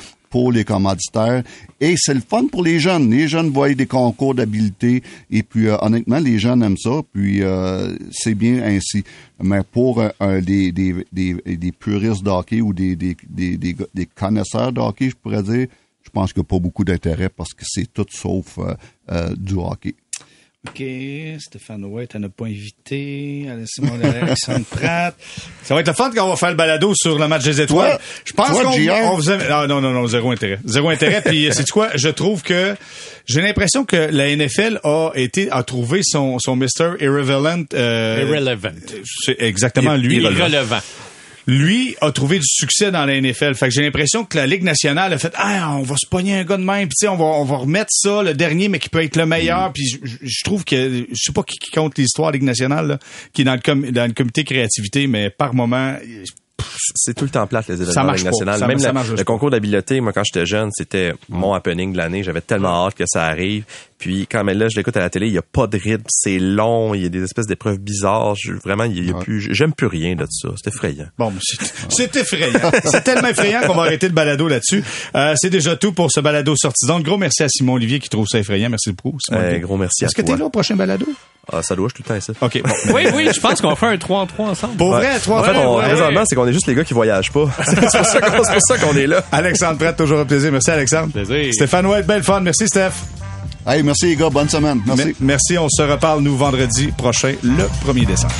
les 0.51 0.63
commanditaires. 0.63 1.43
Et 1.79 1.95
c'est 1.97 2.13
le 2.13 2.21
fun 2.21 2.47
pour 2.47 2.63
les 2.63 2.79
jeunes. 2.79 3.09
Les 3.09 3.27
jeunes 3.27 3.49
voient 3.49 3.73
des 3.73 3.85
concours 3.85 4.35
d'habileté. 4.35 5.03
Et 5.31 5.43
puis, 5.43 5.67
euh, 5.67 5.77
honnêtement, 5.81 6.19
les 6.19 6.39
jeunes 6.39 6.63
aiment 6.63 6.77
ça. 6.77 7.01
Puis, 7.13 7.41
euh, 7.41 7.95
c'est 8.11 8.35
bien 8.35 8.63
ainsi. 8.63 9.03
Mais 9.41 9.61
pour 9.63 10.01
des, 10.41 10.73
puristes 11.79 12.23
de 12.23 12.61
ou 12.61 12.73
des, 12.73 12.95
des, 12.95 14.05
connaisseurs 14.15 14.71
de 14.71 14.81
je 14.99 15.15
pourrais 15.15 15.43
dire, 15.43 15.67
je 16.05 16.09
pense 16.11 16.31
qu'il 16.31 16.41
n'y 16.41 16.45
a 16.45 16.49
pas 16.49 16.59
beaucoup 16.59 16.83
d'intérêt 16.83 17.29
parce 17.29 17.53
que 17.53 17.63
c'est 17.67 17.91
tout 17.91 18.05
sauf 18.09 18.59
euh, 19.09 19.35
du 19.35 19.55
hockey. 19.55 19.95
OK, 20.67 20.83
Stéphane 21.39 21.83
White, 21.85 22.11
t'en 22.11 22.23
as 22.23 22.29
pas 22.29 22.45
invité. 22.45 23.45
Simon 23.65 23.99
Alexandre 24.03 24.65
Pratt. 24.65 25.15
Ça 25.63 25.73
va 25.75 25.81
être 25.81 25.87
le 25.87 25.93
fun 25.93 26.11
quand 26.15 26.25
on 26.25 26.29
va 26.29 26.35
faire 26.35 26.49
le 26.49 26.55
balado 26.55 26.93
sur 26.95 27.17
le 27.19 27.27
match 27.27 27.43
des 27.43 27.61
étoiles. 27.61 27.91
Toi- 27.91 27.99
je 28.25 28.33
pense 28.33 28.49
qu'on 28.63 28.73
on 29.11 29.15
vous 29.15 29.29
aime- 29.31 29.41
ah, 29.49 29.67
non, 29.67 29.81
non, 29.81 29.91
non, 29.91 30.07
zéro 30.07 30.31
intérêt. 30.31 30.59
Zéro 30.65 30.89
intérêt. 30.89 31.21
Puis, 31.25 31.49
c'est 31.51 31.69
quoi? 31.69 31.89
Je 31.95 32.09
trouve 32.09 32.41
que 32.41 32.75
j'ai 33.27 33.41
l'impression 33.41 33.85
que 33.85 33.95
la 33.95 34.29
NFL 34.35 34.79
a 34.83 35.11
été, 35.15 35.49
a 35.51 35.63
trouvé 35.63 36.01
son, 36.03 36.39
son 36.39 36.55
Mr. 36.55 36.95
Irrelevant. 36.99 37.63
euh, 37.73 38.25
Irrelevant. 38.27 38.69
C'est 39.23 39.37
exactement 39.41 39.95
lui. 39.95 40.15
Irrelevant. 40.17 40.79
Lui 41.47 41.95
a 42.01 42.11
trouvé 42.11 42.37
du 42.39 42.45
succès 42.47 42.91
dans 42.91 43.05
la 43.05 43.19
NFL. 43.21 43.53
Fait 43.55 43.67
que 43.67 43.71
j'ai 43.73 43.81
l'impression 43.83 44.25
que 44.25 44.35
la 44.37 44.47
Ligue 44.47 44.63
nationale 44.63 45.13
a 45.13 45.17
fait 45.17 45.33
ah 45.35 45.75
on 45.77 45.83
va 45.83 45.95
se 45.97 46.07
pogner 46.09 46.37
un 46.39 46.43
gars 46.43 46.57
de 46.57 46.63
même 46.63 46.87
puis 46.87 46.95
tu 46.99 47.05
sais 47.05 47.07
on 47.07 47.15
va 47.17 47.25
on 47.25 47.43
va 47.43 47.57
remettre 47.57 47.89
ça 47.91 48.23
le 48.23 48.33
dernier 48.33 48.67
mais 48.67 48.79
qui 48.79 48.89
peut 48.89 49.03
être 49.03 49.15
le 49.15 49.25
meilleur 49.25 49.71
puis 49.73 49.83
je, 50.23 50.43
trouve 50.43 50.63
que 50.65 51.05
je 51.09 51.15
sais 51.15 51.31
pas 51.33 51.43
qui, 51.43 51.57
qui 51.57 51.71
compte 51.71 51.97
l'histoire 51.97 52.31
Ligue 52.31 52.43
nationale 52.43 52.87
là, 52.87 52.99
qui 53.33 53.41
est 53.41 53.45
dans 53.45 53.53
le 53.55 53.61
com- 53.61 53.89
dans 53.91 54.07
le 54.07 54.13
comité 54.13 54.43
créativité 54.43 55.07
mais 55.07 55.29
par 55.29 55.53
moment 55.53 55.95
c'est 56.95 57.13
tout 57.13 57.25
le 57.25 57.29
temps 57.29 57.45
plate 57.47 57.67
les 57.67 57.75
Ça 57.77 57.81
événements. 57.83 57.93
Ça- 58.57 58.67
Même 58.67 58.79
ça 58.79 58.87
la- 58.87 58.93
marche 58.93 59.09
le 59.09 59.23
concours 59.23 59.49
d'habileté, 59.51 60.01
moi 60.01 60.13
quand 60.13 60.23
j'étais 60.23 60.45
jeune, 60.45 60.69
c'était 60.73 61.13
mon 61.29 61.53
happening 61.53 61.91
de 61.91 61.97
l'année. 61.97 62.23
J'avais 62.23 62.41
tellement 62.41 62.85
hâte 62.87 62.95
que 62.95 63.03
ça 63.07 63.25
arrive. 63.25 63.65
Puis 63.97 64.27
quand 64.29 64.43
même 64.43 64.57
là, 64.57 64.67
je 64.69 64.75
l'écoute 64.75 64.95
à 64.97 64.99
la 64.99 65.09
télé, 65.09 65.27
il 65.27 65.33
y 65.33 65.37
a 65.37 65.41
pas 65.41 65.67
de 65.67 65.77
rythme, 65.77 66.03
c'est 66.09 66.37
long, 66.37 66.93
il 66.93 67.03
y 67.03 67.05
a 67.05 67.09
des 67.09 67.23
espèces 67.23 67.47
d'épreuves 67.47 67.79
bizarres. 67.79 68.35
Je, 68.35 68.53
vraiment, 68.53 68.83
il 68.83 69.05
y 69.05 69.11
a 69.11 69.13
plus, 69.13 69.53
j'aime 69.53 69.73
plus 69.73 69.87
rien 69.87 70.15
de 70.15 70.25
ça. 70.29 70.49
C'est 70.61 70.69
effrayant. 70.73 71.07
Bon, 71.17 71.31
c'est 71.89 72.15
effrayant. 72.15 72.71
c'est 72.83 73.03
tellement 73.03 73.29
effrayant 73.29 73.61
qu'on 73.61 73.73
va 73.73 73.83
arrêter 73.83 74.07
le 74.07 74.13
balado 74.13 74.47
là-dessus. 74.47 74.83
Euh, 75.15 75.33
c'est 75.37 75.49
déjà 75.49 75.75
tout 75.75 75.93
pour 75.93 76.11
ce 76.11 76.19
balado 76.19 76.55
sorti. 76.57 76.85
Donc, 76.87 77.03
gros 77.03 77.17
merci 77.17 77.43
à 77.43 77.49
Simon 77.49 77.73
Olivier 77.73 77.99
qui 77.99 78.09
trouve 78.09 78.27
ça 78.27 78.39
effrayant. 78.39 78.69
Merci 78.69 78.91
beaucoup. 78.91 79.17
Euh, 79.31 79.59
gros 79.59 79.77
merci 79.77 80.05
Est-ce 80.05 80.15
que 80.15 80.21
t'es 80.21 80.35
là 80.35 80.45
au 80.45 80.49
prochain 80.49 80.75
balado? 80.75 81.05
Ah, 81.51 81.61
ça 81.61 81.75
doit, 81.75 81.89
je 81.89 81.93
tout 81.93 82.03
le 82.07 82.15
temps 82.15 82.19
ça. 82.19 82.33
OK. 82.41 82.61
Bon. 82.63 82.93
oui, 82.95 83.03
oui, 83.13 83.29
je 83.33 83.39
pense 83.39 83.61
qu'on 83.61 83.69
va 83.69 83.75
faire 83.75 83.89
un 83.89 83.97
3 83.97 84.19
en 84.19 84.25
3 84.25 84.49
ensemble. 84.49 84.77
Pour 84.77 84.89
vrai, 84.89 85.19
3 85.19 85.39
en 85.39 85.43
3. 85.43 85.53
En 85.53 85.53
fait, 85.53 85.65
on, 85.65 85.75
raisonnement, 85.75 86.23
c'est 86.25 86.35
qu'on 86.35 86.47
est 86.47 86.53
juste 86.53 86.67
les 86.67 86.75
gars 86.75 86.83
qui 86.83 86.93
voyagent 86.93 87.31
pas. 87.31 87.47
c'est 87.65 87.79
pour 87.79 88.67
ça 88.67 88.77
qu'on 88.79 88.95
est 88.95 89.07
là. 89.07 89.23
Alexandre 89.31 89.77
Prête, 89.77 89.95
toujours 89.95 90.19
un 90.19 90.25
plaisir. 90.25 90.51
Merci, 90.51 90.71
Alexandre. 90.71 91.11
Plaisir. 91.11 91.53
Stéphane 91.53 91.85
White, 91.85 92.07
belle 92.07 92.23
fun. 92.23 92.41
Merci, 92.41 92.67
Steph. 92.67 93.24
Merci 93.65 94.05
les 94.07 94.15
gars, 94.15 94.29
bonne 94.29 94.49
semaine. 94.49 94.81
Merci. 94.85 95.15
merci, 95.19 95.57
on 95.57 95.67
se 95.69 95.81
reparle 95.81 96.21
nous 96.21 96.37
vendredi 96.37 96.91
prochain, 96.97 97.33
le 97.43 97.63
1er 97.85 98.05
décembre. 98.05 98.33